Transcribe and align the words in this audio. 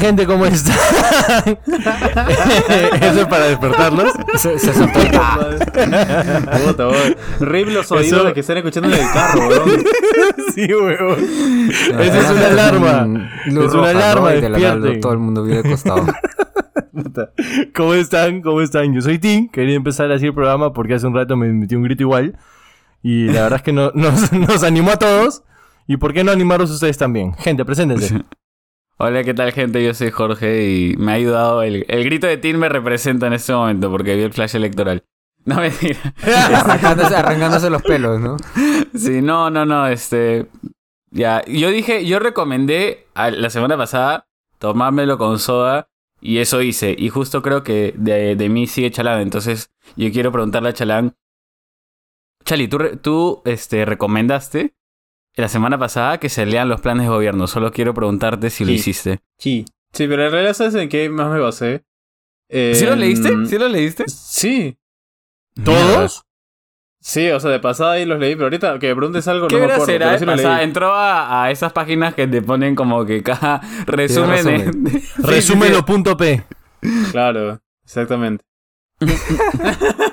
gente? 0.00 0.26
¿Cómo 0.26 0.46
está? 0.46 0.72
Eso 3.00 3.20
es 3.20 3.26
para 3.26 3.44
despertarlos. 3.46 4.12
Se, 4.36 4.58
se 4.58 4.70
el 4.70 4.90
ah. 5.20 5.38
Puta, 6.66 6.88
weón. 6.88 7.16
Horrible 7.40 7.74
los 7.74 7.92
oídos 7.92 8.06
Eso- 8.06 8.24
de 8.24 8.32
que 8.32 8.40
están 8.40 8.56
escuchando 8.56 8.88
en 8.88 8.94
el 9.00 9.10
carro, 9.12 9.48
weón. 9.48 9.84
Sí, 10.54 10.66
weón. 10.74 11.18
Esa 12.00 12.18
es 12.18 12.30
una 12.30 12.46
alarma. 12.46 13.30
Luz 13.46 13.66
Es 13.66 13.72
una 13.74 13.82
roja, 13.82 13.90
alarma, 13.90 14.30
¿no? 14.34 14.40
De 14.40 14.94
la 14.94 15.00
todo 15.00 15.12
el 15.12 15.18
mundo 15.18 15.44
vive 15.44 15.60
acostado. 15.60 16.06
¿Cómo 17.74 17.94
están? 17.94 18.42
¿Cómo 18.42 18.60
están? 18.60 18.92
Yo 18.94 19.00
soy 19.00 19.18
Tim. 19.18 19.48
Quería 19.48 19.76
empezar 19.76 20.10
así 20.10 20.26
el 20.26 20.34
programa 20.34 20.72
porque 20.72 20.94
hace 20.94 21.06
un 21.06 21.14
rato 21.14 21.36
me 21.36 21.52
metí 21.52 21.74
un 21.76 21.82
grito 21.84 22.02
igual. 22.02 22.36
Y 23.02 23.26
la 23.26 23.42
verdad 23.42 23.58
es 23.58 23.62
que 23.62 23.72
no- 23.72 23.92
nos, 23.94 24.32
nos 24.32 24.62
animó 24.62 24.90
a 24.90 24.96
todos. 24.96 25.42
¿Y 25.86 25.96
por 25.96 26.12
qué 26.12 26.22
no 26.22 26.30
animaros 26.30 26.70
ustedes 26.70 26.98
también? 26.98 27.32
Gente, 27.34 27.64
preséntense. 27.64 28.22
Hola, 29.02 29.24
¿qué 29.24 29.32
tal 29.32 29.50
gente? 29.52 29.82
Yo 29.82 29.94
soy 29.94 30.10
Jorge 30.10 30.68
y 30.68 30.96
me 30.98 31.12
ha 31.12 31.14
ayudado, 31.14 31.62
el, 31.62 31.86
el 31.88 32.04
grito 32.04 32.26
de 32.26 32.36
Tim 32.36 32.58
me 32.58 32.68
representa 32.68 33.26
en 33.28 33.32
este 33.32 33.54
momento 33.54 33.90
porque 33.90 34.14
vi 34.14 34.22
el 34.22 34.32
flash 34.32 34.56
electoral. 34.56 35.04
No, 35.46 35.56
mentira. 35.56 35.98
arrancándose, 36.22 37.16
arrancándose 37.16 37.70
los 37.70 37.80
pelos, 37.80 38.20
¿no? 38.20 38.36
Sí, 38.94 39.22
no, 39.22 39.48
no, 39.48 39.64
no, 39.64 39.86
este... 39.86 40.48
Ya, 41.10 41.42
yo 41.46 41.70
dije, 41.70 42.04
yo 42.04 42.18
recomendé 42.18 43.06
a- 43.14 43.30
la 43.30 43.48
semana 43.48 43.78
pasada 43.78 44.28
tomármelo 44.58 45.16
con 45.16 45.38
soda 45.38 45.88
y 46.20 46.38
eso 46.38 46.60
hice. 46.60 46.94
Y 46.96 47.08
justo 47.08 47.40
creo 47.40 47.62
que 47.62 47.94
de, 47.96 48.36
de 48.36 48.48
mí 48.50 48.66
sigue 48.66 48.90
Chalán, 48.90 49.22
entonces 49.22 49.72
yo 49.96 50.12
quiero 50.12 50.30
preguntarle 50.30 50.68
a 50.68 50.74
Chalán. 50.74 51.16
Chali, 52.44 52.68
¿tú, 52.68 52.78
tú 53.00 53.40
este, 53.46 53.86
recomendaste 53.86 54.74
la 55.40 55.48
semana 55.48 55.78
pasada 55.78 56.18
que 56.18 56.28
se 56.28 56.46
lean 56.46 56.68
los 56.68 56.80
planes 56.80 57.04
de 57.04 57.10
gobierno? 57.10 57.46
Solo 57.46 57.72
quiero 57.72 57.94
preguntarte 57.94 58.50
si 58.50 58.64
lo 58.64 58.72
hiciste. 58.72 59.20
Sí. 59.38 59.64
Sí, 59.92 60.06
pero 60.06 60.24
en 60.26 60.30
realidad, 60.32 60.54
¿sabes 60.54 60.74
en 60.76 60.88
qué 60.88 61.08
más 61.08 61.32
me 61.32 61.40
basé? 61.40 61.84
¿Sí 62.48 62.84
lo 62.84 62.94
leíste? 62.96 63.30
¿Sí 63.46 63.58
lo 63.58 63.68
leíste? 63.68 64.04
Sí. 64.08 64.76
¿Todos? 65.64 66.22
Sí, 67.02 67.30
o 67.30 67.40
sea, 67.40 67.50
de 67.50 67.60
pasada 67.60 67.92
ahí 67.92 68.04
los 68.04 68.18
leí, 68.20 68.34
pero 68.34 68.44
ahorita 68.46 68.78
que 68.78 68.88
me 68.88 68.94
preguntes 68.96 69.26
algo 69.26 69.48
¿Qué 69.48 69.54
no 69.54 69.60
me 69.66 69.72
acuerdo, 69.72 69.86
será? 69.86 70.18
sí 70.18 70.24
lo 70.26 70.34
o 70.34 70.36
sea, 70.36 70.56
leí. 70.56 70.64
entró 70.64 70.92
a, 70.92 71.44
a 71.44 71.50
esas 71.50 71.72
páginas 71.72 72.14
que 72.14 72.26
te 72.26 72.42
ponen 72.42 72.74
como 72.74 73.06
que 73.06 73.22
cada 73.22 73.62
resumen 73.86 74.44
de... 74.44 74.58
resumen. 74.58 74.84
de-. 74.84 75.02
Resúmelo.p. 75.18 76.44
Claro, 77.10 77.60
exactamente. 77.84 78.44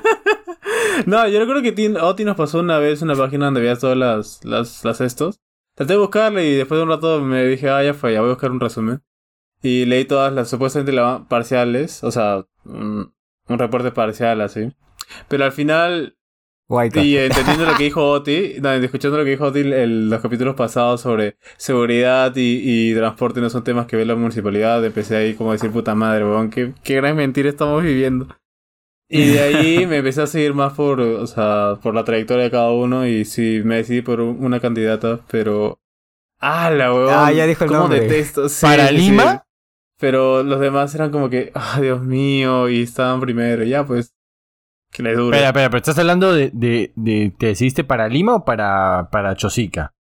no, 1.06 1.28
yo 1.28 1.40
recuerdo 1.40 1.62
que 1.62 1.72
Tin- 1.74 1.98
Oti 2.00 2.24
nos 2.26 2.36
pasó 2.36 2.60
una 2.60 2.80
vez 2.80 3.02
una 3.02 3.16
página 3.16 3.46
donde 3.46 3.62
veías 3.62 3.80
todas 3.80 3.98
las, 3.98 4.44
las, 4.44 4.84
las 4.86 5.02
estos. 5.02 5.40
Traté 5.76 5.94
de 5.94 6.00
buscarle 6.00 6.48
y 6.50 6.56
después 6.56 6.78
de 6.80 6.84
un 6.84 6.90
rato 6.90 7.22
me 7.22 7.46
dije, 7.46 7.70
ah, 7.70 7.84
ya 7.84 7.94
fue, 7.94 8.14
ya 8.14 8.22
voy 8.22 8.30
a 8.30 8.34
buscar 8.34 8.52
un 8.52 8.60
resumen. 8.60 9.02
Y 9.62 9.86
leí 9.86 10.06
todas 10.06 10.34
las 10.34 10.50
supuestamente 10.50 10.92
la- 10.92 11.26
parciales, 11.28 12.04
o 12.04 12.12
sea, 12.12 12.46
un, 12.66 13.14
un 13.48 13.60
reporte 13.60 13.92
parcial 13.92 14.42
así. 14.42 14.72
Pero 15.28 15.46
al 15.46 15.52
final, 15.52 16.18
Guayca. 16.68 17.02
y 17.04 17.18
entendiendo 17.18 17.66
lo 17.66 17.76
que 17.76 17.84
dijo 17.86 18.10
Oti, 18.10 18.56
no, 18.62 18.72
escuchando 18.74 19.18
lo 19.18 19.24
que 19.24 19.32
dijo 19.32 19.46
Oti 19.46 19.60
en 19.62 20.10
los 20.10 20.22
capítulos 20.22 20.56
pasados 20.56 21.02
sobre 21.02 21.38
seguridad 21.58 22.36
y, 22.36 22.62
y 22.92 22.96
transporte 22.96 23.40
no 23.42 23.50
son 23.50 23.64
temas 23.64 23.86
que 23.88 23.98
ve 23.98 24.06
la 24.06 24.16
municipalidad, 24.16 24.84
empecé 24.84 25.16
ahí 25.16 25.34
como 25.36 25.52
a 25.52 25.54
decir, 25.54 25.72
puta 25.72 25.96
madre, 25.96 26.26
weón, 26.26 26.50
qué, 26.50 26.74
qué 26.84 26.96
gran 26.96 27.16
mentira 27.16 27.50
estamos 27.50 27.82
viviendo. 27.84 28.28
Y 29.10 29.28
de 29.28 29.40
ahí 29.42 29.88
me 29.88 29.98
empecé 29.98 30.22
a 30.22 30.28
seguir 30.28 30.54
más 30.54 30.74
por, 30.74 31.00
o 31.00 31.28
sea, 31.28 31.78
por 31.82 31.94
la 31.96 32.04
trayectoria 32.04 32.46
de 32.46 32.52
cada 32.52 32.72
uno 32.72 33.08
y 33.08 33.24
sí, 33.26 33.62
me 33.64 33.76
decidí 33.78 34.02
por 34.02 34.20
un- 34.22 34.44
una 34.44 34.60
candidata, 34.60 35.22
pero... 35.30 35.80
¡Ah, 36.40 36.70
la 36.70 36.94
weón! 36.94 37.10
Ah, 37.12 37.32
ya 37.32 37.46
dijo 37.48 37.64
el 37.64 37.70
¿Cómo 37.70 37.82
nombre. 37.82 38.02
detesto? 38.02 38.48
Sí, 38.50 38.66
¿Para 38.66 38.90
sí, 38.90 38.98
sí. 39.00 39.10
Lima? 39.10 39.44
Pero 40.00 40.44
los 40.44 40.60
demás 40.60 40.94
eran 40.94 41.10
como 41.10 41.30
que, 41.30 41.52
¡ah, 41.56 41.80
Dios 41.82 42.02
mío! 42.04 42.70
Y 42.70 42.84
estaban 42.84 43.20
primero, 43.20 43.64
ya 43.64 43.86
pues... 43.86 44.14
Que 44.92 45.04
les 45.04 45.18
dure. 45.18 45.36
Espera, 45.38 45.50
espera, 45.50 45.70
pero 45.70 45.78
¿estás 45.80 45.98
hablando 46.00 46.34
de, 46.34 46.50
de, 46.54 46.92
de- 46.96 47.34
¿Te 47.38 47.48
decidiste 47.48 47.84
para 47.84 48.08
Lima 48.08 48.36
o 48.36 48.46
para, 48.46 49.10
para 49.12 49.36
Chosica? 49.36 49.94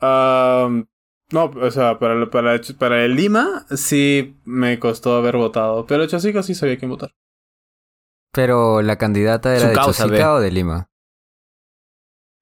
Am, 0.00 0.86
no, 1.30 1.44
o 1.46 1.70
sea, 1.70 1.98
para, 1.98 2.28
para, 2.30 2.60
para 2.78 3.04
el 3.04 3.14
Lima 3.16 3.64
sí 3.70 4.36
me 4.44 4.78
costó 4.78 5.16
haber 5.16 5.36
votado. 5.36 5.86
Pero 5.86 6.06
Chosica 6.06 6.42
sí 6.42 6.54
sabía 6.54 6.76
quién 6.78 6.90
votar. 6.90 7.12
Pero 8.36 8.82
la 8.82 8.96
candidata 8.96 9.50
era 9.52 9.60
Su 9.62 9.66
de 9.68 9.72
causa, 9.72 10.04
Chosica 10.04 10.34
o 10.34 10.40
de 10.40 10.50
Lima. 10.50 10.90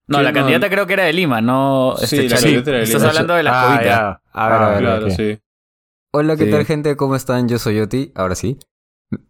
No, 0.08 0.18
Sí, 0.18 0.24
la 0.24 0.32
no. 0.32 0.34
candidata 0.40 0.68
creo 0.68 0.86
que 0.88 0.92
era 0.94 1.04
de 1.04 1.12
Lima, 1.12 1.40
no... 1.40 1.94
Sí, 1.98 2.04
Este, 2.04 2.28
la 2.28 2.36
candidata 2.36 2.70
era 2.70 2.78
de 2.80 2.84
Estás 2.84 3.00
Lima. 3.02 3.08
hablando 3.10 3.34
de 3.34 3.42
la 3.44 3.50
Ah, 3.74 3.82
ya. 3.84 4.08
A 4.32 4.48
ver, 4.48 4.58
Ah, 4.60 4.66
a 4.66 4.70
ver, 4.70 4.78
claro, 4.80 5.06
ok. 5.06 5.12
sí. 5.12 5.38
Hola, 6.12 6.36
¿qué 6.36 6.44
Sí. 6.46 6.50
tal, 6.50 6.64
gente? 6.66 6.96
¿Cómo 6.96 7.14
están? 7.16 7.48
Yo 7.48 7.58
soy 7.60 7.78
Oti, 7.80 8.12
ahora 8.16 8.34
sí. 8.34 8.58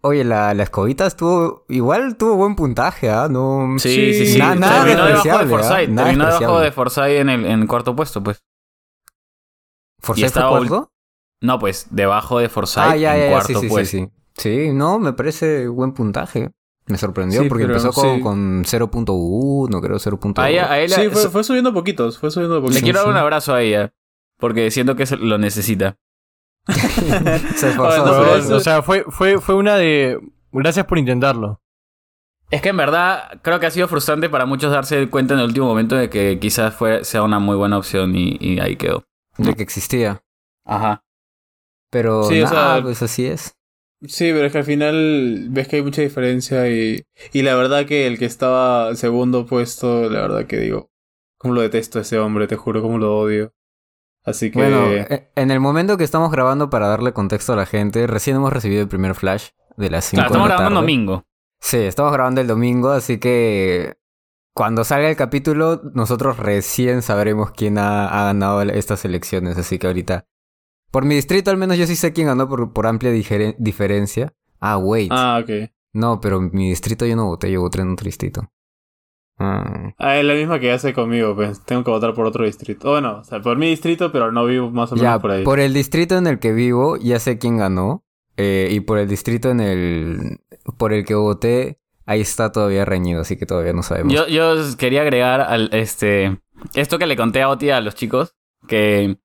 Oye, 0.01 0.25
la, 0.25 0.55
la 0.55 0.63
escobita 0.63 1.07
estuvo... 1.07 1.67
Igual 1.69 2.17
tuvo 2.17 2.37
buen 2.37 2.57
puntaje, 2.57 3.11
¿ah? 3.11 3.29
No... 3.31 3.75
Sí, 3.79 3.95
Sí, 3.95 4.15
sí, 4.15 4.33
sí. 4.33 4.39
nada- 4.39 4.55
nada 4.55 4.85
Terminó 4.85 5.05
debajo 5.05 5.07
de 5.07 5.13
despreciable, 5.13 5.55
¿ah? 5.55 5.59
Forsyth. 5.69 5.89
Nada 5.91 6.09
Terminó 6.09 6.25
debajo 6.27 6.61
de 6.61 6.73
Forsyth 6.73 7.05
en 7.21 7.29
el 7.29 7.45
en 7.47 7.67
cuarto 7.67 7.95
puesto, 7.95 8.23
pues. 8.23 8.43
¿Forsyth 10.01 10.19
Y 10.19 10.21
fue 10.23 10.27
estaba 10.29 10.49
cuarto? 10.59 10.91
No, 11.43 11.59
pues, 11.59 11.89
debajo 11.91 12.39
de 12.39 12.49
Forsyth 12.49 12.79
Ah, 12.83 12.97
ya, 12.97 13.15
en 13.17 13.21
ya, 13.21 13.27
ya, 13.27 13.31
cuarto 13.33 13.49
sí, 13.49 13.55
sí, 13.61 13.69
puesto. 13.69 13.91
sí, 13.99 14.05
sí. 14.07 14.11
Sí, 14.37 14.73
no, 14.73 14.99
me 14.99 15.13
parece 15.13 15.69
buen 15.69 15.93
puntaje. 15.93 16.51
Me 16.87 16.99
sorprendió 16.99 17.43
Sí, 17.43 17.49
porque 17.49 17.65
pero 17.65 17.79
empezó 17.79 17.93
con, 17.93 18.17
sí. 18.17 18.21
con 18.21 18.65
0.1, 18.65 19.81
creo 19.81 19.97
0.2. 19.99 20.39
A 20.43 20.51
ella, 20.51 20.71
a 20.71 20.79
ella 20.81 20.97
Sí, 20.97 21.09
fue, 21.09 21.31
fue 21.31 21.45
subiendo 21.45 21.73
poquitos, 21.73 22.19
fue 22.19 22.31
subiendo 22.31 22.57
le 22.57 22.61
poquitos. 22.63 22.83
quiero 22.83 22.99
dar 22.99 23.07
sí. 23.07 23.11
un 23.13 23.17
abrazo 23.17 23.55
a 23.55 23.63
ella. 23.63 23.95
Porque 24.39 24.71
siento 24.71 24.95
que 24.97 25.07
se 25.07 25.17
lo 25.17 25.39
necesita. 25.39 25.97
Se 26.67 27.69
esforzó. 27.71 28.05
Ah, 28.05 28.39
no, 28.49 28.57
O 28.57 28.61
sea, 28.61 28.83
fue, 28.83 29.05
fue, 29.09 29.41
fue 29.41 29.55
una 29.55 29.77
de... 29.77 30.19
Gracias 30.53 30.87
por 30.87 30.99
intentarlo. 30.99 31.61
Es 32.51 32.61
que 32.61 32.69
en 32.71 32.77
verdad 32.77 33.41
creo 33.43 33.59
que 33.61 33.67
ha 33.67 33.71
sido 33.71 33.89
frustrante 33.89 34.29
para 34.29 34.45
muchos 34.47 34.71
darse 34.71 35.09
cuenta 35.09 35.35
en 35.35 35.41
el 35.41 35.47
último 35.47 35.67
momento 35.67 35.97
de 35.97 36.11
que 36.11 36.39
quizás 36.39 36.75
fue, 36.75 37.05
sea 37.05 37.23
una 37.23 37.39
muy 37.39 37.57
buena 37.57 37.79
opción 37.79 38.15
y, 38.15 38.37
y 38.41 38.61
ahí 38.61 38.77
quedó. 38.77 39.05
de 39.39 39.55
que 39.55 39.63
existía. 39.63 40.23
Ajá. 40.65 41.03
Pero 41.91 42.25
Sí, 42.25 42.41
o 42.43 42.45
nada, 42.45 42.75
sea- 42.75 42.83
pues 42.83 43.03
así 43.03 43.27
es. 43.27 43.57
Sí, 44.07 44.31
pero 44.33 44.47
es 44.47 44.53
que 44.53 44.59
al 44.59 44.65
final 44.65 45.47
ves 45.51 45.69
que 45.69 45.77
hay 45.77 45.83
mucha 45.83 46.03
diferencia 46.03 46.69
y, 46.69 47.03
y 47.33 47.43
la 47.43 47.55
verdad 47.55 47.87
que 47.87 48.07
el 48.07 48.19
que 48.19 48.25
estaba 48.27 48.95
segundo 48.97 49.47
puesto, 49.47 50.11
la 50.11 50.21
verdad 50.23 50.47
que 50.47 50.59
digo, 50.59 50.91
cómo 51.39 51.55
lo 51.55 51.61
detesto 51.63 51.99
a 51.99 52.03
ese 52.03 52.19
hombre, 52.19 52.47
te 52.47 52.57
juro 52.57 52.83
cómo 52.83 52.99
lo 52.99 53.17
odio. 53.19 53.53
Así 54.25 54.51
que... 54.51 54.59
Bueno, 54.59 54.91
e- 54.93 55.31
en 55.37 55.51
el 55.51 55.61
momento 55.61 55.97
que 55.97 56.05
estamos 56.05 56.31
grabando 56.31 56.71
para 56.71 56.89
darle 56.89 57.13
contexto 57.13 57.53
a 57.53 57.57
la 57.57 57.67
gente, 57.67 58.07
recién 58.07 58.37
hemos 58.37 58.53
recibido 58.53 58.83
el 58.83 58.89
primer 58.89 59.15
flash 59.15 59.49
de 59.77 59.91
las 59.91 60.05
5 60.07 60.21
Claro, 60.21 60.29
estamos 60.29 60.47
de 60.47 60.49
la 60.51 60.55
grabando 60.57 60.81
tarde. 60.81 60.93
domingo. 60.93 61.25
Sí, 61.61 61.79
estamos 61.79 62.13
grabando 62.13 62.41
el 62.41 62.47
domingo, 62.47 62.91
así 62.91 63.19
que 63.19 63.95
cuando 64.55 64.85
salga 64.85 65.09
el 65.09 65.17
capítulo, 65.17 65.81
nosotros 65.95 66.37
recién 66.39 67.03
sabremos 67.03 67.51
quién 67.53 67.79
ha, 67.79 68.07
ha 68.09 68.25
ganado 68.27 68.63
estas 68.63 69.05
elecciones. 69.05 69.57
Así 69.59 69.79
que 69.79 69.87
ahorita, 69.87 70.27
por 70.95 71.05
mi 71.05 71.17
distrito 71.17 71.51
al 71.51 71.57
menos 71.57 71.77
yo 71.77 71.89
sí 71.89 71.97
sé 71.97 72.13
quién 72.13 72.29
ganó 72.29 72.49
por, 72.49 72.73
por 72.73 72.87
amplia 72.87 73.11
diferencia. 73.11 74.33
Ah, 74.61 74.79
wait. 74.79 75.11
Ah, 75.13 75.41
ok. 75.43 75.69
No, 75.93 76.21
pero 76.21 76.39
en 76.39 76.51
mi 76.53 76.69
distrito 76.69 77.05
yo 77.05 77.17
no 77.17 77.27
voté, 77.27 77.51
yo 77.51 77.61
voté 77.63 77.81
en 77.81 77.91
otro 77.91 78.05
distrito. 78.05 78.49
Ah. 79.37 79.93
Ah, 79.99 80.19
es 80.19 80.25
la 80.25 80.35
misma 80.35 80.61
que 80.61 80.71
hace 80.71 80.95
conmigo, 80.95 81.35
pues 81.35 81.65
tengo 81.65 81.83
que 81.83 81.91
votar 81.91 82.15
por 82.15 82.27
otro 82.27 82.45
distrito. 82.45 82.87
O 82.87 82.93
bueno, 82.93 83.19
o 83.19 83.25
sea, 83.25 83.41
por 83.43 83.57
mi 83.59 83.71
distrito, 83.71 84.13
pero 84.13 84.31
no 84.31 84.45
vivo 84.47 84.71
más 84.71 84.93
o 84.93 84.95
menos 84.95 85.03
Ya, 85.11 85.19
por 85.19 85.33
ahí. 85.33 85.43
por 85.43 85.59
el 85.59 85.75
distrito 85.75 86.17
en 86.17 86.29
el 86.29 86.39
que 86.39 86.53
vivo, 86.53 86.97
ya 86.97 87.19
sé 87.19 87.39
quién 87.39 87.59
ganó. 87.59 88.05
eh, 88.37 88.69
y 88.71 88.79
por 88.79 88.99
el 88.99 89.09
distrito 89.09 89.51
en 89.51 89.59
el 89.59 90.39
por 90.79 90.93
el 90.93 91.05
que 91.05 91.17
voté, 91.17 91.81
ahí 92.07 92.21
está 92.21 92.53
todavía 92.53 92.85
reñido, 92.85 93.23
así 93.23 93.37
que 93.37 93.47
todavía 93.47 93.73
no 93.73 93.83
sabemos. 93.83 94.13
Yo, 94.13 94.29
yo 94.29 94.55
quería 94.79 95.03
agregar 95.03 95.41
al 95.41 95.71
este 95.73 96.39
esto 96.75 96.99
que 97.01 97.07
le 97.07 97.17
conté 97.17 97.43
a 97.43 97.49
Oti 97.49 97.71
a 97.71 97.81
los 97.81 97.97
chicos, 97.97 98.37
que 98.69 99.19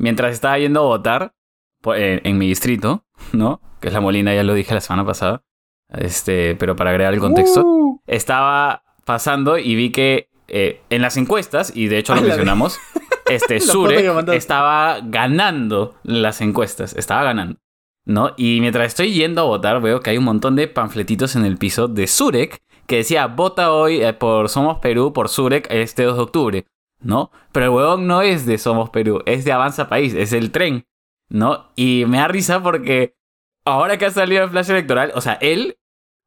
mientras 0.00 0.32
estaba 0.32 0.58
yendo 0.58 0.80
a 0.80 0.84
votar 0.86 1.34
po- 1.80 1.94
en, 1.94 2.20
en 2.24 2.38
mi 2.38 2.48
distrito, 2.48 3.04
¿no? 3.32 3.60
Que 3.80 3.88
es 3.88 3.94
la 3.94 4.00
Molina, 4.00 4.34
ya 4.34 4.42
lo 4.42 4.54
dije 4.54 4.74
la 4.74 4.80
semana 4.80 5.04
pasada. 5.06 5.42
Este, 5.88 6.54
pero 6.56 6.76
para 6.76 6.90
agregar 6.90 7.14
el 7.14 7.20
contexto, 7.20 7.62
Uh, 7.64 8.00
estaba 8.06 8.82
pasando 9.04 9.58
y 9.58 9.74
vi 9.74 9.90
que 9.90 10.28
eh, 10.48 10.80
en 10.90 11.02
las 11.02 11.16
encuestas, 11.16 11.72
y 11.74 11.88
de 11.88 11.98
hecho 11.98 12.14
lo 12.14 12.22
mencionamos, 12.28 12.78
este 13.30 13.60
Sure 13.60 14.12
estaba 14.36 15.00
ganando 15.02 15.94
las 16.02 16.40
encuestas, 16.40 16.94
estaba 16.96 17.22
ganando. 17.24 17.58
¿No? 18.06 18.32
Y 18.36 18.58
mientras 18.60 18.86
estoy 18.88 19.12
yendo 19.12 19.42
a 19.42 19.44
votar, 19.44 19.80
veo 19.80 20.00
que 20.00 20.10
hay 20.10 20.18
un 20.18 20.24
montón 20.24 20.56
de 20.56 20.66
panfletitos 20.68 21.36
en 21.36 21.44
el 21.44 21.58
piso 21.58 21.86
de 21.86 22.06
Surek 22.06 22.62
que 22.86 22.96
decía, 22.96 23.26
vota 23.26 23.72
hoy 23.72 24.02
eh, 24.02 24.12
por 24.14 24.48
Somos 24.48 24.78
Perú, 24.78 25.12
por 25.12 25.28
Surek, 25.28 25.66
este 25.70 26.04
2 26.04 26.16
de 26.16 26.22
octubre, 26.22 26.64
¿no? 27.00 27.30
Pero 27.52 27.66
el 27.66 27.70
huevón 27.72 28.06
no 28.06 28.22
es 28.22 28.46
de 28.46 28.58
Somos 28.58 28.90
Perú, 28.90 29.22
es 29.26 29.44
de 29.44 29.52
Avanza 29.52 29.88
País, 29.88 30.14
es 30.14 30.32
el 30.32 30.50
tren, 30.50 30.86
¿no? 31.28 31.68
Y 31.76 32.04
me 32.06 32.18
da 32.18 32.28
risa 32.28 32.62
porque 32.62 33.16
ahora 33.64 33.98
que 33.98 34.06
ha 34.06 34.10
salido 34.10 34.44
el 34.44 34.50
flash 34.50 34.70
electoral, 34.70 35.12
o 35.14 35.20
sea, 35.20 35.34
él 35.34 35.78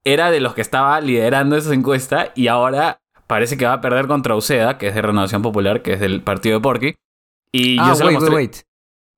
era 0.04 0.32
de 0.32 0.42
los 0.42 0.54
que 0.54 0.62
estaba 0.62 1.00
liderando 1.02 1.56
esa 1.56 1.74
encuesta 1.74 2.32
y 2.36 2.48
ahora 2.48 3.02
parece 3.28 3.58
que 3.58 3.66
va 3.66 3.74
a 3.74 3.82
perder 3.82 4.08
contra 4.08 4.36
Uceda, 4.36 4.78
que 4.78 4.88
es 4.88 4.96
de 4.96 5.02
Renovación 5.02 5.42
Popular, 5.42 5.82
que 5.82 5.94
es 5.94 6.00
del 6.00 6.22
partido 6.22 6.58
de 6.58 6.62
Porky. 6.62 6.96
Y 7.52 7.78
ah, 7.80 7.90
yo 7.90 7.96
se 7.96 8.02
lo 8.04 8.08
wait, 8.08 8.20
mostré. 8.20 8.36
wait, 8.36 8.56
wait. 8.56 8.66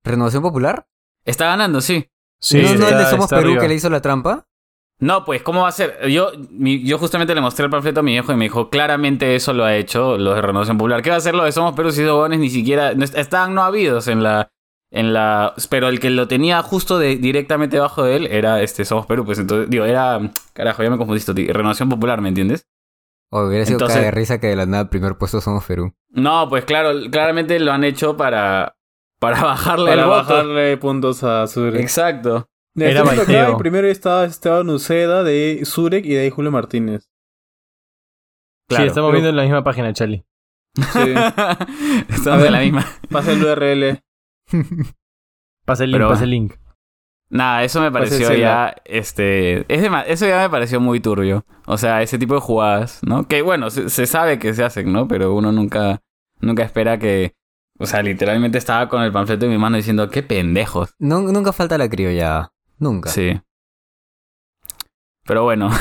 ¿Renovación 0.04 0.42
Popular? 0.42 0.86
Está 1.24 1.46
ganando, 1.46 1.80
sí. 1.80 2.08
Sí, 2.40 2.62
¿No, 2.62 2.74
no 2.74 2.88
el 2.88 2.98
de 2.98 3.06
Somos 3.06 3.28
Perú 3.28 3.40
arriba. 3.48 3.62
que 3.62 3.68
le 3.68 3.74
hizo 3.74 3.90
la 3.90 4.00
trampa? 4.00 4.46
No, 4.98 5.24
pues, 5.26 5.42
¿cómo 5.42 5.62
va 5.62 5.68
a 5.68 5.72
ser? 5.72 6.08
Yo, 6.08 6.30
mi- 6.50 6.82
yo 6.82 6.96
justamente 6.98 7.34
le 7.34 7.40
mostré 7.42 7.64
el 7.66 7.70
panfleto 7.70 8.00
a 8.00 8.02
mi 8.02 8.12
viejo 8.12 8.32
y 8.32 8.36
me 8.36 8.46
dijo, 8.46 8.70
claramente 8.70 9.34
eso 9.36 9.52
lo 9.52 9.64
ha 9.64 9.76
hecho 9.76 10.16
los 10.16 10.34
de 10.34 10.40
Renovación 10.42 10.78
Popular. 10.78 11.02
¿Qué 11.02 11.10
va 11.10 11.16
a 11.16 11.18
hacer 11.18 11.34
lo 11.34 11.44
de 11.44 11.52
Somos 11.52 11.74
Perú 11.74 11.90
si 11.92 12.02
esos 12.02 12.30
ni 12.30 12.48
siquiera... 12.48 12.94
no 12.94 13.04
est- 13.04 13.16
estaban 13.16 13.54
no 13.54 13.62
habidos 13.62 14.08
en 14.08 14.22
la... 14.22 14.48
En 14.92 15.12
la, 15.12 15.52
pero 15.68 15.88
el 15.88 15.98
que 15.98 16.10
lo 16.10 16.28
tenía 16.28 16.62
justo 16.62 16.98
de, 16.98 17.16
directamente 17.16 17.76
debajo 17.76 18.04
de 18.04 18.16
él 18.16 18.26
era 18.28 18.62
este 18.62 18.84
Somos 18.84 19.04
Perú, 19.04 19.24
pues 19.26 19.38
entonces, 19.38 19.68
digo, 19.68 19.84
era, 19.84 20.18
carajo, 20.54 20.82
ya 20.84 20.90
me 20.90 20.96
confundiste, 20.96 21.34
tío, 21.34 21.52
Renovación 21.52 21.88
Popular, 21.88 22.20
¿me 22.20 22.28
entiendes? 22.28 22.66
O 23.30 23.42
hubiera 23.42 23.66
sido 23.66 23.78
Entonces- 23.78 24.00
de 24.00 24.10
risa 24.12 24.40
que 24.40 24.46
de 24.46 24.56
la 24.56 24.64
nada 24.64 24.88
primer 24.88 25.18
puesto 25.18 25.40
somos 25.40 25.64
Perú. 25.64 25.92
No, 26.10 26.48
pues 26.48 26.64
claro, 26.64 26.92
claramente 27.10 27.58
lo 27.58 27.72
han 27.72 27.82
hecho 27.84 28.16
para, 28.16 28.76
para 29.18 29.42
bajarle 29.42 29.90
Para 29.90 30.02
el 30.02 30.08
voto. 30.08 30.18
bajarle 30.22 30.76
puntos 30.78 31.22
a 31.24 31.46
Zurek. 31.48 31.80
Exacto. 31.82 32.48
De 32.76 32.90
Era 32.90 33.00
acá, 33.02 33.56
primero 33.56 33.88
estaba 33.88 34.24
Esteban 34.26 34.68
Uceda 34.70 35.24
de 35.24 35.62
Zurek 35.64 36.04
y 36.04 36.10
de 36.14 36.20
ahí 36.20 36.30
Julio 36.30 36.50
Martínez. 36.52 37.08
Claro. 38.68 38.84
sí, 38.84 38.88
estamos 38.88 39.12
viendo 39.12 39.30
en 39.30 39.36
la 39.36 39.42
misma 39.44 39.64
página, 39.64 39.92
Charlie. 39.92 40.24
Sí. 40.74 41.14
Estamos 42.10 42.44
en 42.44 42.52
la 42.52 42.60
misma. 42.60 42.84
Pasa 43.10 43.32
el 43.32 43.42
URL. 43.42 44.02
Pasa 45.64 45.84
el 45.84 45.90
link, 45.90 45.98
Pero- 45.98 46.08
pasa 46.10 46.24
el 46.24 46.30
link. 46.30 46.54
Nada, 47.28 47.64
eso 47.64 47.80
me 47.80 47.90
pareció 47.90 48.32
ya, 48.34 48.72
este, 48.84 49.60
es 49.74 49.82
dema- 49.82 50.04
eso 50.06 50.28
ya 50.28 50.38
me 50.42 50.48
pareció 50.50 50.78
muy 50.80 51.00
turbio. 51.00 51.44
O 51.66 51.76
sea, 51.76 52.00
ese 52.02 52.18
tipo 52.18 52.34
de 52.34 52.40
jugadas, 52.40 53.00
¿no? 53.04 53.26
Que 53.26 53.42
bueno, 53.42 53.68
se, 53.70 53.88
se 53.88 54.06
sabe 54.06 54.38
que 54.38 54.54
se 54.54 54.62
hacen, 54.62 54.92
¿no? 54.92 55.08
Pero 55.08 55.34
uno 55.34 55.50
nunca, 55.50 56.02
nunca 56.38 56.62
espera 56.62 56.98
que, 57.00 57.34
o 57.80 57.86
sea, 57.86 58.02
literalmente 58.02 58.58
estaba 58.58 58.88
con 58.88 59.02
el 59.02 59.10
panfleto 59.10 59.46
en 59.46 59.50
mi 59.50 59.58
mano 59.58 59.76
diciendo, 59.76 60.08
qué 60.08 60.22
pendejos. 60.22 60.94
No, 61.00 61.20
nunca 61.20 61.52
falta 61.52 61.76
la 61.78 61.88
criollada. 61.88 62.52
Nunca. 62.78 63.10
Sí. 63.10 63.40
Pero 65.24 65.42
bueno. 65.44 65.70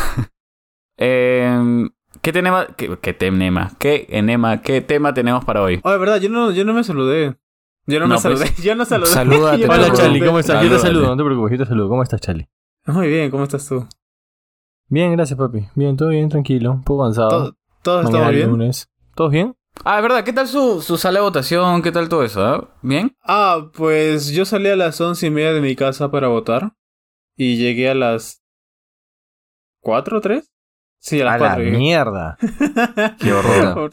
Em, 0.98 1.90
¿Qué 2.22 2.32
tenemos? 2.32 2.68
¿Qué, 2.78 2.98
qué 3.02 3.14
tema? 3.14 3.72
¿Qué 3.80 4.06
enema? 4.10 4.62
¿Qué 4.62 4.80
tema 4.80 5.14
tenemos 5.14 5.44
para 5.44 5.62
hoy? 5.62 5.82
Oh, 5.84 5.92
de 5.92 5.98
verdad, 5.98 6.22
yo 6.22 6.30
no, 6.30 6.52
yo 6.52 6.64
no 6.64 6.74
me 6.74 6.84
saludé. 6.86 7.36
Yo 7.86 8.00
no, 8.00 8.08
No, 8.08 8.16
me 8.16 8.22
pues- 8.22 8.40
saludé. 8.40 8.54
Yo 8.64 8.76
no 8.76 8.86
saludé. 8.86 9.08
Salúdate, 9.12 9.66
Hola, 9.70 9.94
saludé. 9.94 10.26
¿cómo 10.26 10.40
estás? 10.40 10.64
Yo 10.64 10.70
te 10.70 10.80
saludo, 10.80 11.08
no 11.08 11.18
te 11.18 11.24
preocupes, 11.24 11.52
yo 11.52 11.58
te 11.66 11.70
saludo. 11.70 11.90
¿Cómo 11.90 12.02
estás, 12.02 12.22
Charlie? 12.22 12.48
Muy 12.88 13.10
bien, 13.10 13.30
¿cómo 13.30 13.44
estás 13.44 13.68
tú? 13.68 13.86
Bien, 14.88 15.12
gracias, 15.12 15.38
papi. 15.38 15.68
Bien, 15.76 15.98
todo 15.98 16.10
bien, 16.10 16.30
tranquilo. 16.30 16.72
Un 16.72 16.84
poco 16.84 17.04
cansado. 17.04 17.30
¿Todo, 17.30 17.56
todo 17.84 18.04
Mañana 18.04 18.30
bien? 18.30 18.50
lunes. 18.50 18.90
¿Todos 19.16 19.32
bien? 19.32 19.56
Ah, 19.84 19.98
es 19.98 20.02
verdad, 20.02 20.24
¿qué 20.24 20.32
tal 20.34 20.48
su, 20.48 20.82
su 20.82 20.98
sala 20.98 21.20
de 21.20 21.26
votación? 21.26 21.82
¿Qué 21.82 21.92
tal 21.92 22.08
todo 22.10 22.24
eso? 22.24 22.44
ah? 22.46 22.70
¿Bien? 22.82 23.16
Ah, 23.22 23.68
pues 23.76 24.30
yo 24.32 24.46
salí 24.46 24.70
a 24.70 24.76
las 24.78 25.00
once 25.02 25.28
y 25.28 25.30
media 25.30 25.52
de 25.54 25.60
mi 25.62 25.76
casa 25.76 26.10
para 26.10 26.28
votar. 26.30 26.74
Y 27.38 27.58
llegué 27.58 27.90
a 27.90 27.96
las... 27.96 28.42
¿Cuatro 29.82 30.18
o 30.18 30.22
tres? 30.22 30.52
Sí, 31.00 31.22
a 31.22 31.26
las 31.26 31.34
A 31.36 31.38
la 31.38 31.46
cuatro. 31.48 31.64
llegué. 31.64 31.78
mierda. 31.78 32.38
Qué 33.20 33.34
horror. 33.34 33.92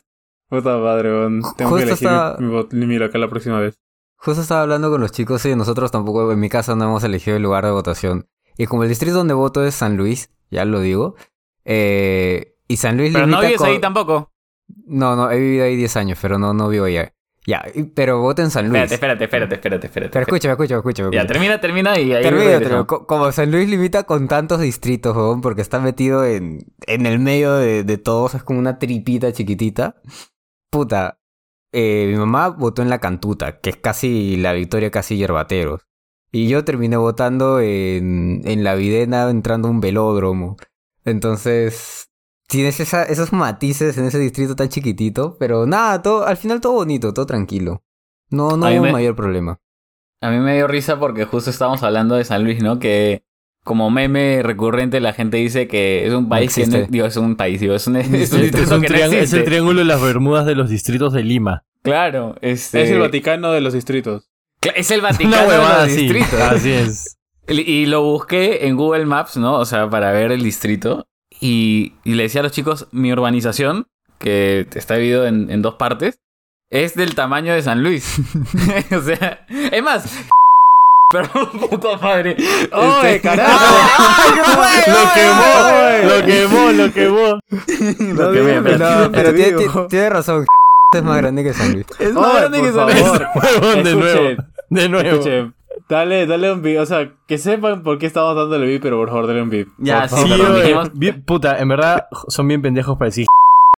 Puta 0.49 0.79
madre. 0.79 1.11
Tengo 1.11 1.43
Justo 1.43 1.77
que 1.77 1.83
elegir 1.83 1.93
estaba- 2.09 2.37
mi, 2.39 2.47
mi, 2.47 2.53
bot- 2.55 2.73
mi 2.73 2.99
local 2.99 3.21
la 3.21 3.29
próxima 3.29 3.61
vez. 3.61 3.79
Justo 4.17 4.41
estaba 4.43 4.62
hablando 4.62 4.91
con 4.91 5.00
los 5.00 5.11
chicos 5.12 5.44
y 5.47 5.56
nosotros 5.56 5.91
tampoco, 5.91 6.31
en 6.31 6.39
mi 6.41 6.49
casa 6.49 6.77
no 6.77 6.85
hemos 6.85 7.03
elegido 7.05 7.37
el 7.37 7.43
lugar 7.43 7.65
de 7.65 7.73
votación. 7.73 8.29
Y 8.56 8.67
como 8.67 8.85
el 8.85 8.89
distrito 8.89 9.17
donde 9.17 9.35
voto 9.35 9.65
es 9.65 9.75
San 9.75 9.97
Luis, 9.97 10.31
ya 10.50 10.65
lo 10.65 10.81
digo. 10.81 11.17
Eh, 11.65 12.55
y 12.69 12.77
San 12.77 12.97
Luis 12.97 13.12
Pero 13.12 13.27
no 13.27 13.41
vives 13.41 13.56
con- 13.59 13.69
ahí 13.69 13.81
tampoco. 13.81 14.31
No, 14.87 15.17
no, 15.17 15.31
he 15.31 15.39
vivido 15.39 15.65
ahí 15.65 15.77
10 15.77 15.97
años, 15.97 16.19
pero 16.23 16.39
no, 16.39 16.55
no 16.55 16.69
vivo 16.69 16.85
allá. 16.87 17.12
Ya, 17.44 17.65
pero 17.97 18.21
voto 18.21 18.41
en 18.43 18.50
San 18.50 18.69
Luis. 18.69 18.83
Espérate, 18.93 19.25
espérate, 19.25 19.25
espérate, 19.25 19.55
espérate, 19.56 19.87
espérate. 19.87 20.12
Pero 20.12 20.23
escúchame, 20.23 20.53
escúchame, 20.53 20.79
escúchame. 20.79 21.17
Ya, 21.17 21.27
termina, 21.27 21.61
termina 21.61 21.99
y 21.99 22.12
ahí 22.12 22.23
termino. 22.61 22.87
Co- 22.87 23.06
Como 23.06 23.33
San 23.33 23.50
Luis 23.50 23.69
limita 23.69 24.05
con 24.05 24.29
tantos 24.29 24.61
distritos, 24.61 25.17
weón, 25.17 25.41
porque 25.41 25.61
está 25.61 25.81
metido 25.81 26.25
en, 26.25 26.61
en 26.87 27.05
el 27.06 27.19
medio 27.19 27.55
de, 27.55 27.83
de 27.83 27.99
todos, 27.99 28.35
es 28.37 28.44
como 28.44 28.61
una 28.61 28.79
tripita 28.79 29.33
chiquitita. 29.33 29.97
Puta, 30.71 31.19
eh, 31.73 32.06
mi 32.12 32.17
mamá 32.17 32.49
votó 32.50 32.81
en 32.83 32.89
la 32.91 33.00
Cantuta, 33.00 33.59
que 33.61 33.71
es 33.71 33.77
casi 33.77 34.37
la 34.37 34.53
victoria, 34.53 34.93
casi 34.93 35.17
yerbateros. 35.17 35.81
Y 36.31 36.49
yo 36.49 36.65
terminé 36.65 36.97
votando 36.97 37.59
en, 37.61 38.43
en 38.44 38.62
la 38.62 38.75
Videna, 38.77 39.29
entrando 39.29 39.67
a 39.67 39.71
un 39.73 39.81
velódromo. 39.81 40.56
Entonces, 41.05 42.09
tienes 42.53 42.79
esa- 42.81 43.05
esos 43.05 43.33
matices 43.33 43.97
en 43.99 44.05
ese 44.05 44.19
distrito 44.19 44.55
tan 44.55 44.69
chiquitito, 44.69 45.37
pero 45.41 45.67
nada, 45.67 46.03
todo, 46.03 46.27
al 46.27 46.37
final 46.37 46.61
todo 46.61 46.75
bonito, 46.75 47.13
todo 47.15 47.25
tranquilo. 47.27 47.83
No, 48.31 48.57
no 48.57 48.67
hubo 48.71 48.83
me- 48.83 48.93
mayor 48.93 49.17
problema. 49.17 49.59
A 50.21 50.31
mí 50.31 50.39
me 50.39 50.55
dio 50.55 50.67
risa 50.69 50.99
porque 51.01 51.25
justo 51.25 51.51
estábamos 51.51 51.83
hablando 51.83 52.15
de 52.15 52.25
San 52.25 52.45
Luis, 52.45 52.63
¿no? 52.63 52.79
Que 52.79 53.25
como 53.65 53.91
meme 53.91 54.43
recurrente 54.43 55.01
la 55.01 55.13
gente 55.13 55.37
dice 55.39 55.67
que 55.69 56.07
es 56.07 56.13
un 56.13 56.29
país 56.29 56.55
que 56.55 56.67
no, 56.67 56.79
digo, 56.89 57.07
es 57.07 57.17
un 57.17 57.37
país, 57.37 57.61
digo, 57.61 57.75
es 57.75 57.87
un, 57.87 57.97
es 57.97 58.09
un 58.09 58.15
Es, 58.17 58.31
distrito 58.31 58.59
un 58.77 58.83
que 58.83 58.89
no 58.89 58.95
triángulo- 58.95 59.21
es 59.23 59.33
el 59.33 59.45
triángulo 59.45 59.79
de 59.81 59.85
las 59.87 60.03
Bermudas 60.03 60.47
de 60.47 60.55
los 60.55 60.69
distritos 60.69 61.13
de 61.13 61.23
Lima. 61.25 61.65
Claro, 61.83 62.37
este, 62.43 62.83
Es 62.83 62.91
el 62.91 63.01
Vaticano 63.01 63.51
de 63.53 63.61
los 63.63 63.73
distritos. 63.73 64.29
Es 64.77 64.91
el 64.93 65.01
Vaticano 65.01 65.51
de 65.51 65.57
los 65.57 65.67
así. 65.71 65.97
distritos. 66.07 66.41
Así 66.41 66.71
es. 66.73 67.19
Y 67.49 67.87
lo 67.87 68.03
busqué 68.03 68.69
en 68.69 68.77
Google 68.77 69.07
Maps, 69.07 69.37
¿no? 69.37 69.57
O 69.59 69.65
sea, 69.65 69.91
para 69.91 70.13
ver 70.13 70.31
el 70.31 70.43
distrito. 70.45 71.09
Y, 71.44 71.94
y 72.05 72.15
le 72.15 72.23
decía 72.23 72.41
a 72.41 72.44
los 72.44 72.53
chicos, 72.53 72.87
mi 72.93 73.12
urbanización, 73.12 73.89
que 74.19 74.69
está 74.75 74.94
dividido 74.94 75.27
en, 75.27 75.50
en 75.50 75.61
dos 75.61 75.75
partes, 75.75 76.21
es 76.71 76.94
del 76.94 77.17
tamaño 77.17 77.53
de 77.53 77.62
San 77.62 77.83
Luis. 77.83 78.17
o 78.97 79.00
sea, 79.03 79.44
es 79.49 79.83
más... 79.83 80.05
Perdón, 81.11 81.50
puta 81.69 81.99
madre. 81.99 82.37
¡Oye, 82.73 83.17
Este- 83.17 83.21
carajo! 83.29 83.77
Lo 84.87 85.12
quemó, 85.12 86.09
lo 86.09 86.25
quemó, 86.25 86.73
lo 86.73 86.93
quemó. 86.93 87.41
Tío, 87.67 89.12
pero 89.12 89.35
tiene, 89.35 89.59
digo. 89.59 89.59
tiene- 89.59 89.89
tiene 89.89 90.11
razón. 90.11 90.47
es 90.94 91.03
más 91.03 91.17
grande 91.19 91.43
que 91.44 91.53
San 91.53 91.73
Luis. 91.73 91.87
Es 91.99 92.12
más 92.15 92.25
Oye, 92.31 92.41
grande 92.41 92.62
que 92.62 92.73
San 92.73 92.87
Luis. 92.87 93.85
de 93.85 93.94
nuevo. 93.94 94.43
De 94.71 94.89
nuevo. 94.89 95.53
Dale, 95.89 96.27
dale 96.27 96.53
un 96.53 96.63
beat. 96.63 96.81
O 96.81 96.87
sea, 96.87 97.13
que 97.27 97.39
sepan 97.39 97.83
por 97.83 97.99
qué 97.99 98.07
estamos 98.07 98.35
dándole 98.37 98.67
beat, 98.67 98.83
pero 98.83 98.97
por 98.99 99.09
favor, 99.09 99.27
dale 99.27 99.43
un 99.43 99.51
beat. 99.51 99.69
Ya, 99.79 100.07
Por 100.09 100.19
sí, 100.19 100.29
dijimos- 100.29 100.91
bien- 100.94 101.23
puta, 101.25 101.58
en 101.58 101.69
verdad 101.69 102.06
son 102.29 102.49
bien 102.49 102.63
pendejos 102.63 102.96
para 102.99 103.06
decir. 103.08 103.27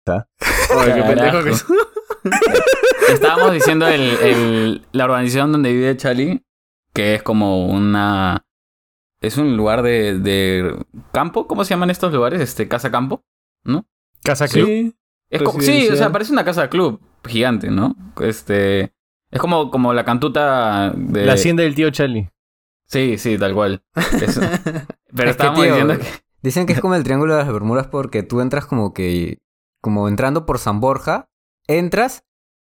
Oye, 0.08 0.94
qué 0.96 1.01
pendejo 1.03 1.44
que 1.44 1.50
es. 1.51 1.65
Estábamos 3.10 3.53
diciendo 3.53 3.88
el, 3.88 4.01
el- 4.01 4.86
la 4.91 5.06
urbanización 5.06 5.51
donde 5.51 5.72
vive 5.74 5.96
Charlie, 5.98 6.44
que 6.94 7.15
es 7.15 7.24
como 7.24 7.67
una... 7.67 8.46
Es 9.22 9.38
un 9.38 9.56
lugar 9.56 9.84
de, 9.84 10.20
de 10.20 10.75
campo, 11.13 11.48
¿cómo 11.48 11.63
se 11.63 11.72
llaman 11.72 11.89
estos 11.89 12.12
lugares? 12.13 12.41
Este, 12.41 12.67
casa 12.67 12.91
campo, 12.91 13.24
¿no? 13.63 13.86
Casa 14.24 14.48
Club. 14.48 14.65
Sí. 14.67 14.96
Es 15.29 15.41
co- 15.41 15.60
sí, 15.62 15.88
o 15.89 15.96
sea, 15.96 16.12
parece 16.12 16.32
una 16.34 16.44
casa 16.46 16.70
club 16.70 17.00
gigante, 17.25 17.72
¿no? 17.72 17.96
Este, 18.22 18.91
es 19.34 19.40
como, 19.40 19.72
como 19.72 19.94
la 19.94 20.06
cantuta 20.06 20.92
de... 20.96 21.25
La 21.25 21.34
hacienda 21.34 21.63
del 21.63 21.75
tío 21.75 21.90
Charlie. 21.90 22.30
Sí, 22.88 23.18
sí, 23.18 23.38
tal 23.38 23.54
cual. 23.54 23.84
Es- 24.22 24.40
Pero 24.40 25.25
que, 25.25 25.30
estábamos 25.30 25.62
tío, 25.62 25.72
diciendo 25.72 25.98
que... 25.98 26.06
Dicen 26.42 26.66
que 26.66 26.74
es 26.74 26.82
como 26.82 26.96
el 26.96 27.04
triángulo 27.04 27.36
de 27.36 27.44
las 27.44 27.52
Bermudas 27.52 27.88
porque 27.88 28.22
tú 28.22 28.42
entras 28.42 28.66
como 28.66 28.94
que. 28.94 29.40
Como 29.82 30.08
entrando 30.10 30.46
por 30.46 30.60
San 30.60 30.80
Borja, 30.82 31.30
entras 31.68 32.25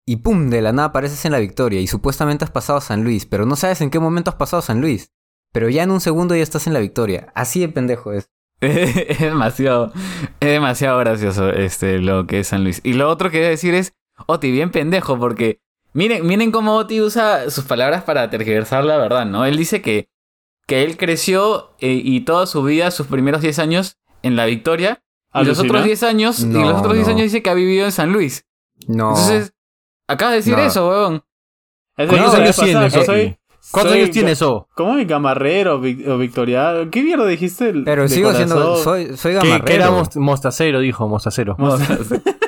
y 0.07 0.17
¡pum! 0.17 0.49
De 0.49 0.63
la 0.63 0.73
nada 0.73 0.89
apareces 0.89 1.25
en 1.25 1.33
la 1.33 1.41
victoria. 1.41 1.81
Y 1.81 1.87
supuestamente 1.89 2.45
has 2.45 2.51
pasado 2.53 2.79
a 2.79 2.83
San 2.83 3.03
Luis, 3.03 3.27
pero 3.27 3.47
no 3.47 3.57
sabes 3.57 3.81
en 3.81 3.91
qué 3.91 3.99
momento 3.99 4.31
has 4.31 4.37
pasado 4.37 4.61
a 4.61 4.65
San 4.65 4.81
Luis. 4.81 5.11
Pero 5.53 5.69
ya 5.69 5.83
en 5.83 5.91
un 5.91 6.01
segundo 6.01 6.37
ya 6.37 6.43
estás 6.43 6.67
en 6.69 6.73
la 6.73 6.79
victoria. 6.81 7.33
Así 7.35 7.61
de 7.61 7.69
pendejo 7.69 8.13
es. 8.13 8.31
es 8.61 9.19
demasiado, 9.19 9.93
es 10.41 10.49
demasiado 10.49 10.99
gracioso 11.01 11.51
este, 11.51 11.99
lo 11.99 12.27
que 12.27 12.41
es 12.41 12.49
San 12.49 12.63
Luis. 12.63 12.81
Y 12.85 12.93
lo 12.93 13.11
otro 13.11 13.31
que 13.31 13.39
voy 13.39 13.47
a 13.47 13.51
decir 13.51 13.75
es, 13.75 13.93
Oti, 14.27 14.53
bien 14.53 14.71
pendejo, 14.71 15.19
porque 15.19 15.61
miren, 15.95 16.27
miren 16.27 16.51
cómo 16.53 16.77
Oti 16.77 17.01
usa 17.01 17.51
sus 17.51 17.65
palabras 17.65 18.03
para 18.05 18.29
tergiversar 18.31 18.85
la 18.85 18.99
verdad, 18.99 19.25
¿no? 19.25 19.45
Él 19.47 19.57
dice 19.57 19.81
que, 19.81 20.09
que 20.67 20.85
él 20.85 20.97
creció 20.97 21.71
eh, 21.81 22.01
y 22.05 22.21
toda 22.21 22.47
su 22.47 22.63
vida, 22.63 22.91
sus 22.91 23.07
primeros 23.07 23.41
10 23.41 23.59
años 23.61 23.97
en 24.23 24.37
la 24.37 24.45
Victoria, 24.45 25.03
y 25.35 25.45
los 25.45 25.59
otros 25.59 25.85
10 25.85 26.03
años, 26.05 26.41
y 26.41 26.47
No, 26.47 26.61
los 26.71 26.79
otros 26.81 26.95
10 26.95 27.07
no. 27.09 27.13
años 27.15 27.23
dice 27.25 27.43
que 27.43 27.51
ha 27.51 27.55
vivido 27.55 27.87
en 27.87 27.93
San 27.93 28.13
Luis. 28.13 28.47
No. 28.87 29.09
Entonces, 29.11 29.53
acaba 30.07 30.31
de 30.33 30.37
decir 30.39 30.57
No. 30.57 30.63
eso, 30.63 30.89
weón. 30.89 31.25
Es 31.97 32.09
¿Cuántos 32.09 32.35
años 32.35 32.57
tienes, 32.57 32.93
soy- 32.93 33.37
¿Cuántos 33.71 33.93
soy 33.93 34.03
años 34.03 34.11
tienes, 34.13 34.43
O? 34.43 34.69
¿Cómo 34.75 34.97
es 34.99 35.09
gamarrero 35.09 35.77
o 35.77 35.81
vic- 35.81 36.07
o 36.07 36.19
victoriano? 36.19 36.91
¿Qué 36.91 37.03
mierda 37.03 37.27
dijiste? 37.27 37.73
pero 37.85 38.07
sigo 38.09 38.33
siendo. 38.33 38.55
corazón. 38.57 38.85
Soy, 38.85 39.17
soy 39.17 39.33
Que, 39.33 39.39
gamarrero. 39.39 39.65
que 39.65 39.75
era 39.75 39.91
most- 39.91 40.17
mostacero, 40.17 40.81
dijo, 40.81 41.09
mostacero. 41.09 41.57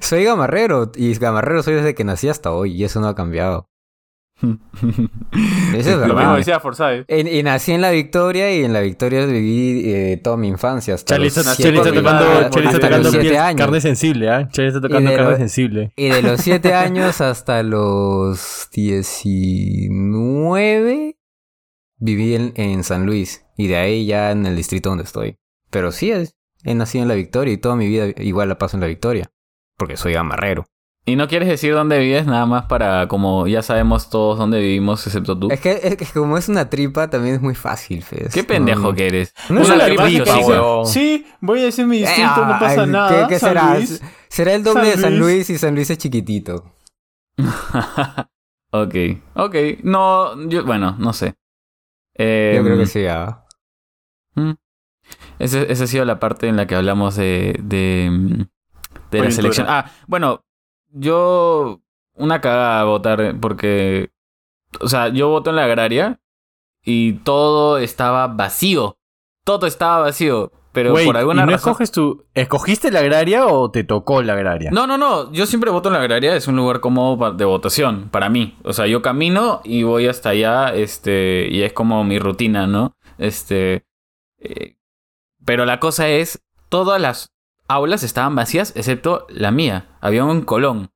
Soy 0.00 0.24
gamarrero. 0.24 0.90
Y 0.94 1.14
gamarrero 1.14 1.62
soy 1.62 1.74
desde 1.74 1.94
que 1.94 2.04
nací 2.04 2.28
hasta 2.28 2.52
hoy. 2.52 2.72
Y 2.72 2.84
eso 2.84 3.00
no 3.00 3.08
ha 3.08 3.14
cambiado. 3.14 3.66
Eso 4.40 4.56
es 5.74 5.86
Lo 5.96 6.04
mismo 6.04 6.14
verdad. 6.14 6.36
decía 6.36 6.60
Forsyth. 6.60 7.06
Y, 7.10 7.38
y 7.38 7.42
nací 7.42 7.72
en 7.72 7.80
la 7.80 7.90
Victoria 7.90 8.54
y 8.56 8.62
en 8.64 8.72
la 8.72 8.80
Victoria 8.82 9.26
viví 9.26 9.82
eh, 9.92 10.20
toda 10.22 10.36
mi 10.36 10.46
infancia. 10.46 10.94
Hasta 10.94 11.14
Charlie 11.14 11.26
los 11.26 11.36
está, 11.38 11.56
Charlie 11.56 11.78
está 11.78 11.92
tocando, 11.92 12.24
madre, 12.24 12.50
Charlie 12.50 12.68
está 12.68 12.76
hasta 12.76 12.86
tocando 12.88 13.02
los 13.02 13.10
siete 13.12 13.30
piel- 13.30 13.40
años. 13.40 13.60
carne 13.60 13.80
sensible, 13.80 14.30
¿ah? 14.30 14.48
Charlie 14.52 14.68
está 14.68 14.80
tocando 14.80 15.10
Y 15.10 15.12
de 15.12 15.16
carne 15.18 15.32
lo- 15.32 15.36
sensible. 15.38 15.92
Y 15.96 16.08
de 16.10 16.22
los 16.22 16.40
7 16.40 16.72
años 16.74 17.20
hasta 17.20 17.62
los 17.64 18.68
19. 18.72 21.16
viví 21.98 22.34
en, 22.34 22.52
en 22.56 22.84
San 22.84 23.06
Luis 23.06 23.44
y 23.56 23.66
de 23.66 23.76
ahí 23.76 24.06
ya 24.06 24.30
en 24.30 24.46
el 24.46 24.56
distrito 24.56 24.88
donde 24.90 25.04
estoy. 25.04 25.36
Pero 25.70 25.92
sí, 25.92 26.12
he 26.64 26.74
nacido 26.74 27.02
en 27.02 27.08
la 27.08 27.14
Victoria 27.14 27.52
y 27.54 27.58
toda 27.58 27.76
mi 27.76 27.88
vida 27.88 28.06
igual 28.22 28.48
la 28.48 28.58
paso 28.58 28.76
en 28.76 28.80
la 28.82 28.86
Victoria. 28.86 29.30
Porque 29.78 29.96
soy 29.96 30.12
gamarrero. 30.12 30.66
¿Y 31.06 31.16
no 31.16 31.26
quieres 31.26 31.48
decir 31.48 31.72
dónde 31.72 31.98
vives 32.00 32.26
nada 32.26 32.44
más 32.44 32.66
para, 32.66 33.08
como 33.08 33.46
ya 33.46 33.62
sabemos 33.62 34.10
todos 34.10 34.36
dónde 34.36 34.60
vivimos, 34.60 35.06
excepto 35.06 35.38
tú? 35.38 35.48
Es 35.50 35.58
que, 35.60 35.80
es 35.82 35.96
que 35.96 36.04
como 36.04 36.36
es 36.36 36.50
una 36.50 36.68
tripa, 36.68 37.08
también 37.08 37.36
es 37.36 37.40
muy 37.40 37.54
fácil, 37.54 38.02
Fez. 38.02 38.34
¿Qué 38.34 38.44
pendejo 38.44 38.82
No, 38.82 38.94
que 38.94 39.06
eres? 39.06 39.32
No 39.48 39.62
es 39.62 39.70
Una 39.70 39.86
tripa 39.86 40.02
Básica, 40.02 40.34
sí, 40.84 41.26
voy 41.40 41.60
a 41.60 41.64
decir 41.64 41.86
mi 41.86 41.96
Eh, 41.96 42.00
distrito, 42.00 42.44
no 42.44 42.58
pasa 42.58 42.82
ay, 42.82 42.90
nada. 42.90 43.26
¿Qué, 43.26 43.34
qué 43.34 43.38
San 43.38 43.48
será? 43.50 43.74
Luis. 43.76 44.02
Será 44.28 44.52
el 44.54 44.62
doble 44.64 44.82
San 44.90 44.96
de 44.96 45.02
San 45.02 45.18
Luis. 45.18 45.48
Y 45.48 45.56
San 45.56 45.74
Luis 45.74 45.88
es 45.88 45.96
chiquitito. 45.96 46.74
ok, 48.72 48.94
ok. 49.34 49.54
No, 49.84 50.48
yo, 50.48 50.64
bueno, 50.64 50.96
no 50.98 51.12
sé. 51.12 51.34
Eh, 52.16 52.54
Yo 52.56 52.64
creo 52.64 52.76
que 52.76 52.86
sí, 52.86 53.06
ah. 53.06 53.44
mm. 54.34 54.50
Ese- 55.38 55.72
esa 55.72 55.84
ha 55.84 55.86
sido 55.86 56.04
la 56.04 56.18
parte 56.20 56.48
en 56.48 56.56
la 56.56 56.66
que 56.66 56.74
hablamos 56.74 57.16
de, 57.16 57.58
de, 57.62 58.08
mm, 58.10 58.42
de 59.10 59.20
la 59.20 59.30
selección. 59.30 59.66
Ah, 59.68 59.90
bueno, 60.06 60.44
yo 60.90 61.80
una 62.14 62.40
cagada 62.40 62.80
a 62.80 62.84
votar 62.84 63.36
porque, 63.40 64.10
o 64.80 64.88
sea, 64.88 65.08
yo 65.08 65.28
voto 65.28 65.50
en 65.50 65.56
la 65.56 65.64
agraria 65.64 66.20
y 66.84 67.14
todo 67.14 67.78
estaba 67.78 68.26
vacío. 68.26 68.98
Todo 69.44 69.66
estaba 69.66 70.00
vacío, 70.00 70.52
pero 70.72 70.92
por 70.92 71.16
alguna 71.16 71.42
¿y 71.42 71.46
no 71.46 71.52
razón... 71.52 71.70
escoges 71.70 71.90
tu... 71.90 72.26
¿Escogiste 72.34 72.90
la 72.90 73.00
agraria 73.00 73.46
o 73.46 73.70
te 73.70 73.82
tocó 73.82 74.22
la 74.22 74.34
agraria? 74.34 74.70
No, 74.70 74.86
no, 74.86 74.98
no. 74.98 75.32
Yo 75.32 75.46
siempre 75.46 75.70
voto 75.70 75.88
en 75.88 75.94
la 75.94 76.00
agraria. 76.00 76.36
Es 76.36 76.48
un 76.48 76.56
lugar 76.56 76.80
cómodo 76.80 77.32
de 77.32 77.44
votación 77.44 78.10
para 78.10 78.28
mí. 78.28 78.58
O 78.64 78.72
sea, 78.72 78.86
yo 78.86 79.00
camino 79.00 79.62
y 79.64 79.84
voy 79.84 80.06
hasta 80.06 80.30
allá. 80.30 80.74
Este, 80.74 81.48
y 81.50 81.62
es 81.62 81.72
como 81.72 82.04
mi 82.04 82.18
rutina, 82.18 82.66
¿no? 82.66 82.96
Este. 83.16 83.86
eh, 84.38 84.76
pero 85.44 85.64
la 85.64 85.80
cosa 85.80 86.10
es, 86.10 86.44
todas 86.68 87.00
las 87.00 87.32
aulas 87.68 88.02
estaban 88.02 88.34
vacías, 88.34 88.72
excepto 88.76 89.26
la 89.30 89.50
mía. 89.50 89.86
Había 90.00 90.24
un 90.24 90.42
colón. 90.42 90.90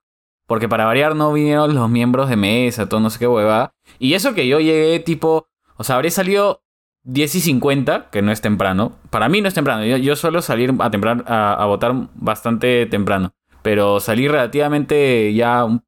Porque 0.46 0.68
para 0.68 0.84
variar 0.84 1.14
no 1.14 1.32
vinieron 1.32 1.74
los 1.74 1.88
miembros 1.88 2.28
de 2.28 2.36
mesa, 2.36 2.88
todo 2.88 3.00
no 3.00 3.10
sé 3.10 3.18
qué 3.18 3.26
hueva. 3.28 3.74
Y 3.98 4.14
eso 4.14 4.34
que 4.34 4.46
yo 4.48 4.58
llegué 4.60 4.98
tipo. 5.00 5.46
O 5.76 5.84
sea, 5.84 5.96
habré 5.96 6.10
salido 6.10 6.62
10 7.04 7.34
y 7.36 7.40
50, 7.40 8.10
que 8.10 8.22
no 8.22 8.32
es 8.32 8.40
temprano. 8.40 8.98
Para 9.10 9.28
mí 9.28 9.40
no 9.40 9.48
es 9.48 9.54
temprano. 9.54 9.84
Yo, 9.84 10.16
suelo 10.16 10.42
salir 10.42 10.70
a, 10.70 10.90
tempran- 10.90 11.24
a, 11.26 11.54
a 11.54 11.64
votar 11.66 11.94
bastante 12.14 12.86
temprano. 12.86 13.34
Pero 13.62 14.00
salí 14.00 14.26
relativamente 14.28 15.32
ya 15.34 15.64
un 15.64 15.84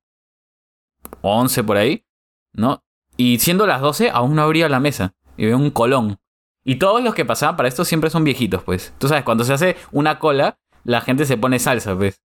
11 1.22 1.64
por 1.64 1.76
ahí, 1.76 2.04
¿no? 2.52 2.82
Y 3.16 3.38
siendo 3.38 3.66
las 3.66 3.80
12, 3.80 4.10
aún 4.10 4.34
no 4.34 4.42
abría 4.42 4.68
la 4.68 4.80
mesa. 4.80 5.14
Y 5.36 5.46
veo 5.46 5.56
un 5.56 5.70
colón. 5.70 6.18
Y 6.64 6.76
todos 6.76 7.02
los 7.02 7.14
que 7.14 7.24
pasaban 7.24 7.56
para 7.56 7.68
esto 7.68 7.84
siempre 7.84 8.10
son 8.10 8.24
viejitos, 8.24 8.62
pues. 8.62 8.94
Tú 8.98 9.08
sabes, 9.08 9.24
cuando 9.24 9.44
se 9.44 9.52
hace 9.52 9.76
una 9.92 10.18
cola, 10.18 10.58
la 10.84 11.00
gente 11.00 11.24
se 11.26 11.36
pone 11.36 11.58
salsa, 11.58 11.96
pues. 11.96 12.20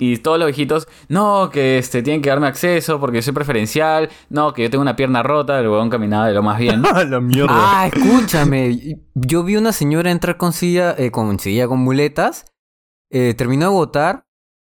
Y 0.00 0.18
todos 0.18 0.38
los 0.38 0.46
viejitos, 0.46 0.86
no, 1.08 1.50
que 1.50 1.76
este, 1.78 2.02
tienen 2.04 2.22
que 2.22 2.28
darme 2.30 2.46
acceso 2.46 3.00
porque 3.00 3.20
soy 3.20 3.32
preferencial. 3.32 4.08
No, 4.30 4.52
que 4.52 4.62
yo 4.62 4.70
tengo 4.70 4.82
una 4.82 4.94
pierna 4.94 5.24
rota. 5.24 5.58
El 5.58 5.68
huevón 5.68 5.90
caminaba 5.90 6.28
de 6.28 6.34
lo 6.34 6.42
más 6.42 6.58
bien. 6.58 6.82
¡Ah, 6.94 7.02
la 7.04 7.20
mierda! 7.20 7.48
Ah, 7.50 7.90
escúchame. 7.92 8.96
Yo 9.14 9.42
vi 9.42 9.56
una 9.56 9.72
señora 9.72 10.12
entrar 10.12 10.36
con 10.36 10.52
silla, 10.52 10.94
eh, 10.96 11.10
con 11.10 11.38
silla 11.40 11.66
con 11.66 11.80
muletas. 11.80 12.44
eh, 13.10 13.34
terminó 13.34 13.66
de 13.66 13.72
votar. 13.72 14.24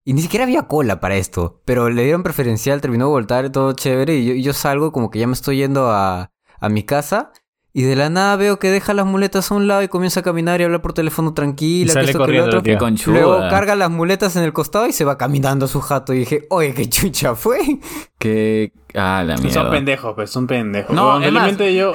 Y 0.06 0.14
ni 0.14 0.22
siquiera 0.22 0.44
había 0.44 0.64
cola 0.68 1.00
para 1.00 1.16
esto. 1.16 1.62
Pero 1.64 1.90
le 1.90 2.04
dieron 2.04 2.24
preferencial, 2.24 2.82
terminó 2.82 3.06
de 3.06 3.12
votar, 3.12 3.50
todo 3.50 3.72
chévere. 3.72 4.16
Y 4.18 4.26
yo, 4.26 4.34
y 4.34 4.44
yo 4.44 4.52
salgo 4.52 4.92
como 4.92 5.10
que 5.10 5.20
ya 5.20 5.28
me 5.28 5.34
estoy 5.34 5.56
yendo 5.58 5.90
a, 5.90 6.32
a 6.60 6.70
mi 6.70 6.84
casa. 6.84 7.32
Y 7.76 7.82
de 7.84 7.96
la 7.96 8.10
nada 8.12 8.36
veo 8.36 8.60
que 8.60 8.70
deja 8.70 8.94
las 8.94 9.06
muletas 9.08 9.50
a 9.52 9.56
un 9.56 9.68
lado 9.68 9.82
y 9.82 9.88
comienza 9.88 10.20
a 10.20 10.24
caminar 10.24 10.62
y 10.62 10.64
hablar 10.64 10.82
por 10.84 10.94
teléfono 10.94 11.34
tranquila. 11.34 11.92
Y 11.92 11.94
sale 11.94 12.06
que 12.06 12.12
esto, 12.12 12.20
que 12.20 12.34
lo 12.38 12.44
corriendo 12.44 12.86
otro. 12.86 13.12
Luego 13.14 13.40
carga 13.50 13.76
las 13.76 13.90
muletas 13.90 14.36
en 14.36 14.44
el 14.44 14.54
costado 14.54 14.86
y 14.88 14.94
se 14.94 15.06
va 15.06 15.18
caminando 15.18 15.66
a 15.66 15.68
su 15.68 15.82
jato. 15.82 16.14
Y 16.14 16.20
dije, 16.20 16.46
oye, 16.52 16.74
qué 16.76 16.88
chucha 16.88 17.34
fue. 17.36 17.80
Que. 18.20 18.72
Ah, 18.94 19.24
la 19.26 19.38
Son 19.38 19.46
mierda. 19.48 19.72
pendejos, 19.72 20.14
pues, 20.14 20.30
son 20.30 20.46
pendejos. 20.46 20.96
No, 20.96 21.18
realmente 21.20 21.74
yo. 21.74 21.94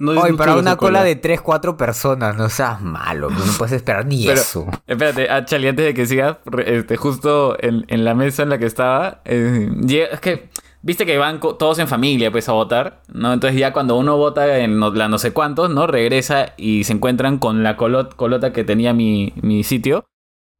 No 0.00 0.12
Oye, 0.12 0.34
para 0.34 0.54
una 0.54 0.76
cola 0.76 1.02
de 1.02 1.16
3, 1.16 1.40
4 1.40 1.76
personas, 1.76 2.36
no 2.36 2.48
seas 2.48 2.80
malo, 2.80 3.30
no 3.30 3.40
puedes 3.58 3.72
esperar 3.72 4.06
ni 4.06 4.24
Pero- 4.24 4.40
eso. 4.40 4.66
Espérate, 4.86 5.28
ah, 5.28 5.44
Charlie, 5.44 5.66
antes 5.70 5.84
de 5.86 5.94
que 5.94 6.06
sigas, 6.06 6.36
este, 6.64 6.96
justo 6.96 7.56
en, 7.60 7.84
en 7.88 8.04
la 8.04 8.14
mesa 8.14 8.44
en 8.44 8.50
la 8.50 8.58
que 8.58 8.66
estaba, 8.66 9.20
eh, 9.24 9.68
llega- 9.84 10.06
es 10.12 10.20
que, 10.20 10.50
viste 10.82 11.04
que 11.06 11.18
van 11.18 11.40
todos 11.40 11.78
en 11.78 11.88
familia, 11.88 12.30
pues, 12.30 12.48
a 12.48 12.52
votar, 12.52 13.02
¿no? 13.12 13.32
Entonces 13.32 13.58
ya 13.58 13.72
cuando 13.72 13.96
uno 13.96 14.16
vota 14.16 14.58
en 14.58 14.78
no- 14.78 14.90
la 14.92 15.08
no 15.08 15.18
sé 15.18 15.32
cuántos, 15.32 15.70
¿no? 15.70 15.86
Regresa 15.86 16.54
y 16.56 16.84
se 16.84 16.92
encuentran 16.92 17.38
con 17.38 17.62
la 17.62 17.76
colot- 17.76 18.14
colota 18.14 18.52
que 18.52 18.64
tenía 18.64 18.92
mi, 18.92 19.32
mi 19.42 19.64
sitio. 19.64 20.04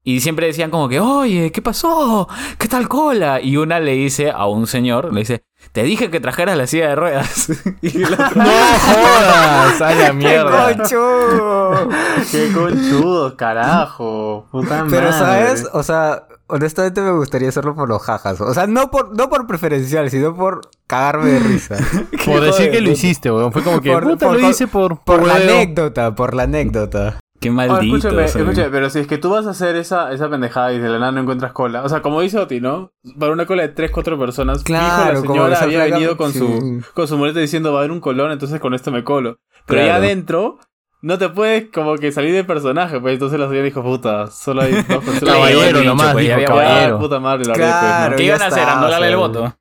Y 0.04 0.20
siempre 0.20 0.46
decían 0.46 0.70
como 0.70 0.88
que, 0.88 1.00
oye, 1.00 1.52
¿qué 1.52 1.60
pasó? 1.60 2.28
¿Qué 2.58 2.66
tal 2.68 2.88
cola? 2.88 3.40
Y 3.42 3.56
una 3.58 3.78
le 3.78 3.92
dice 3.92 4.30
a 4.30 4.46
un 4.46 4.66
señor, 4.66 5.12
le 5.12 5.20
dice, 5.20 5.42
te 5.72 5.82
dije 5.82 6.08
que 6.10 6.20
trajeras 6.20 6.56
la 6.56 6.66
silla 6.66 6.88
de 6.90 6.94
ruedas. 6.96 7.50
y 7.82 7.98
¡No 7.98 8.06
jodas! 8.16 9.82
¡A 9.82 9.94
la 9.94 10.12
mierda! 10.14 10.76
¡Concho! 10.76 11.88
Qué 12.30 12.50
conchudo, 12.52 13.36
carajo. 13.36 14.46
Puta 14.50 14.86
Pero. 14.88 15.12
¿sabes? 15.12 15.68
O 15.72 15.82
sea, 15.82 16.22
honestamente 16.48 17.00
me 17.00 17.12
gustaría 17.12 17.48
hacerlo 17.50 17.74
por 17.74 17.88
los 17.88 18.02
jajas. 18.02 18.40
O 18.40 18.52
sea, 18.54 18.66
no 18.66 18.90
por, 18.90 19.16
no 19.16 19.28
por 19.28 19.46
preferencial, 19.46 20.10
sino 20.10 20.34
por 20.34 20.62
cagarme 20.86 21.30
de 21.30 21.38
risa. 21.40 21.76
Por 22.24 22.40
decir 22.42 22.70
que 22.70 22.80
lo 22.80 22.90
hiciste, 22.90 23.30
weón. 23.30 23.52
Fue 23.52 23.62
como 23.62 23.80
que, 23.80 23.90
Por- 23.92 24.04
puta, 24.04 24.26
por- 24.28 24.40
lo 24.40 24.50
hice 24.50 24.66
por... 24.66 24.98
Por 25.04 25.26
la 25.26 25.36
anécdota, 25.36 26.14
por 26.14 26.34
la 26.34 26.42
anécdota. 26.44 27.18
Qué 27.40 27.50
Oh, 27.50 27.52
maldito. 27.52 27.96
escúchame, 27.96 28.28
soy". 28.28 28.42
escúchame, 28.42 28.68
pero 28.70 28.90
si 28.90 28.98
es 28.98 29.06
que 29.06 29.16
tú 29.16 29.30
vas 29.30 29.46
a 29.46 29.50
hacer 29.50 29.76
esa, 29.76 30.12
esa 30.12 30.28
pendejada 30.28 30.72
y 30.72 30.78
de 30.80 30.88
la 30.88 30.98
nada 30.98 31.12
no 31.12 31.20
encuentras 31.20 31.52
cola. 31.52 31.84
O 31.84 31.88
sea, 31.88 32.02
como 32.02 32.20
dice 32.20 32.38
Oti, 32.38 32.60
¿no? 32.60 32.92
Para 33.18 33.32
una 33.32 33.46
cola 33.46 33.62
de 33.62 33.68
3, 33.68 33.90
4 33.92 34.18
personas. 34.18 34.64
Claro, 34.64 35.20
fijo, 35.22 35.32
como 35.34 35.46
la 35.48 35.56
señora 35.56 35.84
había 35.84 35.86
flaca- 35.86 35.94
venido 35.94 36.16
con 36.16 36.32
sí. 36.32 36.38
su 36.40 36.82
con 36.94 37.06
su 37.06 37.16
muleta 37.16 37.38
diciendo 37.40 37.72
va 37.72 37.78
a 37.78 37.82
haber 37.82 37.92
un 37.92 38.00
colón, 38.00 38.32
entonces 38.32 38.60
con 38.60 38.74
esto 38.74 38.90
me 38.90 39.04
colo. 39.04 39.38
Pero 39.66 39.80
ya 39.82 39.86
Claro. 39.86 40.04
adentro 40.04 40.58
no 41.00 41.16
te 41.18 41.28
puedes 41.28 41.70
como 41.70 41.96
que 41.96 42.10
salir 42.12 42.32
del 42.34 42.46
personaje, 42.46 43.00
pues 43.00 43.14
entonces 43.14 43.38
la 43.38 43.46
señora 43.48 43.64
dijo, 43.64 43.82
puta, 43.82 44.26
solo 44.28 44.62
hay 44.62 44.72
dos 44.72 45.04
personas. 45.04 45.34
Caballero 45.34 45.82
nomás, 45.84 46.12
pues, 46.12 46.24
dijo 46.24 46.34
había- 46.34 46.46
Ya, 46.46 46.52
caballero. 46.54 46.98
puta 46.98 47.20
madre, 47.20 47.44
la 47.46 47.54
Claro. 47.54 47.86
haré, 47.86 48.16
¿Qué 48.16 48.16
pues, 48.16 48.26
iban 48.26 48.42
a 48.42 48.46
hacer? 48.46 48.58
está, 48.60 48.78
¿Anularle 48.78 49.08
el 49.08 49.16
voto? 49.16 49.56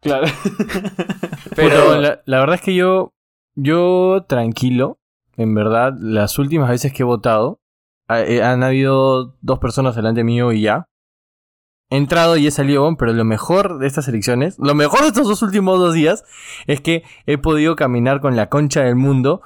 Claro. 0.00 0.26
Pero 1.54 1.68
Pero 1.68 2.00
la, 2.00 2.20
la 2.24 2.40
verdad 2.40 2.54
es 2.56 2.60
que 2.62 2.74
yo, 2.74 3.12
yo 3.54 4.24
tranquilo, 4.28 4.98
en 5.36 5.54
verdad, 5.54 5.92
las 5.98 6.38
últimas 6.38 6.68
veces 6.70 6.92
que 6.92 7.02
he 7.02 7.06
votado, 7.06 7.60
ha- 8.08 8.20
eh, 8.22 8.42
han 8.42 8.62
habido 8.62 9.36
dos 9.40 9.58
personas 9.58 9.94
delante 9.96 10.24
mío 10.24 10.52
y 10.52 10.62
ya. 10.62 10.88
He 11.90 11.96
entrado 11.98 12.38
y 12.38 12.46
he 12.46 12.50
salido, 12.50 12.96
pero 12.96 13.12
lo 13.12 13.24
mejor 13.24 13.78
de 13.78 13.86
estas 13.86 14.08
elecciones, 14.08 14.56
lo 14.58 14.74
mejor 14.74 15.02
de 15.02 15.08
estos 15.08 15.28
dos 15.28 15.42
últimos 15.42 15.78
dos 15.78 15.92
días, 15.92 16.24
es 16.66 16.80
que 16.80 17.02
he 17.26 17.36
podido 17.36 17.76
caminar 17.76 18.20
con 18.22 18.34
la 18.34 18.48
concha 18.48 18.82
del 18.82 18.96
mundo, 18.96 19.42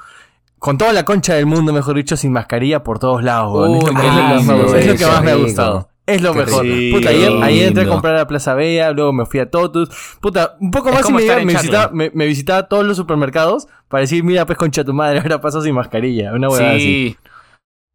con 0.59 0.79
toda 0.79 0.93
la 0.93 1.05
concha 1.05 1.35
del 1.35 1.47
mundo, 1.47 1.73
mejor 1.73 1.97
dicho, 1.97 2.17
sin 2.17 2.33
mascarilla 2.33 2.83
por 2.83 2.99
todos 2.99 3.23
lados, 3.23 3.53
weón. 3.53 3.77
Es, 3.77 3.83
lo, 3.83 3.89
que 3.89 3.95
más 3.95 4.45
me 4.45 4.55
lindo 4.55 4.63
gusta, 4.63 4.79
es 4.79 4.87
lo 4.87 4.93
que 4.93 5.03
eso, 5.03 5.13
más 5.13 5.23
me 5.25 5.31
ha 5.31 5.35
gustado. 5.37 5.89
Es 6.07 6.23
lo 6.23 6.35
mejor. 6.35 6.63
rico. 6.65 6.97
Puta, 6.99 7.09
ayer, 7.11 7.67
entré 7.69 7.83
a 7.85 7.89
comprar 7.89 8.17
a 8.17 8.27
Plaza 8.29 8.55
Bella, 8.55 8.93
luego 8.93 9.13
me 9.13 9.27
fui 9.27 9.41
a 9.41 9.51
Totus. 9.51 9.89
Puta, 10.21 10.57
un 10.61 10.71
poco 10.71 10.93
más 10.93 11.09
y 11.11 11.13
me, 11.13 11.25
iba- 11.25 11.37
me 11.37 11.45
visitaba, 11.47 11.91
me, 11.93 12.11
me 12.15 12.27
visitaba 12.27 12.69
todos 12.69 12.87
los 12.87 12.97
supermercados 12.97 13.67
para 13.89 14.03
decir, 14.03 14.23
mira, 14.23 14.47
pues 14.47 14.57
concha 14.57 14.85
tu 14.85 14.95
madre, 14.95 15.19
ahora 15.19 15.41
paso 15.41 15.61
sin 15.63 15.75
mascarilla. 15.75 16.33
Una 16.33 16.49
huevada 16.49 16.75
así. 16.77 16.81
Sí. 16.81 17.17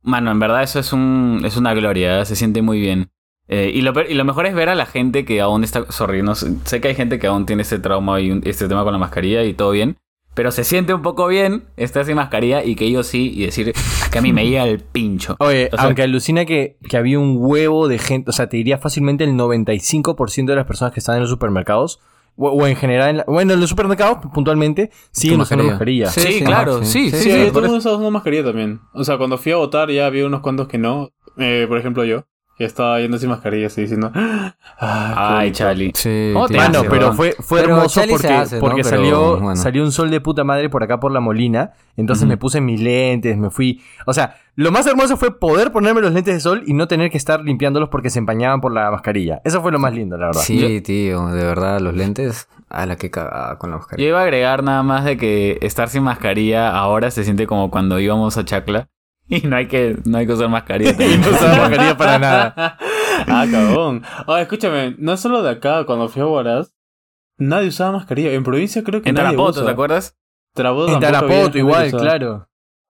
Mano, 0.04 0.32
en 0.32 0.40
verdad 0.40 0.64
eso 0.64 0.80
es 0.80 0.92
un 0.94 1.42
es 1.46 1.56
una 1.58 1.74
gloria, 1.74 2.20
¿eh? 2.22 2.26
se 2.26 2.36
siente 2.36 2.62
muy 2.62 2.82
bien. 2.82 3.12
Eh, 3.48 3.72
y, 3.74 3.82
lo, 3.82 3.94
y 4.08 4.14
lo 4.14 4.26
mejor 4.26 4.46
es 4.46 4.54
ver 4.56 4.70
a 4.70 4.76
la 4.76 4.86
gente 4.86 5.26
que 5.26 5.42
aún 5.42 5.64
está... 5.64 5.90
Sorry, 5.92 6.22
no 6.24 6.36
sé, 6.36 6.54
sé 6.66 6.80
que 6.82 6.88
hay 6.90 6.96
gente 6.96 7.20
que 7.20 7.28
aún 7.28 7.46
tiene 7.46 7.62
este 7.64 7.80
trauma 7.80 8.20
y 8.20 8.32
un- 8.32 8.42
este 8.46 8.68
tema 8.68 8.84
con 8.84 8.94
la 8.94 9.00
mascarilla 9.00 9.44
y 9.44 9.54
todo 9.54 9.72
bien. 9.72 9.98
Pero 10.34 10.52
se 10.52 10.64
siente 10.64 10.94
un 10.94 11.02
poco 11.02 11.28
bien 11.28 11.66
estar 11.76 12.06
sin 12.06 12.16
mascarilla 12.16 12.64
y 12.64 12.76
que 12.76 12.86
ellos 12.86 13.06
sí 13.08 13.32
y 13.36 13.46
decir 13.46 13.70
"Es 13.70 14.10
que 14.10 14.20
a 14.20 14.22
mí 14.22 14.32
me 14.32 14.46
llega 14.48 14.64
el 14.66 14.80
pincho. 14.80 15.36
Oye, 15.40 15.70
O 15.74 15.76
sea- 15.76 15.86
aunque 15.86 16.04
alucina 16.04 16.46
que, 16.46 16.78
que 16.88 16.96
había 16.98 17.20
un 17.20 17.36
huevo 17.38 17.88
de 17.90 18.00
gente, 18.00 18.30
o 18.30 18.34
sea, 18.34 18.48
te 18.48 18.56
diría 18.58 18.78
fácilmente 18.78 19.24
el 19.26 19.34
95% 19.36 20.46
de 20.54 20.56
las 20.56 20.66
personas 20.66 20.94
que 20.94 21.00
están 21.02 21.16
en 21.16 21.22
los 21.22 21.30
supermercados, 21.30 22.00
o, 22.38 22.50
o 22.50 22.66
en 22.66 22.78
general, 22.78 23.10
en 23.10 23.18
la- 23.18 23.26
bueno, 23.28 23.54
en 23.54 23.60
los 23.60 23.70
supermercados 23.70 24.20
puntualmente, 24.34 24.90
siguen 25.12 25.42
usando 25.42 25.64
mascarilla. 25.72 26.08
Sí, 26.08 26.42
claro, 26.46 26.84
sí, 26.86 27.12
Sí, 27.12 27.18
sí, 27.18 27.30
yo 27.30 27.50
todo 27.50 27.60
el 27.60 27.66
mundo 27.66 27.78
estaba 27.80 27.96
usando 27.96 28.12
mascarilla 28.12 28.44
también. 28.46 28.80
O 28.94 29.04
sea, 29.04 29.18
cuando 29.18 29.38
fui 29.38 29.52
a 29.52 29.58
votar 29.58 29.92
ya 29.92 30.06
había 30.06 30.26
unos 30.26 30.40
cuantos 30.40 30.68
que 30.70 30.78
no. 30.78 31.10
Eh, 31.38 31.66
por 31.68 31.78
ejemplo, 31.78 32.06
yo. 32.06 32.26
Estaba 32.66 33.00
yendo 33.00 33.18
sin 33.18 33.30
mascarilla 33.30 33.68
así 33.68 33.82
diciendo... 33.82 34.12
"Ah, 34.14 34.54
qué 34.80 34.86
Ay, 35.20 35.36
bonito". 35.40 35.58
Charlie. 35.58 35.92
Sí, 35.96 36.30
¿Cómo 36.34 36.48
te 36.48 36.54
tiene 36.54 36.68
Mano, 36.68 36.80
hace, 36.80 36.88
razón. 36.88 37.00
pero 37.00 37.14
fue, 37.14 37.36
fue 37.40 37.62
Pero 37.62 37.74
hermoso 37.76 38.00
Chali 38.00 38.12
porque, 38.14 38.28
hace, 38.28 38.56
¿no? 38.56 38.62
porque 38.62 38.82
Pero, 38.84 38.96
salió, 38.98 39.40
bueno. 39.40 39.56
salió 39.56 39.84
un 39.84 39.92
sol 39.92 40.10
de 40.12 40.22
puta 40.22 40.44
madre 40.44 40.70
por 40.70 40.84
acá 40.84 41.00
por 41.00 41.12
la 41.12 41.20
Molina. 41.20 41.72
Entonces 41.98 42.28
me 42.28 42.38
puse 42.38 42.62
mis 42.62 42.80
lentes, 42.80 43.38
me 43.38 43.50
fui. 43.50 43.82
O 44.06 44.14
sea, 44.14 44.36
lo 44.56 44.72
más 44.72 44.88
hermoso 44.88 45.18
fue 45.18 45.38
poder 45.40 45.72
ponerme 45.72 46.02
los 46.02 46.14
lentes 46.14 46.34
de 46.34 46.40
sol 46.40 46.64
y 46.66 46.74
no 46.74 46.88
tener 46.88 47.12
que 47.12 47.18
estar 47.18 47.42
limpiándolos 47.42 47.90
porque 47.90 48.10
se 48.10 48.20
empañaban 48.20 48.62
por 48.62 48.72
la 48.74 48.90
mascarilla. 48.92 49.42
Eso 49.44 49.62
fue 49.62 49.72
lo 49.72 49.80
más 49.80 49.94
lindo, 49.94 50.18
la 50.18 50.28
verdad. 50.28 50.42
Sí, 50.42 50.82
tío, 50.82 51.28
de 51.28 51.44
verdad, 51.44 51.80
los 51.80 51.94
lentes 51.94 52.48
A 52.70 52.86
la 52.86 52.96
que 52.96 53.12
cagada 53.12 53.58
con 53.58 53.70
la 53.72 53.76
Yo 53.76 53.80
mascarilla. 53.80 54.08
iba 54.10 54.20
a 54.20 54.24
agregar 54.24 54.64
nada 54.64 54.82
más 54.84 55.04
de 55.04 55.18
que 55.18 55.58
estar 55.62 55.90
sin 55.90 56.04
mascarilla 56.04 56.70
ahora 56.76 57.12
se 57.12 57.24
siente 57.26 57.46
como 57.46 57.70
cuando 57.70 58.00
íbamos 58.00 58.38
a 58.38 58.46
Chacla. 58.46 58.88
Y 59.28 59.48
no 59.48 59.56
hay 59.56 59.68
que, 59.68 59.98
no 60.06 60.18
hay 60.18 60.28
que 60.28 60.34
usar 60.34 60.50
mascarilla. 60.50 60.92
Y 61.00 61.18
no 61.18 61.30
usaba 61.30 61.58
mascarilla 61.58 61.98
para 61.98 62.20
nada. 62.20 62.54
ah, 63.28 63.46
cabrón. 63.50 64.04
Escúchame, 64.40 64.96
no 64.98 65.14
es 65.14 65.20
solo 65.20 65.42
de 65.42 65.52
acá, 65.52 65.86
cuando 65.86 66.10
fui 66.10 66.22
a 66.22 66.26
Huaraz, 66.26 66.74
nadie 67.38 67.70
usaba 67.70 67.94
mascarilla. 67.94 68.34
En 68.34 68.44
provincia 68.44 68.84
creo 68.84 69.02
que 69.02 69.10
En 69.10 69.16
nadie 69.16 69.30
Tarapoto, 69.30 69.52
usa. 69.52 69.66
¿te 69.66 69.72
acuerdas? 69.72 70.18
Tarapoto 70.54 70.94
En 70.94 71.00
Tarapoto 71.00 71.58
igual, 71.58 71.92
claro. 71.92 72.50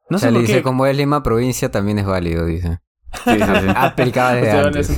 No 0.10 0.18
sé 0.20 0.32
dice, 0.32 0.56
qué. 0.56 0.62
como 0.62 0.86
es 0.88 0.98
Lima 0.98 1.24
provincia, 1.24 1.72
también 1.72 2.00
es 2.00 2.06
válido, 2.06 2.46
dice. 2.46 2.80
Sí, 3.24 3.32
sí, 3.32 3.40
sí. 3.40 3.44
Desde 3.44 3.74
van 3.74 4.66
antes. 4.66 4.98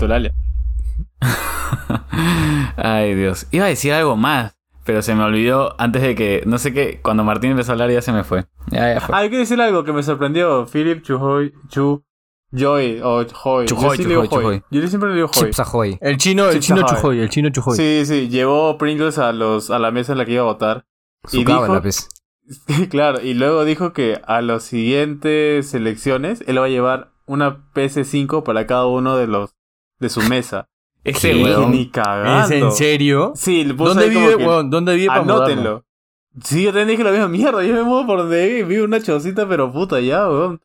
Ay, 2.78 3.14
Dios. 3.16 3.48
Iba 3.52 3.66
a 3.66 3.68
decir 3.68 3.94
algo 3.94 4.16
más, 4.16 4.58
pero 4.86 5.02
se 5.02 5.16
me 5.16 5.24
olvidó 5.24 5.76
antes 5.80 6.02
de 6.02 6.16
que. 6.16 6.44
No 6.46 6.58
sé 6.58 6.74
qué. 6.74 7.00
Cuando 7.02 7.24
Martín 7.24 7.52
empezó 7.52 7.72
a 7.72 7.74
hablar 7.74 7.92
ya 7.92 8.02
se 8.02 8.12
me 8.12 8.24
fue. 8.24 8.46
Ya, 8.68 8.94
ya 8.94 9.02
fue. 9.02 9.16
Ah, 9.16 9.20
hay 9.20 9.30
que 9.30 9.38
decir 9.38 9.60
algo 9.62 9.84
que 9.84 9.94
me 9.94 10.04
sorprendió. 10.04 10.66
Philip 10.66 11.02
Chujoy, 11.04 11.54
Chu, 11.70 12.04
Joy 12.52 13.02
o 13.02 13.26
Hoy. 13.44 13.66
Chujoy, 13.66 13.66
Yo 13.68 13.92
sí 13.96 14.04
le 14.04 14.10
digo 14.10 14.24
Chujoy, 14.26 14.46
Hoy. 14.46 14.60
Chujoy. 14.60 14.82
Yo 14.82 14.88
siempre 14.88 15.10
le 15.10 15.16
digo 15.16 15.28
Hoy. 15.28 15.44
Chips 15.44 15.60
Ahoy. 15.60 15.98
El 16.02 16.18
chino, 16.18 16.46
el 16.46 16.54
Chips 16.54 16.66
chino 16.68 16.82
Ahoy. 16.82 16.96
Chujoy, 16.96 17.20
el 17.20 17.30
chino 17.30 17.50
Chujoy. 17.50 17.78
Sí, 17.78 18.04
sí, 18.06 18.30
llevó 18.30 18.78
Pringles 18.78 19.18
a 19.18 19.32
los 19.34 19.70
a 19.72 19.80
la 19.80 19.92
mesa 19.92 20.12
en 20.12 20.18
la 20.20 20.26
que 20.26 20.34
iba 20.34 20.42
a 20.42 20.46
votar. 20.46 20.86
Su 21.26 21.38
Y 21.38 21.46
dijo- 21.46 21.82
pues. 21.82 22.10
claro, 22.90 23.22
y 23.22 23.34
luego 23.34 23.64
dijo 23.64 23.94
que 23.94 24.20
a 24.28 24.42
las 24.42 24.64
siguientes 24.64 25.74
elecciones 25.74 26.44
él 26.48 26.60
va 26.60 26.66
a 26.66 26.70
llevar 26.70 27.14
una 27.26 27.72
PS5 27.74 28.44
para 28.44 28.68
cada 28.68 28.86
uno 28.86 29.16
de 29.16 29.28
los 29.28 29.56
de 30.00 30.10
su 30.10 30.22
mesa. 30.24 30.68
Ese 31.04 31.32
¿Qué? 31.32 31.44
weón. 31.44 31.72
Ni 31.72 31.90
cagando. 31.90 32.46
¿Es 32.46 32.52
en 32.62 32.72
serio? 32.72 33.34
Sí, 33.36 33.64
le 33.66 33.74
puse 33.74 33.90
¿Dónde 33.90 34.10
vive, 34.10 34.38
que, 34.38 34.46
weón? 34.46 34.70
¿Dónde 34.70 34.96
vive 34.96 35.08
para 35.08 35.22
mudarlo? 35.24 35.44
Anótenlo. 35.46 35.86
Sí, 36.44 36.64
yo 36.64 36.70
también 36.70 36.88
dije 36.88 37.04
la 37.04 37.12
misma 37.12 37.28
mierda. 37.28 37.64
Yo 37.64 37.74
me 37.74 37.84
muevo 37.84 38.06
por 38.08 38.18
donde 38.20 38.46
vive, 38.48 38.64
vive 38.64 38.84
una 38.84 39.02
chocita, 39.02 39.48
pero 39.48 39.72
puta 39.72 40.00
ya, 40.00 40.28
weón. 40.30 40.62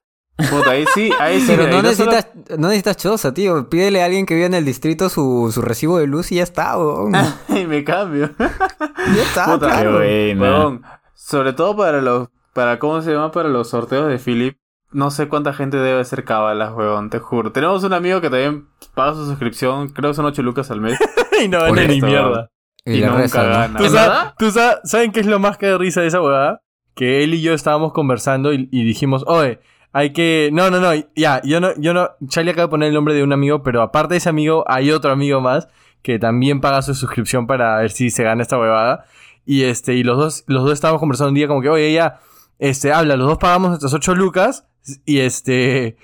Puta, 0.51 0.71
ahí 0.71 0.85
sí, 0.95 1.11
ahí 1.19 1.41
sí. 1.41 1.47
Pero 1.49 1.65
mira, 1.65 1.73
no 1.73 1.81
y 1.81 1.83
no 1.83 1.93
solo- 1.97 2.13
necesitas, 2.13 2.59
no 2.59 2.69
necesitas 2.69 2.97
choza, 2.97 3.35
tío. 3.35 3.69
Pídele 3.69 4.01
a 4.01 4.05
alguien 4.05 4.25
que 4.25 4.35
vive 4.35 4.47
en 4.47 4.55
el 4.55 4.65
distrito 4.65 5.09
su, 5.09 5.51
su 5.53 5.61
recibo 5.63 5.99
de 5.99 6.07
luz 6.07 6.31
y 6.31 6.37
ya 6.37 6.45
está, 6.45 6.79
weón. 6.79 7.13
y 7.49 7.67
me 7.67 7.83
cambio. 7.85 8.31
Ya 8.39 9.23
está, 9.23 9.47
Puta, 9.47 9.67
claro. 9.69 9.99
Qué 10.01 10.35
buena. 10.37 10.41
Weón, 10.61 10.83
sobre 11.15 11.53
todo 11.55 11.77
para 11.77 12.01
los, 12.03 12.29
para 12.53 12.79
cómo 12.79 13.01
se 13.03 13.13
llama, 13.13 13.31
para 13.33 13.49
los 13.49 13.69
sorteos 13.71 14.09
de 14.09 14.19
Philip. 14.19 14.57
No 14.91 15.11
sé 15.11 15.29
cuánta 15.29 15.53
gente 15.53 15.77
debe 15.77 16.01
hacer 16.01 16.25
cábalas, 16.25 16.73
weón, 16.73 17.11
te 17.11 17.19
juro. 17.19 17.53
Tenemos 17.53 17.85
un 17.85 17.93
amigo 17.93 18.21
que 18.21 18.31
también 18.31 18.69
paga 18.95 19.15
su 19.15 19.27
suscripción, 19.27 19.89
creo 19.89 20.11
que 20.11 20.15
son 20.15 20.25
8 20.25 20.43
lucas 20.43 20.71
al 20.71 20.81
mes. 20.81 20.99
y 21.45 21.49
no 21.49 21.63
vende 21.65 21.89
ni 21.89 22.01
mierda. 22.01 22.51
Y, 22.85 22.95
y 22.99 23.01
nunca 23.03 23.19
reza, 23.19 23.43
¿no? 23.43 23.49
gana. 23.51 23.79
¿Tú, 23.79 23.85
¿En 23.85 23.91
sabes, 23.91 24.09
verdad? 24.09 24.35
tú 24.39 24.51
sabes- 24.51 24.79
¿Saben 24.85 25.13
qué 25.13 25.21
es 25.21 25.27
lo 25.27 25.39
más 25.39 25.59
que 25.59 25.67
de 25.67 25.77
risa 25.77 26.01
de 26.01 26.07
esa 26.07 26.23
huevada? 26.23 26.63
Que 26.95 27.23
él 27.23 27.35
y 27.35 27.43
yo 27.43 27.53
estábamos 27.53 27.93
conversando 27.93 28.53
y, 28.53 28.69
y 28.73 28.85
dijimos, 28.85 29.25
oye, 29.27 29.61
hay 29.93 30.13
que... 30.15 30.49
No, 30.53 30.71
no, 30.71 30.81
no, 30.81 30.93
ya, 31.15 31.43
yo 31.45 31.61
no, 31.61 31.69
yo 31.77 31.93
no... 31.93 32.11
Charlie 32.29 32.53
acaba 32.53 32.67
de 32.67 32.71
poner 32.71 32.89
el 32.89 32.95
nombre 32.95 33.13
de 33.15 33.23
un 33.23 33.33
amigo, 33.35 33.63
pero 33.63 33.83
aparte 33.83 34.15
de 34.15 34.19
ese 34.19 34.31
amigo 34.31 34.65
hay 34.67 34.91
otro 34.91 35.11
amigo 35.13 35.41
más 35.43 35.69
que 36.03 36.19
también 36.19 36.61
paga 36.63 36.81
su 36.81 36.95
suscripción 36.95 37.47
para 37.47 37.77
ver 37.79 37.91
si 37.91 38.09
se 38.11 38.23
gana 38.23 38.41
esta 38.43 38.59
huevada. 38.59 39.05
Y 39.45 39.65
este, 39.65 39.95
y 39.95 40.03
los 40.03 40.17
dos, 40.17 40.45
los 40.47 40.63
dos 40.65 40.73
estábamos 40.73 41.01
conversando 41.01 41.29
un 41.29 41.35
día 41.35 41.47
como 41.49 41.61
que, 41.61 41.69
oye, 41.69 41.93
ya, 41.93 42.21
este, 42.59 42.93
habla, 42.93 43.17
los 43.17 43.27
dos 43.29 43.39
pagamos 43.39 43.71
nuestras 43.71 43.95
8 43.95 44.15
lucas. 44.15 44.65
Y 45.05 45.19
este, 45.21 45.97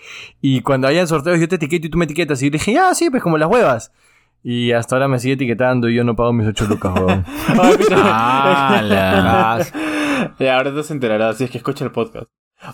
y 0.43 0.61
cuando 0.61 0.89
hayan 0.89 1.09
sorteos 1.09 1.41
yo 1.41 1.49
te 1.49 1.55
etiqueto 1.57 1.87
y 1.87 1.91
tú 1.91 1.97
me 1.99 2.05
etiquetas. 2.05 2.43
Y 2.43 2.51
dije, 2.51 2.73
ya, 2.75 2.95
sí, 2.95 3.09
pues 3.11 3.23
como 3.23 3.39
las 3.39 3.49
huevas. 3.49 3.93
Y 4.43 4.73
hasta 4.73 4.97
ahora 4.97 5.09
me 5.09 5.19
sigue 5.19 5.35
etiquetando 5.35 5.89
y 5.89 5.95
yo 5.95 6.05
no 6.05 6.15
pago 6.17 6.33
mis 6.35 6.47
8 6.47 6.67
lucas. 6.69 6.93
Ah, 8.07 9.61
Ya, 10.39 10.57
ahora 10.57 10.75
te 10.75 10.83
se 10.83 10.93
enterará 10.93 11.33
si 11.33 11.45
es 11.45 11.51
que 11.51 11.59
escucha 11.59 11.85
el 11.85 11.93
podcast. 11.93 12.27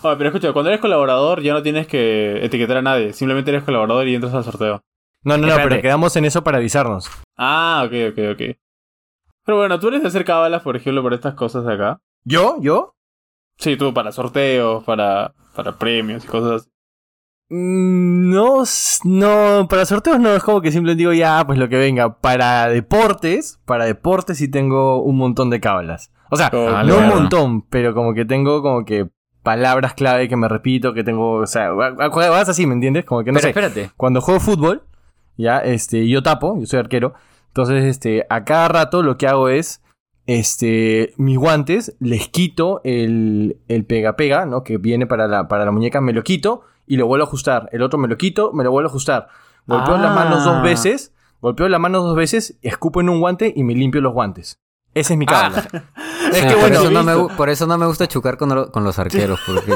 Oye, 0.03 0.15
pero 0.17 0.29
escucha, 0.29 0.53
cuando 0.53 0.69
eres 0.69 0.81
colaborador 0.81 1.41
ya 1.41 1.53
no 1.53 1.61
tienes 1.61 1.87
que 1.87 2.43
etiquetar 2.45 2.77
a 2.77 2.81
nadie. 2.81 3.13
Simplemente 3.13 3.51
eres 3.51 3.63
colaborador 3.63 4.07
y 4.07 4.15
entras 4.15 4.33
al 4.33 4.43
sorteo. 4.43 4.83
No, 5.23 5.37
no, 5.37 5.43
no, 5.43 5.47
Espérate. 5.49 5.69
pero 5.69 5.81
quedamos 5.81 6.15
en 6.15 6.25
eso 6.25 6.43
para 6.43 6.57
avisarnos. 6.57 7.09
Ah, 7.37 7.83
ok, 7.85 7.93
ok, 8.11 8.19
ok. 8.33 8.57
Pero 9.45 9.57
bueno, 9.57 9.79
tú 9.79 9.87
eres 9.89 10.01
de 10.01 10.07
hacer 10.07 10.23
cábalas, 10.25 10.61
por 10.61 10.75
ejemplo, 10.75 11.03
para 11.03 11.15
estas 11.15 11.33
cosas 11.35 11.65
de 11.65 11.73
acá. 11.73 11.99
¿Yo? 12.23 12.57
¿Yo? 12.61 12.95
Sí, 13.61 13.77
tú 13.77 13.93
para 13.93 14.11
sorteos, 14.11 14.83
para, 14.83 15.33
para 15.55 15.77
premios 15.77 16.25
y 16.25 16.27
cosas 16.27 16.61
así. 16.63 16.69
Mm, 17.49 18.29
No, 18.31 18.63
no, 19.03 19.67
para 19.67 19.85
sorteos 19.85 20.19
no, 20.19 20.33
es 20.35 20.43
como 20.43 20.61
que 20.61 20.71
simplemente 20.71 20.99
digo, 21.01 21.13
ya, 21.13 21.43
pues 21.45 21.59
lo 21.59 21.69
que 21.69 21.77
venga. 21.77 22.17
Para 22.19 22.67
deportes, 22.69 23.59
para 23.65 23.85
deportes 23.85 24.37
sí 24.37 24.49
tengo 24.49 25.01
un 25.03 25.17
montón 25.17 25.49
de 25.49 25.59
cábalas. 25.59 26.11
O 26.29 26.37
sea, 26.37 26.49
Oh, 26.53 26.83
no 26.83 26.97
un 26.97 27.07
montón, 27.07 27.61
pero 27.63 27.93
como 27.93 28.13
que 28.13 28.25
tengo 28.25 28.61
como 28.61 28.85
que 28.85 29.09
palabras 29.43 29.93
clave 29.95 30.29
que 30.29 30.37
me 30.37 30.47
repito, 30.47 30.93
que 30.93 31.03
tengo, 31.03 31.33
o 31.33 31.47
sea, 31.47 31.71
vas 31.71 32.47
así, 32.49 32.65
¿me 32.65 32.73
entiendes? 32.73 33.05
Como 33.05 33.23
que 33.23 33.31
no 33.31 33.39
Pero 33.39 33.41
sé. 33.41 33.49
espérate. 33.49 33.91
cuando 33.97 34.21
juego 34.21 34.39
fútbol, 34.39 34.83
ya, 35.37 35.59
este, 35.59 36.07
yo 36.07 36.23
tapo, 36.23 36.57
yo 36.59 36.65
soy 36.67 36.79
arquero. 36.79 37.13
Entonces, 37.47 37.83
este, 37.83 38.25
a 38.29 38.45
cada 38.45 38.69
rato 38.69 39.03
lo 39.03 39.17
que 39.17 39.27
hago 39.27 39.49
es, 39.49 39.83
este, 40.27 41.13
mis 41.17 41.37
guantes, 41.37 41.95
les 41.99 42.27
quito 42.29 42.81
el, 42.83 43.57
el 43.67 43.85
pega-pega, 43.85 44.45
¿no? 44.45 44.63
Que 44.63 44.77
viene 44.77 45.07
para 45.07 45.27
la, 45.27 45.47
para 45.47 45.65
la 45.65 45.71
muñeca, 45.71 46.01
me 46.01 46.13
lo 46.13 46.23
quito 46.23 46.61
y 46.87 46.97
lo 46.97 47.07
vuelvo 47.07 47.25
a 47.25 47.27
ajustar. 47.27 47.69
El 47.71 47.81
otro 47.81 47.99
me 47.99 48.07
lo 48.07 48.17
quito, 48.17 48.51
me 48.53 48.63
lo 48.63 48.71
vuelvo 48.71 48.87
a 48.89 48.91
ajustar. 48.91 49.27
Golpeo 49.67 49.97
las 49.97 50.13
manos 50.15 50.43
dos 50.43 50.55
Ah. 50.57 50.61
veces, 50.61 51.13
golpeo 51.41 51.67
las 51.69 51.79
manos 51.79 52.03
dos 52.03 52.15
veces, 52.15 52.57
escupo 52.61 53.01
en 53.01 53.09
un 53.09 53.19
guante 53.19 53.53
y 53.55 53.63
me 53.63 53.73
limpio 53.75 54.01
los 54.01 54.13
guantes. 54.13 54.59
Esa 54.93 55.13
es 55.13 55.19
mi 55.19 55.25
cábala. 55.25 55.67
Es 56.31 56.37
sí, 56.37 56.47
que 56.47 56.51
por, 56.53 56.59
bueno, 56.61 56.79
eso 56.81 56.91
no 56.91 57.03
me, 57.03 57.35
por 57.35 57.49
eso 57.49 57.67
no 57.67 57.77
me 57.77 57.85
gusta 57.85 58.07
chucar 58.07 58.37
con, 58.37 58.49
lo- 58.49 58.71
con 58.71 58.83
los 58.83 58.99
arqueros, 58.99 59.39
porque 59.45 59.73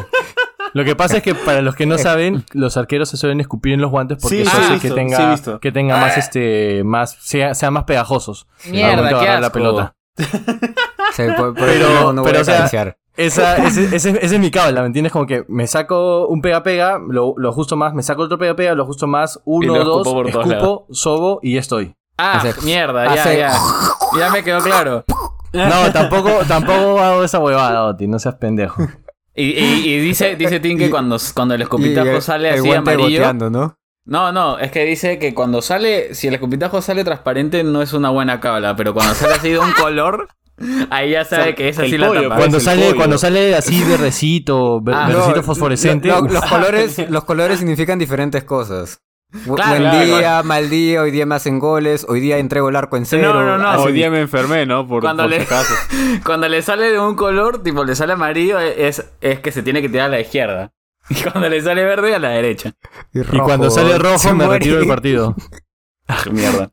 Lo 0.73 0.83
que 0.83 0.95
pasa 0.95 1.17
es 1.17 1.23
que 1.23 1.35
para 1.35 1.61
los 1.61 1.73
que 1.75 1.85
no 1.85 1.97
saben, 1.97 2.43
los 2.53 2.75
arqueros 2.77 3.09
se 3.09 3.15
suelen 3.17 3.39
escupir 3.39 3.73
en 3.73 3.81
los 3.81 3.91
guantes 3.91 4.17
porque 4.21 4.37
Sí, 4.37 4.41
eso 4.43 4.57
hace 4.57 4.73
visto, 4.73 4.87
que 4.89 4.93
tenga, 4.93 5.59
que 5.59 5.71
tenga 5.71 5.97
más 5.97 6.17
este 6.17 6.83
más 6.83 7.17
sea, 7.21 7.53
sean 7.55 7.73
más 7.73 7.85
pegajosos. 7.85 8.47
Mierda, 8.69 9.07
qué 9.19 9.39
la 9.41 9.51
pelota. 9.51 9.94
Sí, 10.17 11.23
por, 11.37 11.53
por 11.53 11.55
Pero- 11.55 11.71
eso 11.87 11.93
no, 12.03 12.13
no 12.13 12.21
voy 12.21 12.29
pero, 12.31 12.39
a 12.39 12.41
o 12.41 12.45
sea, 12.45 12.55
acariciar. 12.55 12.97
Esa, 13.17 13.55
ese, 13.65 13.95
ese- 13.95 14.09
ese 14.09 14.35
es 14.35 14.39
mi 14.39 14.51
cábala, 14.51 14.81
¿me 14.81 14.87
entiendes? 14.87 15.13
Como 15.13 15.25
que 15.25 15.45
me 15.47 15.67
saco 15.67 16.27
un 16.27 16.41
pega 16.41 16.63
pega, 16.63 16.99
lo, 16.99 17.33
lo 17.37 17.49
ajusto 17.49 17.77
más, 17.77 17.93
me 17.93 18.03
saco 18.03 18.23
otro 18.23 18.37
pega 18.37 18.55
pega, 18.55 18.75
lo 18.75 18.83
ajusto 18.83 19.07
más, 19.07 19.39
uno, 19.45 19.73
dos, 19.85 19.99
escupo 20.05 20.13
por 20.23 20.31
todos 20.31 20.47
escupo, 20.51 20.87
sobo 20.91 21.39
y 21.41 21.53
ya 21.53 21.59
estoy. 21.61 21.95
Ah, 22.17 22.39
Hace- 22.39 22.61
mierda, 22.65 23.05
ya, 23.15 23.21
hace- 23.21 23.37
ya. 23.37 23.53
Ya 24.19 24.29
me 24.31 24.43
quedó 24.43 24.59
claro. 24.61 25.03
No, 25.53 25.91
tampoco, 25.93 26.29
tampoco 26.47 26.99
hago 26.99 27.23
esa 27.23 27.39
huevada, 27.39 27.85
Oti, 27.85 28.07
no 28.07 28.19
seas 28.19 28.35
pendejo. 28.35 28.81
Y, 29.33 29.51
y- 29.51 29.89
y 29.93 29.99
dice, 29.99 30.35
dice 30.37 30.59
Tim 30.61 30.77
que 30.77 30.87
Y- 30.87 30.89
cuando, 30.89 31.17
cuando 31.33 31.53
el 31.55 31.61
Y 31.61 31.63
escupitajo 31.63 32.07
el- 32.09 32.21
sale 32.21 32.49
así 32.51 32.71
amarillo. 32.71 33.33
¿no? 33.49 33.77
No, 34.05 34.31
no, 34.31 34.59
es 34.59 34.71
que 34.71 34.85
dice 34.85 35.17
que 35.17 35.33
cuando 35.33 35.61
sale, 35.61 36.13
si 36.13 36.27
el 36.27 36.35
escupitajo 36.35 36.81
sale 36.81 37.03
transparente 37.03 37.63
no 37.63 37.81
es 37.81 37.93
una 37.93 38.09
buena 38.11 38.39
cábala, 38.39 38.75
pero 38.75 38.93
cuando 38.93 39.15
sale 39.15 39.33
así 39.33 39.49
de 39.49 39.59
un 39.59 39.71
color, 39.81 40.27
ahí 40.91 41.11
ya 41.11 41.25
sabe 41.25 41.41
O 41.41 41.45
sea, 41.45 41.55
que 41.55 41.69
es 41.69 41.77
el 41.79 41.85
así 41.85 41.97
la 41.97 42.07
pollo, 42.07 42.21
tapa. 42.23 42.35
pues. 42.35 42.39
Cuando 42.45 42.59
sale, 42.59 42.85
pollo. 42.85 42.95
cuando 42.97 43.17
sale 43.17 43.55
así 43.55 43.83
de 43.83 43.97
recito, 43.97 44.79
ver- 44.81 44.95
Ah, 44.95 45.07
verdecito 45.07 45.37
No, 45.37 45.43
fosforescente, 45.43 46.07
los, 46.09 46.45
colores, 46.45 46.97
los 47.09 47.23
colores 47.23 47.57
significan 47.59 47.97
diferentes 47.97 48.43
cosas. 48.43 48.99
Bu- 49.47 49.55
Claro, 49.55 49.69
Buen 49.71 49.81
claro, 49.89 50.05
día, 50.17 50.43
mal 50.43 50.69
día, 50.69 51.01
hoy 51.01 51.09
día 51.11 51.25
me 51.25 51.33
hacen 51.35 51.57
goles, 51.59 52.05
hoy 52.07 52.19
día 52.19 52.37
entrego 52.37 52.69
el 52.69 52.75
arco 52.75 52.95
en 52.97 53.05
cero. 53.07 53.33
No, 53.33 53.43
no, 53.43 53.57
no. 53.57 53.69
así. 53.69 53.81
Hoy 53.87 53.91
día 53.93 54.11
me 54.11 54.21
enfermé, 54.21 54.67
¿no? 54.67 54.87
Por, 54.87 55.01
Cuando 55.01 55.23
por 55.23 55.31
le-. 55.31 55.47
Cuando 56.23 56.47
le 56.47 56.61
sale 56.61 56.91
de 56.91 56.99
un 56.99 57.15
color, 57.15 57.63
tipo 57.63 57.83
le 57.83 57.95
sale 57.95 58.13
amarillo, 58.13 58.59
es, 58.59 59.03
es 59.21 59.39
que 59.39 59.51
se 59.51 59.63
tiene 59.63 59.81
que 59.81 59.89
tirar 59.89 60.05
a 60.05 60.09
la 60.09 60.19
izquierda. 60.19 60.71
Y 61.09 61.15
cuando 61.23 61.49
le 61.49 61.61
sale 61.61 61.83
verde, 61.83 62.15
a 62.15 62.19
la 62.19 62.29
derecha. 62.29 62.73
y 63.13 63.21
cuando 63.39 63.69
sale 63.69 63.97
rojo 63.97 64.29
me 64.29 64.45
muere. 64.45 64.53
retiro 64.59 64.77
del 64.79 64.87
partido. 64.87 65.35
Ah, 66.07 66.21
mierda. 66.31 66.69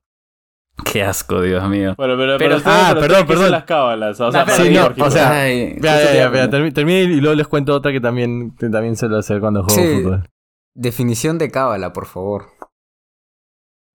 Qué 0.84 1.02
asco, 1.02 1.40
Dios 1.40 1.66
mío. 1.68 1.94
Bueno, 1.96 2.16
pero, 2.18 2.36
Pero- 2.36 2.56
ah, 2.66 2.90
pero 2.94 3.00
perdón, 3.00 3.02
ustedes, 3.02 3.08
¿qué 3.08 3.16
son 3.16 3.26
perdón. 3.28 3.50
las 3.50 3.64
cábalas. 3.64 4.20
O 4.20 4.30
sea, 4.30 4.40
No, 4.40 4.46
para 4.46 4.56
sí, 4.58 4.70
no, 4.70 5.04
o 5.06 5.10
sea, 5.10 5.40
Ay, 5.40 5.76
Ya, 5.80 6.02
ya, 6.02 6.30
ya, 6.30 6.90
y 6.90 7.20
luego 7.20 7.34
les 7.34 7.48
cuento 7.48 7.74
otra 7.74 7.92
que 7.92 8.00
también, 8.00 8.54
que 8.56 8.68
también 8.68 8.94
suelo 8.96 9.16
hacer 9.16 9.40
cuando 9.40 9.62
juego 9.64 9.80
Sí. 9.82 10.02
fútbol. 10.02 10.28
Definición 10.74 11.38
de 11.38 11.50
cábala, 11.50 11.94
por 11.94 12.04
favor. 12.06 12.46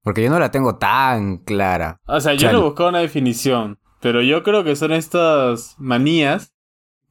Porque 0.03 0.23
yo 0.23 0.29
no 0.29 0.39
la 0.39 0.51
tengo 0.51 0.77
tan 0.77 1.37
clara. 1.37 1.99
O 2.07 2.19
sea, 2.19 2.33
yo 2.33 2.39
Chale. 2.41 2.53
no 2.53 2.59
he 2.59 2.63
buscado 2.63 2.89
una 2.89 2.99
definición, 2.99 3.77
pero 4.01 4.21
yo 4.21 4.41
creo 4.43 4.63
que 4.63 4.75
son 4.75 4.91
estas 4.93 5.75
manías 5.77 6.53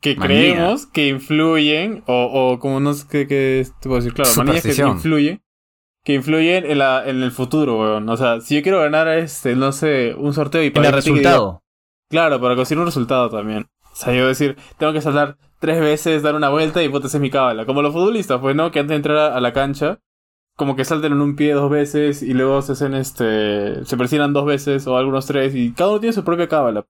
que 0.01 0.15
Manía. 0.17 0.27
creemos 0.55 0.87
que 0.87 1.09
influyen, 1.09 2.03
o, 2.07 2.25
o 2.53 2.59
como 2.59 2.81
no 2.81 2.95
sé 2.95 3.07
qué, 3.11 3.27
qué 3.27 3.67
te 3.81 3.89
puedo 3.89 3.97
decir, 4.01 4.13
claro, 4.15 4.31
manías 4.37 4.63
que 4.63 4.83
influyen, 4.83 5.43
que 6.05 6.15
influyen 6.15 6.65
en, 6.71 6.79
la, 6.79 7.09
en 7.09 7.23
el 7.23 7.33
futuro, 7.33 7.81
weón. 7.81 8.09
O 8.09 8.17
sea, 8.17 8.41
si 8.41 8.55
yo 8.57 8.63
quiero 8.63 8.81
ganar, 8.81 9.09
este, 9.09 9.57
no 9.57 9.73
sé, 9.73 10.15
un 10.17 10.33
sorteo 10.35 10.63
y 10.63 10.67
En 10.67 10.69
el 10.69 10.73
para 10.75 10.89
diga- 10.91 10.95
resultado. 10.97 11.63
Claro, 12.09 12.41
para 12.41 12.55
conseguir 12.55 12.81
un 12.81 12.87
resultado 12.87 13.31
también. 13.31 13.67
O 13.93 13.97
sea, 13.97 14.13
yo 14.15 14.29
decir, 14.29 14.57
tengo 14.79 14.93
que 14.93 15.01
saltar 15.01 15.39
tres 15.59 15.81
veces, 15.81 16.23
dar 16.23 16.35
una 16.35 16.51
vuelta 16.51 16.83
y 16.83 16.89
puta, 16.89 17.07
es 17.09 17.19
mi 17.19 17.31
cábala. 17.31 17.65
Como 17.67 17.83
los 17.83 17.93
futbolistas, 17.93 18.39
pues, 18.41 18.55
¿no? 18.55 18.71
Que 18.71 18.79
antes 18.81 18.91
de 18.91 18.97
entrar 18.97 19.17
a, 19.17 19.35
a 19.37 19.41
la 19.41 19.53
cancha, 19.53 19.99
como 20.55 20.77
que 20.77 20.85
salten 20.85 21.13
en 21.13 21.21
un 21.21 21.35
pie 21.35 21.55
dos 21.55 21.71
veces 21.71 22.23
y 22.23 22.33
luego 22.35 22.61
se 22.63 22.73
hacen 22.73 22.95
este. 22.95 23.85
se 23.85 23.97
presionan 23.97 24.33
dos 24.35 24.45
veces 24.47 24.87
o 24.87 24.97
algunos 24.97 25.27
tres 25.27 25.55
y 25.55 25.73
cada 25.73 25.91
uno 25.91 26.01
tiene 26.01 26.13
su 26.13 26.23
propia 26.25 26.47
cábala. 26.49 26.87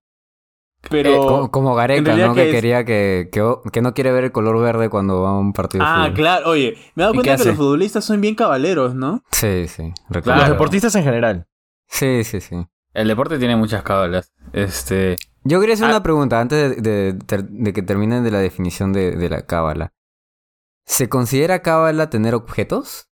Pero. 0.90 1.18
Como, 1.27 1.51
como 1.51 1.75
Gareca, 1.75 2.14
¿no? 2.16 2.35
que 2.35 2.42
Que, 2.42 2.49
es- 2.51 2.55
quería 2.55 2.85
que, 2.85 3.29
que, 3.33 3.42
que 3.72 3.83
no 3.83 3.94
quiere 3.94 4.12
ver 4.12 4.25
el 4.25 4.33
color 4.33 4.61
verde 4.61 4.88
cuando 4.88 5.22
va 5.22 5.31
a 5.31 5.38
un 5.38 5.53
partido 5.53 5.85
de 5.85 5.90
Ah, 5.90 6.03
fútbol. 6.05 6.14
claro. 6.14 6.51
Oye, 6.51 6.77
me 6.94 7.03
he 7.03 7.05
dado 7.05 7.12
¿Y 7.12 7.16
cuenta 7.16 7.31
que 7.31 7.35
hace? 7.35 7.49
los 7.49 7.57
futbolistas 7.57 8.05
son 8.05 8.20
bien 8.20 8.35
cabaleros, 8.35 8.94
¿no? 8.94 9.22
Sí, 9.33 9.66
sí. 9.68 9.92
Los. 10.11 10.22
Claro. 10.22 10.53
deportistas 10.53 10.94
en 10.94 11.05
general. 11.05 11.46
Sí, 11.88 12.25
sí, 12.25 12.40
sí. 12.40 12.57
El 12.94 13.09
deporte 13.09 13.38
tiene 13.38 13.57
muchas 13.57 13.83
cábalas. 13.83 14.33
Este. 14.53 15.16
Yo 15.44 15.61
quería 15.61 15.75
hacer 15.75 15.87
Ah. 15.87 15.90
una 15.90 16.03
pregunta 16.03 16.40
antes 16.40 16.83
de, 16.83 16.83
de- 16.83 17.12
de- 17.12 17.46
de 17.49 17.72
que 17.72 17.83
terminen 17.83 18.25
de 18.25 18.31
la 18.31 18.38
definición 18.38 18.92
de, 18.92 19.12
de 19.16 19.29
la 19.29 19.42
cábala. 19.46 19.92
¿Se 20.87 21.09
considera 21.09 21.62
cábala 21.62 22.11
tener 22.11 22.35
objetos? 22.35 23.09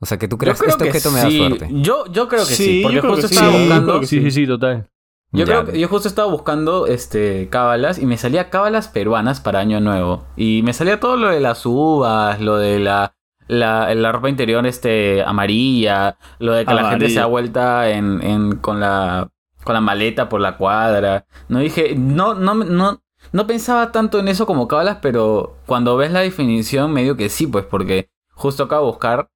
O 0.00 0.06
sea, 0.06 0.18
que 0.18 0.28
tú 0.28 0.36
creas 0.38 0.60
este 0.60 0.84
que 0.84 0.90
objeto 0.90 1.10
me 1.10 1.20
da 1.20 1.30
suerte. 1.30 1.68
Yo, 1.72 2.04
yo 2.12 2.28
creo 2.28 2.40
que 2.46 2.52
sí, 2.54 2.64
Sí, 2.64 2.80
porque 2.82 2.96
yo 2.96 3.00
creo 3.02 3.12
justo 3.14 3.28
que 3.28 3.34
estaba 3.34 3.52
sí, 3.52 3.58
buscando. 3.60 4.02
Sí, 4.04 4.20
sí, 4.22 4.30
sí, 4.30 4.46
total. 4.46 4.90
Yo 5.36 5.44
Ya. 5.44 5.52
creo 5.62 5.64
que 5.66 5.78
yo 5.78 5.88
justo 5.88 6.08
estaba 6.08 6.30
buscando 6.30 6.86
este 6.86 7.48
cábalas 7.50 7.98
y 7.98 8.06
me 8.06 8.16
salía 8.16 8.50
cábalas 8.50 8.88
peruanas 8.88 9.40
para 9.40 9.60
Año 9.60 9.80
Nuevo. 9.80 10.24
Y 10.36 10.62
me 10.62 10.72
salía 10.72 10.98
todo 11.00 11.16
lo 11.16 11.28
de 11.28 11.40
las 11.40 11.64
uvas, 11.66 12.40
lo 12.40 12.56
de 12.56 12.78
la, 12.78 13.14
la, 13.48 13.94
la 13.94 14.12
ropa 14.12 14.28
interior 14.28 14.66
este 14.66 15.22
amarilla, 15.24 16.16
lo 16.38 16.52
de 16.54 16.64
que 16.64 16.74
la 16.74 16.90
gente 16.90 17.08
se 17.10 17.20
da 17.20 17.26
vuelta 17.26 17.90
en, 17.90 18.22
en, 18.22 18.56
con 18.56 18.80
la 18.80 19.28
con 19.64 19.74
la 19.74 19.80
maleta 19.80 20.28
por 20.28 20.40
la 20.40 20.56
cuadra. 20.56 21.26
No 21.48 21.58
dije, 21.58 21.94
no, 21.96 22.34
no, 22.34 22.54
no, 22.54 23.02
no 23.32 23.46
pensaba 23.48 23.90
tanto 23.90 24.20
en 24.20 24.28
eso 24.28 24.46
como 24.46 24.68
cábalas, 24.68 24.98
pero 25.02 25.56
cuando 25.66 25.96
ves 25.96 26.12
la 26.12 26.20
definición, 26.20 26.92
medio 26.92 27.16
que 27.16 27.28
sí, 27.28 27.48
pues, 27.48 27.64
porque 27.64 28.08
justo 28.32 28.62
acabo 28.64 28.86
de 28.86 28.92
buscar. 28.92 29.28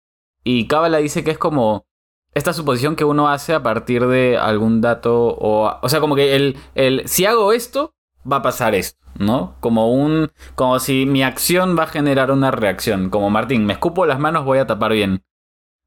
Y 0.45 0.69
cábala 0.69 0.99
dice 0.99 1.25
que 1.25 1.33
es 1.33 1.39
como 1.39 1.85
esta 2.35 2.53
suposición 2.53 2.97
que 2.97 3.05
uno 3.05 3.29
hace 3.29 3.55
a 3.55 3.62
partir 3.62 4.07
de 4.07 4.38
algún 4.38 4.81
dato 4.81 5.29
o 5.29 5.79
o 5.81 5.88
sea 5.88 6.01
como 6.01 6.14
que 6.16 6.37
el, 6.37 6.57
el 6.75 7.03
si 7.07 7.27
hago 7.27 7.53
esto 7.53 7.95
va 8.31 8.37
a 8.37 8.43
pasar 8.43 8.75
esto 8.75 8.99
no 9.19 9.57
como 9.61 9.93
un 9.93 10.31
como 10.55 10.79
si 10.79 11.07
mi 11.07 11.23
acción 11.23 11.77
va 11.79 11.85
a 11.85 11.88
generar 11.88 12.31
una 12.31 12.51
reacción 12.51 13.11
como 13.11 13.31
Martín 13.31 13.66
me 13.66 13.73
escupo 13.73 14.07
las 14.07 14.21
manos 14.21 14.45
voy 14.45 14.59
a 14.59 14.66
tapar 14.66 14.93
bien 14.93 15.23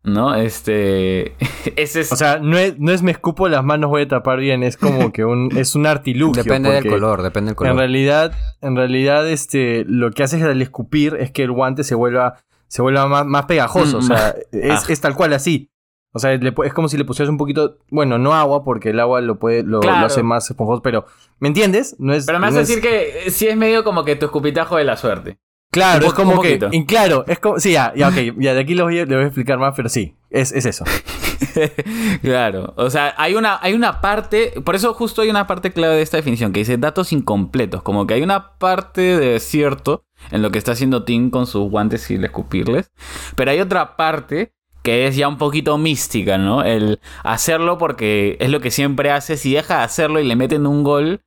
no 0.03 0.36
este 0.36 1.36
ese 1.77 2.01
es 2.01 2.12
O 2.12 2.17
sea, 2.17 2.39
no 2.39 2.58
es, 2.58 2.77
no 2.77 2.91
es 2.91 3.01
me 3.03 3.12
escupo 3.12 3.47
las 3.47 3.63
manos, 3.63 3.89
voy 3.89 4.01
a 4.01 4.08
tapar 4.10 4.38
bien. 4.38 4.62
Es 4.62 4.75
como 4.75 5.13
que 5.13 5.23
un, 5.23 5.49
es 5.58 5.75
un 5.75 5.88
artilugio. 5.88 6.43
Depende 6.43 6.71
del 6.71 6.86
color, 6.86 7.21
depende 7.21 7.51
del 7.51 7.56
color. 7.56 7.71
En 7.71 7.77
realidad, 7.77 8.34
en 8.60 8.75
realidad, 8.75 9.25
este, 9.29 9.86
lo 9.88 10.12
que 10.12 10.23
hace 10.23 10.43
al 10.43 10.62
escupir 10.62 11.15
es 11.21 11.32
que 11.32 11.43
el 11.43 11.53
guante 11.53 11.86
se 11.86 11.95
vuelva, 11.95 12.36
se 12.67 12.82
vuelva 12.82 13.08
más, 13.08 13.25
más 13.25 13.45
pegajoso. 13.45 13.99
O 13.99 14.01
Mm, 14.01 14.08
sea, 14.08 14.36
es, 14.51 14.84
ah. 14.84 14.86
es 14.89 14.99
tal 14.99 15.15
cual 15.15 15.32
así. 15.32 15.69
O 16.13 16.19
sea, 16.19 16.36
le 16.38 16.54
es 16.65 16.73
como 16.73 16.88
si 16.88 16.97
le 16.97 17.06
pusieras 17.06 17.30
un 17.30 17.38
poquito, 17.38 17.78
bueno, 17.89 18.17
no 18.19 18.34
agua, 18.36 18.63
porque 18.63 18.91
el 18.91 18.99
agua 18.99 19.19
lo 19.21 19.39
puede, 19.39 19.63
lo, 19.63 19.80
Claro. 19.80 19.99
lo 20.02 20.06
hace 20.06 20.21
más 20.23 20.49
esponjoso, 20.49 20.82
pero, 20.84 21.06
¿me 21.39 21.47
entiendes? 21.47 21.95
No 21.99 22.13
es. 22.13 22.26
pero 22.26 22.39
me 22.39 22.45
vas 22.45 22.54
no 22.54 22.60
a 22.60 22.62
es- 22.63 22.67
decir 22.67 22.84
que 22.84 23.28
eh, 23.28 23.32
sí 23.32 23.47
es 23.47 23.58
medio 23.58 23.84
como 23.84 24.06
que 24.06 24.15
tu 24.15 24.26
escupitajo 24.28 24.78
de 24.78 24.84
la 24.84 24.95
suerte 24.95 25.38
Claro, 25.71 26.06
es 26.06 26.13
como 26.13 26.39
que. 26.39 26.60
y 26.71 26.86
claro, 26.86 27.26
es 27.28 27.39
como. 27.39 27.60
Sí, 27.60 27.71
ya, 27.71 27.91
ya, 27.95 28.10
ok. 28.10 28.15
Ya 28.38 28.54
de 28.54 28.60
aquí 28.60 28.76
les 28.76 28.84
voy, 28.84 28.99
a, 28.99 29.06
les 29.06 29.15
voy 29.15 29.23
a 29.23 29.26
explicar 29.26 29.58
más, 29.58 29.73
pero 29.76 29.89
sí, 29.89 30.15
es, 30.30 30.52
es 30.52 30.67
eso. 30.67 30.86
claro, 32.21 32.73
o 32.78 32.89
sea, 32.89 33.13
hay 33.17 33.36
una, 33.36 33.58
hay 33.62 33.73
una 33.73 34.02
parte, 34.02 34.54
por 34.63 34.76
eso 34.76 34.93
justo 34.93 35.21
hay 35.21 35.30
una 35.30 35.47
parte 35.47 35.71
clave 35.71 35.95
de 35.95 36.02
esta 36.02 36.17
definición 36.17 36.52
que 36.54 36.60
dice 36.60 36.78
datos 36.78 37.12
incompletos, 37.12 37.82
como 37.84 38.06
que 38.08 38.13
hay 38.13 38.21
una 38.21 38.58
parte 38.58 39.02
de 39.17 39.39
cierto 39.39 40.04
en 40.32 40.41
lo 40.41 40.52
que 40.52 40.60
está 40.60 40.73
haciendo 40.73 41.04
Tim 41.04 41.30
con 41.30 41.47
sus 41.47 41.69
guantes 41.69 42.10
y 42.12 42.15
el 42.15 42.26
escupirles, 42.26 42.91
pero 43.36 43.52
hay 43.52 43.60
otra 43.60 43.95
parte 43.97 44.54
que 44.84 45.08
es 45.08 45.15
ya 45.15 45.28
un 45.28 45.38
poquito 45.38 45.78
mística, 45.78 46.38
¿no? 46.38 46.63
El 46.63 47.00
hacerlo 47.24 47.78
porque 47.78 48.38
es 48.39 48.50
lo 48.50 48.60
que 48.60 48.69
siempre 48.69 49.10
hace, 49.10 49.38
si 49.38 49.54
deja 49.54 49.78
de 49.78 49.84
hacerlo 49.84 50.19
y 50.19 50.26
le 50.26 50.36
meten 50.36 50.67
un 50.67 50.84
gol, 50.84 51.22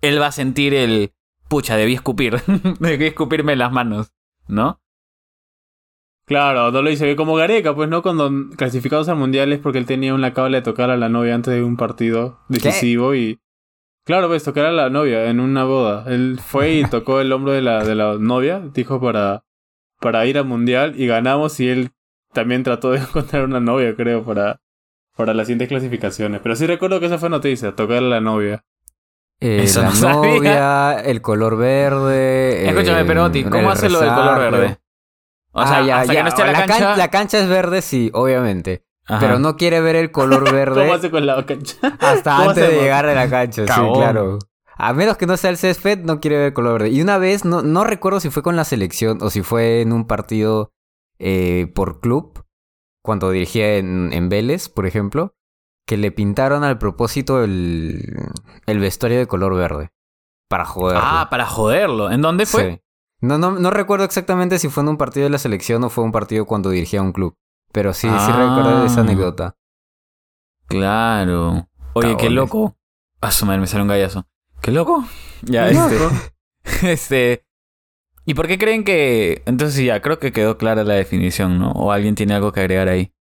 él 0.00 0.20
va 0.20 0.28
a 0.28 0.32
sentir 0.32 0.72
el, 0.74 1.12
pucha, 1.48 1.76
debí 1.76 1.94
escupir, 1.94 2.40
debí 2.78 3.06
escupirme 3.06 3.52
en 3.52 3.58
las 3.58 3.72
manos, 3.72 4.12
¿no? 4.46 4.80
Claro, 6.26 6.70
no 6.70 6.80
lo 6.80 6.90
hice 6.90 7.16
como 7.16 7.34
Gareca, 7.34 7.74
pues 7.74 7.90
no 7.90 8.02
cuando 8.02 8.30
clasificados 8.56 9.08
al 9.10 9.16
mundial 9.16 9.52
es 9.52 9.58
porque 9.58 9.78
él 9.78 9.84
tenía 9.84 10.14
una 10.14 10.32
cábala 10.32 10.58
de 10.58 10.62
tocar 10.62 10.88
a 10.88 10.96
la 10.96 11.10
novia 11.10 11.34
antes 11.34 11.52
de 11.52 11.62
un 11.62 11.76
partido 11.76 12.40
decisivo 12.48 13.14
y 13.14 13.40
claro, 14.06 14.28
pues 14.28 14.42
tocar 14.42 14.64
a 14.64 14.72
la 14.72 14.88
novia 14.88 15.28
en 15.28 15.38
una 15.40 15.64
boda. 15.64 16.04
Él 16.06 16.40
fue 16.42 16.74
y 16.74 16.84
tocó 16.90 17.20
el 17.20 17.30
hombro 17.30 17.52
de 17.52 17.60
la 17.60 17.84
de 17.84 17.94
la 17.94 18.16
novia, 18.18 18.62
dijo 18.72 19.00
para 19.02 19.44
para 20.00 20.24
ir 20.24 20.38
al 20.38 20.46
mundial 20.46 20.94
y 20.98 21.06
ganamos 21.06 21.60
y 21.60 21.68
él 21.68 21.90
también 22.34 22.62
trató 22.62 22.90
de 22.90 22.98
encontrar 23.00 23.44
una 23.44 23.60
novia, 23.60 23.94
creo, 23.96 24.22
para 24.24 24.60
para 25.16 25.32
las 25.32 25.46
siguientes 25.46 25.68
clasificaciones. 25.68 26.40
Pero 26.42 26.56
sí 26.56 26.66
recuerdo 26.66 26.98
que 27.00 27.06
esa 27.06 27.18
fue 27.18 27.30
noticia, 27.30 27.74
tocar 27.76 27.98
a 27.98 28.00
la 28.02 28.20
novia. 28.20 28.64
Eh, 29.40 29.62
Eso 29.62 29.80
la 29.80 29.88
no 29.90 29.94
sabía. 29.94 30.34
novia, 30.34 31.00
el 31.00 31.22
color 31.22 31.56
verde. 31.56 32.68
Escúchame, 32.68 33.00
eh, 33.00 33.04
Perotti, 33.04 33.44
¿cómo 33.44 33.58
el 33.58 33.66
hace 33.68 33.88
lo 33.88 34.00
del 34.00 34.10
color 34.12 34.38
verde? 34.38 34.78
O 35.52 35.64
sea, 35.64 35.78
ah, 35.78 35.82
ya, 35.86 36.00
hasta 36.00 36.12
ya. 36.12 36.18
que 36.18 36.22
no 36.24 36.28
esté 36.30 36.44
la, 36.44 36.52
can- 36.52 36.68
cancha... 36.68 36.96
la 36.96 37.08
cancha 37.08 37.38
es 37.38 37.48
verde, 37.48 37.80
sí, 37.80 38.10
obviamente. 38.12 38.84
Ajá. 39.06 39.20
Pero 39.20 39.38
no 39.38 39.56
quiere 39.56 39.80
ver 39.80 39.94
el 39.96 40.10
color 40.10 40.50
verde 40.52 40.82
¿Cómo 40.82 40.94
hace 40.94 41.10
con 41.10 41.26
la 41.26 41.44
cancha? 41.46 41.76
hasta 42.00 42.36
¿Cómo 42.36 42.50
antes 42.50 42.68
de 42.70 42.76
llegar 42.76 43.06
a 43.06 43.14
la 43.14 43.30
cancha. 43.30 43.66
Sí, 43.66 43.80
claro. 43.94 44.38
A 44.76 44.92
menos 44.94 45.16
que 45.16 45.26
no 45.26 45.36
sea 45.36 45.50
el 45.50 45.58
césped, 45.58 46.00
no 46.00 46.18
quiere 46.18 46.38
ver 46.38 46.46
el 46.46 46.52
color 46.54 46.72
verde. 46.80 46.88
Y 46.88 47.00
una 47.00 47.18
vez, 47.18 47.44
no, 47.44 47.62
no 47.62 47.84
recuerdo 47.84 48.18
si 48.18 48.30
fue 48.30 48.42
con 48.42 48.56
la 48.56 48.64
selección 48.64 49.18
o 49.22 49.30
si 49.30 49.42
fue 49.42 49.80
en 49.82 49.92
un 49.92 50.08
partido 50.08 50.72
eh, 51.18 51.70
por 51.74 52.00
club, 52.00 52.44
cuando 53.02 53.30
dirigía 53.30 53.76
en, 53.76 54.12
en 54.12 54.28
Vélez, 54.28 54.68
por 54.68 54.86
ejemplo, 54.86 55.34
que 55.86 55.96
le 55.96 56.10
pintaron 56.10 56.64
al 56.64 56.78
propósito 56.78 57.42
el, 57.44 58.16
el 58.66 58.78
vestuario 58.78 59.18
de 59.18 59.26
color 59.26 59.54
verde. 59.54 59.90
Para 60.48 60.64
joderlo. 60.64 61.02
Ah, 61.04 61.28
para 61.30 61.46
joderlo. 61.46 62.10
¿En 62.10 62.22
dónde 62.22 62.46
fue? 62.46 62.72
Sí. 62.74 62.80
No, 63.20 63.38
no, 63.38 63.52
no 63.52 63.70
recuerdo 63.70 64.04
exactamente 64.04 64.58
si 64.58 64.68
fue 64.68 64.82
en 64.82 64.90
un 64.90 64.96
partido 64.96 65.24
de 65.24 65.30
la 65.30 65.38
selección 65.38 65.82
o 65.84 65.90
fue 65.90 66.04
un 66.04 66.12
partido 66.12 66.44
cuando 66.46 66.70
dirigía 66.70 67.02
un 67.02 67.12
club. 67.12 67.36
Pero 67.72 67.92
sí, 67.92 68.08
sí 68.08 68.14
Ah. 68.30 68.56
recuerdo 68.56 68.84
esa 68.86 69.00
anécdota. 69.00 69.56
Claro. 70.66 71.68
Oye, 71.94 72.16
qué 72.16 72.30
loco. 72.30 72.76
A 73.20 73.30
su 73.30 73.46
madre, 73.46 73.60
me 73.60 73.66
sale 73.66 73.82
un 73.82 73.88
gallazo. 73.88 74.26
¿Qué 74.60 74.70
loco? 74.70 75.04
Ya, 75.42 75.68
Qué 75.68 75.74
este... 75.74 75.98
loco. 75.98 76.14
este... 76.82 77.46
¿Y 78.24 78.34
por 78.34 78.46
qué 78.46 78.58
creen 78.58 78.84
que...? 78.84 79.42
Entonces 79.46 79.84
ya, 79.84 80.00
creo 80.00 80.18
que 80.18 80.32
quedó 80.32 80.56
clara 80.56 80.84
la 80.84 80.94
definición, 80.94 81.58
¿no? 81.58 81.72
¿O 81.72 81.92
alguien 81.92 82.14
tiene 82.14 82.34
algo 82.34 82.52
que 82.52 82.60
agregar 82.60 82.88
ahí? 82.88 83.12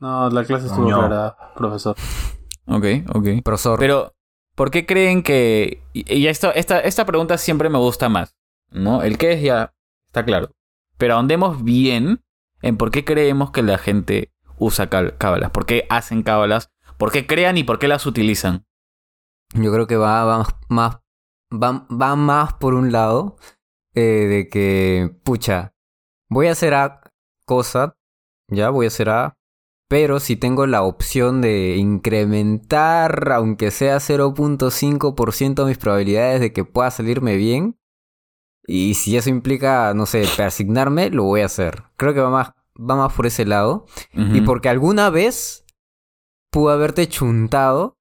No, 0.00 0.28
la 0.30 0.44
clase 0.44 0.66
estuvo 0.66 0.88
No. 0.90 0.98
clara, 0.98 1.36
profesor. 1.56 1.96
Ok, 2.66 2.84
ok. 3.14 3.28
Profesor. 3.44 3.78
Pero, 3.78 4.14
¿por 4.54 4.70
qué 4.70 4.84
creen 4.84 5.22
que.? 5.22 5.82
Y 5.94 6.26
esto, 6.26 6.52
esta, 6.54 6.80
esta 6.80 7.06
pregunta 7.06 7.38
siempre 7.38 7.68
me 7.68 7.78
gusta 7.78 8.08
más. 8.08 8.36
¿No? 8.70 9.02
El 9.02 9.18
qué 9.18 9.32
es 9.32 9.42
ya 9.42 9.74
está 10.08 10.24
claro. 10.24 10.50
Pero 10.98 11.14
ahondemos 11.14 11.62
bien 11.62 12.22
en 12.62 12.76
por 12.76 12.90
qué 12.90 13.04
creemos 13.04 13.50
que 13.50 13.62
la 13.62 13.78
gente 13.78 14.32
usa 14.58 14.88
cábalas. 14.88 15.50
¿Por 15.50 15.66
qué 15.66 15.86
hacen 15.90 16.22
cábalas? 16.22 16.70
¿Por 16.96 17.12
qué 17.12 17.26
crean 17.26 17.58
y 17.58 17.64
por 17.64 17.78
qué 17.78 17.88
las 17.88 18.06
utilizan? 18.06 18.66
Yo 19.54 19.72
creo 19.72 19.86
que 19.86 19.96
va, 19.96 20.24
va 20.24 20.46
más, 20.68 20.98
va, 21.52 21.86
va 21.90 22.16
más 22.16 22.54
por 22.54 22.74
un 22.74 22.92
lado 22.92 23.36
eh, 23.94 24.26
de 24.26 24.48
que, 24.48 25.14
pucha, 25.24 25.74
voy 26.28 26.48
a 26.48 26.52
hacer 26.52 26.74
A 26.74 27.00
cosa, 27.44 27.96
ya 28.48 28.70
voy 28.70 28.86
a 28.86 28.88
hacer 28.88 29.10
A, 29.10 29.36
pero 29.88 30.20
si 30.20 30.36
tengo 30.36 30.66
la 30.66 30.82
opción 30.82 31.42
de 31.42 31.76
incrementar, 31.76 33.30
aunque 33.32 33.70
sea 33.70 33.98
0.5% 33.98 35.66
mis 35.66 35.78
probabilidades 35.78 36.40
de 36.40 36.52
que 36.52 36.64
pueda 36.64 36.90
salirme 36.90 37.36
bien, 37.36 37.76
y 38.66 38.94
si 38.94 39.16
eso 39.16 39.28
implica, 39.28 39.92
no 39.94 40.06
sé, 40.06 40.24
persignarme, 40.36 41.10
lo 41.10 41.24
voy 41.24 41.40
a 41.42 41.46
hacer. 41.46 41.82
Creo 41.96 42.14
que 42.14 42.20
va 42.20 42.30
más, 42.30 42.52
va 42.78 42.96
más 42.96 43.12
por 43.12 43.26
ese 43.26 43.44
lado. 43.44 43.86
Y 44.12 44.40
porque 44.42 44.68
alguna 44.68 45.10
vez 45.10 45.64
pudo 46.50 46.70
haberte 46.70 47.08
chuntado, 47.08 47.98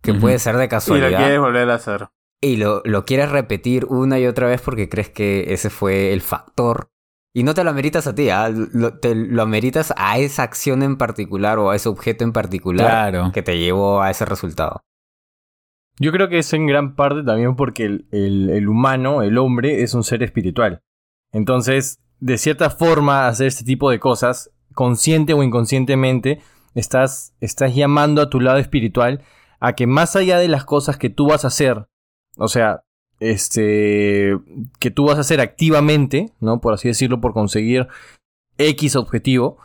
que 0.00 0.14
puede 0.14 0.38
ser 0.38 0.56
de 0.56 0.64
Y 0.64 0.68
casualidad, 0.68 1.10
la 1.10 1.18
quieres 1.18 1.40
volver 1.40 1.70
a 1.70 1.74
hacer. 1.74 2.08
Y 2.40 2.56
lo, 2.56 2.82
lo 2.84 3.04
quieres 3.04 3.30
repetir 3.30 3.84
una 3.86 4.18
y 4.18 4.26
otra 4.26 4.46
vez 4.46 4.60
porque 4.62 4.88
crees 4.88 5.10
que 5.10 5.52
ese 5.52 5.70
fue 5.70 6.12
el 6.12 6.20
factor. 6.20 6.88
Y 7.32 7.44
no 7.44 7.54
te 7.54 7.62
lo 7.62 7.70
ameritas 7.70 8.06
a 8.08 8.14
ti, 8.14 8.28
¿ah? 8.30 8.48
lo, 8.50 8.98
te 8.98 9.14
lo 9.14 9.42
ameritas 9.42 9.94
a 9.96 10.18
esa 10.18 10.42
acción 10.42 10.82
en 10.82 10.96
particular 10.96 11.58
o 11.58 11.70
a 11.70 11.76
ese 11.76 11.88
objeto 11.88 12.24
en 12.24 12.32
particular 12.32 12.86
Claro. 13.10 13.30
que 13.32 13.42
te 13.42 13.58
llevó 13.58 14.02
a 14.02 14.10
ese 14.10 14.24
resultado. 14.24 14.80
Yo 15.98 16.12
creo 16.12 16.28
que 16.28 16.38
es 16.38 16.52
en 16.54 16.66
gran 16.66 16.96
parte 16.96 17.22
también 17.22 17.56
porque 17.56 17.84
el, 17.84 18.06
el- 18.10 18.50
el 18.50 18.68
humano, 18.68 19.22
el 19.22 19.36
hombre, 19.38 19.82
es 19.82 19.94
un 19.94 20.02
ser 20.02 20.22
espiritual. 20.22 20.80
Entonces, 21.32 22.00
de 22.20 22.38
cierta 22.38 22.70
forma, 22.70 23.28
hacer 23.28 23.46
este 23.46 23.64
tipo 23.64 23.90
de 23.90 24.00
cosas, 24.00 24.50
consciente 24.74 25.34
o 25.34 25.42
inconscientemente, 25.42 26.40
estás, 26.74 27.34
estás 27.40 27.74
llamando 27.74 28.22
a 28.22 28.30
tu 28.30 28.40
lado 28.40 28.58
espiritual 28.58 29.22
a 29.60 29.74
que 29.74 29.86
más 29.86 30.16
allá 30.16 30.38
de 30.38 30.48
las 30.48 30.64
cosas 30.64 30.96
que 30.96 31.10
tú 31.10 31.28
vas 31.28 31.44
a 31.44 31.48
hacer, 31.48 31.86
o 32.36 32.48
sea, 32.48 32.82
este, 33.18 34.38
que 34.78 34.90
tú 34.90 35.06
vas 35.06 35.18
a 35.18 35.20
hacer 35.20 35.40
activamente, 35.40 36.32
¿no? 36.40 36.60
Por 36.60 36.74
así 36.74 36.88
decirlo, 36.88 37.20
por 37.20 37.32
conseguir 37.32 37.88
X 38.58 38.96
objetivo, 38.96 39.58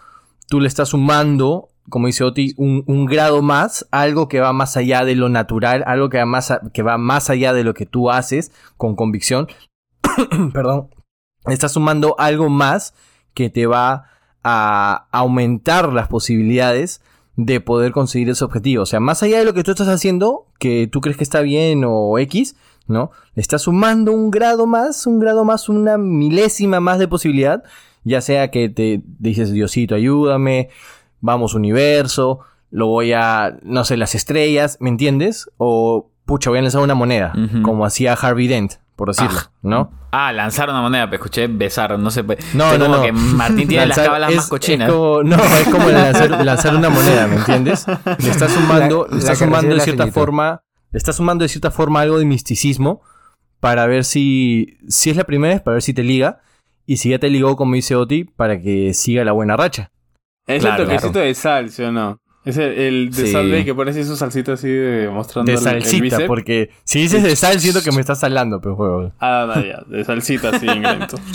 tú 0.48 0.60
le 0.60 0.68
estás 0.68 0.90
sumando 0.90 1.70
como 1.90 2.08
dice 2.08 2.24
Oti, 2.24 2.54
un, 2.58 3.06
grado 3.06 3.42
más, 3.42 3.88
algo 3.92 4.28
que 4.28 4.40
va 4.40 4.54
más 4.54 4.76
allá 4.76 5.06
de 5.06 5.16
lo 5.16 5.30
natural, 5.30 5.84
algo 5.86 6.10
que 6.10 6.18
va 6.18 6.26
más, 6.26 6.54
que 6.74 6.84
va 6.84 6.98
más 6.98 7.30
allá 7.30 7.54
de 7.54 7.64
lo 7.64 7.74
que 7.74 7.86
tú 7.86 8.10
haces 8.10 8.52
con 8.78 8.96
convicción. 8.96 9.48
Perdón. 10.54 10.90
Estás 11.46 11.74
sumando 11.74 12.16
algo 12.18 12.50
más 12.50 12.96
que 13.36 13.50
te 13.50 13.68
va 13.68 14.06
a 14.44 15.08
aumentar 15.12 15.94
las 15.94 16.08
posibilidades 16.08 17.02
de 17.36 17.60
poder 17.60 17.92
conseguir 17.92 18.30
ese 18.30 18.46
objetivo. 18.46 18.84
O 18.84 18.86
sea, 18.86 19.00
más 19.00 19.24
allá 19.24 19.40
de 19.40 19.46
lo 19.46 19.54
que 19.54 19.64
tú 19.64 19.72
estás 19.72 19.88
haciendo, 19.88 20.48
que 20.60 20.88
tú 20.92 21.02
crees 21.02 21.18
que 21.18 21.24
está 21.24 21.42
bien 21.42 21.84
o 21.86 22.18
X, 22.20 22.56
¿no? 22.88 23.12
Le 23.34 23.42
estás 23.42 23.64
sumando 23.64 24.12
un 24.12 24.32
grado 24.32 24.68
más, 24.68 25.06
un 25.06 25.20
grado 25.20 25.44
más, 25.44 25.70
una 25.70 25.98
milésima 25.98 26.80
más 26.80 27.00
de 27.00 27.08
posibilidad. 27.08 27.64
Ya 28.04 28.22
sea 28.22 28.52
que 28.52 28.70
te 28.70 29.02
dices, 29.20 29.52
Diosito, 29.52 29.96
ayúdame, 29.96 30.70
vamos 31.22 31.56
universo, 31.56 32.40
lo 32.70 32.88
voy 32.88 33.14
a, 33.14 33.58
no 33.64 33.84
sé, 33.84 33.98
las 33.98 34.16
estrellas, 34.16 34.78
¿me 34.80 34.90
entiendes? 34.90 35.50
O, 35.58 36.10
pucha, 36.26 36.52
voy 36.52 36.60
a 36.60 36.62
lanzar 36.62 36.82
una 36.82 36.96
moneda, 36.96 37.34
como 37.64 37.86
hacía 37.86 38.14
Harvey 38.14 38.48
Dent, 38.48 38.74
por 38.96 39.10
decirlo, 39.10 39.38
Ah. 39.40 39.50
¿no? 39.62 39.92
Ah, 40.12 40.32
lanzar 40.32 40.70
una 40.70 40.82
moneda, 40.82 41.06
pero 41.10 41.16
escuché 41.24 41.48
besar, 41.48 41.98
no 42.00 42.10
sé. 42.10 42.24
pues, 42.24 42.40
No, 42.56 42.78
no, 42.78 42.86
como 42.86 42.98
no. 42.98 43.04
que 43.04 43.12
Martín 43.12 43.68
tiene 43.68 43.86
las 43.88 43.98
Lanzar- 43.98 44.06
cábalas 44.06 44.30
es- 44.32 44.36
más 44.38 44.48
cochinas. 44.48 44.88
es 44.88 44.94
como- 44.96 45.24
no, 45.24 45.36
es 45.36 45.68
como 45.70 45.90
lanzar, 45.90 46.46
lanzar 46.46 46.76
una 46.76 46.90
moneda, 46.90 47.28
¿me 47.28 47.36
entiendes? 47.36 47.86
Le 48.20 48.30
está 48.30 48.48
sumando, 48.48 49.06
La- 49.10 49.14
le 49.14 49.20
está 49.20 49.32
la 49.32 49.36
sumando 49.36 49.76
de 49.76 49.82
cierta 49.82 50.08
forma, 50.08 50.62
le 50.92 50.98
está 50.98 51.12
sumando 51.14 51.44
de 51.44 51.50
cierta 51.50 51.72
forma 51.72 52.00
algo 52.02 52.18
de 52.20 52.26
misticismo 52.26 53.02
para 53.60 53.86
ver 53.88 54.06
si, 54.06 54.78
si 54.88 55.10
es 55.10 55.18
la 55.18 55.24
primera 55.26 55.54
vez, 55.54 55.62
para 55.62 55.74
ver 55.76 55.82
si 55.82 55.94
te 55.94 56.04
liga. 56.04 56.42
Y 56.88 56.98
si 56.98 57.10
ya 57.10 57.18
te 57.20 57.30
ligó, 57.30 57.56
como 57.58 57.74
dice 57.74 57.96
Oti, 57.96 58.24
para 58.26 58.62
que 58.62 58.94
siga 58.94 59.24
la 59.26 59.32
buena 59.32 59.58
racha. 59.58 59.90
Es 60.46 60.62
Claro, 60.62 60.84
el 60.84 60.88
toquecito 60.90 61.18
de 61.20 61.34
sal, 61.34 61.72
¿sí 61.72 61.82
o 61.82 61.92
no? 61.92 62.20
Es 62.46 62.58
el, 62.58 62.72
el 62.78 63.10
de 63.12 63.26
Sí. 63.26 63.32
sal 63.32 63.50
de 63.50 63.66
que 63.66 63.74
pones 63.74 64.08
su 64.08 64.16
salsita 64.16 64.54
así 64.54 64.70
de 64.70 65.10
mostrando 65.10 65.52
De 65.52 65.58
el- 65.58 65.58
el 65.58 65.64
salsita, 65.84 66.02
bíceps. 66.04 66.24
porque 66.28 66.70
si 66.84 67.00
dices 67.02 67.24
de 67.24 67.36
sal, 67.36 67.60
siento 67.60 67.82
que 67.82 67.92
me 67.92 68.02
estás 68.02 68.20
salando, 68.20 68.62
pero 68.62 68.76
juego. 68.76 69.12
Ah, 69.20 69.52
no, 69.56 69.66
ya, 69.66 69.82
de 69.88 70.04
salsita 70.06 70.50
así 70.50 70.68
lento. 70.68 71.18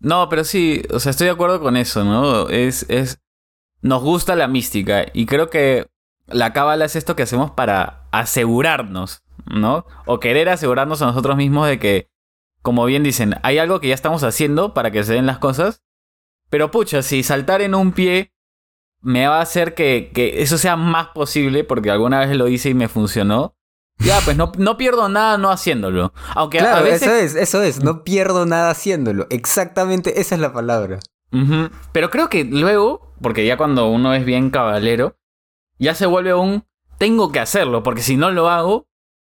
No, 0.00 0.28
pero 0.28 0.44
sí, 0.44 0.82
o 0.92 1.00
sea, 1.00 1.10
estoy 1.10 1.24
de 1.24 1.32
acuerdo 1.32 1.60
con 1.60 1.76
eso, 1.76 2.04
¿no? 2.04 2.48
Es, 2.50 2.86
es, 2.88 3.20
nos 3.82 4.00
gusta 4.00 4.36
la 4.36 4.46
mística 4.46 5.06
y 5.12 5.26
creo 5.26 5.50
que 5.50 5.88
la 6.28 6.52
cábala 6.52 6.84
es 6.84 6.94
esto 6.94 7.16
que 7.16 7.24
hacemos 7.24 7.50
para 7.50 8.04
asegurarnos, 8.12 9.24
¿no? 9.46 9.86
O 10.06 10.20
querer 10.20 10.50
asegurarnos 10.50 11.02
a 11.02 11.06
nosotros 11.06 11.36
mismos 11.36 11.66
de 11.66 11.80
que, 11.80 12.10
como 12.62 12.84
bien 12.84 13.02
dicen, 13.02 13.34
hay 13.42 13.58
algo 13.58 13.80
que 13.80 13.88
ya 13.88 13.94
estamos 13.94 14.22
haciendo 14.22 14.72
para 14.72 14.92
que 14.92 15.02
se 15.02 15.14
den 15.14 15.26
las 15.26 15.38
cosas, 15.38 15.82
pero 16.48 16.70
pucha, 16.70 17.02
si 17.02 17.24
saltar 17.24 17.60
en 17.60 17.74
un 17.74 17.90
pie 17.90 18.32
me 19.00 19.26
va 19.26 19.38
a 19.38 19.42
hacer 19.42 19.74
que, 19.74 20.10
que 20.14 20.42
eso 20.42 20.58
sea 20.58 20.76
más 20.76 21.08
posible 21.08 21.64
porque 21.64 21.90
alguna 21.90 22.20
vez 22.20 22.36
lo 22.36 22.48
hice 22.48 22.70
y 22.70 22.74
me 22.74 22.88
funcionó. 22.88 23.54
Ya, 24.00 24.20
pues 24.24 24.36
no, 24.36 24.52
no 24.58 24.76
pierdo 24.76 25.08
nada 25.08 25.38
no 25.38 25.50
haciéndolo. 25.50 26.12
Aunque 26.36 26.58
a 26.60 26.62
Claro, 26.62 26.84
veces 26.84 27.02
eso 27.02 27.12
es, 27.14 27.34
eso 27.34 27.62
es. 27.62 27.82
No 27.82 28.04
pierdo 28.04 28.46
nada 28.46 28.70
haciéndolo. 28.70 29.26
Exactamente, 29.30 30.20
esa 30.20 30.34
es 30.36 30.40
la 30.40 30.52
palabra. 30.52 31.00
Pero 31.92 32.08
creo 32.10 32.28
que 32.28 32.44
luego, 32.44 33.12
porque 33.20 33.44
ya 33.44 33.56
cuando 33.56 33.88
uno 33.88 34.14
es 34.14 34.24
bien 34.24 34.50
caballero, 34.50 35.16
ya 35.78 35.94
se 35.94 36.06
vuelve 36.06 36.32
un 36.34 36.64
tengo 36.98 37.30
que 37.32 37.40
hacerlo, 37.40 37.82
porque 37.82 38.02
si 38.02 38.16
no 38.16 38.30
lo 38.30 38.48
hago, 38.48 38.86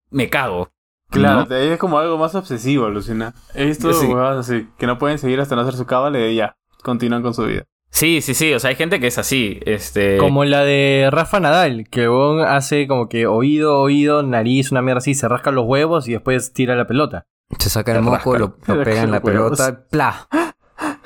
me 0.09 0.29
cago. 0.29 0.71
Claro, 1.09 1.41
¿No? 1.41 1.45
de 1.45 1.55
ahí 1.61 1.67
es 1.67 1.77
como 1.79 1.99
algo 1.99 2.17
más 2.17 2.33
obsesivo, 2.35 2.89
Lucina. 2.89 3.33
He 3.53 3.65
visto 3.65 3.91
Sí. 3.93 4.07
así, 4.13 4.67
que 4.77 4.87
no 4.87 4.97
pueden 4.97 5.19
seguir 5.19 5.39
hasta 5.41 5.55
no 5.55 5.61
hacer 5.61 5.75
su 5.75 5.85
cábala 5.85 6.17
y 6.19 6.21
de 6.21 6.35
ya, 6.35 6.57
continúan 6.83 7.21
con 7.21 7.33
su 7.33 7.43
vida. 7.45 7.65
Sí, 7.91 8.21
sí, 8.21 8.33
sí. 8.33 8.53
O 8.53 8.59
sea, 8.59 8.69
hay 8.69 8.75
gente 8.75 8.99
que 8.99 9.07
es 9.07 9.17
así. 9.17 9.59
Este. 9.65 10.17
Como 10.17 10.45
la 10.45 10.63
de 10.63 11.09
Rafa 11.11 11.39
Nadal, 11.39 11.87
que 11.89 12.07
bon 12.07 12.39
hace 12.41 12.87
como 12.87 13.09
que 13.09 13.27
oído, 13.27 13.79
oído, 13.79 14.23
nariz, 14.23 14.71
una 14.71 14.81
mierda 14.81 14.99
así, 14.99 15.13
se 15.13 15.27
rasca 15.27 15.51
los 15.51 15.65
huevos 15.65 16.07
y 16.07 16.13
después 16.13 16.53
tira 16.53 16.75
la 16.75 16.87
pelota. 16.87 17.25
Se 17.59 17.69
saca 17.69 17.91
el 17.93 18.01
moco, 18.01 18.37
lo, 18.37 18.57
lo 18.65 18.83
pega 18.83 19.03
en 19.03 19.11
la 19.11 19.17
Huevos. 19.19 19.59
pelota, 19.59 19.83
¡pla! 19.89 20.27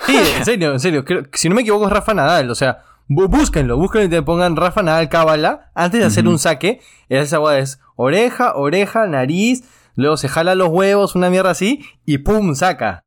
Sí, 0.06 0.15
en 0.38 0.45
serio, 0.45 0.71
en 0.74 0.80
serio. 0.80 1.04
creo- 1.04 1.24
si 1.34 1.50
no 1.50 1.56
me 1.56 1.62
equivoco 1.62 1.86
es 1.88 1.91
Rafa 1.91 2.13
Nadal. 2.13 2.52
O 2.52 2.56
sea, 2.56 2.84
bú- 3.10 3.28
búsquenlo, 3.28 3.78
búsquenlo 3.78 4.06
y 4.06 4.10
te 4.10 4.21
pongan 4.21 4.56
Rafa 4.56 4.84
Nadal 4.84 5.10
cábala. 5.10 5.71
Antes 5.74 6.02
de 6.02 6.06
hacer 6.06 6.28
un 6.28 6.38
saque, 6.38 6.82
esa 7.10 7.39
hueá 7.39 7.58
es 7.58 7.80
oreja, 7.95 8.54
oreja, 8.56 9.08
nariz. 9.08 9.63
Luego 9.95 10.17
se 10.17 10.28
jala 10.28 10.54
los 10.54 10.67
huevos, 10.67 11.15
una 11.15 11.30
mierda 11.32 11.50
así, 11.52 11.84
y 12.06 12.19
¡pum! 12.19 12.54
saca. 12.54 13.05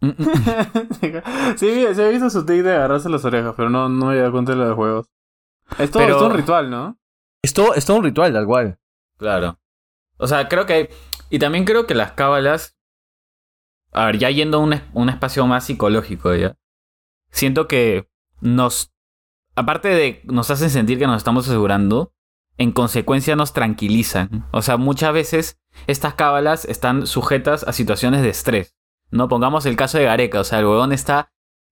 Mm, 0.00 0.08
mm, 0.08 0.14
sí, 1.56 1.86
sí, 1.94 2.00
he 2.02 2.08
visto 2.10 2.30
su 2.30 2.44
tic 2.46 2.62
de 2.62 2.72
agarrarse 2.74 3.08
las 3.08 3.24
orejas, 3.24 3.54
pero 3.56 3.68
no, 3.70 3.88
no 3.88 4.06
me 4.06 4.14
he 4.14 4.18
dado 4.18 4.32
cuenta 4.32 4.52
de 4.52 4.58
lo 4.58 4.68
de 4.68 4.74
juegos. 4.74 5.06
Es 5.78 5.90
todo, 5.90 6.02
Pero- 6.02 6.14
es 6.14 6.18
todo 6.20 6.26
un 6.30 6.36
ritual, 6.36 6.70
¿no? 6.70 6.98
Es 7.42 7.52
todo, 7.54 7.74
es 7.74 7.84
todo 7.84 7.96
un 7.98 8.04
ritual, 8.04 8.32
tal 8.32 8.46
cual. 8.46 8.78
Claro. 9.16 9.58
O 10.18 10.26
sea, 10.26 10.48
creo 10.48 10.66
que. 10.66 10.90
Y 11.30 11.38
también 11.38 11.64
creo 11.64 11.86
que 11.86 11.94
las 11.94 12.12
cábalas. 12.12 12.76
A 13.92 14.06
ver, 14.06 14.18
ya 14.18 14.30
yendo 14.30 14.58
a 14.58 14.60
un, 14.60 14.80
un 14.92 15.08
espacio 15.08 15.46
más 15.46 15.64
psicológico, 15.64 16.34
ya. 16.34 16.56
Siento 17.30 17.68
que 17.68 18.08
nos. 18.40 18.92
Aparte 19.54 19.88
de 19.88 20.20
nos 20.24 20.50
hacen 20.50 20.70
sentir 20.70 20.98
que 20.98 21.06
nos 21.06 21.16
estamos 21.18 21.46
asegurando, 21.48 22.12
en 22.56 22.72
consecuencia 22.72 23.36
nos 23.36 23.52
tranquilizan. 23.52 24.46
O 24.52 24.62
sea, 24.62 24.76
muchas 24.76 25.12
veces 25.12 25.60
estas 25.86 26.14
cábalas 26.14 26.64
están 26.64 27.06
sujetas 27.06 27.64
a 27.64 27.72
situaciones 27.72 28.22
de 28.22 28.28
estrés. 28.30 28.74
No 29.10 29.28
pongamos 29.28 29.66
el 29.66 29.76
caso 29.76 29.98
de 29.98 30.04
Gareca. 30.04 30.40
O 30.40 30.44
sea, 30.44 30.58
el 30.58 30.66
huevón 30.66 30.92
está 30.92 31.30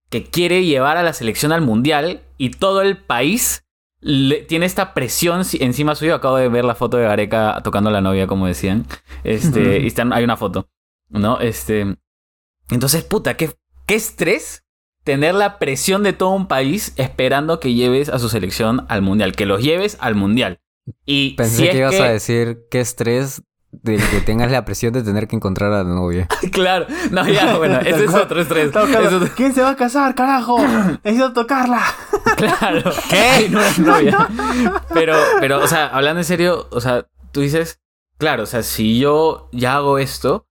que 0.09 0.23
quiere 0.23 0.65
llevar 0.65 0.97
a 0.97 1.03
la 1.03 1.13
selección 1.13 1.51
al 1.51 1.61
mundial 1.61 2.21
y 2.37 2.51
todo 2.51 2.81
el 2.81 2.97
país 2.97 3.63
le- 3.99 4.41
tiene 4.43 4.65
esta 4.65 4.93
presión 4.93 5.43
si- 5.45 5.61
encima 5.63 5.95
suyo. 5.95 6.15
Acabo 6.15 6.37
de 6.37 6.49
ver 6.49 6.65
la 6.65 6.75
foto 6.75 6.97
de 6.97 7.03
Gareca 7.03 7.59
tocando 7.63 7.89
a 7.89 7.93
la 7.93 8.01
novia, 8.01 8.27
como 8.27 8.47
decían. 8.47 8.85
Este, 9.23 9.79
y 9.79 9.87
están, 9.87 10.13
hay 10.13 10.23
una 10.23 10.37
foto, 10.37 10.69
¿no? 11.09 11.39
Este, 11.41 11.97
entonces, 12.69 13.03
puta, 13.03 13.35
qué, 13.35 13.51
qué 13.85 13.95
estrés 13.95 14.63
tener 15.03 15.33
la 15.35 15.57
presión 15.59 16.03
de 16.03 16.13
todo 16.13 16.29
un 16.31 16.47
país 16.47 16.93
esperando 16.97 17.59
que 17.59 17.73
lleves 17.73 18.09
a 18.09 18.19
su 18.19 18.29
selección 18.29 18.85
al 18.89 19.01
mundial, 19.01 19.35
que 19.35 19.45
los 19.45 19.61
lleves 19.63 19.97
al 19.99 20.15
mundial. 20.15 20.59
Y 21.05 21.31
Pensé 21.35 21.65
si 21.65 21.69
que 21.69 21.77
ibas 21.79 21.95
que- 21.95 22.01
a 22.01 22.11
decir 22.11 22.59
qué 22.71 22.79
estrés 22.81 23.41
de 23.71 23.97
que 23.97 24.21
tengas 24.21 24.49
la 24.51 24.63
presión 24.65 24.93
de 24.93 25.03
tener 25.03 25.27
que 25.27 25.35
encontrar 25.35 25.71
a 25.73 25.83
la 25.83 25.89
novia. 25.89 26.27
claro, 26.51 26.85
no, 27.11 27.27
ya, 27.27 27.57
bueno, 27.57 27.79
ese 27.79 28.05
es 28.05 28.13
otro 28.13 28.41
estrés. 28.41 28.69
Es 28.69 28.75
otro- 28.75 29.29
¿Quién 29.35 29.53
se 29.53 29.61
va 29.61 29.71
a 29.71 29.75
casar, 29.75 30.15
carajo? 30.15 30.57
Necesito 31.03 31.33
tocarla. 31.33 31.81
Claro. 32.37 32.91
¿Qué? 33.09 33.47
No 33.49 33.59
es 33.61 33.79
novia. 33.79 34.27
Pero, 34.93 35.15
pero, 35.39 35.59
o 35.63 35.67
sea, 35.67 35.87
hablando 35.87 36.19
en 36.19 36.23
serio, 36.25 36.67
o 36.69 36.79
sea, 36.81 37.07
tú 37.31 37.41
dices, 37.41 37.79
claro, 38.19 38.43
o 38.43 38.45
sea, 38.45 38.61
si 38.61 38.99
yo 38.99 39.49
ya 39.53 39.75
hago 39.77 39.97
esto, 39.97 40.45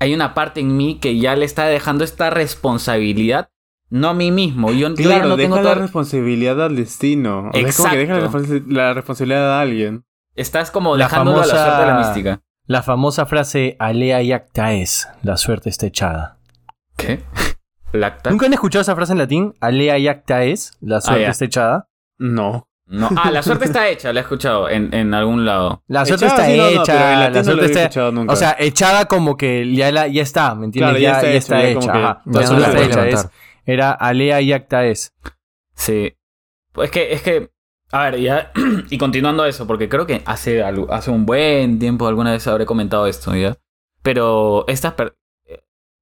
hay 0.00 0.12
una 0.12 0.34
parte 0.34 0.60
en 0.60 0.76
mí 0.76 0.98
que 1.00 1.18
ya 1.18 1.34
le 1.34 1.46
está 1.46 1.64
dejando 1.64 2.04
esta 2.04 2.28
responsabilidad, 2.28 3.48
no 3.88 4.08
a 4.08 4.14
mí 4.14 4.30
mismo. 4.32 4.70
Yo, 4.72 4.88
yo 4.90 4.94
Claro, 4.96 5.28
no 5.28 5.36
deja 5.36 5.44
tengo 5.46 5.56
la 5.56 5.62
toda- 5.62 5.74
responsabilidad 5.76 6.62
al 6.62 6.76
destino. 6.76 7.48
O 7.48 7.52
sea, 7.52 7.62
es 7.68 7.76
como 7.76 7.90
que 7.90 7.96
deja 7.98 8.12
la, 8.14 8.18
Exacto. 8.26 8.38
respons- 8.40 8.66
la 8.66 8.92
responsabilidad 8.94 9.52
a 9.58 9.60
alguien. 9.62 10.04
Estás 10.34 10.70
como 10.70 10.96
La 10.96 11.04
dejándolo 11.06 11.38
a 11.42 11.46
la 11.46 11.52
famosa- 11.54 11.64
suerte 11.64 11.80
de 11.82 11.86
la 11.92 11.98
mística. 11.98 12.40
La 12.66 12.82
famosa 12.82 13.26
frase 13.26 13.76
Alea 13.78 14.22
yacta 14.22 14.72
es, 14.72 15.08
la 15.22 15.36
suerte 15.36 15.68
está 15.68 15.86
echada. 15.86 16.38
¿Qué? 16.96 17.22
¿Lacta? 17.92 18.30
¿Nunca 18.30 18.46
han 18.46 18.52
escuchado 18.54 18.82
esa 18.82 18.96
frase 18.96 19.12
en 19.12 19.18
latín? 19.18 19.54
Alea 19.60 19.98
yacta 19.98 20.44
es, 20.44 20.72
la 20.80 21.00
suerte 21.00 21.22
ya. 21.22 21.28
está 21.30 21.44
echada. 21.44 21.88
No. 22.18 22.68
No. 22.86 23.08
Ah, 23.16 23.30
la 23.30 23.42
suerte 23.42 23.64
está 23.64 23.88
hecha, 23.88 24.12
la 24.12 24.20
he 24.20 24.22
escuchado 24.22 24.68
en, 24.68 24.92
en 24.92 25.14
algún 25.14 25.46
lado. 25.46 25.82
La 25.88 26.04
suerte 26.04 26.26
Echada, 26.26 26.42
está 26.42 26.52
sí, 26.52 26.58
no, 26.58 26.70
no, 26.76 26.82
hecha, 26.82 26.94
la 27.18 27.30
no 27.30 27.36
lo 27.36 27.44
suerte 27.44 27.66
está 27.82 28.10
nunca. 28.10 28.32
O 28.32 28.36
sea, 28.36 28.56
echada 28.58 29.06
como 29.06 29.38
que 29.38 29.74
ya, 29.74 29.90
la, 29.90 30.06
ya 30.06 30.20
está, 30.20 30.54
¿me 30.54 30.66
entiendes? 30.66 30.98
Claro, 30.98 31.22
ya 31.22 31.22
ya, 31.22 31.32
está 31.34 31.60
ya 31.62 31.68
hecha. 31.68 31.86
ya 31.86 32.20
La 32.26 32.40
la 32.40 32.46
suerte 32.46 32.82
está 32.84 33.06
hecha. 33.08 33.20
es- 33.20 33.28
era 33.64 33.92
alea 33.92 34.40
yacta 34.42 34.84
es. 34.84 35.14
Sí. 35.74 36.14
Pues 36.72 36.88
es 36.88 36.92
que, 36.92 37.12
es 37.14 37.22
que, 37.22 37.50
a 37.94 38.10
ver, 38.10 38.20
ya, 38.20 38.50
y 38.90 38.98
continuando 38.98 39.44
eso, 39.44 39.66
porque 39.66 39.88
creo 39.88 40.04
que 40.06 40.22
hace, 40.26 40.62
hace 40.62 41.10
un 41.12 41.26
buen 41.26 41.78
tiempo 41.78 42.08
alguna 42.08 42.32
vez 42.32 42.46
habré 42.48 42.66
comentado 42.66 43.06
esto, 43.06 43.34
¿ya? 43.36 43.56
Pero 44.02 44.64
estas, 44.66 44.94
per- 44.94 45.16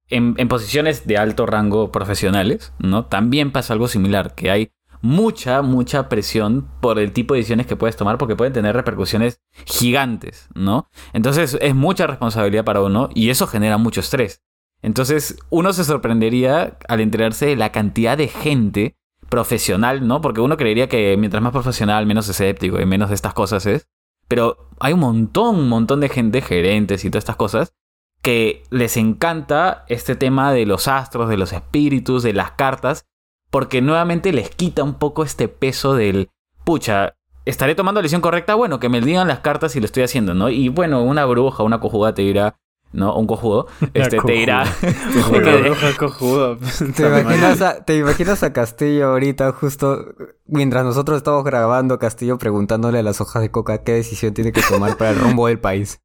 en, 0.09 0.33
en 0.37 0.47
posiciones 0.47 1.05
de 1.07 1.17
alto 1.17 1.45
rango 1.45 1.91
profesionales, 1.91 2.73
¿no? 2.79 3.05
También 3.05 3.51
pasa 3.51 3.73
algo 3.73 3.87
similar, 3.87 4.33
que 4.35 4.49
hay 4.49 4.71
mucha, 5.01 5.61
mucha 5.61 6.09
presión 6.09 6.67
por 6.81 6.97
el 6.97 7.11
tipo 7.11 7.33
de 7.35 7.41
decisiones 7.41 7.67
que 7.67 7.75
puedes 7.75 7.95
tomar, 7.95 8.17
porque 8.17 8.35
pueden 8.35 8.53
tener 8.53 8.75
repercusiones 8.75 9.41
gigantes, 9.65 10.47
¿no? 10.55 10.89
Entonces 11.13 11.57
es 11.61 11.75
mucha 11.75 12.07
responsabilidad 12.07 12.63
para 12.63 12.81
uno 12.81 13.09
y 13.13 13.29
eso 13.29 13.45
genera 13.45 13.77
mucho 13.77 13.99
estrés. 13.99 14.41
Entonces 14.81 15.37
uno 15.49 15.73
se 15.73 15.83
sorprendería 15.83 16.77
al 16.87 17.01
enterarse 17.01 17.45
de 17.45 17.55
la 17.55 17.71
cantidad 17.71 18.17
de 18.17 18.27
gente 18.29 18.97
profesional, 19.33 20.07
¿no? 20.07 20.21
Porque 20.21 20.41
uno 20.41 20.57
creería 20.57 20.87
que 20.87 21.17
mientras 21.17 21.41
más 21.41 21.53
profesional, 21.53 22.05
menos 22.05 22.29
escéptico 22.29 22.79
y 22.79 22.85
menos 22.85 23.09
de 23.09 23.15
estas 23.15 23.33
cosas 23.33 23.65
es. 23.65 23.87
Pero 24.27 24.69
hay 24.79 24.93
un 24.93 24.99
montón, 24.99 25.55
un 25.55 25.69
montón 25.69 26.01
de 26.01 26.09
gente, 26.09 26.43
gerentes 26.43 27.03
y 27.03 27.09
todas 27.09 27.23
estas 27.23 27.35
cosas, 27.35 27.73
que 28.21 28.61
les 28.69 28.95
encanta 28.95 29.85
este 29.87 30.15
tema 30.15 30.53
de 30.53 30.67
los 30.67 30.87
astros, 30.87 31.29
de 31.29 31.37
los 31.37 31.51
espíritus, 31.51 32.21
de 32.21 32.33
las 32.33 32.51
cartas, 32.51 33.07
porque 33.49 33.81
nuevamente 33.81 34.33
les 34.33 34.51
quita 34.51 34.83
un 34.83 34.99
poco 34.99 35.23
este 35.23 35.47
peso 35.47 35.95
del, 35.95 36.29
pucha, 36.63 37.15
¿estaré 37.45 37.73
tomando 37.73 38.01
la 38.01 38.03
decisión 38.03 38.21
correcta? 38.21 38.53
Bueno, 38.53 38.79
que 38.79 38.89
me 38.89 39.01
digan 39.01 39.27
las 39.27 39.39
cartas 39.39 39.71
si 39.71 39.79
lo 39.79 39.87
estoy 39.87 40.03
haciendo, 40.03 40.35
¿no? 40.35 40.49
Y 40.49 40.69
bueno, 40.69 41.01
una 41.01 41.25
bruja, 41.25 41.63
una 41.63 41.79
cojuda 41.79 42.13
te 42.13 42.21
dirá, 42.21 42.59
¿no? 42.93 43.15
Un 43.17 43.27
cojudo, 43.27 43.67
este, 43.93 44.17
te 44.19 44.45
bruja 45.61 45.97
cojuda. 45.97 46.57
¿Te 46.95 47.07
imaginas, 47.07 47.61
a, 47.61 47.83
¿Te 47.83 47.97
imaginas 47.97 48.43
a 48.43 48.53
Castillo 48.53 49.07
ahorita 49.09 49.51
justo 49.51 50.05
mientras 50.45 50.85
nosotros 50.85 51.17
estamos 51.17 51.43
grabando 51.43 51.99
Castillo 51.99 52.37
preguntándole 52.37 52.99
a 52.99 53.03
las 53.03 53.19
hojas 53.19 53.41
de 53.41 53.51
coca 53.51 53.83
qué 53.83 53.93
decisión 53.93 54.33
tiene 54.33 54.51
que 54.51 54.61
tomar 54.61 54.95
para 54.97 55.11
el 55.11 55.19
rumbo 55.19 55.47
del 55.47 55.59
país? 55.59 55.99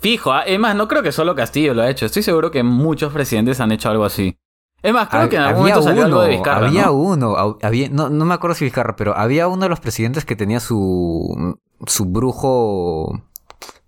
Fijo, 0.00 0.32
¿ah? 0.32 0.42
es 0.42 0.58
más, 0.58 0.76
no 0.76 0.86
creo 0.86 1.02
que 1.02 1.12
solo 1.12 1.34
Castillo 1.34 1.72
lo 1.74 1.82
ha 1.82 1.88
hecho. 1.90 2.04
Estoy 2.06 2.22
seguro 2.22 2.50
que 2.50 2.62
muchos 2.62 3.12
presidentes 3.12 3.58
han 3.60 3.72
hecho 3.72 3.88
algo 3.88 4.04
así. 4.04 4.38
Es 4.82 4.92
más, 4.92 5.08
creo 5.08 5.22
Hab- 5.22 5.28
que 5.30 5.36
en 5.36 5.42
algún 5.42 5.62
momento 5.62 5.82
salió 5.82 6.04
algo 6.04 6.20
de 6.22 6.28
Vizcarra, 6.28 6.66
había 6.68 6.86
¿no? 6.86 6.92
uno, 6.92 7.34
hab- 7.36 7.58
había, 7.62 7.88
no, 7.88 8.10
no 8.10 8.24
me 8.26 8.34
acuerdo 8.34 8.54
si 8.54 8.64
Vizcarra, 8.66 8.94
pero 8.96 9.16
había 9.16 9.48
uno 9.48 9.62
de 9.62 9.68
los 9.70 9.80
presidentes 9.80 10.24
que 10.24 10.36
tenía 10.36 10.60
su, 10.60 11.58
su 11.86 12.04
brujo 12.04 13.22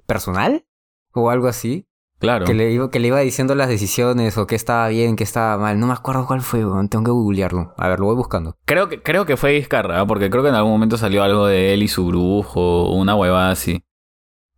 personal 0.06 0.64
o 1.12 1.30
algo 1.30 1.48
así, 1.48 1.86
Claro. 2.18 2.44
que 2.44 2.52
le, 2.52 2.70
iba, 2.70 2.90
que 2.90 3.00
le 3.00 3.08
iba 3.08 3.20
diciendo 3.20 3.54
las 3.54 3.68
decisiones 3.68 4.36
o 4.36 4.46
qué 4.46 4.54
estaba 4.54 4.88
bien, 4.88 5.16
qué 5.16 5.24
estaba 5.24 5.56
mal. 5.56 5.80
No 5.80 5.86
me 5.86 5.94
acuerdo 5.94 6.26
cuál 6.26 6.42
fue, 6.42 6.60
tengo 6.90 7.02
que 7.04 7.10
googlearlo. 7.10 7.72
A 7.78 7.88
ver, 7.88 7.98
lo 7.98 8.06
voy 8.06 8.16
buscando. 8.16 8.58
Creo 8.66 8.90
que, 8.90 9.02
creo 9.02 9.24
que 9.24 9.38
fue 9.38 9.52
Vizcarra, 9.54 10.00
¿ah? 10.00 10.06
porque 10.06 10.28
creo 10.28 10.42
que 10.42 10.50
en 10.50 10.54
algún 10.54 10.72
momento 10.72 10.98
salió 10.98 11.22
algo 11.22 11.46
de 11.46 11.72
él 11.72 11.82
y 11.82 11.88
su 11.88 12.06
brujo, 12.06 12.90
una 12.90 13.16
huevada 13.16 13.50
así. 13.50 13.82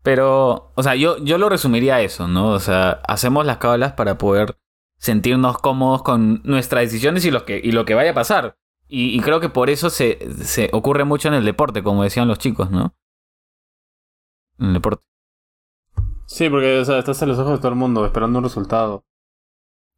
Pero, 0.03 0.73
o 0.75 0.83
sea, 0.83 0.97
yo, 0.97 1.19
yo 1.19 1.39
lo 1.39 1.49
resumiría 1.49 1.95
a 1.95 2.01
eso, 2.01 2.27
¿no? 2.27 2.49
O 2.49 2.59
sea, 2.59 3.01
hacemos 3.07 3.47
las 3.47 3.59
cábalas 3.59 3.93
para 3.93 4.19
poder 4.19 4.59
sentirnos 4.99 5.59
cómodos 5.59 6.03
con 6.03 6.43
nuestras 6.43 6.83
decisiones 6.83 7.25
y 7.25 7.31
lo 7.31 7.45
que, 7.45 7.61
y 7.63 7.71
lo 7.71 7.85
que 7.85 7.95
vaya 7.95 8.11
a 8.11 8.15
pasar. 8.15 8.57
Y, 8.89 9.17
y 9.17 9.21
creo 9.21 9.39
que 9.39 9.49
por 9.49 9.71
eso 9.71 9.89
se, 9.89 10.19
se 10.43 10.69
ocurre 10.73 11.05
mucho 11.05 11.29
en 11.29 11.35
el 11.35 11.45
deporte, 11.45 11.85
como 11.85 12.03
decían 12.03 12.27
los 12.27 12.39
chicos, 12.41 12.73
¿no? 12.73 12.97
En 14.59 14.67
el 14.67 14.73
deporte. 14.75 15.05
Sí, 16.33 16.49
porque 16.49 16.79
o 16.81 16.85
sea, 16.85 16.99
estás 16.99 17.21
en 17.23 17.29
los 17.29 17.39
ojos 17.39 17.53
de 17.53 17.59
todo 17.59 17.69
el 17.69 17.75
mundo 17.75 18.07
esperando 18.07 18.39
un 18.39 18.45
resultado. 18.45 19.05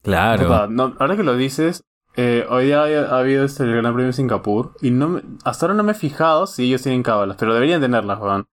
Claro. 0.03 0.66
No, 0.68 0.94
ahora 0.99 1.16
que 1.16 1.23
lo 1.23 1.37
dices, 1.37 1.85
eh, 2.16 2.44
hoy 2.51 2.66
día 2.66 2.83
ha, 2.83 3.14
ha 3.14 3.18
habido 3.20 3.44
este, 3.44 3.62
el 3.62 3.73
Gran 3.77 3.92
Premio 3.94 4.07
de 4.09 4.12
Singapur 4.12 4.73
y 4.83 4.90
no 4.90 5.09
me- 5.09 5.23
hasta 5.44 5.66
ahora 5.66 5.75
no 5.77 5.85
me 5.85 5.92
he 5.92 5.94
fijado 5.94 6.47
si 6.49 6.64
ellos 6.64 6.83
tienen 6.83 7.03
cábalas, 7.05 7.37
pero 7.38 7.55
deberían 7.55 7.81
tenerlas, 7.81 8.18
Juan. 8.18 8.47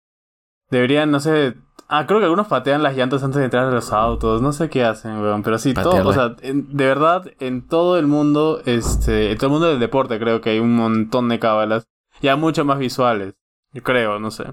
Deberían, 0.70 1.10
no 1.10 1.20
sé... 1.20 1.54
Ah, 1.88 2.06
creo 2.06 2.18
que 2.18 2.24
algunos 2.24 2.48
patean 2.48 2.82
las 2.82 2.96
llantas 2.96 3.22
antes 3.22 3.38
de 3.38 3.44
entrar 3.44 3.64
a 3.64 3.70
los 3.70 3.92
autos, 3.92 4.42
no 4.42 4.52
sé 4.52 4.68
qué 4.68 4.84
hacen, 4.84 5.22
weón, 5.22 5.42
pero 5.44 5.56
sí, 5.58 5.72
todo, 5.84 5.92
o 6.08 6.12
sea, 6.12 6.36
en- 6.42 6.76
de 6.76 6.84
verdad, 6.84 7.24
en 7.38 7.66
todo 7.66 7.96
el 7.96 8.06
mundo, 8.08 8.60
este, 8.66 9.30
en 9.30 9.38
todo 9.38 9.46
el 9.46 9.52
mundo 9.52 9.68
del 9.68 9.78
deporte 9.78 10.18
creo 10.18 10.40
que 10.42 10.50
hay 10.50 10.58
un 10.58 10.74
montón 10.76 11.28
de 11.30 11.38
cábalas, 11.38 11.86
ya 12.20 12.34
mucho 12.36 12.64
más 12.66 12.78
visuales, 12.78 13.34
yo 13.72 13.82
creo, 13.84 14.18
no 14.18 14.30
sé. 14.30 14.52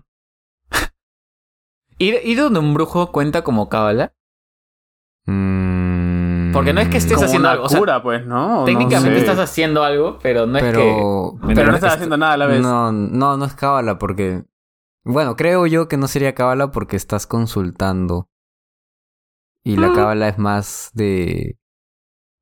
¿Ir, 1.97 2.19
ir 2.23 2.38
donde 2.39 2.60
un 2.60 2.73
brujo 2.73 3.12
cuenta 3.12 3.43
como 3.43 3.69
cábala? 3.69 4.13
Mm, 5.25 6.51
Porque 6.53 6.73
no 6.73 6.81
es 6.81 6.89
que 6.89 6.97
estés 6.97 7.13
Como 7.15 7.25
haciendo 7.25 7.47
una 7.47 7.51
algo, 7.53 7.65
o 7.65 7.69
sea, 7.69 7.79
cura, 7.79 8.03
pues, 8.03 8.25
¿no? 8.25 8.63
Técnicamente 8.65 9.10
no 9.12 9.15
sé. 9.25 9.31
estás 9.31 9.39
haciendo 9.39 9.84
algo, 9.84 10.19
pero 10.21 10.45
no 10.45 10.58
es 10.58 10.63
que... 10.63 10.71
pero, 10.71 11.38
no 11.41 11.51
es 11.69 11.75
estás 11.75 11.93
haciendo 11.95 12.17
nada 12.17 12.34
a 12.34 12.38
la 12.38 12.45
vez. 12.47 12.62
No, 12.62 12.91
no, 12.91 13.38
no 13.38 13.45
es 13.45 13.55
cábala 13.55 13.97
porque... 13.97 14.43
Bueno, 15.03 15.36
creo 15.36 15.67
yo 15.67 15.88
que 15.88 15.97
no 15.97 16.08
sería 16.08 16.34
cábala 16.36 16.71
porque 16.71 16.95
estás 16.95 17.27
consultando. 17.27 18.27
Y 19.63 19.77
la 19.77 19.89
Mm. 19.89 19.95
cábala 19.95 20.27
es 20.29 20.38
más 20.38 20.91
de... 20.93 21.58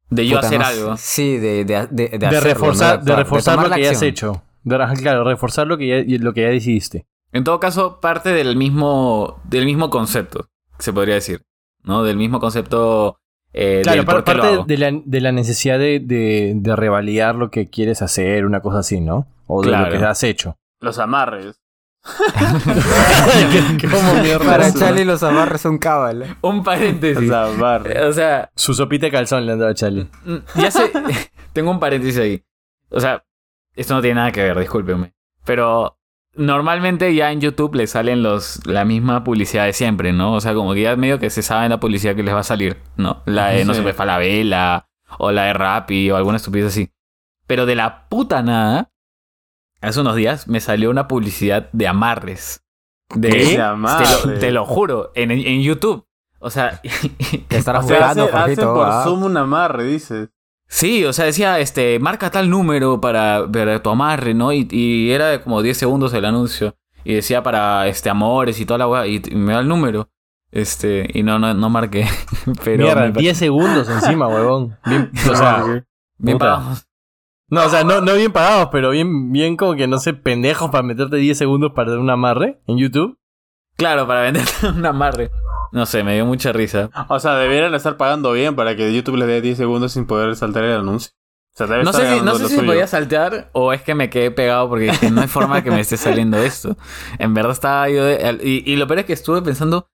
De 0.09 0.27
yo 0.27 0.35
puta, 0.37 0.47
hacer 0.47 0.59
no 0.59 0.65
algo. 0.65 0.97
Sí, 0.97 1.37
de, 1.37 1.65
de, 1.65 1.87
de, 1.87 2.09
de 2.09 2.17
De 2.17 2.27
hacerlo, 2.27 2.41
reforzar, 2.53 2.99
¿no? 2.99 3.05
de 3.05 3.11
actuar, 3.11 3.17
reforzar 3.19 3.55
tomar 3.55 3.69
lo 3.69 3.75
que 3.75 3.83
ya 3.83 3.91
has 3.91 4.01
hecho. 4.01 4.43
De, 4.63 4.77
claro, 5.01 5.23
reforzar 5.23 5.65
lo 5.67 5.77
que 5.77 5.87
ya, 6.07 6.17
lo 6.23 6.33
que 6.33 6.41
ya 6.41 6.49
decidiste. 6.49 7.07
En 7.33 7.43
todo 7.43 7.59
caso, 7.59 7.99
parte 7.99 8.29
del 8.31 8.55
mismo, 8.55 9.41
del 9.43 9.65
mismo 9.65 9.89
concepto, 9.89 10.47
se 10.79 10.93
podría 10.93 11.15
decir. 11.15 11.41
¿No? 11.83 12.03
Del 12.03 12.15
mismo 12.15 12.39
concepto 12.39 13.17
eh, 13.51 13.81
Claro, 13.83 13.97
del 13.97 14.05
qué 14.05 14.11
lo 14.13 14.23
parte 14.23 14.47
hago. 14.47 14.63
de 14.63 14.77
la, 14.77 14.91
de 15.03 15.21
la 15.21 15.31
necesidad 15.33 15.77
de, 15.77 15.99
de, 15.99 16.53
de 16.55 16.75
revalidar 16.77 17.35
lo 17.35 17.51
que 17.51 17.69
quieres 17.69 18.01
hacer, 18.01 18.45
una 18.45 18.61
cosa 18.61 18.79
así, 18.79 19.01
¿no? 19.01 19.27
O 19.47 19.61
de 19.61 19.67
Claro. 19.69 19.91
lo 19.91 19.99
que 19.99 20.05
has 20.05 20.23
hecho. 20.23 20.57
Los 20.79 20.97
amarres. 20.99 21.59
¿Qué- 22.05 23.77
qué- 23.79 23.87
cómo 23.91 24.13
mierda? 24.21 24.45
Para 24.45 24.73
Charlie 24.73 25.05
los 25.05 25.23
amarres 25.23 25.61
son 25.61 25.77
cábala. 25.77 26.37
Un 26.41 26.63
paréntesis. 26.63 27.27
Los 27.27 27.55
amarres. 27.55 28.01
o 28.03 28.13
sea, 28.13 28.51
Su 28.55 28.73
sopita 28.73 29.07
de 29.07 29.11
calzón 29.11 29.45
le 29.45 29.53
han 29.53 29.59
dado 29.59 29.71
a 29.71 29.75
Charlie. 29.75 30.07
mm, 30.25 30.37
ya 30.61 30.71
sé, 30.71 30.91
tengo 31.53 31.71
un 31.71 31.79
paréntesis 31.79 32.17
ahí. 32.19 32.43
O 32.89 32.99
sea, 32.99 33.23
esto 33.75 33.93
no 33.93 34.01
tiene 34.01 34.15
nada 34.15 34.31
que 34.31 34.43
ver, 34.43 34.57
discúlpenme. 34.59 35.13
Pero 35.45 35.97
normalmente 36.35 37.13
ya 37.15 37.31
en 37.31 37.41
YouTube 37.41 37.75
les 37.75 37.91
salen 37.91 38.23
los 38.23 38.65
la 38.65 38.85
misma 38.85 39.23
publicidad 39.23 39.65
de 39.65 39.73
siempre, 39.73 40.13
¿no? 40.13 40.33
O 40.33 40.41
sea, 40.41 40.53
como 40.53 40.73
que 40.73 40.81
ya 40.81 40.95
medio 40.95 41.19
que 41.19 41.29
se 41.29 41.41
sabe 41.41 41.69
la 41.69 41.79
publicidad 41.79 42.15
que 42.15 42.23
les 42.23 42.33
va 42.33 42.39
a 42.39 42.43
salir, 42.43 42.77
¿no? 42.97 43.21
La 43.25 43.47
de 43.49 43.65
No 43.65 43.73
Sí. 43.73 43.79
se 43.79 43.85
me 43.85 43.93
fa 43.93 44.05
la 44.05 44.17
vela, 44.17 44.87
o 45.19 45.31
la 45.31 45.43
de 45.45 45.53
Rappi, 45.53 46.09
o 46.11 46.15
alguna 46.17 46.37
estupidez 46.37 46.67
así. 46.67 46.89
Pero 47.47 47.65
de 47.65 47.75
la 47.75 48.07
puta 48.09 48.41
nada, 48.41 48.91
hace 49.81 50.01
unos 50.01 50.15
días 50.15 50.47
me 50.47 50.59
salió 50.59 50.89
una 50.89 51.07
publicidad 51.07 51.69
de 51.71 51.87
amarres. 51.87 52.63
De, 53.13 53.29
¿Qué? 53.29 53.37
De 53.37 53.45
Te, 53.45 53.57
lo, 53.57 53.65
amarres. 53.65 54.39
te 54.39 54.51
lo 54.51 54.65
juro, 54.65 55.11
en, 55.15 55.29
en 55.31 55.61
YouTube. 55.61 56.07
O 56.39 56.49
sea, 56.49 56.81
Te 57.47 57.57
estarás 57.57 57.85
O 57.85 57.87
sea, 57.87 57.97
buscando, 58.13 58.29
hace, 58.37 58.55
por 58.63 58.87
ah. 58.87 59.01
Zoom 59.03 59.23
un 59.23 59.37
amarre, 59.37 59.83
dices. 59.85 60.29
Sí, 60.73 61.05
o 61.05 61.13
sea, 61.13 61.25
decía, 61.25 61.59
este, 61.59 61.99
marca 61.99 62.31
tal 62.31 62.49
número 62.49 62.99
para 62.99 63.43
ver 63.43 63.79
tu 63.81 63.91
amarre, 63.91 64.33
¿no? 64.33 64.51
Y, 64.51 64.67
y 64.71 65.11
era 65.11 65.27
de 65.27 65.39
como 65.39 65.61
10 65.61 65.77
segundos 65.77 66.11
el 66.15 66.25
anuncio. 66.25 66.75
Y 67.03 67.13
decía 67.13 67.43
para, 67.43 67.87
este, 67.87 68.09
amores 68.09 68.59
y 68.59 68.65
toda 68.65 68.79
la 68.79 68.87
weá. 68.87 69.05
Y, 69.05 69.21
y 69.23 69.35
me 69.35 69.53
da 69.53 69.59
el 69.59 69.67
número. 69.67 70.09
Este, 70.51 71.07
y 71.13 71.21
no, 71.21 71.37
no, 71.37 71.53
no 71.53 71.69
marqué. 71.69 72.07
Pero 72.63 72.85
Mierda, 72.85 73.01
me 73.01 73.11
parece 73.11 73.21
10 73.21 73.37
segundos 73.37 73.87
encima, 73.87 74.27
huevón. 74.27 74.75
Bien, 74.87 75.11
o 75.31 75.35
sea, 75.35 75.83
bien 76.17 76.39
pagados. 76.39 76.87
no, 77.49 77.65
o 77.65 77.69
sea, 77.69 77.83
no, 77.83 78.01
no 78.01 78.15
bien 78.15 78.31
pagados, 78.31 78.69
pero 78.71 78.89
bien, 78.89 79.31
bien 79.31 79.57
como 79.57 79.75
que 79.75 79.85
no 79.85 79.99
sé, 79.99 80.15
pendejos 80.15 80.71
para 80.71 80.81
meterte 80.81 81.17
10 81.17 81.37
segundos 81.37 81.73
para 81.75 81.91
dar 81.91 81.99
un 81.99 82.09
amarre 82.09 82.63
en 82.65 82.79
YouTube. 82.79 83.19
Claro, 83.75 84.07
para 84.07 84.21
venderte 84.21 84.51
un 84.75 84.83
amarre. 84.83 85.29
No 85.73 85.85
sé, 85.85 86.03
me 86.03 86.13
dio 86.13 86.25
mucha 86.25 86.51
risa. 86.53 86.89
O 87.09 87.19
sea, 87.19 87.35
debieran 87.35 87.73
estar 87.73 87.97
pagando 87.97 88.31
bien 88.31 88.55
para 88.55 88.75
que 88.75 88.93
YouTube 88.93 89.17
les 89.17 89.27
dé 89.27 89.41
10 89.41 89.57
segundos 89.57 89.91
sin 89.93 90.05
poder 90.05 90.35
saltar 90.35 90.63
el 90.63 90.77
anuncio. 90.77 91.11
O 91.53 91.57
sea, 91.57 91.67
debe 91.67 91.83
No 91.83 91.89
estar 91.89 92.05
sé 92.07 92.15
si, 92.19 92.21
no 92.23 92.35
sé 92.35 92.43
si 92.43 92.49
se 92.49 92.55
suyo. 92.57 92.67
podía 92.67 92.87
saltear 92.87 93.49
o 93.53 93.73
es 93.73 93.81
que 93.81 93.93
me 93.95 94.09
quedé 94.09 94.31
pegado 94.31 94.69
porque 94.69 94.85
dije, 94.85 95.11
no 95.11 95.21
hay 95.21 95.27
forma 95.27 95.63
que 95.63 95.71
me 95.71 95.79
esté 95.81 95.97
saliendo 95.97 96.37
esto. 96.37 96.77
En 97.19 97.33
verdad 97.33 97.51
estaba 97.51 97.89
yo... 97.89 98.03
de- 98.05 98.39
y, 98.43 98.71
y 98.71 98.75
lo 98.75 98.87
peor 98.87 98.99
es 98.99 99.05
que 99.05 99.13
estuve 99.13 99.41
pensando, 99.41 99.87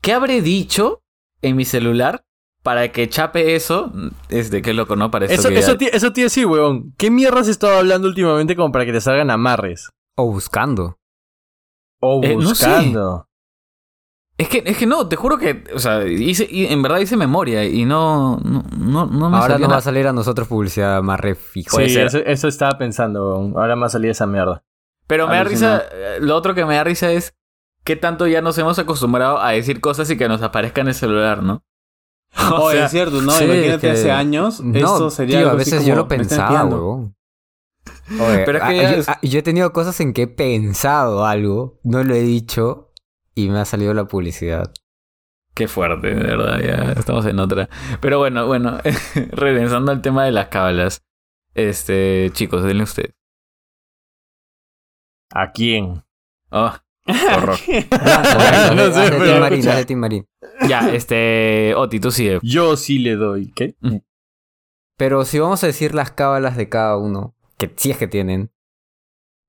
¿qué 0.00 0.12
habré 0.12 0.40
dicho 0.40 1.02
en 1.42 1.56
mi 1.56 1.64
celular 1.64 2.24
para 2.62 2.90
que 2.92 3.08
chape 3.08 3.54
eso? 3.56 3.92
Este, 4.28 4.62
qué 4.62 4.72
loco, 4.72 4.96
¿no? 4.96 5.10
Para 5.10 5.26
Eso, 5.26 5.48
que 5.50 5.58
eso, 5.58 5.72
eso 5.80 6.12
te 6.12 6.20
iba 6.20 6.26
a 6.26 6.30
decir, 6.30 6.46
huevón. 6.46 6.94
¿Qué 6.96 7.10
mierda 7.10 7.40
has 7.40 7.48
estado 7.48 7.76
hablando 7.78 8.08
últimamente 8.08 8.56
como 8.56 8.72
para 8.72 8.84
que 8.86 8.92
te 8.92 9.00
salgan 9.00 9.30
amarres? 9.30 9.90
O 10.16 10.30
buscando. 10.32 10.98
O 12.00 12.20
Eh, 12.24 12.36
no 12.36 12.54
sé. 12.54 12.66
Es 14.36 14.48
que, 14.48 14.62
es 14.66 14.76
que 14.76 14.86
no, 14.86 15.06
te 15.06 15.14
juro 15.14 15.38
que, 15.38 15.62
o 15.72 15.78
sea, 15.78 16.04
hice, 16.06 16.48
y 16.50 16.66
en 16.66 16.82
verdad 16.82 16.98
hice 16.98 17.16
memoria 17.16 17.64
y 17.64 17.84
no, 17.84 18.36
no, 18.42 18.64
no, 18.76 19.06
no 19.06 19.30
me 19.30 19.36
Ahora 19.36 19.58
nos 19.58 19.70
va 19.70 19.76
a 19.76 19.80
salir 19.80 20.08
a 20.08 20.12
nosotros 20.12 20.48
publicidad 20.48 21.00
más 21.02 21.20
re 21.20 21.36
fijo. 21.36 21.76
Puede 21.76 21.88
Sí, 21.88 21.98
eso, 22.00 22.18
eso 22.18 22.48
estaba 22.48 22.76
pensando. 22.76 23.52
Ahora 23.54 23.76
me 23.76 23.82
va 23.82 23.86
a 23.86 23.90
salir 23.90 24.10
esa 24.10 24.26
mierda. 24.26 24.64
Pero 25.06 25.28
me 25.28 25.36
da 25.36 25.44
risa, 25.44 25.82
eh, 25.92 26.18
lo 26.20 26.34
otro 26.34 26.54
que 26.54 26.64
me 26.64 26.74
da 26.74 26.82
risa 26.82 27.12
es 27.12 27.36
qué 27.84 27.94
tanto 27.94 28.26
ya 28.26 28.40
nos 28.40 28.58
hemos 28.58 28.78
acostumbrado 28.80 29.38
a 29.40 29.50
decir 29.52 29.80
cosas 29.80 30.10
y 30.10 30.16
que 30.16 30.28
nos 30.28 30.42
aparezca 30.42 30.80
en 30.80 30.88
el 30.88 30.94
celular, 30.94 31.42
¿no? 31.42 31.62
O 32.58 32.72
sea, 32.72 32.86
es 32.86 32.90
cierto, 32.90 33.20
¿no? 33.22 33.30
sí, 33.30 33.44
Imagínate 33.44 33.78
que- 33.80 33.90
hace 33.90 34.10
años, 34.10 34.60
No, 34.60 34.76
esto 34.78 35.10
sería 35.10 35.38
tío, 35.38 35.46
a 35.46 35.50
algo 35.52 35.62
así 35.62 35.70
veces 35.70 35.86
yo 35.86 35.94
lo 35.94 36.08
pensaba, 36.08 36.64
huevón. 36.64 37.14
Oye, 38.20 38.42
Pero 38.44 38.58
es 38.58 38.64
que 38.64 38.70
ah, 38.80 38.82
ya 38.82 38.90
yo, 38.92 38.96
es- 38.98 39.08
ah, 39.08 39.18
yo 39.22 39.38
he 39.38 39.42
tenido 39.42 39.72
cosas 39.72 40.00
en 40.00 40.12
que 40.12 40.22
he 40.22 40.26
pensado 40.26 41.24
algo, 41.24 41.78
no 41.84 42.02
lo 42.02 42.14
he 42.14 42.22
dicho 42.22 42.83
y 43.34 43.48
me 43.48 43.58
ha 43.58 43.64
salido 43.64 43.94
la 43.94 44.06
publicidad. 44.06 44.72
Qué 45.54 45.68
fuerte, 45.68 46.08
de 46.08 46.22
verdad, 46.22 46.58
ya 46.60 46.92
estamos 46.92 47.24
en 47.26 47.38
otra. 47.38 47.68
Pero 48.00 48.18
bueno, 48.18 48.46
bueno, 48.46 48.78
regresando 49.30 49.92
al 49.92 50.02
tema 50.02 50.24
de 50.24 50.32
las 50.32 50.48
cábalas. 50.48 51.04
Este, 51.54 52.30
chicos, 52.32 52.64
denle 52.64 52.82
ustedes. 52.82 53.14
¿A 55.32 55.52
quién? 55.52 56.02
Oh, 56.50 56.72
qué 57.06 57.34
horror. 57.36 57.56
Ya, 60.68 60.92
este, 60.92 61.74
Oti, 61.76 62.00
tú 62.00 62.10
sigue. 62.10 62.40
Yo 62.42 62.76
sí 62.76 62.98
le 62.98 63.14
doy. 63.14 63.52
¿Qué? 63.52 63.76
Pero 64.96 65.24
si 65.24 65.38
vamos 65.38 65.62
a 65.62 65.68
decir 65.68 65.94
las 65.94 66.10
cábalas 66.10 66.56
de 66.56 66.68
cada 66.68 66.96
uno, 66.96 67.34
que 67.58 67.72
sí 67.76 67.90
es 67.92 67.98
que 67.98 68.08
tienen, 68.08 68.52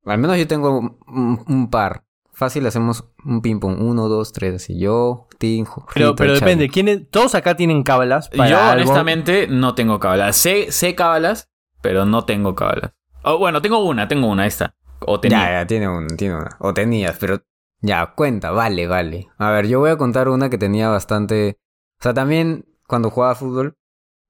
al 0.06 0.20
menos 0.20 0.38
yo 0.38 0.48
tengo 0.48 0.80
un, 0.80 1.44
un 1.48 1.70
par. 1.70 2.05
Fácil, 2.36 2.68
hacemos 2.68 3.06
un 3.24 3.42
ping-pong. 3.42 3.82
Uno, 3.82 4.10
dos, 4.10 4.34
tres, 4.34 4.56
así. 4.56 4.78
Yo, 4.78 5.28
Tim, 5.38 5.66
Pero, 5.94 6.16
pero 6.16 6.34
depende. 6.34 6.70
¿quiénes, 6.70 7.10
todos 7.10 7.34
acá 7.34 7.56
tienen 7.56 7.82
cábalas. 7.82 8.30
para 8.30 8.50
Yo, 8.50 8.60
algo? 8.60 8.84
honestamente, 8.84 9.48
no 9.48 9.74
tengo 9.74 10.00
cábalas. 10.02 10.36
Sé, 10.36 10.70
sé 10.72 10.96
cábalas, 10.96 11.50
pero 11.82 12.06
no 12.06 12.26
tengo 12.26 12.54
cábalas. 12.54 12.92
Oh, 13.24 13.38
bueno, 13.38 13.62
tengo 13.62 13.80
una, 13.86 14.10
tengo 14.10 14.28
una, 14.28 14.46
está. 14.46 14.76
O 15.00 15.20
tenía. 15.22 15.46
Ya, 15.46 15.52
ya, 15.62 15.68
tiene 15.68 15.88
una, 15.88 16.08
tiene 16.18 16.36
una. 16.36 16.58
O 16.60 16.74
tenías, 16.74 17.18
pero 17.18 17.42
ya, 17.80 18.14
cuenta, 18.16 18.52
vale, 18.52 18.86
vale. 18.86 19.30
A 19.38 19.52
ver, 19.52 19.68
yo 19.68 19.80
voy 19.80 19.92
a 19.92 19.98
contar 19.98 20.28
una 20.28 20.50
que 20.50 20.58
tenía 20.58 20.90
bastante... 20.90 21.58
O 22.00 22.04
sea, 22.04 22.14
también 22.14 22.66
cuando 22.86 23.10
jugaba 23.10 23.36
fútbol, 23.36 23.78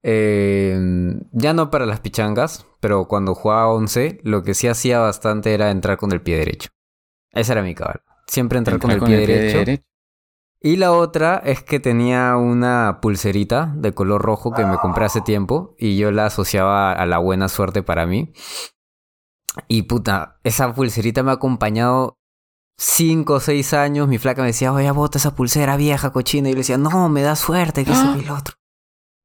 eh, 0.04 0.78
ya 1.32 1.52
no 1.54 1.70
para 1.70 1.86
las 1.86 1.98
pichangas, 1.98 2.66
pero 2.78 3.08
cuando 3.08 3.34
jugaba 3.34 3.68
11, 3.72 4.20
lo 4.22 4.44
que 4.44 4.54
sí 4.54 4.68
hacía 4.68 5.00
bastante 5.00 5.52
era 5.52 5.72
entrar 5.72 5.96
con 5.96 6.12
el 6.12 6.22
pie 6.22 6.36
derecho. 6.36 6.70
Esa 7.36 7.52
era 7.52 7.62
mi 7.62 7.74
cabal. 7.74 8.02
Siempre 8.26 8.58
entrar 8.58 8.78
con 8.80 8.90
el 8.90 9.00
pie 9.00 9.18
derecho. 9.18 9.82
Y 10.60 10.76
la 10.76 10.92
otra 10.92 11.36
es 11.44 11.62
que 11.62 11.78
tenía 11.78 12.36
una 12.36 12.98
pulserita 13.00 13.72
de 13.76 13.92
color 13.92 14.22
rojo 14.22 14.52
que 14.52 14.64
me 14.64 14.78
compré 14.78 15.04
hace 15.04 15.20
tiempo 15.20 15.76
y 15.78 15.96
yo 15.96 16.10
la 16.10 16.26
asociaba 16.26 16.92
a 16.92 17.06
la 17.06 17.18
buena 17.18 17.48
suerte 17.48 17.82
para 17.82 18.06
mí. 18.06 18.32
Y 19.68 19.82
puta, 19.82 20.40
esa 20.44 20.74
pulserita 20.74 21.22
me 21.22 21.30
ha 21.30 21.34
acompañado 21.34 22.18
cinco 22.78 23.34
o 23.34 23.40
seis 23.40 23.74
años. 23.74 24.08
Mi 24.08 24.18
flaca 24.18 24.40
me 24.40 24.48
decía, 24.48 24.72
oye, 24.72 24.90
bota 24.90 25.18
esa 25.18 25.34
pulsera 25.34 25.76
vieja, 25.76 26.10
cochina. 26.10 26.48
Y 26.48 26.52
yo 26.52 26.56
le 26.56 26.60
decía, 26.60 26.78
no, 26.78 27.08
me 27.10 27.22
da 27.22 27.36
suerte, 27.36 27.84
que 27.84 27.92
el 28.18 28.30
otro. 28.30 28.56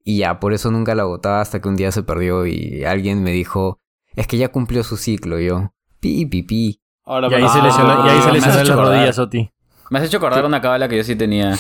Y 0.04 0.18
ya, 0.20 0.40
por 0.40 0.54
eso 0.54 0.70
nunca 0.70 0.96
la 0.96 1.06
botaba 1.06 1.42
hasta 1.42 1.62
que 1.62 1.70
un 1.70 1.76
día 1.76 1.92
se 1.92 2.04
perdió 2.04 2.46
y 2.46 2.84
alguien 2.84 3.24
me 3.24 3.32
dijo, 3.32 3.80
es 4.16 4.28
que 4.28 4.38
ya 4.38 4.50
cumplió 4.50 4.84
su 4.84 4.98
ciclo. 4.98 5.40
Y 5.40 5.48
yo, 5.48 5.74
pi, 6.00 6.26
pi, 6.26 6.44
pi. 6.44 6.81
Ahora 7.06 7.28
Y 7.30 7.34
ahí 7.36 7.48
se 7.50 7.62
lesionó, 7.62 8.06
y 8.06 8.10
ahí 8.10 8.22
se 8.22 8.30
Ah, 8.30 8.32
lesionó 8.32 8.60
hecho 8.60 8.76
las 8.76 8.86
rodillas, 8.88 9.20
Oti. 9.20 9.52
Me 9.90 10.00
has 10.00 10.06
hecho 10.06 10.18
acordar 10.18 10.46
una 10.46 10.62
cábala 10.62 10.88
que 10.88 10.98
yo 10.98 11.04
sí 11.04 11.16
tenía. 11.16 11.56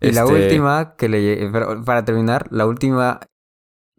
Y 0.00 0.12
la 0.12 0.22
Este, 0.22 0.34
última 0.34 0.94
que 0.96 1.08
le 1.08 1.50
para 1.84 2.04
terminar, 2.04 2.46
la 2.50 2.66
última 2.66 3.20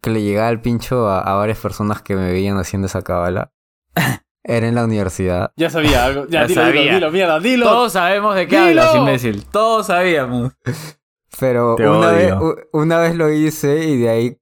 que 0.00 0.10
le 0.10 0.22
llegaba 0.22 0.48
al 0.48 0.60
pincho 0.60 1.08
a, 1.08 1.20
a 1.20 1.34
varias 1.34 1.58
personas 1.58 2.02
que 2.02 2.14
me 2.14 2.30
veían 2.30 2.56
haciendo 2.58 2.86
esa 2.86 3.02
cábala 3.02 3.52
era 4.44 4.68
en 4.68 4.76
la 4.76 4.84
universidad. 4.84 5.52
Ya 5.56 5.68
sabía 5.70 6.04
algo. 6.04 6.26
Ya, 6.26 6.42
Ya 6.42 6.46
dilo, 6.46 6.62
sabía. 6.62 6.80
dilo, 6.82 6.94
dilo, 6.94 7.10
mierda, 7.10 7.40
dilo. 7.40 7.66
Todos 7.66 7.92
sabemos 7.92 8.34
de 8.36 8.46
qué 8.46 8.56
¡Dilo! 8.68 8.82
hablas, 8.82 8.96
imbécil. 8.96 9.44
Todos 9.46 9.86
sabíamos. 9.88 10.52
Pero 11.38 11.76
una 11.76 12.12
vez, 12.12 12.34
una 12.72 12.98
vez 12.98 13.14
lo 13.16 13.30
hice 13.32 13.84
y 13.84 13.98
de 14.00 14.08
ahí 14.08 14.38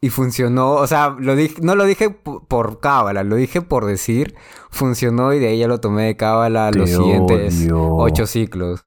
y 0.00 0.10
funcionó, 0.10 0.72
o 0.74 0.86
sea, 0.86 1.16
lo 1.18 1.34
dije, 1.36 1.56
no 1.62 1.74
lo 1.74 1.84
dije 1.84 2.10
por 2.10 2.80
cábala, 2.80 3.24
lo 3.24 3.36
dije 3.36 3.62
por 3.62 3.86
decir, 3.86 4.34
funcionó 4.70 5.32
y 5.32 5.38
de 5.38 5.48
ahí 5.48 5.58
ya 5.58 5.68
lo 5.68 5.78
tomé 5.80 6.04
de 6.04 6.16
cábala 6.16 6.70
los 6.70 6.90
Te 6.90 6.96
siguientes 6.96 7.62
odio. 7.62 7.94
ocho 7.96 8.26
ciclos. 8.26 8.82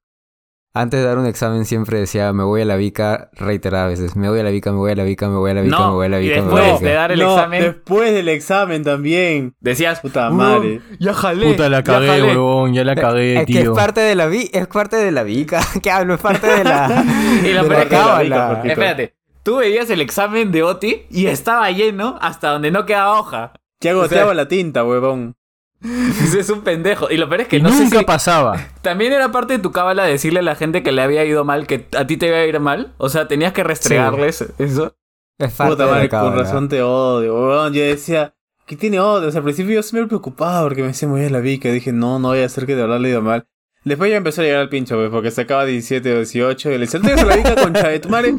Antes 0.72 1.00
de 1.00 1.06
dar 1.06 1.18
un 1.18 1.26
examen 1.26 1.64
siempre 1.64 1.98
decía, 1.98 2.32
me 2.32 2.44
voy 2.44 2.60
a 2.62 2.64
la 2.64 2.76
vica 2.76 3.28
reiteradas 3.32 3.90
veces, 3.90 4.14
me 4.14 4.28
voy 4.30 4.38
a 4.38 4.44
la 4.44 4.50
vica, 4.50 4.70
me 4.70 4.78
voy 4.78 4.92
a 4.92 4.94
la 4.94 5.02
vica, 5.02 5.28
me 5.28 5.34
voy 5.34 5.50
a 5.50 5.54
la 5.54 5.62
vica, 5.62 5.76
me 5.78 5.82
No, 5.84 5.94
voy 5.94 6.06
a 6.06 6.08
la 6.10 6.20
y 6.20 6.28
vica, 6.28 6.42
me 6.42 6.48
voy 6.48 6.60
a 6.60 6.62
la 6.62 6.62
después 6.68 6.80
vica. 6.80 6.90
de 6.90 6.94
dar 6.96 7.10
el 7.12 7.18
No, 7.18 7.32
examen, 7.34 7.62
Después 7.64 8.12
del 8.14 8.28
examen 8.28 8.84
también. 8.84 9.56
decías, 9.58 9.98
Puta 9.98 10.30
"Uh, 10.30 10.34
madre. 10.34 10.80
ya 11.00 11.12
jalé. 11.12 11.50
Puta, 11.50 11.68
la 11.68 11.82
cagué, 11.82 12.06
jalé". 12.06 12.22
huevón, 12.22 12.72
ya 12.72 12.84
la 12.84 12.94
cagué, 12.94 13.40
Es 13.40 13.46
que 13.46 13.52
es 13.54 13.60
tío. 13.62 13.74
parte 13.74 14.00
de 14.00 14.14
la 14.14 14.26
vi, 14.26 14.48
es 14.52 14.68
parte 14.68 14.94
de 14.94 15.10
la 15.10 15.24
vica. 15.24 15.60
¿Qué 15.82 15.90
hablo? 15.90 16.14
Es 16.14 16.20
parte 16.20 16.46
de 16.46 16.62
la, 16.62 17.04
Y 17.44 17.52
lo 17.52 17.64
de 17.64 17.68
la 17.68 17.78
la 17.80 17.88
cábala. 17.88 18.22
vica, 18.22 18.48
porque- 18.54 18.68
Espérate, 18.68 19.14
tú 19.42 19.56
veías 19.56 19.90
el 19.90 20.00
examen 20.00 20.52
de 20.52 20.62
Oti 20.62 21.02
y 21.10 21.26
estaba 21.26 21.70
lleno 21.70 22.18
hasta 22.20 22.50
donde 22.50 22.70
no 22.70 22.86
quedaba 22.86 23.18
hoja. 23.18 23.52
Ya 23.80 23.94
goteaba 23.94 24.34
la 24.34 24.48
tinta, 24.48 24.84
huevón. 24.84 25.34
Ese 25.82 26.40
es 26.40 26.50
un 26.50 26.62
pendejo. 26.62 27.10
Y 27.10 27.16
lo 27.16 27.28
peor 27.28 27.42
es 27.42 27.48
que 27.48 27.56
Y 27.56 27.62
no 27.62 27.70
sé 27.70 27.84
nunca 27.84 28.00
si... 28.00 28.04
pasaba. 28.04 28.68
También 28.82 29.12
era 29.12 29.32
parte 29.32 29.54
de 29.54 29.58
tu 29.58 29.72
cábala 29.72 30.04
decirle 30.04 30.40
a 30.40 30.42
la 30.42 30.54
gente 30.54 30.82
que 30.82 30.92
le 30.92 31.02
había 31.02 31.24
ido 31.24 31.44
mal, 31.44 31.66
que 31.66 31.86
a 31.96 32.06
ti 32.06 32.16
te 32.16 32.26
iba 32.28 32.36
a 32.36 32.44
ir 32.44 32.60
mal. 32.60 32.92
O 32.98 33.08
sea, 33.08 33.28
tenías 33.28 33.52
que 33.52 33.64
restregarles 33.64 34.42
eso. 34.58 34.94
Es 35.38 35.54
Puta 35.54 35.86
madre, 35.86 36.10
con 36.10 36.36
razón 36.36 36.68
te 36.68 36.82
odio, 36.82 37.34
huevón. 37.34 37.72
Yo 37.72 37.82
decía, 37.82 38.34
¿qué 38.66 38.76
tiene 38.76 39.00
odio? 39.00 39.28
O 39.28 39.30
sea, 39.30 39.38
al 39.38 39.44
principio 39.44 39.74
yo 39.74 39.82
siempre 39.82 40.02
me 40.02 40.08
preocupaba 40.08 40.62
porque 40.64 40.82
me 40.82 40.88
decía, 40.88 41.08
voy 41.08 41.24
a 41.24 41.30
la 41.30 41.40
vica. 41.40 41.70
Dije, 41.70 41.92
no, 41.92 42.18
no 42.18 42.28
voy 42.28 42.42
a 42.42 42.46
hacer 42.46 42.66
que 42.66 42.76
de 42.76 42.82
hablarle 42.82 43.08
ido 43.08 43.22
mal. 43.22 43.46
Después 43.84 44.10
ya 44.10 44.16
empezó 44.16 44.42
a 44.42 44.44
llegar 44.44 44.60
al 44.60 44.68
pincho, 44.68 44.96
pues, 44.96 45.10
porque 45.10 45.30
sacaba 45.30 45.64
17 45.64 46.12
o 46.12 46.16
18 46.16 46.68
y 46.70 46.72
le 46.72 46.78
decía, 46.80 47.00
¿no 47.00 47.08
te 47.08 47.20
a 47.20 47.82
la 47.82 47.88
de 47.88 48.00
tu 48.00 48.08
madre? 48.10 48.34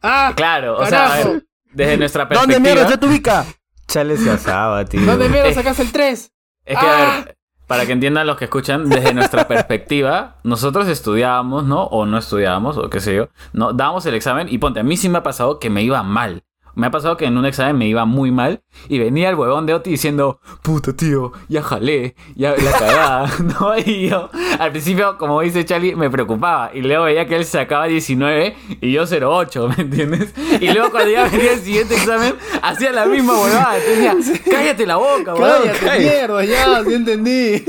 ¡Ah! 0.00 0.32
Claro, 0.36 0.78
o 0.78 0.86
sea, 0.86 1.06
a 1.06 1.08
Carajo. 1.10 1.32
ver, 1.32 1.46
desde 1.72 1.96
nuestra 1.96 2.24
¿Dónde 2.24 2.36
perspectiva... 2.36 2.60
mierda 2.60 2.82
está 2.84 3.00
tu 3.00 3.08
bica? 3.08 3.44
Chale 3.88 4.16
se 4.16 4.30
asaba, 4.30 4.84
tío. 4.84 5.00
¿Dónde 5.04 5.28
mierda 5.28 5.52
sacaste 5.52 5.82
el 5.82 5.92
3? 5.92 6.32
Es 6.64 6.78
que, 6.78 6.86
a 6.86 7.18
¡Ah! 7.18 7.22
ver, 7.24 7.36
para 7.66 7.84
que 7.84 7.92
entiendan 7.92 8.26
los 8.28 8.36
que 8.36 8.44
escuchan, 8.44 8.88
desde 8.88 9.12
nuestra 9.12 9.48
perspectiva, 9.48 10.36
nosotros 10.44 10.86
estudiábamos, 10.86 11.64
¿no? 11.64 11.84
O 11.84 12.06
no 12.06 12.16
estudiábamos, 12.18 12.76
o 12.78 12.88
qué 12.88 13.00
sé 13.00 13.14
yo, 13.16 13.28
¿no? 13.52 13.72
Dábamos 13.72 14.06
el 14.06 14.14
examen 14.14 14.46
y 14.48 14.58
ponte, 14.58 14.80
a 14.80 14.84
mí 14.84 14.96
sí 14.96 15.08
me 15.08 15.18
ha 15.18 15.22
pasado 15.24 15.58
que 15.58 15.68
me 15.68 15.82
iba 15.82 16.02
mal. 16.04 16.42
Me 16.76 16.88
ha 16.88 16.90
pasado 16.90 17.16
que 17.16 17.24
en 17.24 17.38
un 17.38 17.46
examen 17.46 17.78
me 17.78 17.88
iba 17.88 18.04
muy 18.04 18.30
mal 18.30 18.62
y 18.88 18.98
venía 18.98 19.30
el 19.30 19.34
huevón 19.34 19.64
de 19.64 19.72
Oti 19.72 19.88
diciendo, 19.90 20.40
puta 20.60 20.92
tío, 20.94 21.32
ya 21.48 21.62
jalé, 21.62 22.14
ya 22.34 22.50
la 22.50 22.70
cagada, 22.70 23.32
¿no? 23.60 23.78
Y 23.78 24.10
yo, 24.10 24.28
al 24.58 24.72
principio, 24.72 25.16
como 25.16 25.40
dice 25.40 25.64
Charlie, 25.64 25.96
me 25.96 26.10
preocupaba 26.10 26.70
y 26.74 26.82
luego 26.82 27.04
veía 27.04 27.26
que 27.26 27.36
él 27.36 27.46
sacaba 27.46 27.86
19 27.86 28.54
y 28.82 28.92
yo 28.92 29.04
08, 29.04 29.68
¿me 29.76 29.84
entiendes? 29.84 30.34
Y 30.60 30.70
luego 30.70 30.90
cuando 30.90 31.10
ya 31.12 31.24
venía 31.28 31.54
el 31.54 31.60
siguiente 31.60 31.94
examen, 31.94 32.34
hacía 32.60 32.92
la 32.92 33.06
misma 33.06 33.40
huevada, 33.40 33.74
decía, 33.74 34.14
cállate 34.50 34.86
la 34.86 34.96
boca, 34.96 35.34
huevón, 35.34 35.62
Cállate, 35.62 35.78
cállate". 35.78 35.98
mierda, 36.00 36.44
ya, 36.44 36.84
sí 36.84 36.92
entendí. 36.94 37.64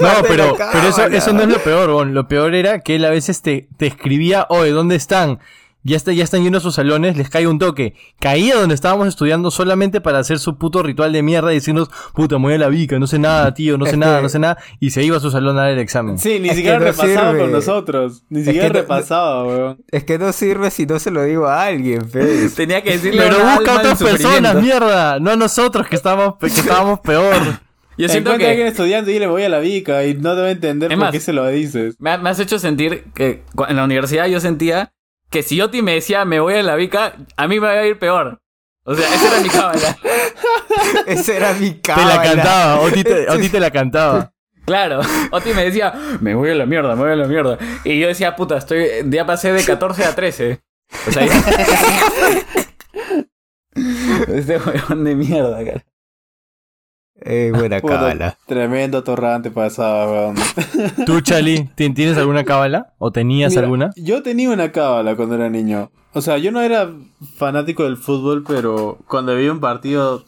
No, 0.00 0.08
pero, 0.28 0.56
pero 0.72 0.88
eso, 0.88 1.06
eso 1.06 1.32
no 1.32 1.42
es 1.42 1.48
lo 1.48 1.58
peor, 1.60 1.88
huevón. 1.88 2.12
Lo 2.12 2.28
peor 2.28 2.54
era 2.54 2.80
que 2.80 2.96
él 2.96 3.04
a 3.04 3.10
veces 3.10 3.40
te, 3.40 3.68
te 3.78 3.86
escribía, 3.86 4.46
oye, 4.50 4.70
¿dónde 4.72 4.96
están? 4.96 5.38
Ya, 5.86 5.96
está, 5.98 6.12
ya 6.12 6.24
están 6.24 6.42
yendo 6.42 6.56
a 6.56 6.60
sus 6.62 6.76
salones, 6.76 7.14
les 7.18 7.28
cae 7.28 7.46
un 7.46 7.58
toque. 7.58 7.94
Caía 8.18 8.56
donde 8.56 8.74
estábamos 8.74 9.06
estudiando 9.06 9.50
solamente 9.50 10.00
para 10.00 10.18
hacer 10.18 10.38
su 10.38 10.56
puto 10.56 10.82
ritual 10.82 11.12
de 11.12 11.22
mierda 11.22 11.52
y 11.52 11.56
decirnos, 11.56 11.90
puta, 12.14 12.38
me 12.38 12.44
voy 12.44 12.54
a 12.54 12.58
la 12.58 12.68
vica, 12.68 12.98
no 12.98 13.06
sé 13.06 13.18
nada, 13.18 13.52
tío, 13.52 13.76
no 13.76 13.84
sé 13.84 13.98
nada, 13.98 14.16
que- 14.16 14.22
no 14.22 14.28
sé 14.30 14.38
nada. 14.38 14.56
Y 14.80 14.90
se 14.90 15.02
iba 15.02 15.18
a 15.18 15.20
su 15.20 15.30
salón 15.30 15.58
a 15.58 15.62
dar 15.64 15.72
el 15.72 15.78
examen. 15.78 16.18
Sí, 16.18 16.40
ni 16.40 16.48
Es 16.48 16.56
siquiera 16.56 16.78
que 16.78 16.84
no 16.86 16.90
repasaba 16.90 17.28
sirve. 17.32 17.40
con 17.42 17.52
nosotros. 17.52 18.22
Ni 18.30 18.40
Es 18.40 18.46
siquiera 18.46 18.68
que 18.68 18.72
no- 18.72 18.80
repasaba, 18.80 19.44
weón. 19.44 19.84
Es 19.90 20.04
que 20.04 20.18
no 20.18 20.32
sirve 20.32 20.70
si 20.70 20.86
no 20.86 20.98
se 20.98 21.10
lo 21.10 21.22
digo 21.22 21.46
a 21.48 21.64
alguien, 21.64 22.08
Fez. 22.08 22.54
Tenía 22.56 22.82
que 22.82 22.92
decirle 22.92 23.22
Pero 23.22 23.36
a 23.46 23.54
busca 23.56 23.74
a 23.74 23.78
otras 23.78 24.02
personas, 24.02 24.54
mierda, 24.62 25.20
no 25.20 25.32
a 25.32 25.36
nosotros 25.36 25.86
que 25.86 25.96
estábamos, 25.96 26.36
que 26.38 26.46
estábamos 26.46 27.00
peor. 27.00 27.36
Yo 27.98 28.08
siento 28.08 28.30
Encuentra 28.30 28.48
a 28.48 28.50
alguien 28.52 28.66
que 28.66 28.70
estudiando 28.72 29.10
y 29.10 29.18
le 29.18 29.26
voy 29.26 29.42
a 29.42 29.48
la 29.50 29.58
vica 29.60 30.04
y 30.06 30.14
no 30.14 30.34
debe 30.34 30.50
entender 30.52 30.90
Es 30.90 30.96
por 30.96 31.04
más, 31.04 31.12
qué 31.12 31.20
se 31.20 31.32
lo 31.34 31.46
dices. 31.46 31.94
me, 31.98 32.10
ha- 32.10 32.18
me 32.18 32.30
has 32.30 32.40
hecho 32.40 32.58
sentir 32.58 33.04
que 33.14 33.44
en 33.68 33.76
la 33.76 33.84
universidad 33.84 34.26
yo 34.26 34.40
sentía 34.40 34.90
que 35.34 35.42
si 35.42 35.60
Oti 35.60 35.82
me 35.82 35.94
decía 35.94 36.24
me 36.24 36.38
voy 36.38 36.54
a 36.54 36.62
la 36.62 36.76
vica, 36.76 37.16
a 37.36 37.42
mí 37.48 37.58
me 37.60 37.66
iba 37.66 37.70
a 37.70 37.84
ir 37.86 37.98
peor. 37.98 38.38
O 38.84 38.94
sea, 38.94 39.12
esa 39.12 39.28
era 39.32 39.40
mi 39.40 39.48
cábala. 39.48 39.96
Esa 41.06 41.36
era 41.36 41.52
mi 41.54 41.70
Te 41.72 41.80
cábala. 41.80 42.14
la 42.16 42.22
cantaba, 42.22 42.80
Oti 42.80 43.02
te, 43.02 43.28
Oti 43.30 43.48
te 43.48 43.58
la 43.58 43.70
cantaba. 43.72 44.32
Claro, 44.64 45.00
Oti 45.32 45.52
me 45.54 45.64
decía, 45.64 45.92
me 46.20 46.34
voy 46.36 46.50
a 46.50 46.54
la 46.54 46.66
mierda, 46.66 46.94
me 46.94 47.02
voy 47.02 47.10
a 47.12 47.16
la 47.16 47.26
mierda. 47.26 47.58
Y 47.84 47.98
yo 47.98 48.06
decía, 48.06 48.36
puta, 48.36 48.56
estoy 48.58 48.86
ya 49.06 49.26
pasé 49.26 49.52
de 49.52 49.64
14 49.64 50.04
a 50.04 50.14
13. 50.14 50.60
O 51.08 51.12
sea, 51.12 51.26
ya- 51.26 51.42
este 54.34 54.58
huevón 54.58 55.02
de 55.04 55.14
mierda, 55.16 55.64
cara. 55.64 55.84
Eh, 57.24 57.50
buena 57.54 57.80
cábala. 57.80 58.36
Tremendo 58.46 59.02
torrante 59.02 59.50
pasaba, 59.50 60.06
weón. 60.10 60.36
¿Tú, 61.06 61.20
Chali, 61.20 61.64
ti- 61.74 61.90
tienes 61.94 62.18
alguna 62.18 62.44
cábala? 62.44 62.92
¿O 62.98 63.10
tenías 63.10 63.50
Mira, 63.52 63.62
alguna? 63.62 63.90
Yo 63.96 64.22
tenía 64.22 64.50
una 64.50 64.70
cábala 64.72 65.16
cuando 65.16 65.34
era 65.36 65.48
niño. 65.48 65.90
O 66.12 66.20
sea, 66.20 66.38
yo 66.38 66.52
no 66.52 66.60
era 66.60 66.90
fanático 67.36 67.84
del 67.84 67.96
fútbol, 67.96 68.44
pero 68.46 68.98
cuando 69.08 69.32
había 69.32 69.50
un 69.50 69.60
partido, 69.60 70.24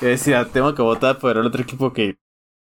yo 0.00 0.08
decía, 0.08 0.46
tengo 0.52 0.74
que 0.74 0.82
votar 0.82 1.18
por 1.18 1.36
el 1.36 1.46
otro 1.46 1.62
equipo 1.62 1.92
que, 1.92 2.16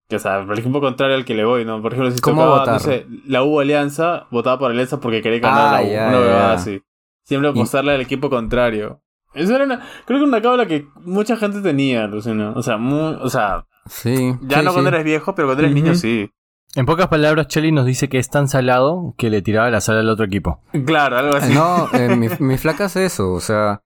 que, 0.08 0.16
o 0.16 0.18
sea, 0.18 0.44
por 0.44 0.52
el 0.54 0.58
equipo 0.58 0.80
contrario 0.80 1.14
al 1.16 1.24
que 1.24 1.34
le 1.34 1.44
voy, 1.46 1.64
¿no? 1.64 1.80
Por 1.80 1.92
ejemplo, 1.94 2.10
si 2.10 2.20
¿Cómo 2.20 2.42
tocaba, 2.42 2.58
votar? 2.58 2.74
no 2.74 2.80
sé, 2.80 3.06
la 3.26 3.42
U 3.42 3.58
Alianza, 3.60 4.26
votaba 4.30 4.58
por 4.58 4.70
Alianza 4.70 5.00
porque 5.00 5.22
quería 5.22 5.38
ganar 5.40 5.74
Ah, 5.76 5.80
la 5.80 5.86
U, 5.88 5.90
ya, 5.92 6.08
una 6.08 6.18
huevada 6.20 6.52
así. 6.54 6.82
Siempre 7.24 7.48
Y- 7.48 7.52
apostarle 7.52 7.92
al 7.92 8.00
equipo 8.02 8.28
contrario. 8.28 9.00
Eso 9.35 9.55
era 9.55 9.64
una, 9.64 9.80
creo 10.05 10.18
que 10.18 10.24
una 10.24 10.43
cábala 10.43 10.66
que 10.66 10.87
mucha 11.05 11.37
gente 11.37 11.61
tenía, 11.61 12.07
Luciano. 12.07 12.53
O 12.55 12.62
sea, 12.62 12.76
muy, 12.76 13.16
o 13.20 13.28
sea, 13.30 13.64
Sí. 13.87 14.35
ya 14.43 14.59
sí, 14.61 14.64
no 14.64 14.72
cuando 14.72 14.91
sí. 14.91 14.95
eres 14.97 15.05
viejo, 15.05 15.35
pero 15.35 15.49
cuando 15.49 15.62
eres 15.64 15.74
niño 15.74 15.95
sí. 15.95 16.30
En 16.74 16.87
pocas 16.87 17.09
palabras, 17.09 17.49
Chali 17.49 17.70
nos 17.72 17.85
dice 17.85 18.09
que 18.09 18.18
es 18.18 18.30
tan 18.30 18.49
salado 18.49 19.14
que 19.18 19.28
le 19.28 19.43
tiraba 19.43 19.68
la 19.70 19.80
sal 19.83 19.99
al 19.99 20.09
otro 20.09 20.24
equipo. 20.24 20.61
Claro, 20.87 21.18
algo 21.18 21.37
así. 21.37 21.53
No, 21.53 21.89
eh, 21.93 22.14
mi, 22.16 22.28
mi 22.39 22.57
flaca 22.59 22.87
hace 22.87 23.05
eso, 23.05 23.33
o 23.33 23.41
sea, 23.41 23.83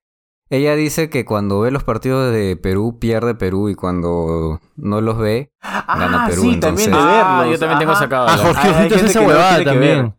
ella 0.51 0.77
dice 0.77 1.11
que 1.11 1.25
cuando 1.25 1.61
ve 1.61 1.73
los 1.73 1.83
partidos 1.83 2.33
de 2.33 2.57
Perú 2.57 2.99
pierde 3.01 3.35
Perú 3.35 3.69
y 3.69 3.75
cuando 3.75 4.61
no 4.77 5.01
los 5.01 5.19
ve, 5.19 5.51
gana 5.63 6.25
ah, 6.25 6.27
Perú, 6.29 6.43
sí, 6.43 6.51
entonces- 6.55 6.89
también 6.89 6.91
de 6.93 6.97
Ah, 7.25 7.37
verlos. 7.41 7.55
yo 7.55 7.59
también 7.59 7.79
tengo 7.81 7.93
Ajá. 7.93 8.01
esa 8.05 8.09
cábala. 8.09 8.33
Ah, 8.35 8.37
Jorge 8.37 9.07
esa 9.07 9.21
no 9.21 9.27
huevada 9.27 9.65
también. 9.65 10.15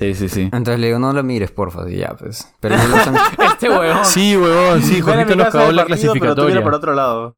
Sí, 0.00 0.14
sí, 0.14 0.28
sí. 0.30 0.40
entonces 0.44 0.80
le 0.80 0.86
digo, 0.88 0.98
no 0.98 1.12
lo 1.12 1.22
mires, 1.22 1.50
porfa, 1.52 1.88
y 1.88 1.98
ya, 1.98 2.16
pues. 2.18 2.52
Pero 2.58 2.76
no 2.76 2.88
lo 2.88 2.96
hacen- 2.96 3.14
Este 3.52 3.68
huevón. 3.68 4.04
Sí, 4.04 4.36
huevón, 4.36 4.82
sí, 4.82 5.00
Jorgito 5.00 5.36
nos 5.36 5.50
cagó 5.50 5.70
la 5.72 5.84
partido, 5.86 6.12
pero 6.14 6.34
clasificatoria. 6.34 6.62
por 6.62 6.74
otro 6.74 6.94
lado. 6.94 7.36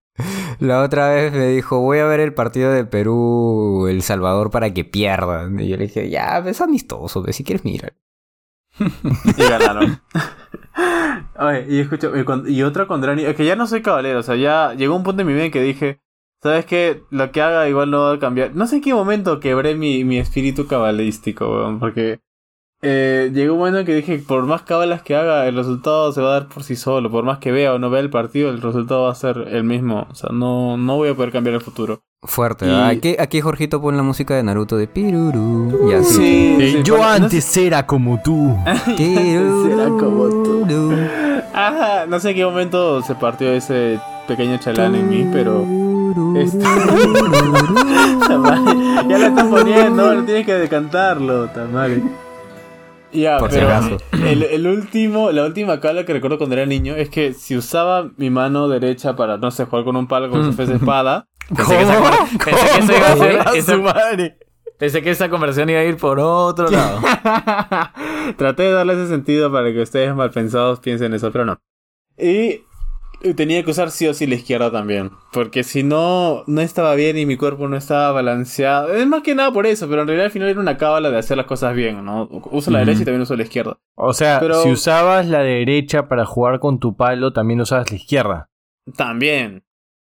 La 0.60 0.82
otra 0.82 1.08
vez 1.08 1.32
me 1.32 1.48
dijo, 1.48 1.80
voy 1.80 1.98
a 1.98 2.04
ver 2.06 2.20
el 2.20 2.34
partido 2.34 2.70
de 2.70 2.84
Perú-El 2.84 4.02
Salvador 4.02 4.50
para 4.50 4.72
que 4.72 4.84
pierdan. 4.84 5.58
Y 5.58 5.68
yo 5.68 5.76
le 5.76 5.84
dije, 5.88 6.08
ya, 6.08 6.38
es 6.38 6.60
amistoso, 6.60 7.22
pues, 7.22 7.34
si 7.36 7.44
quieres 7.44 7.64
mirar. 7.64 7.94
Y 8.78 9.42
ganaron. 9.42 10.00
Oye, 11.38 11.66
y 11.68 11.80
escucha, 11.80 12.08
y, 12.14 12.24
cuando- 12.24 12.48
y 12.48 12.62
otra 12.62 12.86
cuando 12.86 13.06
era 13.06 13.16
niño, 13.16 13.28
es 13.28 13.36
que 13.36 13.44
ya 13.44 13.56
no 13.56 13.66
soy 13.66 13.82
caballero, 13.82 14.20
o 14.20 14.22
sea, 14.22 14.36
ya 14.36 14.74
llegó 14.74 14.94
un 14.96 15.02
punto 15.02 15.22
en 15.22 15.26
mi 15.28 15.34
vida 15.34 15.44
en 15.44 15.50
que 15.50 15.60
dije, 15.62 16.00
¿Sabes 16.42 16.66
qué? 16.66 17.02
Lo 17.10 17.30
que 17.30 17.40
haga 17.40 17.68
igual 17.68 17.92
no 17.92 18.00
va 18.02 18.14
a 18.14 18.18
cambiar. 18.18 18.56
No 18.56 18.66
sé 18.66 18.76
en 18.76 18.82
qué 18.82 18.92
momento 18.92 19.38
quebré 19.38 19.76
mi, 19.76 20.02
mi 20.02 20.18
espíritu 20.18 20.66
cabalístico, 20.66 21.48
weón, 21.48 21.78
porque 21.78 22.18
eh, 22.83 23.30
llegó 23.33 23.53
un 23.55 23.61
momento 23.61 23.80
en 23.80 23.87
que 23.87 23.95
dije, 23.95 24.18
por 24.26 24.45
más 24.45 24.62
cabalas 24.62 25.03
que 25.03 25.14
haga, 25.14 25.47
el 25.47 25.55
resultado 25.57 26.12
se 26.12 26.20
va 26.20 26.30
a 26.30 26.41
dar 26.41 26.49
por 26.49 26.64
sí 26.64 26.74
solo. 26.76 27.11
Por 27.11 27.24
más 27.24 27.39
que 27.39 27.53
vea 27.53 27.72
o 27.74 27.78
no 27.78 27.91
vea 27.91 28.01
el 28.01 28.11
partido, 28.11 28.51
el 28.51 28.61
resultado 28.61 29.03
va 29.05 29.12
a 29.12 29.14
ser 29.14 29.37
el 29.51 29.64
mismo. 29.64 30.07
O 30.11 30.14
sea, 30.14 30.30
no, 30.33 30.76
no 30.76 30.97
voy 30.97 31.11
a 31.11 31.14
poder 31.14 31.30
cambiar 31.33 31.55
el 31.55 31.61
futuro. 31.61 32.03
Fuerte, 32.24 32.66
Y-. 32.66 32.70
Aquí, 32.70 33.16
aquí 33.18 33.41
Jorgito 33.41 33.80
pone 33.80 33.97
la 33.97 34.03
música 34.03 34.35
de 34.35 34.43
Naruto 34.43 34.76
de 34.76 34.87
Piruru. 34.89 35.91
Y 35.91 35.95
así. 35.95 36.14
Sí, 36.14 36.57
Eh, 36.61 36.72
sí, 36.76 36.83
yo 36.83 36.99
no 36.99 37.05
antes 37.05 37.57
era 37.57 37.87
como 37.87 38.20
tú. 38.22 38.57
Será 39.68 39.87
como 39.89 40.28
tú. 40.43 40.66
Ajá, 41.55 42.07
no 42.07 42.18
sé 42.20 42.30
en 42.30 42.37
qué 42.37 42.45
momento 42.45 43.03
se 43.03 43.14
partió 43.14 43.53
ese 43.53 43.99
pequeño 44.26 44.59
chalán 44.59 44.95
en 44.95 45.09
mí, 45.09 45.26
pero. 45.33 45.64
Este- 46.37 46.59
ya 49.09 49.18
lo 49.18 49.26
estás 49.26 49.47
poniendo, 49.47 50.14
no 50.14 50.24
tienes 50.24 50.47
que 50.47 50.55
decantarlo, 50.55 51.49
Tamari. 51.49 52.03
Ya, 53.12 53.38
Por 53.38 53.50
si 53.50 53.56
pero 53.58 53.68
acaso. 53.68 53.98
el, 54.12 54.42
el 54.42 54.66
último, 54.66 55.30
la 55.32 55.44
última 55.44 55.80
cabla 55.80 56.04
que 56.04 56.12
recuerdo 56.12 56.38
cuando 56.38 56.56
era 56.56 56.64
niño 56.66 56.94
es 56.94 57.10
que 57.10 57.32
si 57.34 57.56
usaba 57.56 58.10
mi 58.16 58.30
mano 58.30 58.68
derecha 58.68 59.16
para, 59.16 59.36
no 59.36 59.50
sé, 59.50 59.66
jugar 59.66 59.84
con 59.84 59.96
un 59.96 60.06
palo 60.06 60.30
como 60.30 60.44
si 60.44 60.52
fuese 60.52 60.74
espada, 60.74 61.28
Pensé 61.54 61.76
que, 61.76 61.82
esa, 61.82 62.00
pensé 62.44 62.52
que 62.72 62.78
eso 62.78 62.96
iba 62.96 63.06
a 63.08 63.16
ser. 63.16 63.40
A 63.40 63.52
esa- 63.54 63.72
su 63.74 63.82
madre. 63.82 64.38
pensé 64.78 65.02
que 65.02 65.10
esa 65.10 65.28
conversación 65.28 65.68
iba 65.70 65.80
a 65.80 65.84
ir 65.84 65.96
por 65.96 66.18
otro 66.20 66.68
lado. 66.70 67.00
Traté 68.36 68.62
de 68.64 68.72
darle 68.72 68.94
ese 68.94 69.08
sentido 69.08 69.52
para 69.52 69.72
que 69.72 69.80
ustedes 69.82 70.14
malpensados 70.14 70.80
piensen 70.80 71.12
eso, 71.14 71.30
pero 71.32 71.44
no. 71.44 71.58
Y 72.18 72.62
tenía 73.36 73.62
que 73.64 73.70
usar 73.70 73.90
sí 73.90 74.06
o 74.06 74.14
sí 74.14 74.26
la 74.26 74.34
izquierda 74.34 74.70
también. 74.70 75.10
Porque 75.32 75.64
si 75.64 75.82
no, 75.82 76.44
no 76.46 76.60
estaba 76.60 76.94
bien 76.94 77.16
y 77.18 77.26
mi 77.26 77.36
cuerpo 77.36 77.68
no 77.68 77.76
estaba 77.76 78.12
balanceado. 78.12 78.92
Es 78.94 79.06
más 79.06 79.22
que 79.22 79.34
nada 79.34 79.52
por 79.52 79.66
eso, 79.66 79.88
pero 79.88 80.02
en 80.02 80.08
realidad 80.08 80.26
al 80.26 80.32
final 80.32 80.48
era 80.48 80.60
una 80.60 80.76
cábala 80.76 81.10
de 81.10 81.18
hacer 81.18 81.36
las 81.36 81.46
cosas 81.46 81.74
bien, 81.74 82.04
¿no? 82.04 82.28
Uso 82.50 82.70
la 82.70 82.80
derecha 82.80 83.02
y 83.02 83.04
también 83.04 83.22
uso 83.22 83.36
la 83.36 83.42
izquierda. 83.44 83.78
O 83.96 84.12
sea, 84.12 84.40
Pero- 84.40 84.62
si 84.62 84.70
usabas 84.70 85.26
la 85.26 85.40
derecha 85.40 86.08
para 86.08 86.24
jugar 86.26 86.58
con 86.60 86.78
tu 86.78 86.96
palo, 86.96 87.32
también 87.32 87.60
usabas 87.60 87.90
la 87.90 87.96
izquierda. 87.96 88.50
También. 88.96 89.64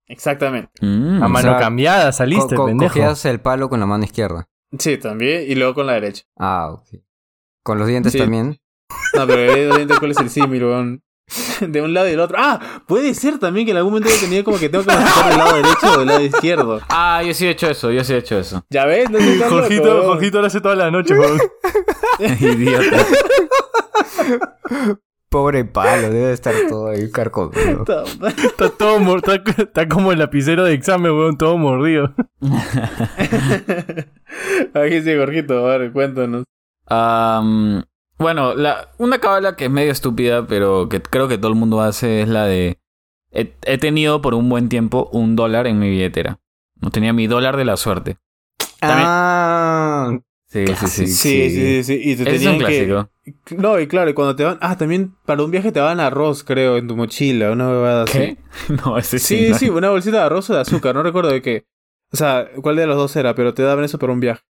Exactamente. 0.07 0.69
Mm. 0.81 1.23
A 1.23 1.27
mano 1.27 1.49
sea, 1.51 1.57
cambiada 1.59 2.11
saliste, 2.11 2.55
Co- 2.55 2.63
co- 2.63 2.67
pendejo. 2.67 2.93
Cogías 2.93 3.25
el 3.25 3.39
palo 3.39 3.69
con 3.69 3.79
la 3.79 3.85
mano 3.85 4.03
izquierda. 4.03 4.47
Sí, 4.77 4.97
también. 4.97 5.49
Y 5.49 5.55
luego 5.55 5.73
con 5.73 5.87
la 5.87 5.93
derecha. 5.93 6.23
Ah, 6.37 6.69
ok. 6.71 7.01
Con 7.63 7.79
los 7.79 7.87
dientes 7.87 8.11
Sí. 8.11 8.19
también. 8.19 8.59
No, 9.15 9.25
pero 9.25 9.97
cuál 9.99 10.11
es 10.11 10.19
el 10.19 10.29
símil, 10.29 10.63
weón. 10.65 11.01
De 11.61 11.81
un 11.81 11.93
lado 11.93 12.07
y 12.07 12.11
del 12.11 12.19
otro. 12.19 12.37
Ah, 12.39 12.59
puede 12.87 13.13
ser 13.13 13.39
también 13.39 13.65
que 13.65 13.71
en 13.71 13.77
algún 13.77 13.93
momento 13.93 14.09
yo 14.13 14.19
tenía 14.21 14.43
como 14.43 14.59
que 14.59 14.69
tengo 14.69 14.83
que 14.83 14.91
masticar 14.93 15.29
del 15.29 15.37
lado 15.37 15.55
derecho 15.55 15.93
o 15.93 15.97
del 15.99 16.07
lado 16.07 16.21
izquierdo. 16.21 16.81
Ah, 16.89 17.23
yo 17.25 17.33
sí 17.33 17.45
he 17.47 17.49
hecho 17.51 17.67
eso, 17.69 17.91
yo 17.91 18.03
sí 18.03 18.13
he 18.13 18.17
hecho 18.17 18.37
eso. 18.37 18.63
¿Ya 18.69 18.85
ves? 18.85 19.09
No 19.09 19.19
soy 19.19 19.27
tan 19.39 19.49
loco, 19.49 19.61
Jorgito. 19.61 20.03
Jorgito 20.03 20.41
lo 20.41 20.47
hace 20.47 20.61
toda 20.61 20.75
la 20.75 20.91
noche, 20.91 21.13
weón. 21.17 21.39
Idiota. 22.39 23.05
Pobre 25.29 25.65
palo, 25.65 26.09
debe 26.09 26.31
estar 26.31 26.53
todo 26.69 26.87
ahí 26.89 27.11
carcomido. 27.11 27.83
Está 28.27 28.69
todo 28.69 28.99
mor- 28.99 29.17
está, 29.25 29.41
está 29.63 29.87
como 29.89 30.11
el 30.13 30.19
lapicero 30.19 30.63
de 30.63 30.73
examen, 30.73 31.11
weón, 31.11 31.37
todo 31.37 31.57
mordido. 31.57 32.13
Aquí 34.73 35.01
sí, 35.01 35.15
Jorgito, 35.17 35.67
a 35.67 35.77
ver, 35.77 35.91
cuéntanos. 35.91 36.43
Am, 36.87 37.83
bueno, 38.17 38.55
la, 38.55 38.89
una 38.97 39.19
cábala 39.19 39.55
que 39.55 39.65
es 39.65 39.71
medio 39.71 39.91
estúpida, 39.91 40.47
pero 40.47 40.87
que 40.89 41.01
creo 41.01 41.27
que 41.27 41.37
todo 41.37 41.49
el 41.49 41.55
mundo 41.57 41.81
hace 41.81 42.21
es 42.21 42.29
la 42.29 42.45
de... 42.45 42.79
He, 43.31 43.53
he 43.65 43.77
tenido 43.77 44.21
por 44.21 44.33
un 44.33 44.47
buen 44.49 44.69
tiempo 44.69 45.09
un 45.11 45.35
dólar 45.35 45.67
en 45.67 45.79
mi 45.79 45.89
billetera. 45.89 46.39
No 46.81 46.89
tenía 46.91 47.11
mi 47.13 47.27
dólar 47.27 47.57
de 47.57 47.65
la 47.65 47.75
suerte. 47.77 48.17
También- 48.79 49.07
Ah, 49.09 50.17
Sí, 50.47 50.65
sí, 50.67 50.87
sí. 50.87 51.07
Sí, 51.07 51.49
sí, 51.49 51.49
sí, 51.49 51.83
sí. 51.83 51.99
Y 52.11 52.15
te 52.15 52.23
Ese 52.23 52.35
es 52.35 52.45
un 52.45 52.59
que... 52.59 52.65
clásico. 52.87 53.09
No, 53.61 53.77
y 53.79 53.87
claro, 53.87 54.09
y 54.09 54.13
cuando 54.13 54.35
te 54.37 54.45
van... 54.45 54.57
Ah, 54.61 54.77
también 54.77 55.13
para 55.25 55.43
un 55.43 55.51
viaje 55.51 55.73
te 55.73 55.81
van 55.81 55.99
arroz, 55.99 56.45
creo, 56.45 56.77
en 56.77 56.87
tu 56.87 56.95
mochila, 56.95 57.51
una 57.51 57.67
bebada 57.69 58.03
así. 58.03 58.17
¿Qué? 58.19 58.37
No, 58.85 58.97
ese 58.97 59.19
sí. 59.19 59.37
Sí, 59.47 59.49
no. 59.51 59.57
sí, 59.57 59.69
una 59.69 59.89
bolsita 59.89 60.17
de 60.19 60.23
arroz 60.23 60.49
o 60.49 60.53
de 60.53 60.61
azúcar, 60.61 60.95
no 60.95 61.03
recuerdo 61.03 61.31
de 61.31 61.41
qué. 61.41 61.65
O 62.13 62.15
sea, 62.15 62.47
cuál 62.61 62.77
de 62.77 62.87
los 62.87 62.95
dos 62.95 63.13
era, 63.17 63.35
pero 63.35 63.53
te 63.53 63.63
daban 63.63 63.83
eso 63.83 63.99
para 63.99 64.13
un 64.13 64.21
viaje. 64.21 64.43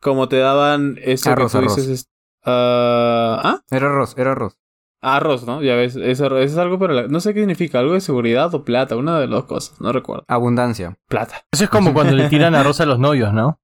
Como 0.00 0.28
te 0.28 0.36
daban 0.36 0.96
eso 1.02 1.30
Arroz, 1.30 1.50
que 1.50 1.58
tú 1.58 1.64
arroz. 1.64 1.76
dices... 1.76 2.08
es- 2.48 2.54
ah, 2.54 3.40
¿Ah? 3.44 3.60
era 3.70 3.86
arroz, 3.86 4.14
era 4.16 4.32
arroz. 4.32 4.58
Arroz, 5.00 5.46
¿no? 5.46 5.62
Ya 5.62 5.76
ves, 5.76 5.94
eso, 5.94 6.26
eso 6.26 6.38
es 6.38 6.56
algo 6.56 6.78
para 6.78 6.92
la... 6.94 7.02
No 7.06 7.20
sé 7.20 7.32
qué 7.32 7.40
significa, 7.40 7.78
algo 7.78 7.92
de 7.94 8.00
seguridad 8.00 8.52
o 8.54 8.64
plata, 8.64 8.96
una 8.96 9.18
de 9.20 9.26
las 9.28 9.30
dos 9.40 9.44
cosas, 9.44 9.80
no 9.80 9.92
recuerdo. 9.92 10.24
Abundancia. 10.26 10.98
Plata. 11.08 11.42
Eso 11.52 11.64
es 11.64 11.70
como 11.70 11.92
cuando 11.94 12.14
le 12.14 12.28
tiran 12.28 12.54
arroz 12.56 12.80
a 12.80 12.86
los 12.86 12.98
novios, 12.98 13.32
¿no? 13.32 13.60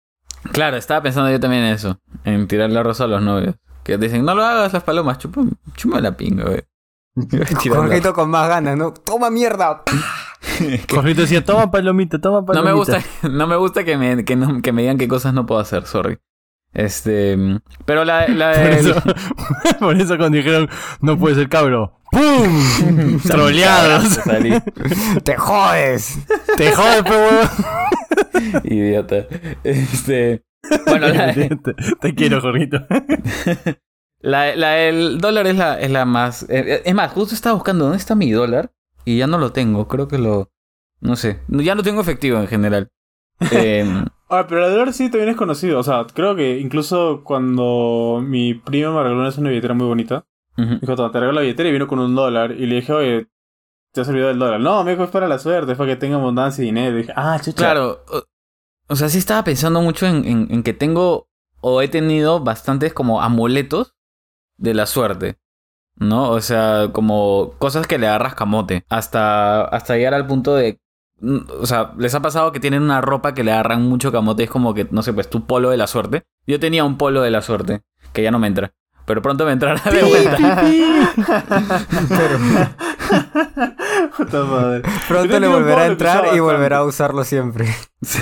Claro, 0.53 0.77
estaba 0.77 1.03
pensando 1.03 1.31
yo 1.31 1.41
también 1.41 1.65
en 1.65 1.73
eso. 1.73 1.99
En 2.25 2.47
tirar 2.47 2.71
la 2.71 2.83
rosa 2.85 3.05
a 3.05 3.07
los 3.09 3.21
novios. 3.23 3.57
Que 3.83 3.99
dicen, 3.99 4.25
no 4.25 4.35
lo 4.35 4.45
hagas 4.45 4.73
las 4.73 4.83
palomas, 4.85 5.19
chupa, 5.19 5.43
chupa 5.75 6.01
la 6.01 6.17
pinga, 6.17 6.45
güey. 6.45 6.63
Jorgito 7.69 8.13
con 8.15 8.31
más 8.31 8.49
ganas, 8.49 8.77
¿no? 8.77 8.93
¡Toma 8.93 9.31
mierda! 9.31 9.83
Jorgito 10.91 11.23
decía, 11.23 11.45
toma 11.45 11.71
palomita, 11.71 12.21
toma 12.21 12.41
No 12.41 12.47
palomita. 12.47 12.71
me 12.71 12.77
gusta, 12.77 12.99
no 13.29 13.47
me 13.47 13.57
gusta 13.57 13.85
que 13.85 13.97
me, 13.97 14.25
que, 14.25 14.37
no- 14.37 14.63
que 14.63 14.73
me 14.73 14.83
digan 14.83 14.99
qué 14.99 15.09
cosas 15.09 15.35
no 15.35 15.47
puedo 15.47 15.61
hacer, 15.61 15.87
sorry. 15.87 16.19
Este. 16.75 17.37
Pero 17.85 18.05
la, 18.05 18.27
la 18.29 18.53
Por 18.55 18.71
eso, 18.73 18.95
por 19.81 19.97
eso 20.01 20.17
cuando 20.19 20.37
dijeron, 20.37 20.69
no 21.01 21.19
puede 21.19 21.37
ser 21.37 21.49
cabro. 21.49 21.99
¡Pum! 22.11 23.19
Troleados. 23.27 24.21
¡Te 25.25 25.37
jodes! 25.37 26.19
Te 26.57 26.73
jodes, 26.73 27.03
pe 27.03 27.11
huevón. 27.11 27.49
Idiota. 28.65 29.27
Este. 29.65 30.43
Bueno, 30.87 31.09
la, 31.09 31.33
te, 31.35 31.51
te 32.01 32.15
quiero, 32.15 32.41
Jorgito. 32.41 32.87
la, 34.21 34.55
la 34.57 34.71
del 34.71 35.19
dólar 35.19 35.47
es 35.47 35.57
la, 35.57 35.79
es 35.81 35.91
la 35.91 36.05
más. 36.05 36.47
eh, 36.49 36.83
Es 36.85 36.95
más, 36.95 37.13
justo 37.13 37.35
estaba 37.35 37.55
buscando 37.55 37.85
dónde 37.85 37.99
está 37.99 38.15
mi 38.15 38.31
dólar 38.31 38.73
y 39.05 39.19
ya 39.19 39.27
no 39.27 39.39
lo 39.39 39.53
tengo. 39.53 39.89
Creo 39.89 40.09
que 40.09 40.19
lo. 40.19 40.51
No 41.01 41.17
sé. 41.17 41.41
Ya 41.49 41.75
no 41.75 41.83
tengo 41.83 42.01
efectivo 42.01 42.39
en 42.41 42.47
general. 42.47 42.89
Em, 43.51 44.07
Ah, 44.29 44.47
pero 44.49 44.67
el 44.67 44.73
dólar 44.73 44.93
sí 44.93 45.11
también 45.11 45.31
es 45.31 45.37
conocido. 45.37 45.79
O 45.79 45.83
sea, 45.83 46.07
creo 46.13 46.35
que 46.35 46.59
incluso 46.59 47.23
cuando 47.25 48.21
mi 48.27 48.55
primo 48.55 48.93
me 48.95 49.03
regaló 49.03 49.29
una 49.37 49.49
billetera 49.51 49.75
muy 49.75 49.87
bonita, 49.87 50.25
ujú. 50.57 50.79
dijo, 50.81 51.11
te 51.11 51.21
regalo 51.21 51.33
la 51.33 51.41
billetera 51.43 51.69
y 51.69 51.73
vino 51.73 51.87
con 51.87 51.99
un 51.99 52.15
dólar. 52.15 52.53
Y 52.53 52.67
le 52.67 52.77
dije, 52.77 52.93
oye, 52.93 53.27
te 53.93 54.01
has 54.01 54.09
olvidado 54.09 54.29
del 54.31 54.39
dólar. 54.39 54.61
No, 54.61 54.85
dijo, 54.85 55.05
es 55.05 55.11
para 55.11 55.29
la 55.29 55.39
suerte, 55.39 55.73
es 55.73 55.79
para 55.79 55.91
que 55.91 55.97
tenga 55.97 56.17
abundancia 56.17 56.63
y 56.63 56.67
dinero. 56.67 56.97
Y 56.97 57.03
dije, 57.03 57.13
ah, 57.17 57.39
chucha. 57.43 57.57
Claro. 57.59 58.05
O, 58.11 58.23
o 58.89 58.97
sea, 58.97 59.09
sí 59.09 59.19
estaba 59.19 59.45
pensando 59.45 59.81
mucho 59.83 60.07
en, 60.07 60.25
en- 60.25 60.49
en 60.51 60.63
que 60.63 60.73
tengo 60.73 61.29
o 61.61 61.81
he 61.83 61.89
tenido 61.89 62.41
bastantes 62.41 62.93
como 62.93 63.23
amuletos 63.23 63.95
de 64.57 64.75
la 64.75 64.87
suerte. 64.87 65.39
¿No? 65.97 66.31
O 66.31 66.41
sea, 66.41 66.89
como 66.93 67.53
cosas 67.59 67.87
que 67.87 67.99
le 67.99 68.09
agarras 68.09 68.35
camote. 68.35 68.85
Hasta, 68.89 69.63
hasta 69.67 69.97
llegar 69.97 70.15
al 70.15 70.27
punto 70.27 70.55
de. 70.57 70.81
Mm, 71.25 71.39
O 71.61 71.67
sea, 71.67 71.93
les 71.99 72.15
ha 72.15 72.23
pasado 72.23 72.53
que 72.53 72.61
tienen 72.61 72.83
una 72.83 73.01
ropa 73.01 73.35
que 73.35 73.45
le 73.45 73.53
agarran 73.53 73.83
mucho 73.83 74.13
camote. 74.13 74.45
Es 74.45 74.51
como 74.51 74.75
que, 74.75 74.87
no 74.91 75.03
sé, 75.03 75.13
pues 75.13 75.29
tu 75.31 75.47
polo 75.47 75.71
de 75.71 75.77
la 75.77 75.87
suerte. 75.87 76.25
Yo 76.47 76.61
tenía 76.61 76.85
un 76.85 76.99
polo 76.99 77.23
de 77.23 77.31
la 77.31 77.43
suerte. 77.43 77.83
Que 78.13 78.23
ya 78.23 78.31
no 78.31 78.39
me 78.39 78.47
entra. 78.47 78.73
Pero 79.07 79.21
pronto 79.21 79.45
me 79.45 79.53
entrará 79.53 79.83
de 79.91 80.03
vuelta. 80.03 80.39
Puta 84.17 84.45
madre. 84.45 84.83
Pronto 85.09 85.41
le 85.41 85.49
volverá 85.49 85.83
a 85.83 85.87
entrar 85.87 86.25
y 86.35 86.41
volverá 86.41 86.79
a 86.79 86.85
usarlo 86.85 87.25
siempre. 87.25 87.67
Sí. 88.05 88.21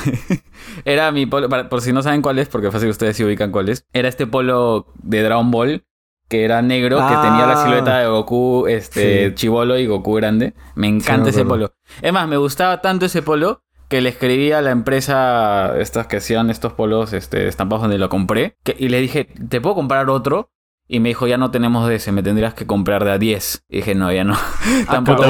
Era 0.84 1.10
mi 1.10 1.26
polo, 1.26 1.48
para- 1.48 1.68
por 1.68 1.80
si 1.80 1.92
no 1.92 2.04
saben 2.04 2.22
cuál 2.22 2.38
es, 2.38 2.46
porque 2.48 2.70
fácil 2.70 2.88
ustedes 2.88 3.16
sí 3.16 3.24
ubican 3.24 3.50
cuál 3.50 3.68
es. 3.68 3.84
Era 3.92 4.08
este 4.08 4.28
polo 4.28 4.86
de 5.02 5.24
Dragon 5.24 5.50
Ball, 5.50 5.84
que 6.32 6.44
era 6.46 6.62
negro, 6.62 6.96
que 6.96 7.02
Ah. 7.14 7.20
tenía 7.22 7.46
la 7.46 7.62
silueta 7.62 7.98
de 7.98 8.06
Goku, 8.06 8.66
este, 8.66 9.28
Sí. 9.28 9.34
chivolo 9.34 9.76
y 9.78 9.86
Goku 9.86 10.14
grande. 10.14 10.54
Me 10.74 10.88
encanta 10.88 11.24
me 11.24 11.30
ese 11.30 11.44
polo. 11.44 11.74
Es 12.00 12.10
más, 12.10 12.26
me 12.26 12.38
gustaba 12.38 12.80
tanto 12.80 13.04
ese 13.04 13.20
polo 13.20 13.60
que 13.90 14.00
le 14.00 14.08
escribí 14.08 14.50
a 14.52 14.62
la 14.62 14.70
empresa, 14.70 15.78
estas 15.78 16.06
que 16.06 16.16
hacían 16.16 16.48
estos 16.48 16.72
polos 16.72 17.12
este, 17.12 17.48
estampados 17.48 17.82
donde 17.82 17.98
lo 17.98 18.08
compré, 18.08 18.56
que- 18.64 18.74
y 18.78 18.88
le 18.88 19.00
dije, 19.00 19.26
¿te 19.50 19.60
puedo 19.60 19.74
comprar 19.74 20.08
otro? 20.08 20.48
Y 20.88 21.00
me 21.00 21.10
dijo, 21.10 21.26
ya 21.26 21.36
no 21.36 21.50
tenemos 21.50 21.86
de 21.86 21.96
ese, 21.96 22.12
me 22.12 22.22
tendrías 22.22 22.54
que 22.54 22.66
comprar 22.66 23.04
de 23.04 23.12
a 23.12 23.18
10. 23.18 23.62
Y 23.68 23.76
dije, 23.76 23.94
no, 23.94 24.10
ya 24.10 24.24
no. 24.24 24.34
Tampoco. 24.88 25.24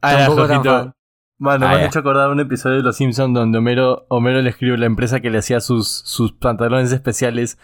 Ah, 0.00 0.12
ya, 0.12 0.26
Tampoco 0.26 0.94
Mano, 1.40 1.66
Ah, 1.66 1.70
me 1.70 1.74
han 1.76 1.86
hecho 1.86 2.00
acordar 2.00 2.30
un 2.30 2.40
episodio 2.40 2.78
de 2.78 2.82
Los 2.82 2.96
Simpsons 2.96 3.32
donde 3.32 3.58
Homero, 3.58 4.06
Homero 4.08 4.42
le 4.42 4.50
escribe 4.50 4.74
a 4.74 4.78
la 4.78 4.86
empresa 4.86 5.20
que 5.20 5.30
le 5.30 5.38
hacía 5.38 5.60
sus, 5.60 5.88
sus 5.88 6.32
pantalones 6.32 6.90
especiales. 6.90 7.58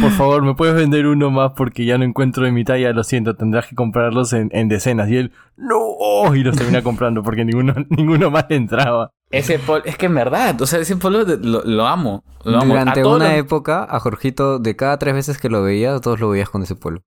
Por 0.00 0.12
favor, 0.12 0.42
¿me 0.42 0.54
puedes 0.54 0.76
vender 0.76 1.08
uno 1.08 1.32
más? 1.32 1.52
Porque 1.56 1.84
ya 1.84 1.98
no 1.98 2.04
encuentro 2.04 2.44
de 2.44 2.52
mi 2.52 2.62
talla, 2.62 2.92
lo 2.92 3.02
siento, 3.02 3.34
tendrás 3.34 3.66
que 3.66 3.74
comprarlos 3.74 4.32
en, 4.32 4.48
en 4.52 4.68
decenas. 4.68 5.08
Y 5.10 5.16
él, 5.16 5.32
¡no! 5.56 6.34
Y 6.36 6.44
los 6.44 6.56
termina 6.56 6.82
comprando 6.82 7.24
porque 7.24 7.44
ninguno, 7.44 7.74
ninguno 7.90 8.30
más 8.30 8.46
le 8.48 8.56
entraba. 8.56 9.10
Ese 9.32 9.58
polo, 9.58 9.84
es 9.84 9.98
que 9.98 10.06
en 10.06 10.14
verdad, 10.14 10.62
o 10.62 10.66
sea, 10.66 10.78
ese 10.78 10.96
polo 10.96 11.24
lo, 11.24 11.64
lo 11.64 11.86
amo. 11.88 12.22
Lo 12.44 12.58
amo. 12.58 12.74
Durante 12.74 13.00
A 13.00 13.08
una 13.08 13.34
época, 13.36 13.84
a 13.90 13.98
Jorgito, 13.98 14.60
de 14.60 14.76
cada 14.76 14.98
tres 14.98 15.14
veces 15.14 15.38
que 15.38 15.48
lo 15.48 15.64
veías, 15.64 16.00
todos 16.00 16.20
lo 16.20 16.30
veías 16.30 16.48
con 16.48 16.62
ese 16.62 16.76
polo. 16.76 17.02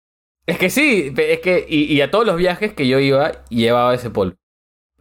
Es 0.46 0.58
que 0.58 0.70
sí, 0.70 1.14
es 1.16 1.40
que, 1.40 1.66
y, 1.70 1.84
y 1.84 2.02
a 2.02 2.12
todos 2.12 2.26
los 2.26 2.36
viajes 2.36 2.74
que 2.74 2.90
yo 2.90 3.00
iba, 3.00 3.32
llevaba 3.50 3.94
ese 3.94 4.10
polo. 4.10 4.34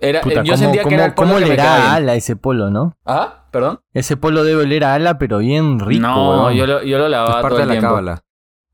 Era, 0.00 0.20
Puta, 0.20 0.42
yo 0.42 0.52
¿cómo, 0.52 0.56
sentía 0.56 0.84
que 0.84 0.94
era 0.94 1.14
cómo 1.14 1.32
polo 1.32 1.38
que 1.40 1.44
me 1.46 1.54
olerá 1.54 1.62
quedaba 1.64 1.76
a 1.76 1.80
bien. 1.98 2.02
ala 2.04 2.14
ese 2.14 2.36
polo, 2.36 2.70
no? 2.70 2.96
¿Ah? 3.04 3.46
¿Perdón? 3.50 3.80
Ese 3.94 4.16
polo 4.16 4.44
debe 4.44 4.62
oler 4.62 4.84
a 4.84 4.94
ala, 4.94 5.18
pero 5.18 5.38
bien 5.38 5.80
rico, 5.80 6.02
no, 6.06 6.52
yo 6.52 6.66
lo, 6.66 6.82
yo 6.82 6.98
lo 6.98 7.04
Es 7.06 7.10
lavaba 7.10 7.42
parte 7.42 7.48
todo 7.48 7.56
de 7.58 7.62
el 7.62 7.68
la 7.68 7.72
tiempo. 7.74 7.88
cábala. 7.88 8.22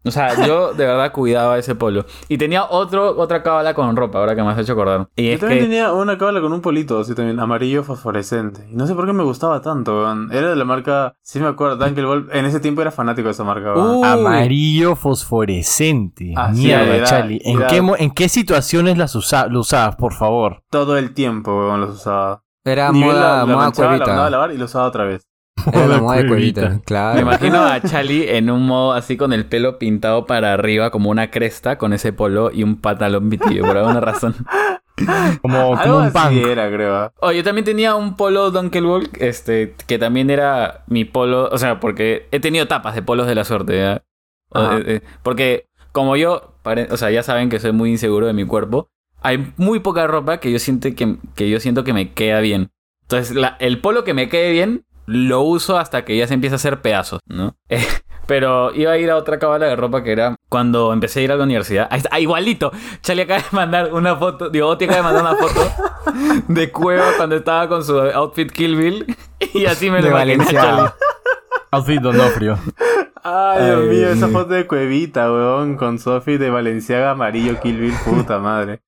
O 0.05 0.11
sea, 0.11 0.47
yo 0.47 0.75
de 0.75 0.87
verdad 0.87 1.13
cuidaba 1.13 1.59
ese 1.59 1.75
polo. 1.75 2.05
Y 2.29 2.37
tenía 2.39 2.65
otro, 2.65 3.17
otra 3.19 3.43
cábala 3.43 3.73
con 3.75 3.97
ropa, 3.97 4.19
ahora 4.19 4.35
que 4.37 4.43
me 4.43 4.51
has 4.51 4.59
hecho 4.59 4.75
acordar. 4.75 5.09
Y 5.17 5.27
Yo 5.29 5.33
es 5.35 5.41
también 5.41 5.61
que... 5.61 5.65
tenía 5.67 5.93
una 5.93 6.19
cábala 6.19 6.41
con 6.41 6.53
un 6.53 6.61
polito 6.61 6.99
así 7.01 7.15
también, 7.15 7.41
amarillo 7.41 7.83
fosforescente. 7.85 8.67
Y 8.71 8.77
no 8.77 8.87
sé 8.87 8.95
por 8.95 9.07
qué 9.07 9.13
me 9.13 9.23
gustaba 9.25 9.63
tanto, 9.63 9.95
weón. 10.03 10.31
Era 10.33 10.51
de 10.51 10.57
la 10.57 10.65
marca, 10.65 11.15
sí 11.23 11.41
me 11.41 11.47
acuerdo, 11.49 11.77
Dunkelball. 11.77 12.29
En 12.33 12.45
ese 12.45 12.61
tiempo 12.61 12.83
era 12.83 12.91
fanático 12.91 13.29
de 13.29 13.33
esa 13.33 13.45
marca, 13.45 13.73
weón. 13.75 13.97
Uh, 13.97 14.05
Amarillo 14.05 14.95
fosforescente. 14.95 16.35
Mierda, 16.53 16.97
era- 16.97 17.07
Charlie. 17.07 17.41
¿En, 17.45 17.59
era- 17.59 17.69
qué, 17.69 17.77
¿En 17.99 18.11
qué 18.11 18.29
situaciones 18.29 18.99
las 18.99 19.15
usa- 19.15 19.47
lo 19.49 19.61
usabas, 19.61 19.97
por 19.97 20.13
favor? 20.15 20.63
Todo 20.71 20.97
el 20.99 21.15
tiempo, 21.15 21.51
weón, 21.57 21.81
los 21.81 21.97
usaba. 21.97 22.43
Era 22.65 22.91
Ni 22.93 23.01
moda, 23.01 23.15
la, 23.21 23.37
la 23.39 23.47
moda 23.47 23.57
manchaba, 23.57 23.93
la 23.93 23.99
mandaba 23.99 24.27
a 24.27 24.31
lavar 24.31 24.53
y 24.53 24.57
lo 24.59 24.65
usaba 24.65 24.87
otra 24.87 25.05
vez. 25.05 25.27
Era 25.73 25.87
la 25.87 25.99
Moda 25.99 26.01
moda 26.01 26.17
de 26.17 26.27
cuevita. 26.27 26.61
cuevita, 26.61 26.69
Me 26.69 26.81
claro. 26.83 27.21
imagino 27.21 27.65
a 27.65 27.81
Chali 27.81 28.25
en 28.29 28.51
un 28.51 28.67
modo 28.67 28.93
así 28.93 29.17
con 29.17 29.33
el 29.33 29.47
pelo 29.47 29.79
pintado 29.79 30.27
para 30.27 30.53
arriba 30.53 30.91
como 30.91 31.11
una 31.11 31.31
cresta 31.31 31.79
con 31.79 31.93
ese 31.93 32.13
polo 32.13 32.51
y 32.53 32.63
un 32.63 32.77
pantalón 32.81 33.29
metido 33.29 33.67
por 33.67 33.77
alguna 33.77 34.01
razón. 34.01 34.35
Como, 34.97 35.41
como 35.43 35.77
Algo 35.77 35.99
un 35.99 36.13
punk. 36.13 36.33
era, 36.47 36.71
creo. 36.71 37.13
Oh, 37.21 37.33
yo 37.33 37.43
también 37.43 37.65
tenía 37.65 37.97
un 37.97 38.17
polo 38.17 38.53
Dunkelwall, 38.53 39.11
este, 39.19 39.75
que 39.89 39.99
también 39.99 40.31
era 40.31 40.85
mi 40.87 41.05
polo, 41.05 41.49
o 41.51 41.59
sea, 41.59 41.81
porque 41.81 42.29
he 42.31 42.39
tenido 42.39 42.69
tapas 42.69 42.95
de 42.95 43.03
polos 43.03 43.27
de 43.27 43.35
la 43.35 43.45
suerte, 43.45 43.85
eh, 43.85 44.01
eh, 44.55 45.01
porque 45.25 45.67
como 45.91 46.17
yo, 46.17 46.55
pare- 46.63 46.87
o 46.93 46.97
sea, 46.97 47.11
ya 47.11 47.25
saben 47.25 47.49
que 47.49 47.59
soy 47.59 47.73
muy 47.73 47.91
inseguro 47.91 48.29
de 48.29 48.35
mi 48.35 48.47
cuerpo, 48.47 48.89
hay 49.21 49.53
muy 49.57 49.81
poca 49.81 50.07
ropa 50.07 50.39
que 50.39 50.53
yo 50.53 50.61
siento 50.61 50.89
que, 50.95 51.17
que 51.35 51.51
yo 51.51 51.59
siento 51.59 51.83
que 51.83 51.93
me 51.93 52.13
queda 52.13 52.39
bien. 52.39 52.71
Entonces, 53.03 53.35
la- 53.35 53.57
el 53.59 53.81
polo 53.81 54.05
que 54.05 54.15
me 54.15 54.29
quede 54.29 54.53
bien, 54.53 54.85
lo 55.07 55.43
uso 55.43 55.79
hasta 55.79 56.05
que 56.05 56.17
ya 56.17 56.27
se 56.27 56.35
empieza 56.35 56.55
a 56.55 56.57
hacer 56.57 56.81
pedazos, 56.81 57.21
¿no? 57.27 57.57
Eh, 57.69 57.87
pero 58.27 58.75
iba 58.75 58.93
a 58.93 58.97
ir 58.99 59.11
a 59.11 59.17
otra 59.17 59.39
cabala 59.39 59.67
de 59.67 59.77
ropa 59.77 60.03
que 60.03 60.13
era 60.13 60.37
cuando 60.49 60.93
empecé 60.93 61.21
a 61.21 61.23
ir 61.25 61.33
a 61.33 61.37
la 61.37 61.45
universidad. 61.45 61.89
Ahí 61.91 61.99
está, 61.99 62.11
ah, 62.13 62.21
igualito. 62.21 62.73
Charlie 63.03 63.25
acaba 63.25 63.41
de 63.41 63.47
mandar 63.53 63.93
una 63.93 64.17
foto, 64.17 64.49
digo, 64.49 64.69
Oti 64.69 64.85
acaba 64.87 64.99
de 64.99 65.15
mandar 65.15 65.35
una 65.35 65.49
foto 65.49 65.73
de 66.49 66.71
Cueva 66.71 67.05
cuando 67.17 67.37
estaba 67.37 67.69
con 67.69 67.85
su 67.85 67.99
outfit 67.99 68.51
Kill 68.51 68.77
Bill. 68.77 69.17
Y 69.53 69.67
así 69.67 69.91
me 69.91 69.99
De 69.99 70.09
lo 70.09 70.09
imaginé 70.11 70.35
a 70.35 70.47
Charlie. 70.47 70.61
Valenciaga. 70.61 70.95
Outfit 71.71 72.01
Donofrio. 72.01 72.59
Ay, 73.23 73.65
Dios 73.65 73.81
Ay, 73.83 73.89
mío, 73.89 74.09
esa 74.11 74.29
foto 74.29 74.55
de 74.55 74.67
Cuevita, 74.67 75.31
weón, 75.33 75.77
con 75.77 75.99
Sophie 75.99 76.39
de 76.39 76.51
Valenciaga 76.51 77.11
amarillo 77.11 77.61
Kill 77.61 77.79
Bill, 77.79 77.95
puta 78.05 78.39
madre. 78.39 78.81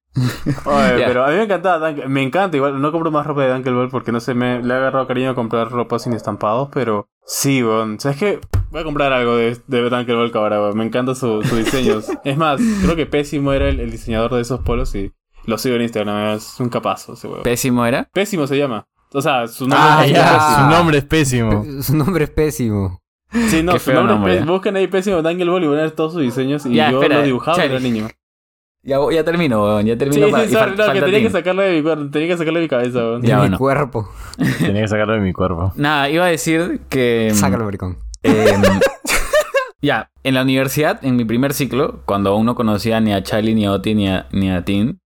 Oye, 0.64 1.04
pero 1.06 1.24
a 1.24 1.28
mí 1.28 1.34
me 1.36 1.42
encantaba 1.44 1.90
Dunkel- 1.90 2.06
me 2.08 2.22
encanta 2.22 2.56
igual, 2.56 2.80
no 2.80 2.92
compro 2.92 3.10
más 3.10 3.26
ropa 3.26 3.42
de 3.42 3.52
Dunkelball 3.52 3.88
porque 3.90 4.12
no 4.12 4.20
sé, 4.20 4.34
me 4.34 4.62
le 4.62 4.74
he 4.74 4.76
agarrado 4.76 5.06
cariño 5.06 5.30
a 5.30 5.34
comprar 5.34 5.70
ropa 5.70 5.98
sin 5.98 6.12
estampados, 6.12 6.68
pero 6.72 7.08
sí, 7.26 7.62
weón, 7.62 8.00
¿sabes 8.00 8.18
qué? 8.18 8.40
Voy 8.70 8.80
a 8.80 8.84
comprar 8.84 9.12
algo 9.12 9.36
de, 9.36 9.56
de 9.66 9.88
Dunkelball 9.90 10.30
ahora, 10.34 10.60
weón, 10.60 10.76
me 10.78 10.84
encanta 10.84 11.14
su, 11.14 11.42
su 11.42 11.56
diseño. 11.56 12.00
es 12.24 12.36
más, 12.36 12.60
creo 12.82 12.96
que 12.96 13.06
Pésimo 13.06 13.52
era 13.52 13.68
el, 13.68 13.80
el 13.80 13.90
diseñador 13.90 14.34
de 14.34 14.40
esos 14.40 14.60
polos 14.60 14.94
y 14.94 15.12
lo 15.44 15.58
sigo 15.58 15.76
en 15.76 15.82
Instagram, 15.82 16.34
es 16.36 16.58
un 16.60 16.68
capazo 16.68 17.12
ese 17.14 17.28
weón. 17.28 17.42
Pésimo 17.42 17.84
era. 17.86 18.08
Pésimo 18.12 18.46
se 18.46 18.56
llama. 18.58 18.86
O 19.12 19.22
sea, 19.22 19.46
su 19.46 19.68
nombre 19.68 19.78
Ah, 19.88 20.04
es 20.04 20.12
ya. 20.12 20.32
Pésimo. 20.32 20.56
Su 20.56 20.70
nombre 20.76 20.98
es 20.98 21.04
pésimo. 21.04 21.64
Su 21.82 21.96
nombre 21.96 22.24
es 22.24 22.30
pésimo. 22.30 23.00
Sí, 23.48 23.62
no, 23.62 23.78
su 23.78 23.92
nombre, 23.92 24.14
nombre, 24.14 24.32
es 24.34 24.38
Pés- 24.40 24.46
ya. 24.46 24.52
Busquen 24.52 24.76
ahí 24.76 24.86
Pésimo 24.86 25.20
Dunkelball 25.22 25.62
y 25.64 25.66
van 25.66 25.78
a 25.78 25.82
ver 25.82 25.90
todos 25.92 26.12
sus 26.14 26.22
diseños 26.22 26.64
y 26.66 26.74
Ya, 26.74 26.90
yo 26.90 27.00
espera, 27.00 27.18
lo 27.20 27.24
dibujaba 27.24 27.56
cuando 27.56 27.74
era 27.74 27.82
niño. 27.82 28.08
Ya, 28.86 28.98
ya 29.12 29.24
termino, 29.24 29.62
weón. 29.64 29.84
Ya 29.84 29.94
Sí, 29.94 29.98
termino. 29.98 30.26
sí, 30.26 30.32
para- 30.32 30.44
y 30.44 30.48
sorry, 30.48 30.72
fal- 30.76 30.86
no, 30.86 30.92
que 30.92 31.00
tenía 31.02 31.20
que 31.22 31.30
sacarlo 31.30 31.62
de 31.62 31.72
mi 31.76 31.82
cuerpo, 31.82 32.10
tenía 32.10 32.28
que 32.28 32.36
sacarlo 32.38 32.58
de 32.60 32.64
mi 32.64 32.68
cabeza, 32.68 32.98
weón. 32.98 33.20
De 33.22 33.28
Ya, 33.28 33.34
mi 33.36 33.40
bueno. 33.42 33.58
cuerpo. 33.58 34.08
Tenía 34.60 34.82
que 34.82 34.88
sacarlo 34.88 35.14
de 35.14 35.20
mi 35.20 35.32
cuerpo. 35.32 35.72
Nada, 35.76 36.08
iba 36.08 36.24
a 36.24 36.28
decir 36.28 36.80
que. 36.88 37.30
Sácalo, 37.34 37.64
maricón. 37.64 37.98
Em, 38.22 38.62
ya, 39.82 40.10
en 40.22 40.34
la 40.34 40.42
universidad, 40.42 41.04
en 41.04 41.16
mi 41.16 41.24
primer 41.24 41.52
ciclo, 41.52 42.00
cuando 42.06 42.30
aún 42.30 42.46
no 42.46 42.54
conocía 42.54 43.00
ni 43.00 43.12
a 43.12 43.22
Charlie, 43.22 43.54
ni 43.54 43.66
a 43.66 43.72
Oti, 43.72 43.94
ni 43.94 44.08
a, 44.08 44.26
ni 44.32 44.50
a 44.50 44.64
Tim, 44.64 44.98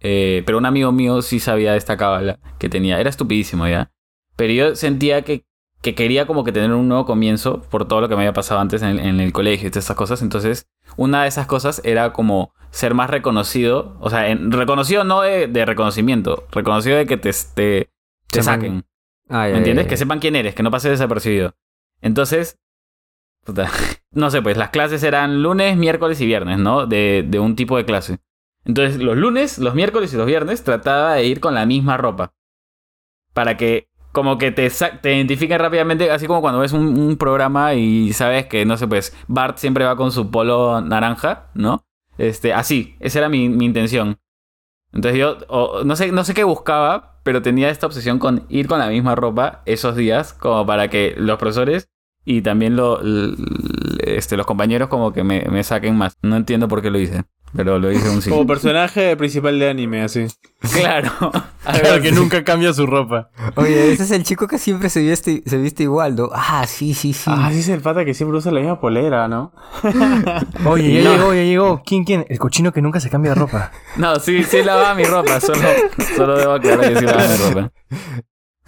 eh, 0.00 0.42
pero 0.46 0.58
un 0.58 0.66
amigo 0.66 0.92
mío 0.92 1.22
sí 1.22 1.40
sabía 1.40 1.72
de 1.72 1.78
esta 1.78 1.96
cábala 1.96 2.38
que 2.58 2.68
tenía. 2.68 3.00
Era 3.00 3.10
estupidísimo 3.10 3.66
ya. 3.68 3.90
Pero 4.36 4.52
yo 4.52 4.76
sentía 4.76 5.22
que, 5.22 5.44
que 5.82 5.94
quería 5.94 6.26
como 6.26 6.44
que 6.44 6.52
tener 6.52 6.72
un 6.72 6.88
nuevo 6.88 7.06
comienzo 7.06 7.62
por 7.70 7.86
todo 7.88 8.00
lo 8.00 8.08
que 8.08 8.14
me 8.16 8.22
había 8.22 8.32
pasado 8.34 8.60
antes 8.60 8.82
en, 8.82 8.88
el- 8.90 8.98
en 9.00 9.20
el 9.20 9.32
colegio 9.32 9.68
y 9.68 9.70
todas 9.70 9.84
esas 9.84 9.96
cosas. 9.96 10.20
Entonces, 10.22 10.66
una 10.96 11.22
de 11.22 11.28
esas 11.28 11.46
cosas 11.46 11.80
era 11.84 12.12
como 12.12 12.52
ser 12.76 12.94
más 12.94 13.08
reconocido. 13.10 13.96
O 14.00 14.10
sea, 14.10 14.28
en- 14.28 14.52
reconocido 14.52 15.02
no 15.04 15.22
de, 15.22 15.46
de 15.46 15.64
reconocimiento, 15.64 16.46
reconocido 16.52 16.96
de 16.98 17.06
que 17.06 17.16
te, 17.16 17.30
te, 17.54 17.90
te 18.30 18.42
saquen. 18.42 18.84
Ay, 19.28 19.52
¿Me 19.52 19.58
entiendes? 19.58 19.86
ay. 19.86 19.88
Que 19.90 19.96
sepan 19.96 20.20
quién 20.20 20.36
eres, 20.36 20.54
que 20.54 20.62
no 20.62 20.70
pases 20.70 20.90
desapercibido. 20.92 21.54
Entonces, 22.02 22.58
puta, 23.44 23.70
no 24.12 24.30
sé, 24.30 24.42
pues 24.42 24.56
las 24.56 24.70
clases 24.70 25.02
eran 25.02 25.42
lunes, 25.42 25.76
miércoles 25.76 26.20
y 26.20 26.26
viernes, 26.26 26.58
¿no? 26.58 26.86
De, 26.86 27.24
de 27.26 27.38
un 27.40 27.56
tipo 27.56 27.76
de 27.76 27.84
clase. 27.86 28.18
Entonces, 28.64 29.00
los 29.00 29.16
lunes, 29.16 29.58
los 29.58 29.74
miércoles 29.74 30.12
y 30.12 30.16
los 30.16 30.26
viernes 30.26 30.62
trataba 30.62 31.14
de 31.14 31.24
ir 31.24 31.40
con 31.40 31.54
la 31.54 31.64
misma 31.66 31.96
ropa. 31.96 32.32
Para 33.32 33.56
que, 33.56 33.88
como 34.12 34.38
que 34.38 34.50
te, 34.50 34.68
te 34.70 35.14
identifiquen 35.14 35.58
rápidamente, 35.60 36.10
así 36.10 36.26
como 36.26 36.40
cuando 36.40 36.60
ves 36.60 36.72
un, 36.72 36.98
un 36.98 37.16
programa 37.16 37.74
y 37.74 38.12
sabes 38.12 38.46
que, 38.46 38.64
no 38.66 38.76
sé, 38.76 38.86
pues 38.88 39.16
Bart 39.28 39.58
siempre 39.58 39.84
va 39.84 39.96
con 39.96 40.10
su 40.12 40.30
polo 40.30 40.80
naranja, 40.80 41.50
¿no? 41.54 41.84
Este, 42.18 42.52
así, 42.52 42.96
esa 43.00 43.18
era 43.20 43.28
mi, 43.28 43.48
mi 43.48 43.64
intención. 43.66 44.18
Entonces 44.92 45.20
yo, 45.20 45.38
no, 45.84 45.96
sé, 45.96 46.12
no 46.12 46.24
sé 46.24 46.34
qué 46.34 46.44
buscaba, 46.44 47.20
pero 47.22 47.42
tenía 47.42 47.70
esta 47.70 47.86
obsesión 47.86 48.18
con 48.18 48.46
ir 48.48 48.68
con 48.68 48.78
la 48.78 48.88
misma 48.88 49.14
ropa 49.14 49.62
esos 49.66 49.96
días, 49.96 50.32
como 50.32 50.64
para 50.66 50.88
que 50.88 51.14
los 51.18 51.38
profesores 51.38 51.88
y 52.24 52.42
también 52.42 52.76
lo- 52.76 53.00
este, 54.00 54.36
los 54.36 54.46
compañeros 54.46 54.88
como 54.88 55.12
que 55.12 55.24
me, 55.24 55.42
me 55.50 55.62
saquen 55.64 55.96
más. 55.96 56.16
No 56.22 56.36
entiendo 56.36 56.68
por 56.68 56.82
qué 56.82 56.90
lo 56.90 56.98
hice, 56.98 57.24
pero 57.54 57.78
lo 57.78 57.90
hice 57.92 58.08
un 58.08 58.20
sí. 58.22 58.30
Como 58.30 58.46
personaje 58.46 59.16
principal 59.16 59.58
de 59.58 59.68
anime, 59.70 60.02
así. 60.02 60.26
Claro. 60.72 61.10
Claro 61.66 62.00
que 62.00 62.12
nunca 62.12 62.44
cambia 62.44 62.72
su 62.72 62.86
ropa. 62.86 63.28
Oye, 63.56 63.92
ese 63.92 64.04
es 64.04 64.12
el 64.12 64.22
chico 64.22 64.46
que 64.46 64.56
siempre 64.56 64.88
se 64.88 65.00
viste, 65.00 65.42
se 65.44 65.56
viste 65.58 65.82
igual, 65.82 66.14
¿no? 66.14 66.30
Ah, 66.32 66.64
sí, 66.68 66.94
sí, 66.94 67.12
sí. 67.12 67.28
Ah, 67.34 67.48
sí 67.52 67.58
es 67.58 67.68
el 67.68 67.80
pata 67.80 68.04
que 68.04 68.14
siempre 68.14 68.38
usa 68.38 68.52
la 68.52 68.60
misma 68.60 68.78
polera, 68.80 69.26
¿no? 69.26 69.52
Oye, 70.64 71.02
ya 71.02 71.10
No. 71.10 71.16
llegó, 71.16 71.34
ya 71.34 71.42
llegó. 71.42 71.82
¿Quién, 71.84 72.04
quién? 72.04 72.24
El 72.28 72.38
cochino 72.38 72.72
que 72.72 72.80
nunca 72.82 73.00
se 73.00 73.10
cambia 73.10 73.32
de 73.32 73.40
ropa. 73.40 73.72
No, 73.96 74.20
sí, 74.20 74.44
sí 74.44 74.62
lavaba 74.62 74.94
mi 74.94 75.02
ropa, 75.04 75.40
solo, 75.40 75.60
solo 76.16 76.38
debo 76.38 76.52
aclarar 76.52 76.92
que 76.92 76.98
sí 77.00 77.04
lavaba 77.04 77.26
mi 77.28 77.36
ropa. 77.36 77.72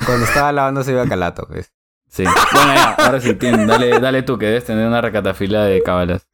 Cuando 0.05 0.25
estaba 0.27 0.51
lavando 0.53 0.83
se 0.83 0.91
iba 0.91 1.03
a 1.03 1.09
calato, 1.09 1.47
pues. 1.49 1.73
Sí. 2.11 2.25
Bueno, 2.25 2.75
ya, 2.75 2.91
ahora 2.95 3.21
sí, 3.21 3.35
Tim, 3.35 3.65
dale, 3.65 4.01
dale 4.01 4.23
tú, 4.25 4.39
que 4.39 4.47
debes 4.47 4.65
tener 4.65 4.89
una 4.89 5.01
recatafila 5.01 5.65
de 5.65 5.83
cábalas. 5.85 6.27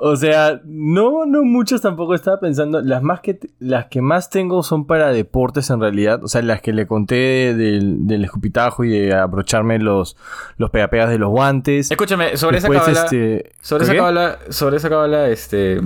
O 0.00 0.14
sea, 0.14 0.60
no, 0.64 1.26
no 1.26 1.42
muchas 1.42 1.80
tampoco 1.80 2.14
estaba 2.14 2.38
pensando. 2.38 2.80
Las 2.80 3.02
más 3.02 3.20
que 3.20 3.40
las 3.58 3.86
que 3.86 4.00
más 4.00 4.30
tengo 4.30 4.62
son 4.62 4.86
para 4.86 5.08
deportes 5.10 5.70
en 5.70 5.80
realidad. 5.80 6.22
O 6.22 6.28
sea, 6.28 6.40
las 6.42 6.62
que 6.62 6.72
le 6.72 6.86
conté 6.86 7.52
del, 7.54 8.06
del 8.06 8.24
escupitajo 8.24 8.84
y 8.84 8.90
de 8.90 9.12
abrocharme 9.12 9.80
los, 9.80 10.16
los 10.56 10.70
pegapegas 10.70 11.10
de 11.10 11.18
los 11.18 11.30
guantes. 11.30 11.90
Escúchame, 11.90 12.36
sobre 12.36 12.60
Después, 12.60 12.78
esa 12.80 12.92
cábala... 12.92 13.04
este. 13.04 13.52
Sobre 13.60 13.84
esa 13.84 13.92
¿qué? 13.92 13.98
cábala, 13.98 14.38
sobre 14.50 14.76
esa 14.76 14.88
cábala, 14.88 15.28
este, 15.30 15.80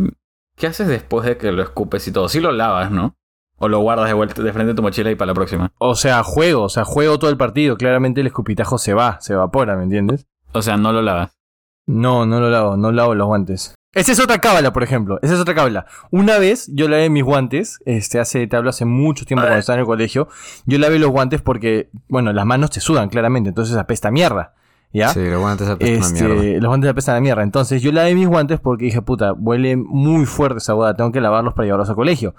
¿qué 0.57 0.67
haces 0.67 0.89
después 0.89 1.25
de 1.25 1.39
que 1.39 1.51
lo 1.51 1.63
escupes 1.63 2.07
y 2.07 2.13
todo? 2.13 2.29
Sí 2.29 2.41
lo 2.41 2.53
lavas, 2.53 2.91
¿no? 2.91 3.17
O 3.57 3.69
lo 3.69 3.81
guardas 3.81 4.09
de 4.09 4.13
vuelta 4.13 4.43
de 4.43 4.53
frente 4.53 4.73
a 4.73 4.75
tu 4.75 4.83
mochila 4.83 5.11
y 5.11 5.15
para 5.15 5.29
la 5.29 5.35
próxima. 5.35 5.73
O 5.79 5.95
sea, 5.95 6.23
juego, 6.23 6.65
o 6.65 6.69
sea, 6.69 6.85
juego 6.85 7.19
todo 7.19 7.31
el 7.31 7.39
partido. 7.39 7.79
Claramente 7.79 8.21
el 8.21 8.27
escupitajo 8.27 8.77
se 8.77 8.93
va, 8.93 9.23
se 9.23 9.33
evapora, 9.33 9.75
¿me 9.75 9.85
entiendes? 9.85 10.27
O 10.53 10.61
sea, 10.61 10.77
no 10.77 10.93
lo 10.93 11.01
lavas. 11.01 11.39
No, 11.87 12.27
no 12.27 12.41
lo 12.41 12.51
lavo, 12.51 12.77
no 12.77 12.93
lavo 12.93 13.15
los 13.15 13.27
guantes. 13.27 13.75
Esa 13.95 14.13
es 14.13 14.21
otra 14.21 14.39
cábala, 14.39 14.73
por 14.73 14.83
ejemplo. 14.83 15.19
Esa 15.23 15.35
es 15.35 15.41
otra 15.41 15.55
cábala. 15.55 15.85
Una 16.11 16.39
vez 16.39 16.71
yo 16.73 16.89
lavé 16.89 17.11
mis 17.11 17.25
guantes, 17.25 17.79
este, 17.85 18.19
hace, 18.19 18.47
te 18.47 18.57
hablo 18.57 18.71
hace 18.71 18.85
mucho 18.87 19.27
tiempo 19.27 19.43
cuando 19.43 19.59
estaba 19.59 19.75
en 19.77 19.81
el 19.81 19.87
colegio. 19.87 20.29
Yo 20.65 20.79
lavé 20.79 20.99
los 20.99 21.11
guantes 21.11 21.43
porque, 21.43 21.91
bueno, 22.09 22.33
las 22.33 22.47
manos 22.47 22.71
te 22.71 22.81
sudan 22.81 23.11
claramente, 23.11 23.51
entonces 23.51 23.77
apesta 23.77 24.09
a 24.09 24.11
mierda. 24.11 24.55
¿Ya? 24.95 25.09
Sí, 25.09 25.21
los 25.27 25.41
guantes 25.41 25.69
apestan 25.69 26.13
Este, 26.17 26.25
a 26.25 26.29
mierda. 26.29 26.61
los 26.61 26.69
guantes 26.69 26.91
apestan 26.91 27.17
a 27.17 27.21
mierda. 27.21 27.43
Entonces 27.43 27.83
yo 27.83 27.93
lavé 27.93 28.15
mis 28.15 28.29
guantes 28.29 28.61
porque 28.61 28.87
dije, 28.87 29.03
puta, 29.03 29.33
huele 29.35 29.77
muy 29.77 30.25
fuerte 30.27 30.59
esa 30.59 30.73
boda, 30.75 30.95
tengo 30.97 31.13
que 31.13 31.21
lavarlos 31.21 31.53
para 31.55 31.67
llevarlos 31.67 31.89
al 31.91 31.95
colegio. 31.97 32.35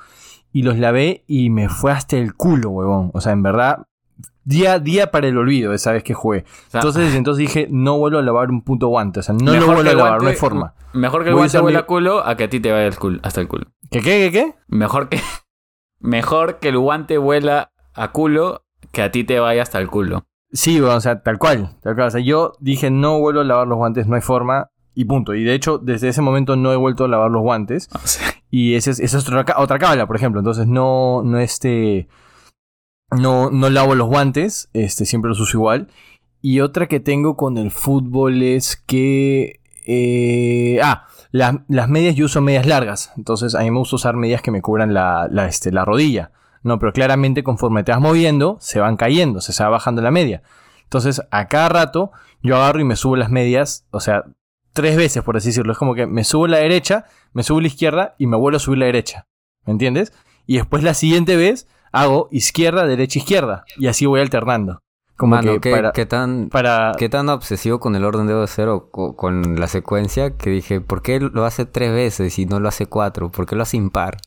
Y 0.52 0.62
los 0.64 0.78
lavé 0.78 1.24
y 1.28 1.50
me 1.50 1.70
fue 1.70 1.92
hasta 1.92 2.16
el 2.18 2.36
culo, 2.36 2.70
huevón. 2.70 3.10
O 3.14 3.22
sea, 3.22 3.32
en 3.32 3.42
verdad, 3.42 3.86
día, 4.44 4.80
día 4.80 5.12
para 5.12 5.28
el 5.28 5.38
olvido 5.38 5.74
esa 5.74 5.92
vez 5.92 6.04
que 6.04 6.14
jugué. 6.14 6.46
O 6.68 6.70
sea, 6.72 6.80
Entonces, 6.82 7.06
desde 7.06 7.18
entonces 7.18 7.40
dije, 7.40 7.68
no 7.72 7.98
vuelvo 7.98 8.20
a 8.20 8.22
lavar 8.22 8.50
un 8.50 8.62
puto 8.64 8.88
guante. 8.88 9.20
O 9.20 9.24
sea, 9.24 9.34
no 9.36 9.54
lo 9.54 9.66
vuelvo 9.66 9.82
a 9.82 9.94
lavar, 9.94 10.22
no 10.22 10.30
hay 10.30 10.36
forma. 10.36 10.74
Mejor 10.94 11.24
que 11.24 11.30
el 11.30 11.36
Voy 11.36 11.42
guante 11.42 11.60
huela 11.60 11.80
mi- 11.80 11.84
a 11.84 11.86
culo 11.86 12.26
a 12.28 12.36
que 12.38 12.44
a 12.44 12.50
ti 12.50 12.60
te 12.60 12.72
vaya 12.72 12.86
el 12.88 12.98
culo, 12.98 13.20
hasta 13.24 13.42
el 13.42 13.48
culo. 13.48 13.66
¿Qué, 13.90 14.02
qué, 14.02 14.30
qué, 14.30 14.32
qué? 14.32 14.56
Mejor 14.68 15.10
que, 15.10 15.20
mejor 16.00 16.60
que 16.60 16.70
el 16.70 16.78
guante 16.78 17.18
huela 17.18 17.72
a 17.94 18.12
culo 18.12 18.66
que 18.92 19.02
a 19.02 19.12
ti 19.12 19.24
te 19.24 19.40
vaya 19.40 19.62
hasta 19.64 19.80
el 19.80 19.90
culo. 19.90 20.26
Sí, 20.52 20.80
bueno, 20.80 20.96
o 20.98 21.02
sea, 21.02 21.22
tal 21.24 21.40
cual, 21.40 21.78
tal 21.82 21.96
cual. 21.96 22.08
O 22.08 22.12
sea, 22.12 22.22
yo 22.22 22.54
dije, 22.60 22.92
no 22.92 23.20
vuelvo 23.20 23.42
a 23.42 23.44
lavar 23.44 23.68
los 23.68 23.78
guantes, 23.78 24.08
no 24.08 24.16
hay 24.16 24.22
forma. 24.22 24.70
Y 24.96 25.06
punto. 25.06 25.34
Y 25.34 25.44
de 25.44 25.56
hecho, 25.56 25.80
desde 25.80 26.10
ese 26.10 26.22
momento 26.22 26.56
no 26.56 26.72
he 26.72 26.76
vuelto 26.76 27.06
a 27.06 27.08
lavar 27.08 27.32
los 27.32 27.42
guantes. 27.42 27.90
O 27.96 27.98
sea, 28.08 28.28
Y 28.52 28.76
esa 28.76 28.92
es, 28.92 29.00
esa 29.00 29.18
es 29.18 29.28
otra, 29.28 29.44
otra 29.58 29.80
cábala, 29.80 30.06
por 30.06 30.16
ejemplo. 30.16 30.40
Entonces, 30.40 30.68
no, 30.68 31.24
no 31.24 31.40
este. 31.40 32.08
No, 33.16 33.50
no 33.50 33.70
lavo 33.70 33.96
los 33.96 34.08
guantes, 34.08 34.70
este, 34.74 35.06
siempre 35.06 35.30
los 35.30 35.40
uso 35.40 35.58
igual. 35.58 35.88
Y 36.42 36.60
otra 36.60 36.88
que 36.88 37.00
tengo 37.00 37.38
con 37.38 37.58
el 37.58 37.72
fútbol 37.72 38.42
es 38.42 38.76
que... 38.76 39.62
eh, 39.86 40.80
ah, 40.84 41.08
las, 41.34 41.90
medias 41.90 42.16
yo 42.16 42.26
uso 42.26 42.42
medias 42.42 42.68
largas. 42.68 43.12
Entonces 43.18 43.56
a 43.56 43.62
mí 43.62 43.72
me 43.72 43.80
gusta 43.80 43.96
usar 43.96 44.16
medias 44.16 44.42
que 44.42 44.52
me 44.52 44.62
cubran 44.62 44.94
la, 44.94 45.28
la, 45.32 45.48
este, 45.48 45.72
la 45.72 45.84
rodilla. 45.84 46.32
No, 46.62 46.80
pero 46.80 46.94
claramente 46.94 47.44
conforme 47.44 47.84
te 47.84 47.92
vas 47.92 48.00
moviendo, 48.00 48.58
se 48.62 48.80
van 48.80 48.96
cayendo, 48.98 49.42
se 49.42 49.64
va 49.64 49.70
bajando 49.70 50.02
la 50.02 50.12
media. 50.12 50.44
Entonces 50.84 51.22
a 51.32 51.48
cada 51.48 51.70
rato 51.70 52.12
yo 52.42 52.56
agarro 52.56 52.80
y 52.80 52.84
me 52.84 52.96
subo 52.96 53.16
las 53.16 53.32
medias, 53.32 53.86
o 53.90 54.00
sea, 54.00 54.26
tres 54.74 54.96
veces 54.96 55.24
por 55.24 55.36
así 55.36 55.50
decirlo. 55.50 55.72
Es 55.72 55.78
como 55.78 55.96
que 55.96 56.06
me 56.06 56.24
subo 56.24 56.48
la 56.48 56.58
derecha, 56.58 57.06
me 57.34 57.42
subo 57.44 57.60
la 57.60 57.68
izquierda 57.68 58.16
y 58.20 58.28
me 58.28 58.38
vuelvo 58.38 58.58
a 58.58 58.60
subir 58.60 58.78
la 58.78 58.86
derecha. 58.86 59.28
¿Me 59.66 59.72
entiendes? 59.74 60.14
Y 60.46 60.58
después 60.58 60.84
la 60.84 60.94
siguiente 60.94 61.36
vez 61.36 61.68
hago 61.94 62.28
izquierda, 62.32 62.86
derecha, 62.86 63.20
izquierda. 63.20 63.64
Y 63.78 63.88
así 63.88 64.06
voy 64.06 64.20
alternando. 64.20 64.80
Como 65.16 65.36
Mano, 65.36 65.54
que 65.54 65.60
¿qué, 65.62 65.72
para, 65.72 65.92
qué 65.92 66.06
tan, 66.08 66.50
para- 66.50 66.94
qué 66.98 67.08
tan 67.08 67.30
obsesivo 67.30 67.80
con 67.80 67.96
el 67.96 68.04
orden 68.04 68.26
debo 68.28 68.46
ser 68.48 68.68
o 68.68 68.90
co- 68.90 69.16
con 69.16 69.60
la 69.60 69.68
secuencia 69.68 70.36
que 70.36 70.50
dije, 70.50 70.82
¿por 70.82 71.02
qué 71.04 71.20
lo 71.20 71.46
hace 71.46 71.66
tres 71.66 71.94
veces 71.94 72.38
y 72.40 72.46
no 72.48 72.60
lo 72.60 72.68
hace 72.68 72.88
cuatro? 72.88 73.32
¿Por 73.32 73.46
qué 73.46 73.56
lo 73.56 73.62
hace 73.64 73.78
impar? 73.78 74.18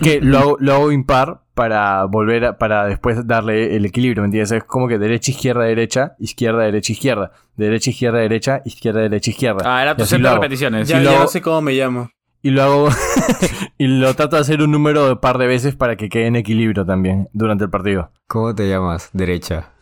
que 0.00 0.20
lo 0.20 0.38
hago, 0.38 0.56
lo 0.58 0.74
hago 0.74 0.90
impar 0.92 1.42
para 1.54 2.04
volver 2.04 2.44
a, 2.44 2.58
para 2.58 2.86
después 2.86 3.24
darle 3.26 3.76
el 3.76 3.84
equilibrio, 3.84 4.22
¿me 4.22 4.26
entiendes? 4.26 4.50
Es 4.50 4.64
como 4.64 4.88
que 4.88 4.98
derecha, 4.98 5.30
izquierda, 5.30 5.62
derecha, 5.64 6.16
izquierda, 6.18 6.62
derecha, 6.64 6.92
izquierda, 6.92 7.32
derecha, 7.56 7.90
izquierda, 7.90 8.18
derecha, 8.18 8.62
izquierda, 8.64 9.00
derecha, 9.02 9.30
izquierda. 9.30 9.62
Ah, 9.66 9.82
era 9.82 9.96
tu 9.96 10.04
set 10.06 10.20
de 10.20 10.28
repeticiones. 10.34 10.88
Ya, 10.88 11.00
ya 11.02 11.18
no 11.20 11.28
sé 11.28 11.40
cómo 11.40 11.60
me 11.62 11.72
llamo. 11.74 12.10
Y 12.42 12.50
lo 12.50 12.62
hago 12.62 12.88
y 13.78 13.86
lo 13.86 14.14
trato 14.14 14.36
de 14.36 14.42
hacer 14.42 14.62
un 14.62 14.70
número 14.70 15.06
de 15.08 15.16
par 15.16 15.36
de 15.38 15.46
veces 15.46 15.76
para 15.76 15.96
que 15.96 16.08
quede 16.08 16.26
en 16.26 16.36
equilibrio 16.36 16.86
también 16.86 17.28
durante 17.32 17.64
el 17.64 17.70
partido. 17.70 18.12
¿Cómo 18.26 18.54
te 18.54 18.68
llamas? 18.68 19.10
Derecha. 19.12 19.72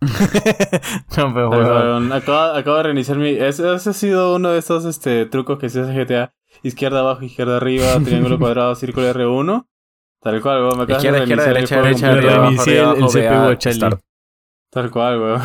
No, 1.16 1.34
pero 1.34 1.48
bueno. 1.48 2.14
Acabo, 2.14 2.56
acabo 2.56 2.76
de 2.78 2.82
reiniciar 2.84 3.18
mi... 3.18 3.30
Ese, 3.30 3.74
ese 3.74 3.90
ha 3.90 3.92
sido 3.92 4.36
uno 4.36 4.50
de 4.50 4.58
esos 4.60 4.84
este, 4.84 5.26
trucos 5.26 5.58
que 5.58 5.68
se 5.68 5.80
hace 5.80 5.92
GTA. 5.92 6.32
Izquierda 6.62 7.00
abajo, 7.00 7.22
izquierda 7.24 7.56
arriba, 7.56 7.86
triángulo 8.04 8.38
cuadrado, 8.38 8.74
círculo 8.74 9.12
R1. 9.12 9.66
Tal 10.22 10.40
cual, 10.42 10.62
weón. 10.62 10.78
Me 10.78 10.84
acabas 10.84 11.02
Izquierda, 11.04 11.18
de 11.18 11.24
izquierda, 11.24 11.44
derecha, 11.46 11.82
derecha, 11.82 12.14
Reinicié 12.14 12.80
el- 12.80 13.06
CPU 13.06 13.54
Charlie. 13.56 13.98
Tal 14.70 14.90
cual, 14.90 15.20
weón. 15.20 15.40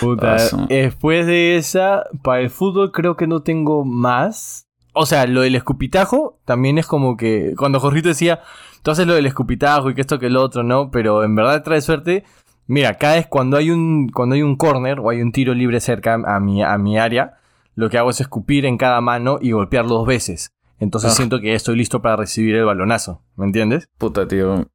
Puta, 0.00 0.20
Paso. 0.32 0.66
después 0.68 1.26
de 1.26 1.56
esa, 1.56 2.04
para 2.22 2.40
el 2.42 2.50
fútbol 2.50 2.92
creo 2.92 3.16
que 3.16 3.26
no 3.26 3.42
tengo 3.42 3.84
más. 3.84 4.67
O 4.92 5.06
sea, 5.06 5.26
lo 5.26 5.42
del 5.42 5.54
escupitajo 5.54 6.38
también 6.44 6.78
es 6.78 6.86
como 6.86 7.16
que 7.16 7.54
cuando 7.56 7.78
Jorgito 7.80 8.08
decía, 8.08 8.40
tú 8.82 8.90
haces 8.90 9.06
lo 9.06 9.14
del 9.14 9.26
escupitajo 9.26 9.90
y 9.90 9.94
que 9.94 10.00
esto 10.00 10.18
que 10.18 10.26
el 10.26 10.36
otro, 10.36 10.62
¿no? 10.62 10.90
Pero 10.90 11.22
en 11.24 11.34
verdad 11.34 11.62
trae 11.62 11.80
suerte. 11.80 12.24
Mira, 12.66 12.94
cada 12.94 13.14
vez 13.14 13.26
cuando 13.26 13.56
hay 13.56 13.70
un 13.70 14.08
cuando 14.08 14.34
hay 14.34 14.42
un 14.42 14.56
corner 14.56 15.00
o 15.00 15.10
hay 15.10 15.22
un 15.22 15.32
tiro 15.32 15.54
libre 15.54 15.80
cerca 15.80 16.14
a 16.14 16.40
mi, 16.40 16.62
a 16.62 16.76
mi 16.78 16.98
área, 16.98 17.38
lo 17.74 17.88
que 17.90 17.98
hago 17.98 18.10
es 18.10 18.20
escupir 18.20 18.66
en 18.66 18.76
cada 18.76 19.00
mano 19.00 19.38
y 19.40 19.52
golpearlo 19.52 19.94
dos 19.94 20.06
veces. 20.06 20.52
Entonces 20.80 21.12
Ah. 21.12 21.14
siento 21.14 21.40
que 21.40 21.54
estoy 21.54 21.76
listo 21.76 22.02
para 22.02 22.16
recibir 22.16 22.54
el 22.56 22.64
balonazo, 22.64 23.22
¿me 23.36 23.46
entiendes? 23.46 23.88
Puta, 23.98 24.26
tío. 24.28 24.68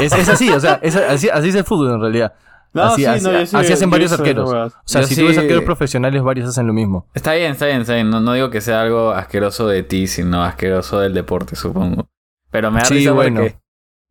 Es, 0.00 0.12
es 0.12 0.28
así, 0.28 0.50
o 0.50 0.58
sea, 0.60 0.80
es- 0.82 0.96
así, 0.96 1.28
así 1.28 1.48
es 1.48 1.54
el 1.54 1.64
fútbol 1.64 1.92
en 1.94 2.00
realidad. 2.00 2.34
No, 2.72 2.82
Así- 2.84 3.02
sí, 3.02 3.06
así- 3.06 3.24
no, 3.24 3.32
yo 3.32 3.46
sí- 3.46 3.56
así 3.56 3.72
hacen 3.72 3.88
yo 3.88 3.92
varios 3.92 4.12
arqueros. 4.12 4.48
O 4.50 4.70
sea, 4.84 5.00
Yo 5.02 5.06
si 5.08 5.16
tú 5.16 5.26
ves 5.26 5.38
arqueros 5.38 5.64
profesionales, 5.64 6.22
varios 6.22 6.48
hacen 6.48 6.66
lo 6.66 6.72
mismo. 6.72 7.06
Está 7.14 7.32
bien, 7.34 7.52
está 7.52 7.66
bien, 7.66 7.80
está 7.80 7.94
bien. 7.94 8.10
No, 8.10 8.20
no 8.20 8.32
digo 8.32 8.50
que 8.50 8.60
sea 8.60 8.82
algo 8.82 9.10
asqueroso 9.10 9.66
de 9.66 9.82
ti, 9.82 10.06
sino 10.06 10.44
asqueroso 10.44 11.00
del 11.00 11.12
deporte, 11.14 11.56
supongo. 11.56 12.08
Pero 12.50 12.70
me 12.70 12.80
da 12.80 12.84
Sí, 12.86 12.94
risa 12.94 13.12
bueno. 13.12 13.40
porque 13.40 13.56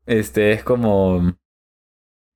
este 0.06 0.52
es 0.54 0.64
como 0.64 1.34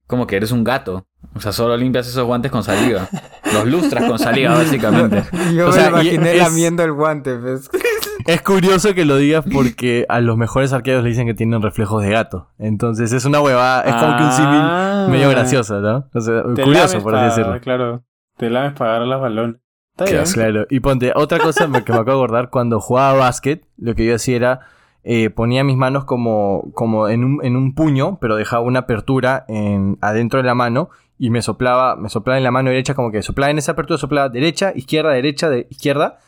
como 0.08 0.28
que 0.28 0.36
eres 0.36 0.52
un 0.52 0.64
gato. 0.64 1.08
O 1.34 1.40
sea, 1.40 1.52
solo 1.54 1.76
limpias 1.78 2.08
esos 2.08 2.26
guantes 2.26 2.52
con 2.52 2.64
saliva. 2.64 3.08
Los 3.54 3.66
lustras 3.66 4.04
con 4.06 4.20
saliva, 4.20 4.54
básicamente. 4.58 5.24
Yo 5.56 5.66
O 5.66 5.68
me 5.70 5.74
sea, 5.74 5.86
y 5.88 5.90
imaginé 5.90 6.34
es- 6.34 6.40
lamiendo 6.40 6.84
el 6.84 6.92
guante. 6.94 7.36
pues. 7.36 7.70
Es 8.26 8.42
curioso 8.42 8.94
que 8.94 9.04
lo 9.04 9.18
digas 9.18 9.44
porque 9.52 10.06
a 10.08 10.22
los 10.22 10.38
mejores 10.38 10.72
arqueros 10.72 11.04
le 11.04 11.10
dicen 11.10 11.28
que 11.28 11.34
tienen 11.34 11.62
reflejos 11.62 12.02
de 12.02 12.10
gato. 12.10 12.48
Entonces 12.58 13.12
es 13.12 13.26
una 13.26 13.42
huevada, 13.42 13.82
es 13.82 13.94
como 13.96 14.16
que 14.16 14.24
un 14.24 14.32
símil 14.32 14.62
Ah. 15.06 15.10
medio 15.10 15.30
gracioso, 15.30 15.80
¿no? 15.80 16.10
O 16.14 16.22
sea, 16.22 16.44
Te 16.56 16.64
curioso, 16.64 17.02
por 17.02 17.16
así 17.16 17.40
decirlo. 17.40 17.60
Claro. 17.62 18.04
Te 18.38 18.50
lames 18.50 18.74
para 18.74 18.92
agarrar 18.92 19.08
los 19.08 19.22
balones. 19.22 19.62
Está 19.92 20.06
Qué 20.06 20.14
bien. 20.14 20.26
Claro. 20.26 20.66
Y 20.70 20.80
ponte, 20.80 21.12
otra 21.16 21.40
cosa 21.40 21.66
que 21.66 21.72
me 21.72 21.78
acabo 21.78 22.04
de 22.04 22.12
acordar, 22.12 22.50
cuando 22.50 22.80
jugaba 22.80 23.20
básquet, 23.20 23.66
lo 23.78 23.94
que 23.96 24.06
yo 24.06 24.16
hacía 24.16 24.36
era 24.36 24.60
eh, 25.06 25.30
ponía 25.30 25.66
mis 25.66 25.76
manos 25.76 26.06
como, 26.06 26.72
como 26.74 27.10
en, 27.10 27.26
un, 27.26 27.46
en 27.46 27.58
un 27.58 27.76
puño, 27.76 28.18
pero 28.22 28.38
dejaba 28.38 28.64
una 28.64 28.80
apertura 28.80 29.44
en, 29.50 29.98
adentro 30.02 30.42
de 30.42 30.46
la 30.46 30.56
mano 30.56 30.90
y 31.20 31.30
me 31.30 31.42
soplaba, 31.42 31.98
me 31.98 32.10
soplaba 32.10 32.38
en 32.38 32.44
la 32.44 32.52
mano 32.52 32.70
derecha, 32.70 32.96
como 32.96 33.12
que 33.12 33.22
soplaba 33.22 33.52
en 33.52 33.58
esa 33.58 33.74
apertura, 33.74 33.98
soplaba 33.98 34.30
derecha, 34.30 34.72
izquierda, 34.76 35.12
derecha, 35.12 35.50
de, 35.50 35.68
izquierda. 35.70 36.20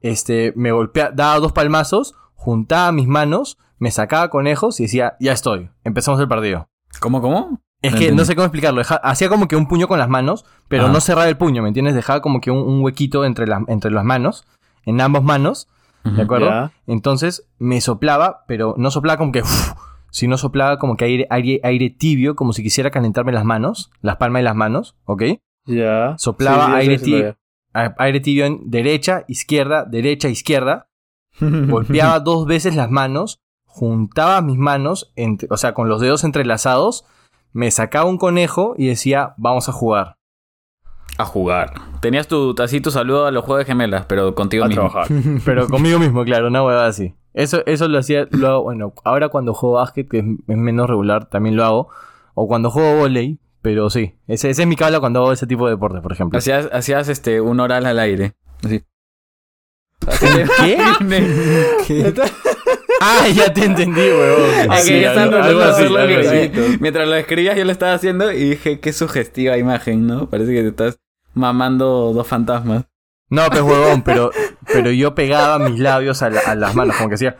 Este, 0.00 0.52
me 0.56 0.72
golpeaba, 0.72 1.12
daba 1.12 1.38
dos 1.38 1.52
palmazos, 1.52 2.14
juntaba 2.34 2.90
mis 2.90 3.06
manos, 3.06 3.56
me 3.78 3.90
sacaba 3.92 4.30
conejos 4.30 4.80
y 4.80 4.84
decía, 4.84 5.16
ya 5.20 5.32
estoy, 5.32 5.70
empezamos 5.84 6.20
el 6.20 6.28
partido. 6.28 6.68
¿Cómo, 7.00 7.20
cómo? 7.20 7.60
Es 7.84 7.92
No 7.92 7.98
que 7.98 8.04
entendí. 8.04 8.16
no 8.20 8.24
sé 8.24 8.34
cómo 8.34 8.46
explicarlo. 8.46 8.78
deja- 8.78 8.96
hacía 8.96 9.28
como 9.28 9.46
que 9.48 9.56
un 9.56 9.66
puño 9.66 9.88
con 9.88 9.98
las 9.98 10.08
manos, 10.08 10.44
pero 10.68 10.86
Ah. 10.86 10.88
no 10.88 11.00
cerraba 11.00 11.28
el 11.28 11.36
puño, 11.36 11.62
¿me 11.62 11.68
entiendes? 11.68 11.94
Dejaba 11.94 12.20
como 12.20 12.40
que 12.40 12.50
un, 12.50 12.58
un 12.58 12.82
huequito 12.82 13.24
entre, 13.24 13.46
las 13.46 13.62
entre 13.68 13.90
las 13.90 14.04
manos, 14.04 14.46
en 14.84 15.00
ambas 15.00 15.22
manos, 15.22 15.68
¿de 16.04 16.22
acuerdo? 16.22 16.70
Entonces 16.86 17.48
me 17.58 17.80
soplaba, 17.80 18.44
pero 18.46 18.74
no 18.78 18.90
soplaba 18.90 19.16
como 19.18 19.32
que, 19.32 19.40
uf, 19.42 19.72
sino 20.10 20.36
soplaba 20.38 20.78
como 20.78 20.96
que 20.96 21.04
aire, 21.06 21.26
aire, 21.30 21.60
aire 21.64 21.90
tibio, 21.90 22.36
como 22.36 22.52
si 22.52 22.62
quisiera 22.62 22.90
calentarme 22.90 23.32
las 23.32 23.44
manos, 23.44 23.90
las 24.00 24.16
palmas 24.16 24.40
de 24.40 24.44
las 24.44 24.54
manos, 24.54 24.96
¿ok? 25.06 25.22
Ya. 25.66 26.14
Soplaba 26.18 26.66
Sí, 26.66 26.70
ya 26.70 26.76
sé 26.76 26.80
aire 26.80 26.98
tibio. 26.98 27.36
Aire 27.98 28.20
tibio 28.20 28.44
en 28.46 28.70
derecha, 28.70 29.24
izquierda, 29.28 29.84
derecha, 29.84 30.28
izquierda. 30.28 30.88
Golpeaba 31.40 32.20
dos 32.20 32.46
veces 32.46 32.76
las 32.76 32.90
manos, 32.90 33.40
juntaba 33.66 34.40
mis 34.42 34.56
manos, 34.58 35.12
entre- 35.16 35.48
o 35.50 35.56
sea, 35.56 35.74
con 35.74 35.88
los 35.88 36.00
dedos 36.00 36.22
entrelazados, 36.24 37.04
me 37.54 37.70
sacaba 37.70 38.04
un 38.04 38.18
conejo 38.18 38.74
y 38.76 38.88
decía, 38.88 39.32
vamos 39.38 39.68
a 39.68 39.72
jugar. 39.72 40.18
A 41.16 41.24
jugar. 41.24 41.72
Tenías 42.00 42.26
tu, 42.26 42.54
tu 42.54 42.90
saludo 42.90 43.26
a 43.26 43.30
los 43.30 43.44
juegos 43.44 43.60
de 43.64 43.72
gemelas, 43.72 44.06
pero 44.06 44.34
contigo 44.34 44.64
A 44.64 44.68
mismo. 44.68 44.90
trabajar. 44.90 45.16
Pero 45.44 45.68
conmigo 45.68 46.00
mismo, 46.00 46.24
claro, 46.24 46.48
una 46.48 46.64
huevada 46.64 46.88
así. 46.88 47.14
Eso, 47.32 47.64
eso 47.66 47.86
lo 47.86 47.98
hacía, 47.98 48.26
lo 48.32 48.48
hago, 48.48 48.62
bueno, 48.64 48.92
ahora 49.04 49.28
cuando 49.28 49.54
juego 49.54 49.76
básquet, 49.76 50.08
que 50.08 50.18
es, 50.18 50.24
menos 50.46 50.88
regular, 50.88 51.26
también 51.30 51.54
lo 51.56 51.64
hago. 51.64 51.88
O 52.34 52.48
cuando 52.48 52.70
juego 52.70 52.98
volei, 52.98 53.38
pero 53.62 53.88
sí. 53.88 54.16
Ese, 54.26 54.50
ese 54.50 54.62
es 54.62 54.68
mi 54.68 54.74
cabla 54.74 54.98
cuando 54.98 55.20
hago 55.20 55.32
ese 55.32 55.46
tipo 55.46 55.66
de 55.66 55.74
deportes, 55.74 56.02
por 56.02 56.12
ejemplo. 56.12 56.38
Hacías, 56.38 56.68
hacías 56.72 57.08
este, 57.08 57.40
un 57.40 57.60
oral 57.60 57.86
al 57.86 58.00
aire. 58.00 58.34
Así. 58.64 58.82
¿Qué? 60.60 60.78
ah, 63.00 63.26
ya 63.28 63.52
te 63.52 63.64
entendí. 63.64 64.00
Ah, 64.68 64.78
Sí, 64.78 65.04
algo- 65.04 65.36
algo 65.36 65.60
así, 65.62 65.82
algo 65.84 66.20
así. 66.20 66.78
Mientras 66.80 67.08
lo 67.08 67.14
escribías, 67.14 67.56
yo 67.56 67.64
lo 67.64 67.72
estaba 67.72 67.94
haciendo 67.94 68.32
y 68.32 68.50
dije, 68.50 68.80
qué 68.80 68.92
sugestiva 68.92 69.56
imagen, 69.58 70.06
¿no? 70.06 70.28
Parece 70.30 70.52
que 70.52 70.62
te 70.62 70.68
estás 70.68 70.98
mamando 71.34 72.12
dos 72.12 72.26
fantasmas. 72.26 72.84
No, 73.30 73.46
pues 73.48 73.62
huevón, 73.62 74.02
pero, 74.02 74.30
pero 74.72 74.90
yo 74.90 75.14
pegaba 75.14 75.58
mis 75.58 75.78
labios 75.80 76.22
a, 76.22 76.30
la- 76.30 76.40
a 76.40 76.54
las 76.54 76.74
manos, 76.74 76.96
como 76.96 77.08
que 77.08 77.14
hacía. 77.16 77.36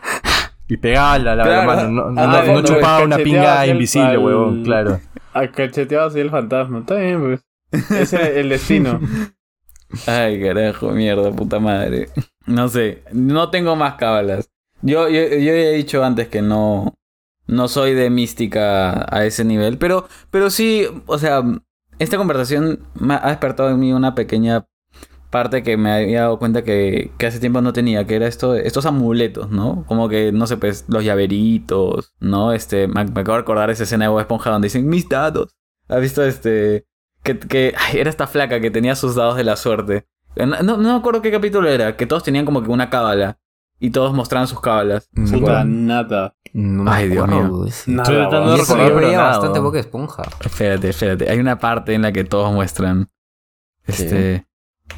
Y 0.67 0.77
pegaba 0.77 1.17
la, 1.19 1.35
la, 1.35 1.35
la 1.35 1.43
Claro. 1.43 1.67
mano. 1.67 1.89
No, 1.89 2.11
no- 2.11 2.21
Ah, 2.21 2.43
no 2.45 2.53
no, 2.55 2.63
chupaba 2.63 3.03
una 3.03 3.17
pinga 3.17 3.65
invisible, 3.67 4.07
al- 4.09 4.17
huevón, 4.19 4.63
claro. 4.63 4.99
A 5.33 5.47
cacheteado 5.47 6.07
así 6.07 6.19
el 6.19 6.29
fantasma. 6.31 6.79
Está 6.79 6.95
bien, 6.95 7.21
pues. 7.21 7.41
Ese 7.91 8.15
es 8.31 8.37
el 8.37 8.49
destino. 8.49 8.99
Ay, 10.07 10.41
carajo, 10.41 10.89
mierda, 10.91 11.31
puta 11.31 11.59
madre. 11.59 12.09
No 12.47 12.67
sé, 12.67 13.03
no 13.11 13.49
tengo 13.49 13.75
más 13.75 13.93
cábalas. 13.95 14.49
Yo, 14.85 15.09
yo, 15.09 15.19
yo 15.19 15.53
he 15.53 15.73
dicho 15.73 16.03
antes 16.03 16.27
que 16.27 16.43
no, 16.43 16.93
no 17.47 17.67
soy 17.67 17.95
de 17.95 18.11
mística 18.11 19.07
a 19.13 19.25
ese 19.25 19.43
nivel, 19.43 19.79
pero, 19.79 20.07
pero 20.29 20.51
sí, 20.51 20.87
o 21.07 21.17
sea, 21.17 21.41
esta 21.97 22.17
conversación 22.17 22.79
ha 23.09 23.29
despertado 23.29 23.69
en 23.69 23.79
mí 23.79 23.93
una 23.93 24.13
pequeña 24.13 24.67
parte 25.31 25.63
que 25.63 25.75
me 25.75 25.91
había 25.91 26.21
dado 26.21 26.39
cuenta 26.39 26.63
que, 26.63 27.11
que 27.17 27.25
hace 27.25 27.39
tiempo 27.39 27.61
no 27.61 27.73
tenía, 27.73 28.05
que 28.05 28.15
era 28.15 28.27
esto, 28.27 28.53
estos 28.53 28.85
amuletos, 28.85 29.49
¿no? 29.49 29.85
Como 29.87 30.07
que, 30.07 30.31
no 30.31 30.45
sé, 30.45 30.57
pues, 30.57 30.85
los 30.87 31.03
llaveritos, 31.03 32.13
¿no? 32.19 32.53
Este, 32.53 32.87
me, 32.87 33.05
me 33.05 33.21
acabo 33.21 33.33
de 33.33 33.39
recordar 33.39 33.71
esa 33.71 33.83
escena 33.83 34.05
de 34.05 34.09
Bob 34.09 34.19
Esponja 34.19 34.51
donde 34.51 34.67
dicen, 34.67 34.87
mis 34.87 35.09
dados. 35.09 35.55
¿Has 35.87 36.01
visto 36.01 36.23
este? 36.23 36.85
Que, 37.23 37.73
era 37.93 38.09
esta 38.09 38.27
flaca 38.27 38.61
que 38.61 38.71
tenía 38.71 38.95
sus 38.95 39.15
dados 39.15 39.35
de 39.35 39.43
la 39.43 39.55
suerte. 39.55 40.05
No, 40.35 40.45
no, 40.45 40.77
no 40.77 40.93
me 40.93 40.99
acuerdo 40.99 41.21
qué 41.21 41.31
capítulo 41.31 41.67
era, 41.69 41.97
que 41.97 42.05
todos 42.05 42.23
tenían 42.23 42.45
como 42.45 42.61
que 42.63 42.69
una 42.69 42.89
cábala. 42.89 43.39
Y 43.85 43.89
todos 43.91 44.13
mostraban 44.13 44.47
sus 44.47 44.59
cábalas. 44.61 45.09
Puta 45.13 45.63
nata. 45.63 46.33
No 46.53 46.83
me 46.83 46.91
Ay, 46.91 47.09
Dios 47.09 47.27
mío. 47.27 47.43
Nada, 47.47 47.67
Estoy 47.67 48.15
tratando 48.15 48.51
de 48.51 48.57
recordar, 48.57 48.87
yo 48.87 48.93
pero 48.95 49.05
veía 49.07 49.17
nada, 49.17 49.29
bastante. 49.29 49.59
Boca 49.59 49.79
Esponja. 49.79 50.23
Espérate, 50.43 50.89
espérate. 50.89 51.29
Hay 51.29 51.39
una 51.39 51.59
parte 51.59 51.93
en 51.93 52.01
la 52.01 52.11
que 52.11 52.23
todos 52.23 52.51
muestran. 52.53 53.09
Este. 53.85 54.45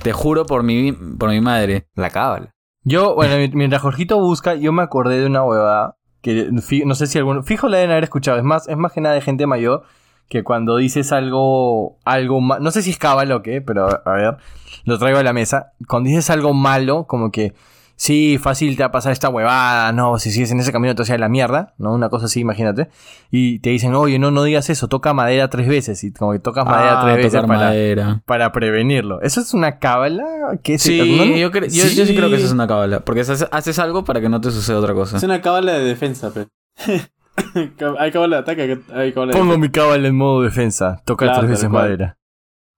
Te 0.03 0.13
juro 0.13 0.45
por 0.45 0.63
mi, 0.63 0.91
por 0.91 1.29
mi 1.29 1.41
madre. 1.41 1.87
La 1.95 2.09
cábala. 2.09 2.53
Yo, 2.83 3.15
bueno, 3.15 3.37
mi- 3.37 3.49
mientras 3.49 3.81
Jorgito 3.81 4.19
busca, 4.19 4.55
yo 4.55 4.71
me 4.71 4.83
acordé 4.83 5.19
de 5.19 5.25
una 5.25 5.43
huevada 5.43 5.97
que 6.21 6.49
no 6.51 6.95
sé 6.95 7.07
si 7.07 7.17
alguno, 7.17 7.43
fijo 7.43 7.67
la 7.69 7.77
deben 7.77 7.91
haber 7.91 8.03
escuchado, 8.05 8.37
es 8.37 8.43
más, 8.43 8.67
es 8.67 8.75
más 8.77 8.91
que 8.91 9.01
nada 9.01 9.15
de 9.15 9.21
gente 9.21 9.45
mayor, 9.47 9.83
que 10.29 10.43
cuando 10.43 10.75
dices 10.77 11.11
algo, 11.11 11.97
algo 12.05 12.41
ma- 12.41 12.59
no 12.59 12.71
sé 12.71 12.81
si 12.81 12.89
es 12.91 12.97
cábala 12.97 13.35
o 13.37 13.41
qué, 13.43 13.61
pero 13.61 13.87
a 14.05 14.11
ver, 14.11 14.37
lo 14.83 14.97
traigo 14.97 15.19
a 15.19 15.23
la 15.23 15.31
mesa, 15.33 15.73
cuando 15.87 16.09
dices 16.09 16.29
algo 16.29 16.53
malo, 16.53 17.05
como 17.07 17.31
que, 17.31 17.53
sí, 17.97 18.37
fácil 18.37 18.77
te 18.77 18.83
va 18.83 18.87
a 18.87 18.91
pasar 18.93 19.11
esta 19.11 19.27
huevada, 19.27 19.91
no, 19.91 20.17
si 20.19 20.31
sigues 20.31 20.49
en 20.51 20.59
ese 20.61 20.71
camino 20.71 20.95
te 20.95 21.01
vas 21.01 21.09
a 21.09 21.17
la 21.17 21.27
mierda, 21.27 21.73
¿no? 21.77 21.93
Una 21.93 22.07
cosa 22.09 22.27
así, 22.27 22.39
imagínate, 22.39 22.87
y 23.31 23.59
te 23.59 23.71
dicen, 23.71 23.93
oye, 23.95 24.17
no, 24.19 24.31
no 24.31 24.43
digas 24.43 24.69
eso, 24.69 24.87
toca 24.87 25.13
madera 25.13 25.49
tres 25.49 25.67
veces, 25.67 26.01
y 26.05 26.13
como 26.13 26.31
que 26.31 26.39
tocas 26.39 26.63
madera 26.65 27.01
Ah, 27.01 27.03
tres 27.03 27.17
veces 27.17 27.41
para, 27.41 27.47
madera. 27.47 28.21
para 28.25 28.51
prevenirlo. 28.53 29.21
¿Eso 29.21 29.41
es 29.41 29.53
una 29.53 29.79
cábala? 29.79 30.23
¿Qué 30.63 30.75
es? 30.75 30.81
Sí, 30.83 31.17
¿No? 31.17 31.25
yo, 31.35 31.49
sí 31.51 32.15
creo 32.15 32.29
que 32.29 32.35
eso 32.35 32.45
es 32.45 32.51
una 32.53 32.67
cábala. 32.67 33.01
Porque 33.01 33.21
haces, 33.21 33.45
haces 33.51 33.79
algo 33.79 34.05
para 34.05 34.21
que 34.21 34.29
no 34.29 34.39
te 34.39 34.51
suceda 34.51 34.79
otra 34.79 34.93
cosa. 34.93 35.17
Es 35.17 35.23
una 35.23 35.41
cábala 35.41 35.73
de 35.73 35.83
defensa, 35.83 36.31
pe. 36.31 36.47
hay 37.99 38.11
cábala 38.11 38.37
de 38.37 38.41
ataque, 38.41 38.79
hay 38.93 39.11
cábala 39.11 39.33
de 39.33 39.37
Pongo 39.39 39.57
mi 39.57 39.69
cábala 39.69 40.07
en 40.07 40.15
modo 40.15 40.43
defensa. 40.43 41.01
Toca 41.03 41.25
Claro, 41.25 41.39
tres 41.39 41.51
veces 41.51 41.69
madera. 41.69 42.17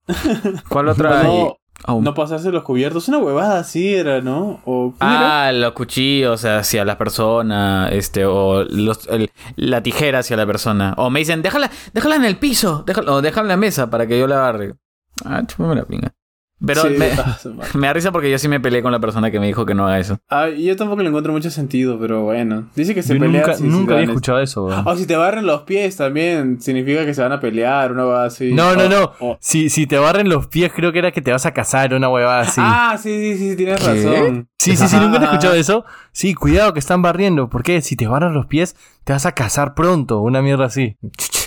¿Cuál 0.68 0.88
otra 0.88 1.20
hay? 1.20 1.26
No, 1.26 1.56
Oh. 1.86 2.00
no 2.02 2.12
pasarse 2.14 2.50
los 2.52 2.62
cubiertos. 2.62 3.08
Una 3.08 3.18
huevada 3.18 3.58
así 3.60 3.94
era, 3.94 4.20
¿no? 4.20 4.60
O. 4.66 4.94
Ah, 5.00 5.50
los 5.54 5.72
cuchillos 5.72 6.44
hacia 6.44 6.84
la 6.84 6.98
persona, 6.98 7.88
este, 7.90 8.26
o 8.26 8.64
los, 8.64 9.06
el- 9.08 9.30
la 9.56 9.82
tijera 9.82 10.18
hacia 10.20 10.36
la 10.36 10.46
persona. 10.46 10.94
O 10.98 11.08
me 11.10 11.20
dicen, 11.20 11.42
déjala, 11.42 11.70
déjala 11.94 12.16
en 12.16 12.24
el 12.24 12.36
piso, 12.36 12.84
déjala, 12.86 13.12
o 13.12 13.22
déjala 13.22 13.42
en 13.44 13.48
la 13.48 13.56
mesa 13.56 13.88
para 13.90 14.06
que 14.06 14.18
yo 14.18 14.26
la 14.26 14.36
agarre. 14.36 14.74
Ah, 15.24 15.42
chúpame 15.46 15.74
la 15.74 15.84
pinga. 15.84 16.12
Pero 16.66 16.82
Sí, 16.82 16.90
me, 16.98 17.10
ah, 17.18 17.38
me 17.74 17.86
da 17.86 17.92
risa 17.94 18.12
porque 18.12 18.30
yo 18.30 18.38
sí 18.38 18.46
me 18.46 18.60
peleé 18.60 18.82
con 18.82 18.92
la 18.92 18.98
persona 19.00 19.30
que 19.30 19.40
me 19.40 19.46
dijo 19.46 19.64
que 19.64 19.74
no 19.74 19.86
haga 19.86 19.98
eso. 19.98 20.18
Ah, 20.28 20.48
yo 20.50 20.76
tampoco 20.76 21.00
le 21.02 21.08
encuentro 21.08 21.32
mucho 21.32 21.50
sentido, 21.50 21.98
pero 21.98 22.22
bueno. 22.22 22.68
Dice 22.76 22.94
que 22.94 23.02
se 23.02 23.14
Yo 23.14 23.20
pelea 23.20 23.40
nunca, 23.40 23.54
si- 23.54 23.64
nunca 23.64 23.94
había 23.94 24.06
escuchado 24.06 24.40
eso. 24.40 24.64
O 24.66 24.96
si 24.96 25.06
te 25.06 25.16
barren 25.16 25.46
los 25.46 25.62
pies 25.62 25.96
también, 25.96 26.60
significa 26.60 27.06
que 27.06 27.14
se 27.14 27.22
van 27.22 27.32
a 27.32 27.40
pelear, 27.40 27.92
una 27.92 28.04
huevada 28.06 28.26
así. 28.26 28.52
No, 28.52 28.74
no, 28.76 28.88
no. 28.88 29.12
Si, 29.40 29.70
si 29.70 29.86
te 29.86 29.96
barren 29.98 30.28
los 30.28 30.48
pies, 30.48 30.70
creo 30.74 30.92
que 30.92 30.98
era 30.98 31.12
que 31.12 31.22
te 31.22 31.32
vas 31.32 31.46
a 31.46 31.52
casar, 31.54 31.94
una 31.94 32.08
huevada 32.10 32.40
así. 32.42 32.60
Ah, 32.62 32.98
sí, 33.00 33.36
sí, 33.36 33.50
sí, 33.50 33.56
tienes 33.56 33.80
¿Qué? 33.80 33.86
razón. 34.04 34.48
sí, 34.58 34.76
sí, 34.76 34.86
sí, 34.86 34.96
nunca 34.96 35.14
he 35.14 35.16
Ajá. 35.18 35.24
escuchado 35.32 35.54
eso. 35.54 35.84
Sí, 36.12 36.34
cuidado 36.34 36.72
que 36.74 36.78
están 36.80 37.00
barriendo. 37.00 37.48
¿Por 37.48 37.62
qué? 37.62 37.80
Si 37.80 37.96
te 37.96 38.06
barran 38.06 38.34
los 38.34 38.44
pies, 38.46 38.76
te 39.04 39.12
vas 39.14 39.24
a 39.24 39.32
casar 39.32 39.74
pronto. 39.74 40.20
Una 40.20 40.42
mierda 40.42 40.66
así. 40.66 40.96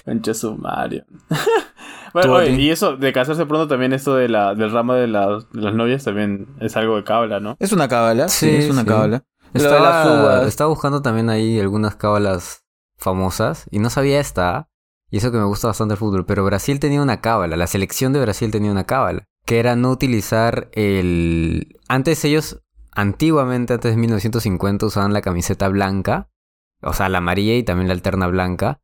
Concha 0.06 0.34
sumario. 0.34 1.06
Bueno, 2.14 2.34
oye, 2.34 2.52
y 2.52 2.70
eso 2.70 2.96
de 2.96 3.12
casarse 3.12 3.46
pronto 3.46 3.68
también, 3.68 3.94
esto 3.94 4.16
de 4.16 4.30
la, 4.30 4.54
del 4.56 4.72
ramo 4.72 4.94
de, 4.94 5.08
la- 5.08 5.40
de 5.52 5.62
las 5.62 5.74
novias 5.74 6.04
también 6.04 6.48
es 6.60 6.76
algo 6.78 6.96
de 6.96 7.04
cábala, 7.04 7.40
¿no? 7.40 7.56
Es 7.60 7.72
una 7.72 7.88
cábala, 7.88 8.28
sí, 8.30 8.50
es 8.50 8.70
una 8.70 8.82
sí. 8.82 8.88
cábala. 8.88 9.24
Estaba, 9.54 10.06
uvas. 10.24 10.48
estaba 10.48 10.70
buscando 10.70 11.02
también 11.02 11.30
ahí 11.30 11.60
algunas 11.60 11.96
cábalas 11.96 12.64
famosas 12.98 13.66
y 13.72 13.80
no 13.80 13.90
sabía 13.90 14.20
esta. 14.20 14.70
Y 15.12 15.18
eso 15.18 15.32
que 15.32 15.38
me 15.38 15.44
gusta 15.44 15.68
bastante 15.68 15.94
el 15.94 16.00
fútbol. 16.00 16.26
Pero 16.26 16.44
Brasil 16.44 16.80
tenía 16.80 17.00
una 17.02 17.22
cábala. 17.22 17.56
La 17.56 17.68
selección 17.68 18.14
de 18.14 18.20
Brasil 18.22 18.50
tenía 18.50 18.72
una 18.72 18.86
cábala. 18.86 19.26
Que 19.46 19.60
era 19.60 19.76
no 19.76 19.92
utilizar 19.92 20.70
el... 20.72 21.78
Antes 21.88 22.26
ellos, 22.26 22.64
antiguamente, 22.94 23.74
antes 23.74 23.92
de 23.92 23.98
1950, 23.98 24.88
usaban 24.88 25.14
la 25.14 25.22
camiseta 25.22 25.68
blanca. 25.68 26.30
O 26.82 26.94
sea, 26.94 27.10
la 27.10 27.20
amarilla 27.20 27.54
y 27.54 27.62
también 27.62 27.90
la 27.90 27.94
alterna 27.94 28.26
blanca. 28.26 28.80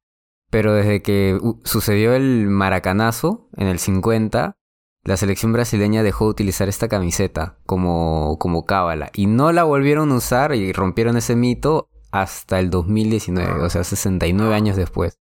Pero 0.50 0.74
desde 0.74 1.02
que 1.02 1.38
u- 1.42 1.60
sucedió 1.64 2.14
el 2.14 2.48
maracanazo 2.48 3.50
en 3.56 3.68
el 3.68 3.80
50, 3.80 4.56
la 5.04 5.18
selección 5.18 5.54
brasileña 5.54 6.04
dejó 6.04 6.26
de 6.26 6.32
utilizar 6.32 6.68
esta 6.70 6.88
camiseta 6.88 7.58
como, 7.66 8.38
como 8.40 8.66
cábala. 8.66 9.12
Y 9.14 9.28
no 9.28 9.52
la 9.52 9.64
volvieron 9.64 10.12
a 10.12 10.16
usar 10.16 10.54
y 10.56 10.74
rompieron 10.74 11.18
ese 11.18 11.36
mito 11.36 11.90
hasta 12.12 12.60
el 12.60 12.70
2019, 12.72 13.62
o 13.62 13.70
sea, 13.70 13.84
69 13.84 14.54
años 14.56 14.76
después. 14.76 15.20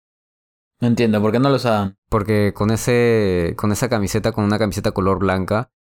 No 0.80 0.88
entiendo, 0.88 1.22
¿por 1.22 1.32
qué 1.32 1.40
no 1.40 1.50
lo 1.50 1.58
usaban? 1.58 1.96
Porque 2.10 2.54
con 2.56 2.72
ese. 2.72 3.54
con 3.56 3.72
esa 3.72 3.88
camiseta, 3.88 4.32
con 4.32 4.44
una 4.46 4.58
camiseta 4.58 4.92
color 4.92 5.20
blanca, 5.20 5.72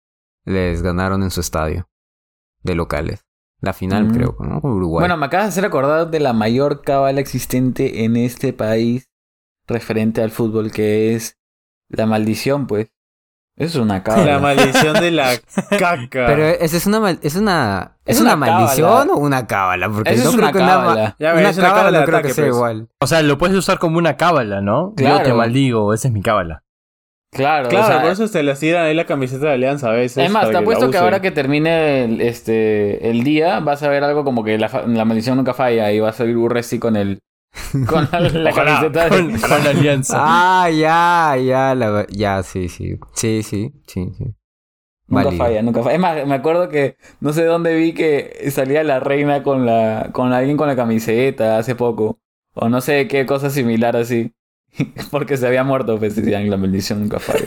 les 0.45 0.83
ganaron 0.83 1.23
en 1.23 1.31
su 1.31 1.41
estadio. 1.41 1.89
De 2.63 2.75
locales. 2.75 3.25
La 3.63 3.73
final, 3.73 4.09
Mm. 4.09 4.13
creo, 4.13 4.37
¿no? 4.41 4.61
Con 4.61 4.73
Uruguay. 4.73 5.01
Bueno, 5.03 5.17
me 5.17 5.25
acabas 5.27 5.47
de 5.47 5.49
hacer 5.51 5.65
acordar 5.65 6.11
de 6.11 6.21
la 6.21 6.35
mayor 6.35 6.83
cábala 6.83 7.21
existente 7.21 8.05
en 8.05 8.17
este 8.19 8.53
país 8.53 9.10
referente 9.71 10.23
al 10.23 10.31
fútbol, 10.31 10.71
que 10.71 11.15
es 11.15 11.39
la 11.89 12.05
maldición, 12.07 12.67
pues. 12.67 12.91
Eso 13.57 13.79
es 13.79 13.85
una 13.85 14.03
cábala. 14.05 14.25
La 14.25 14.39
maldición 14.39 14.95
de 15.01 15.11
la 15.11 15.33
caca. 15.71 16.09
Pero 16.11 16.45
esa 16.47 16.77
es 16.77 16.87
una 16.87 17.01
mal- 17.01 17.19
es 17.23 17.37
una. 17.37 17.97
¿Es, 18.07 18.17
Es 18.17 18.21
una, 18.23 18.35
una 18.35 18.47
maldición 18.47 19.11
o 19.11 19.17
una 19.17 19.47
cábala? 19.47 19.89
Porque 19.91 20.11
Eso 20.11 20.25
no 20.25 20.31
es 20.31 20.37
creo 20.37 20.45
una 20.49 20.53
que 20.53 20.59
cábala. 20.59 21.17
Una 21.19 21.51
es 21.51 21.59
una 21.59 21.67
cábala 21.69 21.75
cábala 21.83 22.01
no 22.01 22.05
creo 22.07 22.17
ataque, 22.19 22.29
que 22.29 22.35
sea 22.35 22.45
pues. 22.45 22.55
igual. 22.57 22.89
O 23.01 23.07
sea, 23.07 23.23
lo 23.23 23.39
puedes 23.39 23.57
usar 23.57 23.79
como 23.79 23.99
una 23.99 24.17
cábala, 24.17 24.61
¿no? 24.61 24.95
Yo 24.97 25.23
te 25.23 25.33
maldigo, 25.35 25.93
esa 25.95 26.09
es 26.09 26.15
mi 26.15 26.23
cábala. 26.23 26.63
Claro, 27.33 27.69
Claro, 27.69 27.85
o 27.85 27.89
sea, 27.89 28.03
por 28.03 28.11
eso 28.11 28.27
se 28.27 28.43
les 28.43 28.59
tiran 28.59 28.87
ahí 28.87 28.95
la 28.95 29.07
camiseta 29.07 29.47
de 29.47 29.53
Alianza 29.53 29.89
a 29.91 29.93
veces. 29.93 30.25
Es 30.25 30.31
más, 30.33 30.51
te 30.51 30.57
apuesto 30.57 30.87
que 30.87 30.97
usen. 30.97 31.03
ahora 31.05 31.21
que 31.21 31.31
termine 31.31 32.03
el, 32.05 32.21
este, 32.23 33.09
el 33.09 33.23
día 33.23 33.61
vas 33.61 33.85
a 33.85 33.89
ver 33.89 34.03
algo 34.03 34.25
como 34.25 34.43
que 34.43 34.59
la, 34.59 34.69
fa- 34.69 34.83
la 34.85 35.05
maldición 35.05 35.37
nunca 35.37 35.55
falla 35.55 35.93
y 35.93 36.01
va 36.01 36.09
a 36.09 36.13
salir 36.13 36.37
Urresti 36.37 36.81
con 36.81 36.97
el 36.97 37.21
con 37.89 38.09
la, 38.13 38.53
camiseta 38.53 39.05
de- 39.05 39.11
con, 39.11 39.41
con 39.41 39.65
la 39.65 39.71
alianza. 39.71 40.17
Ah, 40.21 40.71
ya, 40.71 41.37
ya, 41.43 41.75
la- 41.75 42.07
ya, 42.11 42.43
sí, 42.43 42.69
sí. 42.69 42.99
Sí, 43.15 43.43
sí, 43.43 43.73
sí, 43.87 44.11
sí. 44.17 44.25
Nunca 45.09 45.25
Válido. 45.25 45.45
falla, 45.45 45.63
nunca 45.63 45.83
falla. 45.83 45.95
Es 45.97 46.01
más, 46.01 46.27
me 46.27 46.35
acuerdo 46.35 46.69
que 46.69 46.97
no 47.21 47.33
sé 47.33 47.45
dónde 47.45 47.75
vi 47.75 47.93
que 47.95 48.49
salía 48.53 48.85
la 48.85 49.01
reina 49.01 49.43
con 49.43 49.67
la 49.67 50.11
con 50.13 50.33
alguien 50.33 50.57
con 50.57 50.69
la 50.69 50.77
camiseta 50.77 51.59
hace 51.59 51.75
poco. 51.75 52.19
O 52.55 52.69
no 52.69 52.81
sé 52.81 53.09
qué 53.09 53.27
cosa 53.27 53.51
similar 53.51 53.97
así. 53.97 54.33
Porque 55.11 55.37
se 55.37 55.47
había 55.49 55.65
muerto, 55.65 55.99
pues 55.99 56.15
decían, 56.15 56.49
la 56.49 56.57
maldición 56.57 57.01
nunca 57.01 57.19
falla. 57.19 57.47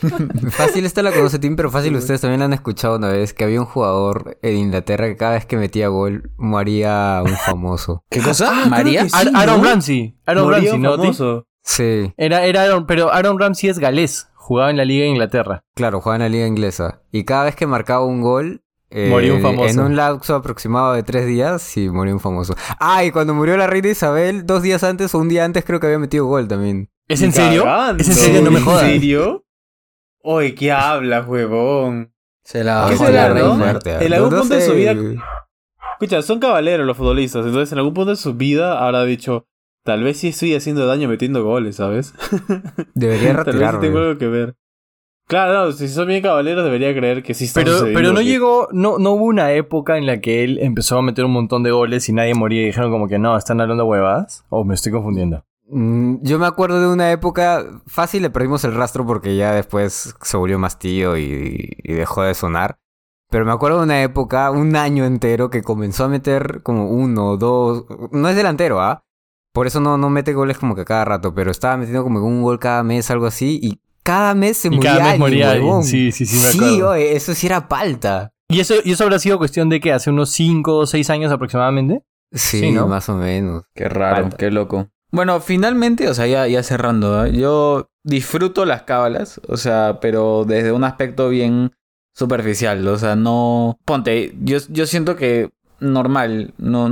Fácil 0.50 0.84
esta 0.84 1.02
la 1.02 1.12
conoce 1.12 1.38
Tim, 1.38 1.56
pero 1.56 1.70
fácil 1.70 1.94
ustedes 1.96 2.20
también 2.20 2.40
la 2.40 2.46
han 2.46 2.52
escuchado 2.52 2.96
una 2.96 3.08
vez 3.08 3.32
que 3.34 3.44
había 3.44 3.60
un 3.60 3.66
jugador 3.66 4.38
en 4.42 4.56
Inglaterra 4.56 5.06
que 5.06 5.16
cada 5.16 5.32
vez 5.32 5.46
que 5.46 5.56
metía 5.56 5.88
gol 5.88 6.30
moría 6.36 7.22
un 7.24 7.36
famoso. 7.36 8.04
¿Qué 8.10 8.20
cosa? 8.20 8.50
Ah, 8.64 8.66
¿María? 8.68 9.04
sí. 9.08 9.10
Ar- 9.14 9.30
Aaron. 9.34 9.64
Ramsey. 9.64 10.18
Aaron 10.26 10.44
Moría 10.44 10.58
Ramsey, 10.72 10.78
¿no? 10.80 10.96
Famoso. 10.96 11.46
Sí, 11.62 12.12
Era, 12.18 12.44
era 12.44 12.62
Aaron, 12.64 12.86
pero 12.86 13.12
Aaron 13.12 13.38
Ramsey 13.38 13.70
es 13.70 13.78
galés. 13.78 14.28
Jugaba 14.34 14.70
en 14.70 14.76
la 14.76 14.84
Liga 14.84 15.04
de 15.04 15.10
Inglaterra. 15.10 15.62
claro, 15.74 16.00
jugaba 16.02 16.16
en 16.16 16.22
la 16.22 16.28
liga 16.28 16.46
inglesa. 16.46 17.00
Y 17.10 17.24
cada 17.24 17.44
vez 17.44 17.56
que 17.56 17.66
marcaba 17.66 18.04
un 18.04 18.20
gol... 18.20 18.62
eh, 18.90 19.08
Moría 19.08 19.32
un 19.32 19.40
famoso. 19.40 19.70
En 19.70 19.80
un 19.80 19.96
lapso 19.96 20.34
aproximado 20.34 20.92
de 20.92 21.02
tres 21.02 21.26
días, 21.26 21.62
sí, 21.62 21.88
moría 21.88 22.12
un 22.12 22.20
famoso. 22.20 22.54
Ah, 22.78 23.02
y 23.04 23.10
cuando 23.10 23.32
murió 23.32 23.56
la 23.56 23.66
reina 23.66 23.88
Isabel, 23.88 24.44
dos 24.44 24.60
días 24.62 24.84
antes 24.84 25.14
o 25.14 25.18
un 25.18 25.30
día 25.30 25.46
antes 25.46 25.64
creo 25.64 25.80
que 25.80 25.86
había 25.86 25.98
metido 25.98 26.26
gol 26.26 26.46
también. 26.46 26.90
¿Es 27.08 27.22
en 27.22 27.32
serio? 27.32 27.64
¿Es 27.98 28.08
en 28.08 28.14
serio? 28.14 28.42
No 28.42 28.50
me 28.50 28.60
jodas. 28.60 28.82
¿En 28.82 28.90
serio? 28.90 29.43
Oye, 30.26 30.54
¿qué 30.54 30.72
hablas, 30.72 31.28
huevón? 31.28 32.10
Se 32.44 32.64
la 32.64 32.86
¿Qué 32.88 32.96
será, 32.96 33.28
no? 33.28 33.54
En 33.54 34.12
algún 34.14 34.30
no 34.30 34.38
punto 34.40 34.54
de 34.54 34.60
su 34.62 34.72
vida- 34.72 34.94
Escucha, 35.92 36.22
son 36.22 36.40
caballeros 36.40 36.86
los 36.86 36.96
futbolistas, 36.96 37.44
entonces 37.46 37.70
en 37.72 37.78
algún 37.78 37.92
punto 37.94 38.10
de 38.10 38.16
su 38.16 38.32
vida 38.34 38.82
habrá 38.84 39.04
dicho, 39.04 39.46
tal 39.84 40.02
vez 40.02 40.16
sí 40.18 40.28
estoy 40.28 40.54
haciendo 40.54 40.86
daño 40.86 41.08
metiendo 41.08 41.44
goles, 41.44 41.76
¿sabes? 41.76 42.14
Debería 42.94 43.28
tal 43.28 43.36
vez 43.36 43.44
sí 43.44 43.50
retirarme. 43.52 43.80
tengo 43.80 43.98
algo 43.98 44.18
que 44.18 44.26
ver. 44.28 44.54
Claro, 45.28 45.66
no, 45.66 45.72
si 45.72 45.88
son 45.88 46.08
bien 46.08 46.22
caballeros 46.22 46.64
debería 46.64 46.92
creer 46.94 47.22
que 47.22 47.32
sí 47.34 47.44
está 47.44 47.60
Pero, 47.60 47.72
sucediendo 47.72 47.98
pero 47.98 48.12
no 48.12 48.18
que- 48.20 48.24
llegó, 48.24 48.68
no, 48.72 48.98
no 48.98 49.10
hubo 49.12 49.24
una 49.24 49.52
época 49.52 49.96
en 49.98 50.06
la 50.06 50.20
que 50.20 50.42
él 50.42 50.58
empezó 50.60 50.98
a 50.98 51.02
meter 51.02 51.24
un 51.26 51.32
montón 51.32 51.62
de 51.62 51.70
goles 51.70 52.08
y 52.08 52.12
nadie 52.14 52.34
moría 52.34 52.62
y 52.62 52.66
dijeron 52.66 52.90
como 52.90 53.08
que 53.08 53.18
no, 53.18 53.36
están 53.36 53.60
hablando 53.60 53.84
huevadas. 53.84 54.44
O 54.48 54.64
me 54.64 54.74
estoy 54.74 54.90
confundiendo. 54.92 55.44
Mm, 55.76 56.18
Yo 56.22 56.38
me 56.38 56.46
acuerdo 56.46 56.80
de 56.80 56.86
una 56.86 57.10
época 57.10 57.64
fácil, 57.86 58.22
le 58.22 58.30
perdimos 58.30 58.62
el 58.64 58.74
rastro 58.74 59.04
porque 59.04 59.34
ya 59.36 59.52
después 59.52 60.14
se 60.22 60.36
volvió 60.36 60.58
más 60.58 60.78
tío 60.78 61.16
y, 61.16 61.68
y 61.82 61.92
dejó 61.94 62.22
de 62.22 62.34
sonar. 62.34 62.78
Pero 63.30 63.44
me 63.44 63.50
acuerdo 63.52 63.78
de 63.78 63.84
una 63.84 64.02
época, 64.02 64.50
un 64.52 64.76
año 64.76 65.04
entero, 65.04 65.50
que 65.50 65.62
comenzó 65.62 66.04
a 66.04 66.08
meter 66.08 66.62
como 66.62 66.88
uno, 66.90 67.36
dos. 67.36 67.84
No 68.12 68.28
es 68.28 68.36
delantero, 68.36 68.80
¿ah? 68.80 69.02
Por 69.52 69.66
eso 69.66 69.80
no, 69.80 69.98
no 69.98 70.10
mete 70.10 70.32
goles 70.34 70.58
como 70.58 70.74
que 70.76 70.82
a 70.82 70.84
cada 70.84 71.04
rato, 71.04 71.34
pero 71.34 71.50
estaba 71.50 71.76
metiendo 71.76 72.04
como 72.04 72.20
que 72.20 72.26
un 72.26 72.42
gol 72.42 72.58
cada 72.60 72.82
mes, 72.84 73.10
algo 73.10 73.26
así, 73.26 73.58
y 73.60 73.80
cada 74.04 74.34
mes 74.34 74.58
se 74.58 74.68
Y 74.68 74.72
moría 74.72 74.92
cada 74.92 74.98
mes 75.04 75.06
alguien, 75.12 75.20
moría 75.20 75.50
alguien. 75.52 75.82
Sí, 75.84 76.12
sí, 76.12 76.26
sí, 76.26 76.36
me 76.36 76.52
Sí, 76.52 76.58
acuerdo. 76.58 76.90
oye, 76.90 77.16
eso 77.16 77.34
sí 77.34 77.46
era 77.48 77.66
palta. 77.68 78.30
¿Y 78.48 78.60
eso, 78.60 78.74
¿Y 78.84 78.92
eso 78.92 79.02
habrá 79.04 79.18
sido 79.18 79.38
cuestión 79.38 79.68
de 79.68 79.80
que 79.80 79.92
hace 79.92 80.10
unos 80.10 80.30
5 80.30 80.76
o 80.76 80.86
6 80.86 81.10
años 81.10 81.32
aproximadamente? 81.32 82.02
Sí, 82.30 82.60
Sí, 82.60 82.72
¿no? 82.72 82.86
más 82.86 83.08
o 83.08 83.16
menos. 83.16 83.64
Qué 83.74 83.88
raro, 83.88 84.22
Falta. 84.22 84.36
qué 84.36 84.50
loco. 84.50 84.88
Bueno, 85.14 85.40
finalmente, 85.40 86.08
o 86.08 86.14
sea, 86.14 86.26
ya, 86.26 86.48
ya 86.48 86.62
cerrando, 86.64 87.16
¿ah? 87.20 87.28
yo 87.28 87.88
disfruto 88.02 88.64
las 88.64 88.82
cábalas, 88.82 89.40
o 89.46 89.56
sea, 89.56 89.98
pero 90.00 90.44
desde 90.44 90.72
un 90.72 90.82
aspecto 90.82 91.28
bien 91.28 91.70
superficial, 92.12 92.86
o 92.88 92.98
sea, 92.98 93.14
no... 93.14 93.78
Ponte, 93.84 94.34
yo, 94.42 94.58
yo 94.70 94.86
siento 94.86 95.14
que 95.14 95.50
normal, 95.78 96.52
no, 96.58 96.88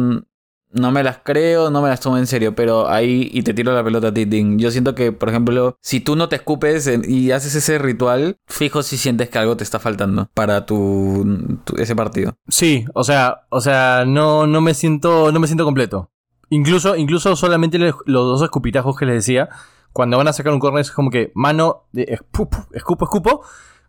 no 0.71 0.91
me 0.93 1.03
las 1.03 1.19
creo, 1.25 1.71
no 1.71 1.83
me 1.83 1.89
las 1.89 1.99
tomo 1.99 2.17
en 2.17 2.29
serio, 2.29 2.55
pero 2.55 2.89
ahí, 2.89 3.29
y 3.33 3.43
te 3.43 3.55
tiro 3.55 3.73
la 3.75 3.83
pelota 3.83 4.09
a 4.09 4.15
ti, 4.15 4.25
Ting, 4.25 4.57
yo 4.57 4.71
siento 4.71 4.95
que, 4.95 5.11
por 5.11 5.29
ejemplo, 5.29 5.77
si 5.81 5.99
tú 5.99 6.15
no 6.15 6.29
te 6.29 6.37
escupes 6.37 6.89
y 7.09 7.33
haces 7.33 7.57
ese 7.57 7.79
ritual, 7.79 8.37
fijo 8.47 8.85
si 8.85 8.99
sientes 8.99 9.31
que 9.31 9.39
algo 9.39 9.57
te 9.57 9.65
está 9.65 9.81
faltando 9.81 10.31
para 10.33 10.65
tu, 10.65 11.59
tu- 11.65 11.75
ese 11.77 11.97
partido. 11.97 12.35
Sí, 12.49 12.85
o 12.95 13.03
sea, 13.03 13.47
o 13.51 13.61
sea, 13.61 14.05
no, 14.07 14.47
no 14.47 14.61
me 14.61 14.75
siento, 14.75 15.33
no 15.33 15.41
me 15.41 15.49
siento 15.49 15.65
completo. 15.65 16.11
Incluso, 16.53 16.97
incluso 16.97 17.35
solamente 17.35 17.79
los 17.79 17.97
dos 18.05 18.43
escupitajos 18.43 18.95
que 18.99 19.07
les 19.07 19.15
decía, 19.15 19.49
cuando 19.95 20.19
van 20.19 20.29
a 20.29 20.35
sacar 20.35 20.53
un 20.53 20.61
corner 20.61 20.83
es 20.83 20.91
como 20.91 21.09
que 21.09 21.33
mano, 21.35 21.87
de, 21.93 22.05
escupo, 22.09 22.67
escupo, 22.73 23.07
escupo, 23.07 23.43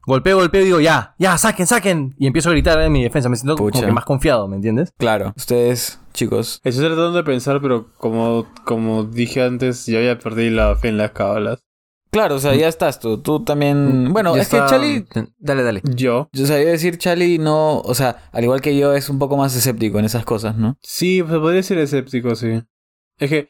golpeo, 0.05 0.37
golpeo 0.37 0.61
y 0.61 0.65
digo, 0.65 0.79
ya, 0.79 1.13
ya, 1.19 1.37
saquen, 1.37 1.67
saquen. 1.67 2.15
Y 2.17 2.25
empiezo 2.25 2.49
a 2.49 2.53
gritar 2.53 2.79
en 2.79 2.93
mi 2.93 3.03
defensa, 3.03 3.27
me 3.27 3.35
siento 3.35 3.57
Pucha. 3.57 3.79
como 3.79 3.87
que 3.87 3.91
más 3.91 4.05
confiado, 4.05 4.47
¿me 4.47 4.55
entiendes? 4.55 4.93
Claro. 4.97 5.33
Ustedes, 5.35 5.99
chicos. 6.13 6.61
Estoy 6.63 6.85
tratando 6.85 7.11
de 7.11 7.23
pensar, 7.25 7.59
pero 7.61 7.89
como, 7.97 8.45
como 8.63 9.03
dije 9.03 9.43
antes, 9.43 9.85
yo 9.85 10.01
ya 10.01 10.17
perdí 10.17 10.49
la 10.49 10.73
fe 10.77 10.87
en 10.87 10.97
las 10.97 11.11
cábalas. 11.11 11.65
Claro, 12.13 12.35
o 12.35 12.39
sea, 12.39 12.55
ya 12.55 12.67
estás 12.69 12.99
tú. 12.99 13.17
Tú 13.21 13.43
también. 13.43 14.13
Bueno, 14.13 14.35
Yo 14.35 14.41
es 14.41 14.47
que 14.47 14.57
Charlie. 14.57 15.05
Dale, 15.39 15.63
dale. 15.63 15.81
Yo. 15.83 16.29
O 16.33 16.45
sea, 16.45 16.61
iba 16.61 16.69
a 16.69 16.73
decir, 16.73 16.97
Charlie 16.97 17.39
no. 17.39 17.79
O 17.79 17.93
sea, 17.95 18.29
al 18.31 18.43
igual 18.43 18.61
que 18.61 18.77
yo, 18.77 18.93
es 18.93 19.09
un 19.09 19.19
poco 19.19 19.35
más 19.35 19.55
escéptico 19.55 19.99
en 19.99 20.05
esas 20.05 20.23
cosas, 20.23 20.55
¿no? 20.55 20.77
Sí, 20.81 21.17
se 21.17 21.39
podría 21.39 21.63
ser 21.63 21.79
escéptico, 21.79 22.35
sí. 22.35 22.61
Es 23.17 23.29
que, 23.29 23.49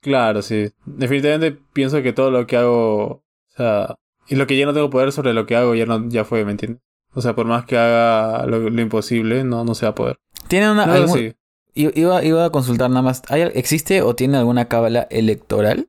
claro, 0.00 0.40
sí. 0.40 0.70
Definitivamente 0.86 1.58
pienso 1.72 2.00
que 2.02 2.12
todo 2.12 2.30
lo 2.30 2.46
que 2.46 2.56
hago, 2.56 3.04
o 3.06 3.24
sea, 3.56 3.96
y 4.28 4.36
lo 4.36 4.46
que 4.46 4.56
ya 4.56 4.64
no 4.66 4.72
tengo 4.72 4.88
poder 4.88 5.10
sobre 5.12 5.34
lo 5.34 5.44
que 5.46 5.56
hago 5.56 5.74
ya 5.74 5.84
no, 5.86 6.08
ya 6.08 6.24
fue, 6.24 6.44
¿me 6.44 6.52
entiendes? 6.52 6.80
O 7.12 7.20
sea, 7.20 7.34
por 7.34 7.44
más 7.46 7.64
que 7.64 7.76
haga 7.76 8.46
lo, 8.46 8.70
lo 8.70 8.80
imposible, 8.80 9.42
no, 9.42 9.64
no 9.64 9.74
se 9.74 9.84
va 9.86 9.90
a 9.90 9.94
poder. 9.96 10.18
¿Tiene 10.46 10.70
una. 10.70 10.86
No, 10.86 10.92
algún- 10.92 11.18
sí. 11.18 11.34
i- 11.74 12.00
Iba, 12.00 12.22
iba 12.24 12.44
a 12.44 12.50
consultar 12.50 12.88
nada 12.88 13.02
más. 13.02 13.22
¿Hay, 13.30 13.42
¿Existe 13.42 14.02
o 14.02 14.14
tiene 14.14 14.36
alguna 14.36 14.66
cábala 14.68 15.08
electoral? 15.10 15.88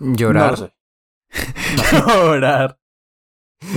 Llorar. 0.00 0.44
No 0.44 0.50
lo 0.52 0.56
sé. 0.56 0.72
Llorar. 2.06 2.76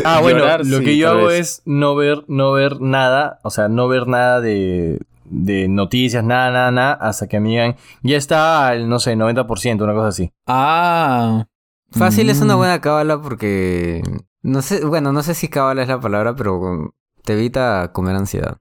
Ah, 0.05 0.19
bueno, 0.21 0.39
Llorar, 0.39 0.65
lo 0.65 0.79
sí, 0.79 0.85
que 0.85 0.97
yo 0.97 1.09
hago 1.09 1.25
vez. 1.27 1.39
es 1.39 1.61
no 1.65 1.95
ver, 1.95 2.23
no 2.27 2.51
ver 2.53 2.79
nada, 2.81 3.39
o 3.43 3.49
sea, 3.49 3.67
no 3.67 3.87
ver 3.87 4.07
nada 4.07 4.39
de, 4.39 4.99
de 5.25 5.67
noticias, 5.67 6.23
nada, 6.23 6.51
nada, 6.51 6.71
nada, 6.71 6.93
hasta 6.93 7.27
que 7.27 7.39
me 7.39 7.49
digan, 7.49 7.75
ya 8.01 8.17
está 8.17 8.67
al, 8.69 8.87
no 8.87 8.99
sé, 8.99 9.15
90%, 9.15 9.81
una 9.83 9.93
cosa 9.93 10.07
así. 10.07 10.31
Ah. 10.47 11.45
Fácil 11.91 12.29
es 12.29 12.41
una 12.41 12.55
Mm. 12.55 12.57
buena 12.57 12.81
cábala 12.81 13.21
porque. 13.21 14.01
No 14.41 14.61
sé, 14.61 14.83
bueno, 14.83 15.13
no 15.13 15.21
sé 15.21 15.35
si 15.35 15.47
cábala 15.47 15.83
es 15.83 15.87
la 15.89 15.99
palabra, 15.99 16.35
pero 16.35 16.93
te 17.23 17.33
evita 17.33 17.91
comer 17.93 18.15
ansiedad. 18.15 18.57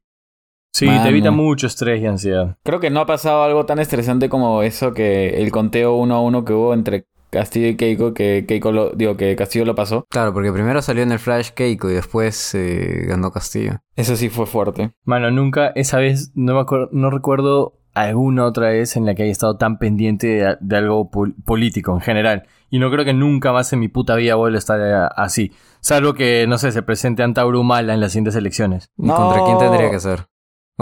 Sí, 0.75 0.87
Mano. 0.87 1.03
te 1.03 1.09
evita 1.11 1.31
mucho 1.31 1.67
estrés 1.67 2.01
y 2.03 2.07
ansiedad. 2.07 2.57
Creo 2.63 2.79
que 2.81 2.91
no 2.91 3.01
ha 3.01 3.07
pasado 3.07 3.43
algo 3.43 3.65
tan 3.67 3.79
estresante 3.79 4.29
como 4.29 4.63
eso 4.63 4.93
que 4.93 5.43
el 5.43 5.51
conteo 5.51 5.95
uno 5.95 6.15
a 6.17 6.21
uno 6.23 6.45
que 6.45 6.53
hubo 6.53 6.73
entre 6.75 7.07
Castillo 7.33 7.67
y 7.69 7.77
Keiko, 7.77 8.13
que 8.13 8.45
Keiko 8.47 8.71
lo, 8.73 8.91
digo, 8.91 9.17
que 9.17 9.35
Castillo 9.35 9.65
lo 9.65 9.75
pasó. 9.75 10.05
Claro, 10.11 10.35
porque 10.35 10.53
primero 10.53 10.83
salió 10.83 11.03
en 11.03 11.13
el 11.13 11.19
Flash 11.19 11.51
Keiko 11.51 11.91
y 11.91 11.95
después 11.95 12.55
eh, 12.55 13.07
ganó 13.09 13.31
Castillo. 13.33 13.81
Eso 13.97 14.17
sí 14.17 14.29
fue 14.29 14.45
fuerte. 14.47 14.93
Mano, 15.05 15.31
nunca, 15.31 15.69
esa 15.75 15.99
vez, 15.99 16.31
no 16.35 16.55
me 16.55 16.61
acuerdo, 16.61 16.91
no 16.93 17.09
recuerdo 17.11 17.79
alguna 17.95 18.45
otra 18.47 18.69
vez 18.69 18.97
en 18.97 19.05
la 19.07 19.15
que 19.15 19.23
haya 19.25 19.33
estado 19.33 19.57
tan 19.57 19.79
pendiente 19.79 20.27
de, 20.27 20.57
de 20.61 20.77
algo 20.77 21.11
pol- 21.11 21.35
político 21.45 21.93
en 21.95 22.01
general. 22.01 22.45
Y 22.71 22.79
no 22.79 22.91
creo 22.91 23.05
que 23.05 23.13
nunca 23.15 23.53
más 23.53 23.73
en 23.73 23.81
mi 23.81 23.89
puta 23.89 24.15
vida 24.15 24.35
vuelva 24.35 24.57
a 24.57 24.59
estar 24.59 24.81
eh, 24.81 25.09
así. 25.17 25.53
Salvo 25.81 26.15
que, 26.15 26.47
no 26.49 26.59
sé, 26.59 26.71
se 26.73 26.83
presente 26.83 27.23
Antauro 27.23 27.63
Mala 27.63 27.93
en 27.95 28.01
las 28.01 28.13
siguientes 28.13 28.37
elecciones. 28.37 28.91
¿Y 28.97 29.07
No. 29.07 29.17
contra 29.17 29.45
quién 29.45 29.59
tendría 29.59 29.91
que 29.91 30.01
ser? 30.01 30.25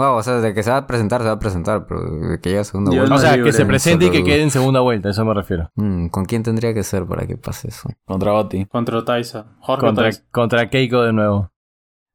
Wow, 0.01 0.15
o 0.15 0.23
sea, 0.23 0.35
de 0.41 0.53
que 0.55 0.63
se 0.63 0.71
va 0.71 0.77
a 0.77 0.87
presentar, 0.87 1.21
se 1.21 1.27
va 1.27 1.33
a 1.33 1.39
presentar, 1.39 1.85
pero 1.85 2.01
de 2.01 2.39
que 2.39 2.49
llegue 2.49 2.61
a 2.61 2.63
segunda 2.63 2.89
vuelta. 2.91 3.13
O 3.13 3.17
sea, 3.19 3.35
libre, 3.35 3.51
que 3.51 3.53
se 3.55 3.65
presente 3.67 4.05
y 4.05 4.09
que 4.09 4.23
quede 4.23 4.41
en 4.41 4.49
segunda 4.49 4.79
vuelta, 4.79 5.09
eso 5.11 5.23
me 5.25 5.33
refiero. 5.35 5.69
Mm, 5.75 6.07
¿Con 6.07 6.25
quién 6.25 6.41
tendría 6.41 6.73
que 6.73 6.81
ser 6.83 7.05
para 7.05 7.27
que 7.27 7.37
pase 7.37 7.67
eso? 7.67 7.87
Contra 8.05 8.33
Oti. 8.33 8.65
Contra 8.65 9.05
Taisa. 9.05 9.45
Jorge 9.59 9.85
Contra, 9.85 10.05
Taisa. 10.05 10.23
contra 10.31 10.69
Keiko 10.71 11.03
de 11.03 11.13
nuevo. 11.13 11.51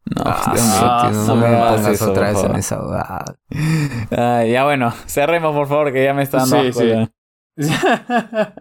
No, 0.06 0.22
Ah, 0.24 0.50
Dios 0.52 0.66
ah, 0.82 1.08
tío, 1.10 1.20
no 1.26 1.36
me 1.36 1.42
pongas 1.46 1.86
eso, 1.88 2.10
otra 2.10 2.30
vez 2.32 2.42
en 2.44 2.56
esa 2.56 3.36
ya 4.46 4.64
bueno, 4.64 4.92
cerremos 5.06 5.54
por 5.54 5.66
favor, 5.68 5.92
que 5.92 6.02
ya 6.04 6.14
me 6.14 6.22
está 6.22 6.38
dando 6.38 6.60
Sí, 6.62 6.68
asco 6.68 6.80
sí. 6.80 6.88
ya. 6.88 7.10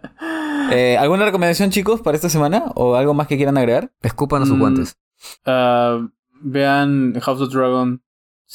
Eh, 0.72 0.98
¿Alguna 0.98 1.26
recomendación, 1.26 1.70
chicos, 1.70 2.02
para 2.02 2.16
esta 2.16 2.30
semana? 2.30 2.66
¿O 2.76 2.96
algo 2.96 3.14
más 3.14 3.28
que 3.28 3.38
quieran 3.38 3.58
agregar? 3.58 3.92
Escupan 4.02 4.42
a 4.42 4.46
sus 4.46 4.56
Mm. 4.56 4.60
guantes. 4.60 4.98
Ah, 5.46 6.00
vean 6.42 7.14
House 7.22 7.42
of 7.42 7.54
Dragon 7.54 8.02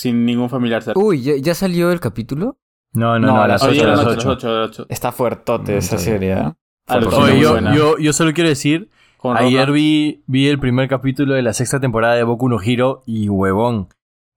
sin 0.01 0.25
ningún 0.25 0.49
familiar 0.49 0.83
cerca. 0.83 0.99
Uy, 1.01 1.23
¿ya, 1.23 1.37
ya 1.37 1.55
salió 1.55 1.91
el 1.93 2.01
capítulo? 2.01 2.57
No, 2.93 3.19
no, 3.19 3.27
No, 3.27 3.35
no, 3.35 3.43
a 3.43 3.49
las 3.49 3.63
las 3.63 3.71
Oye, 3.71 3.81
8, 3.81 3.89
a 3.89 3.93
a 3.93 3.97
las 3.97 4.05
las 4.07 4.17
8. 4.17 4.29
8, 4.31 4.49
a 4.49 4.53
las 4.61 4.71
8. 4.71 4.87
Está 4.89 5.13
fuertote 5.13 5.77
esa 5.77 5.99
serie, 5.99 6.33
¿eh? 6.33 6.53
Oye, 6.89 7.39
yo, 7.41 7.59
yo, 7.73 7.99
yo 7.99 8.13
solo 8.13 8.33
quiero 8.33 8.49
decir, 8.49 8.91
Con 9.19 9.37
ayer 9.37 9.71
vi, 9.71 10.25
vi 10.27 10.49
el 10.49 10.59
primer 10.59 10.89
capítulo 10.89 11.35
de 11.35 11.43
la 11.43 11.53
sexta 11.53 11.79
temporada 11.79 12.15
de 12.15 12.25
Boku 12.25 12.49
no 12.49 12.61
Hero 12.61 13.03
y 13.07 13.29
huevón. 13.29 13.89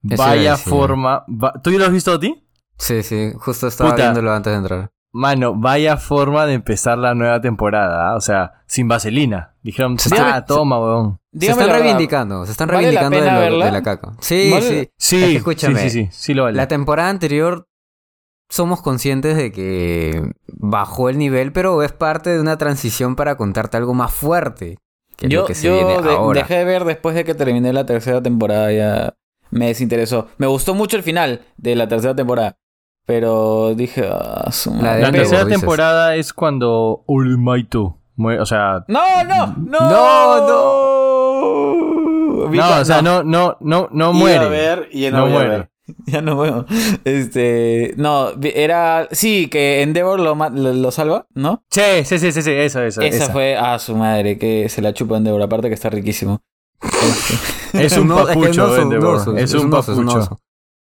Vaya 0.02 0.58
forma. 0.58 1.24
va- 1.30 1.54
¿Tú 1.64 1.72
ya 1.72 1.80
lo 1.80 1.86
has 1.86 1.92
visto 1.92 2.12
a 2.12 2.20
ti? 2.20 2.44
Sí, 2.78 3.02
sí, 3.04 3.32
justo 3.38 3.68
estaba 3.68 3.92
Puta. 3.92 4.04
viéndolo 4.04 4.32
antes 4.34 4.52
de 4.52 4.58
entrar. 4.58 4.92
Mano, 5.14 5.54
vaya 5.56 5.98
forma 5.98 6.46
de 6.48 6.54
empezar 6.54 6.98
la 6.98 7.14
nueva 7.14 7.40
temporada. 7.40 8.10
¿ah? 8.12 8.16
O 8.16 8.22
sea, 8.22 8.64
sin 8.66 8.88
vaselina. 8.88 9.54
Dijeron, 9.62 10.00
Se 10.00 10.10
ah, 10.16 10.40
está- 10.40 10.46
toma, 10.46 10.80
huevón. 10.80 11.20
Se 11.40 11.46
están 11.52 11.58
verdad, 11.68 11.80
reivindicando, 11.82 12.46
se 12.46 12.52
están 12.52 12.68
¿vale 12.68 12.92
la 12.92 13.02
reivindicando 13.02 13.42
de, 13.42 13.50
lo- 13.52 13.72
la 13.72 13.82
caca. 13.84 14.14
Sí, 14.20 14.50
¿Vale? 14.52 14.62
sí. 14.68 14.90
Sí, 14.98 15.24
Es 15.24 15.30
que 15.30 15.38
escúchame, 15.38 15.80
sí, 15.82 15.90
sí, 15.90 16.04
sí, 16.06 16.10
sí 16.12 16.34
lo 16.34 16.44
vale. 16.44 16.58
La 16.58 16.68
temporada 16.68 17.10
anterior 17.10 17.68
somos 18.50 18.82
conscientes 18.82 19.36
de 19.38 19.52
que 19.52 20.32
bajó 20.48 21.10
el 21.10 21.18
nivel, 21.18 21.52
pero 21.52 21.82
es 21.84 21.92
parte 21.92 22.30
de 22.32 22.40
una 22.42 22.58
transición 22.58 23.16
para 23.16 23.36
contarte 23.36 23.78
algo 23.78 23.94
más 23.96 24.14
fuerte 24.14 24.78
que 25.16 25.28
Yo, 25.30 25.42
lo 25.42 25.48
que 25.48 25.56
se 25.56 25.68
yo 25.68 25.74
viene 25.76 26.02
de- 26.02 26.10
ahora. 26.12 26.42
dejé 26.42 26.56
de 26.58 26.66
ver 26.66 26.86
después 26.86 27.16
de 27.16 27.24
que 27.24 27.34
terminé 27.36 27.72
la 27.74 27.86
tercera 27.86 28.22
temporada, 28.22 28.72
ya 28.72 29.14
me 29.50 29.68
desinteresó. 29.68 30.28
Me 30.38 30.46
gustó 30.48 30.74
mucho 30.76 30.98
el 30.98 31.04
final 31.04 31.42
de 31.58 31.76
la 31.76 31.88
tercera 31.88 32.16
temporada, 32.16 32.58
pero 33.06 33.74
dije, 33.76 34.08
ah, 34.12 34.50
su 34.52 34.74
La 34.76 34.98
La 34.98 35.12
tercera 35.12 35.46
dices. 35.46 35.60
temporada 35.60 36.16
es 36.16 36.34
cuando 36.34 37.04
Ulmaito 37.08 37.98
muere, 38.16 38.42
o 38.42 38.46
sea... 38.46 38.84
No, 38.88 39.24
no, 39.24 39.48
no, 39.58 39.80
No, 39.80 40.48
no. 40.48 42.50
No, 42.50 42.82
o 42.82 42.86
sea, 42.86 43.02
no, 43.02 43.24
no, 43.24 43.58
no, 43.62 43.90
no 43.92 44.06
Iba 44.10 44.14
muere. 44.14 44.46
a 44.46 44.48
ver 44.48 44.90
y 44.92 45.02
ya 45.02 45.12
no, 45.12 45.18
no 45.18 45.24
voy 45.24 45.32
a 45.32 45.36
muere. 45.36 45.50
ver. 45.50 45.70
Ya 46.06 46.22
no 46.22 46.38
veo. 46.38 46.66
Este, 47.04 47.94
no, 47.98 48.30
era, 48.42 49.10
sí, 49.12 49.48
que 49.50 49.82
Endeavor 49.82 50.20
lo, 50.20 50.34
lo, 50.36 50.74
lo 50.74 50.92
salva, 50.92 51.28
¿no? 51.34 51.64
Sí, 51.70 51.82
sí, 52.06 52.20
sí, 52.20 52.32
sí, 52.32 52.42
sí, 52.42 52.52
eso, 52.52 52.82
eso. 52.82 53.02
Esa, 53.02 53.24
esa. 53.26 53.34
fue 53.34 53.58
a 53.58 53.78
su 53.80 53.96
madre, 53.96 54.38
que 54.38 54.70
se 54.70 54.82
la 54.82 54.94
chupa 54.94 55.18
Endeavor, 55.18 55.42
aparte 55.42 55.68
que 55.68 55.74
está 55.74 55.90
riquísimo. 55.90 56.42
Es 57.74 57.98
un 57.98 58.08
papucho, 58.08 58.78
Endeavor. 58.78 59.38
Es 59.38 59.54
un 59.54 59.74
oso, 59.74 59.92
es 59.92 59.96
un 59.98 60.02
papucho. 60.06 60.18
oso. 60.20 60.40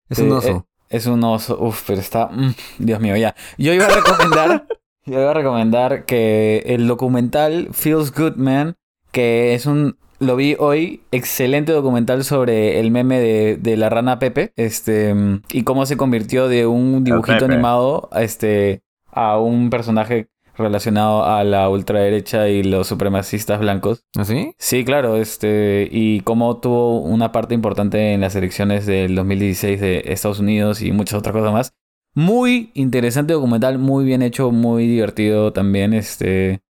Es 0.09 0.19
un 0.19 0.31
oso. 0.31 0.65
Es 0.89 1.05
un 1.05 1.23
oso, 1.23 1.57
uf, 1.61 1.83
pero 1.85 1.99
está, 1.99 2.27
mm, 2.27 2.55
Dios 2.79 2.99
mío, 2.99 3.15
ya. 3.15 3.35
Yo 3.57 3.73
iba 3.73 3.85
a 3.85 3.89
recomendar, 3.89 4.65
yo 5.05 5.19
iba 5.19 5.31
a 5.31 5.33
recomendar 5.35 6.05
que 6.05 6.63
el 6.65 6.87
documental 6.87 7.69
Feels 7.71 8.11
Good 8.11 8.37
Man, 8.37 8.75
que 9.11 9.53
es 9.53 9.67
un, 9.67 9.97
lo 10.17 10.35
vi 10.35 10.55
hoy, 10.57 11.03
excelente 11.11 11.73
documental 11.73 12.23
sobre 12.23 12.79
el 12.79 12.89
meme 12.89 13.19
de, 13.19 13.57
de 13.57 13.77
la 13.77 13.89
rana 13.89 14.17
Pepe, 14.17 14.51
este, 14.55 15.13
y 15.51 15.63
cómo 15.63 15.85
se 15.85 15.95
convirtió 15.95 16.47
de 16.47 16.65
un 16.65 17.03
dibujito 17.03 17.45
animado, 17.45 18.09
este, 18.15 18.81
a 19.11 19.37
un 19.37 19.69
personaje 19.69 20.29
relacionado 20.59 21.25
a 21.25 21.43
la 21.43 21.69
ultraderecha 21.69 22.49
y 22.49 22.63
los 22.63 22.87
supremacistas 22.87 23.59
blancos. 23.59 24.03
¿Así? 24.15 24.53
Sí, 24.57 24.85
claro, 24.85 25.15
este, 25.15 25.87
y 25.91 26.21
cómo 26.21 26.59
tuvo 26.59 27.01
una 27.01 27.31
parte 27.31 27.55
importante 27.55 28.13
en 28.13 28.21
las 28.21 28.35
elecciones 28.35 28.85
del 28.85 29.15
2016 29.15 29.81
de 29.81 30.03
Estados 30.05 30.39
Unidos 30.39 30.81
y 30.81 30.91
muchas 30.91 31.19
otras 31.19 31.33
cosas 31.33 31.53
más. 31.53 31.73
Muy 32.15 32.71
interesante 32.73 33.33
documental, 33.33 33.77
muy 33.77 34.03
bien 34.03 34.21
hecho, 34.21 34.51
muy 34.51 34.87
divertido 34.87 35.53
también, 35.53 35.93
este, 35.93 36.61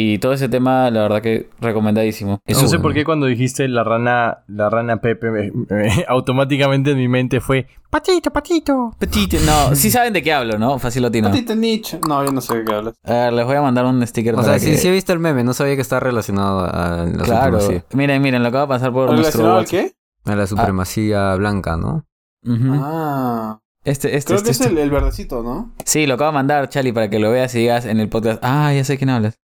y 0.00 0.18
todo 0.18 0.32
ese 0.32 0.48
tema, 0.48 0.90
la 0.92 1.02
verdad 1.02 1.20
que 1.20 1.50
recomendadísimo. 1.60 2.38
Eso 2.46 2.62
no 2.62 2.68
sé 2.68 2.76
bueno. 2.76 2.82
por 2.84 2.94
qué 2.94 3.04
cuando 3.04 3.26
dijiste 3.26 3.66
la 3.66 3.82
rana, 3.82 4.44
la 4.46 4.70
rana 4.70 5.00
Pepe, 5.00 5.30
me- 5.32 5.50
me- 5.68 6.04
automáticamente 6.08 6.92
en 6.92 6.98
mi 6.98 7.08
mente 7.08 7.40
fue 7.40 7.66
patito, 7.90 8.30
patito. 8.30 8.94
Petite, 8.98 9.40
no, 9.44 9.74
sí 9.74 9.90
saben 9.90 10.12
de 10.12 10.22
qué 10.22 10.32
hablo, 10.32 10.56
¿no? 10.56 10.78
Fácil 10.78 11.02
latino. 11.02 11.28
Patita 11.30 11.56
Nietzsche. 11.56 11.98
No, 12.08 12.24
yo 12.24 12.30
no 12.30 12.40
sé 12.40 12.58
de 12.58 12.64
qué 12.64 12.74
hablas. 12.74 12.94
A 13.04 13.12
ver, 13.12 13.32
les 13.32 13.44
voy 13.44 13.56
a 13.56 13.62
mandar 13.62 13.86
un 13.86 14.06
sticker 14.06 14.34
O 14.34 14.36
para 14.36 14.50
sea, 14.50 14.58
sí, 14.60 14.70
que... 14.70 14.76
sí 14.78 14.86
he 14.88 14.92
visto 14.92 15.12
el 15.12 15.18
meme, 15.18 15.42
no 15.42 15.52
sabía 15.52 15.74
que 15.74 15.82
está 15.82 15.98
relacionado 15.98 16.60
a 16.60 17.04
la 17.04 17.24
Claro, 17.24 17.60
supremacía. 17.60 17.84
miren, 17.94 18.22
miren, 18.22 18.42
lo 18.44 18.48
acabo 18.50 18.62
de 18.72 18.78
pasar 18.78 18.92
por 18.92 19.06
nuestro 19.12 19.42
¿Relacionado 19.42 19.58
al 19.58 19.66
qué? 19.66 19.92
A 20.26 20.36
la 20.36 20.46
supremacía 20.46 21.34
blanca, 21.34 21.76
¿no? 21.76 22.04
Ujú. 22.46 22.80
Ah. 22.84 23.58
Este, 23.84 24.16
este, 24.16 24.28
Creo 24.28 24.36
este, 24.36 24.46
que 24.46 24.50
es 24.52 24.60
este. 24.60 24.72
el, 24.72 24.78
el 24.78 24.90
verdecito, 24.90 25.42
¿no? 25.42 25.72
Sí, 25.84 26.06
lo 26.06 26.14
acabo 26.14 26.30
de 26.30 26.34
mandar, 26.34 26.68
Charlie, 26.68 26.92
para 26.92 27.10
que 27.10 27.18
lo 27.18 27.30
veas 27.32 27.52
y 27.54 27.58
digas 27.60 27.84
en 27.86 27.98
el 27.98 28.08
podcast. 28.08 28.38
Ah, 28.44 28.72
ya 28.74 28.84
sé 28.84 28.96
quién 28.98 29.10
hablas. 29.10 29.40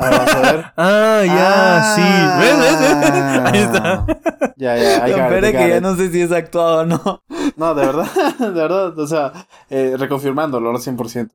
A 0.00 0.10
ver, 0.10 0.20
a 0.20 0.52
ver. 0.52 0.64
Ah, 0.76 1.22
ya, 1.26 1.76
Ah. 1.76 1.94
sí. 1.96 2.02
¿Ves? 2.40 2.58
¿Ves? 2.58 2.80
¿Ves? 2.80 3.44
Ahí 3.52 3.58
está. 3.60 4.06
Ya, 4.56 4.76
ya, 4.76 5.04
hay 5.04 5.10
Lo 5.12 5.16
que 5.40 5.52
que 5.52 5.68
ya 5.68 5.80
no 5.80 5.96
sé 5.96 6.10
si 6.10 6.20
es 6.20 6.30
actuado 6.32 6.82
o 6.82 6.84
no. 6.86 7.22
No, 7.56 7.74
de 7.74 7.86
verdad, 7.86 8.06
de 8.38 8.50
verdad, 8.50 8.98
o 8.98 9.06
sea, 9.06 9.32
eh, 9.70 9.96
reconfirmándolo 9.98 10.70
al 10.70 10.76
100%. 10.76 11.30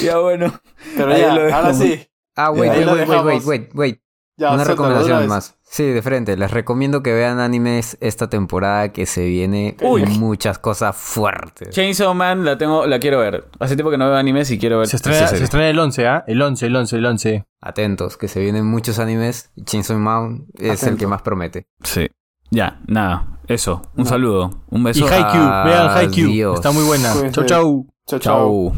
ya 0.00 0.18
bueno. 0.18 0.52
Pero 0.96 1.12
Ahí 1.12 1.20
ya, 1.20 1.34
lo 1.34 1.54
ahora 1.54 1.74
sí. 1.74 2.08
Ah, 2.36 2.50
wait, 2.52 2.70
Ahí 2.70 2.84
wait, 2.84 3.08
wait, 3.08 3.08
wait, 3.08 3.24
wait, 3.24 3.44
wait, 3.44 3.70
wait. 3.74 4.00
Ya, 4.36 4.52
Una 4.52 4.64
recomendación 4.64 5.26
más. 5.26 5.55
Sí, 5.68 5.84
de 5.84 6.00
frente. 6.00 6.36
Les 6.36 6.50
recomiendo 6.52 7.02
que 7.02 7.12
vean 7.12 7.40
animes 7.40 7.98
esta 8.00 8.30
temporada 8.30 8.92
que 8.92 9.04
se 9.04 9.24
viene 9.26 9.76
Uy. 9.82 10.06
muchas 10.06 10.58
cosas 10.58 10.94
fuertes. 10.96 11.70
Chainsaw 11.70 12.14
Man 12.14 12.44
la 12.44 12.56
tengo, 12.56 12.86
la 12.86 12.98
quiero 13.00 13.18
ver. 13.18 13.48
Hace 13.58 13.74
tiempo 13.74 13.90
que 13.90 13.98
no 13.98 14.06
veo 14.06 14.16
animes 14.16 14.50
y 14.52 14.58
quiero 14.58 14.78
ver. 14.78 14.86
Se 14.86 14.96
estrena, 14.96 15.26
se 15.26 15.42
estrena 15.42 15.68
el 15.68 15.78
11, 15.78 16.06
¿ah? 16.06 16.24
El 16.28 16.40
11, 16.40 16.66
el 16.66 16.76
11, 16.76 16.96
el 16.96 17.06
11. 17.06 17.44
Atentos, 17.60 18.16
que 18.16 18.28
se 18.28 18.40
vienen 18.40 18.64
muchos 18.64 18.98
animes. 19.00 19.50
y 19.56 19.64
Chainsaw 19.64 19.98
Man 19.98 20.46
es 20.54 20.84
el 20.84 20.96
que 20.96 21.08
más 21.08 21.22
promete. 21.22 21.66
Sí. 21.82 22.08
Ya, 22.50 22.80
nada. 22.86 23.40
Eso. 23.48 23.82
Un 23.96 24.06
saludo. 24.06 24.62
Un 24.70 24.82
Y 24.82 24.84
beso. 24.84 25.06
Haikyuu, 25.06 25.42
vean 25.64 25.88
Haikyuu. 25.90 26.54
Está 26.54 26.70
muy 26.70 26.84
buena. 26.84 27.12
Cuídense. 27.12 27.32
Chau, 27.34 27.44
chau. 27.44 27.86
Chao, 28.06 28.18
chao. 28.20 28.72
Chau. 28.72 28.76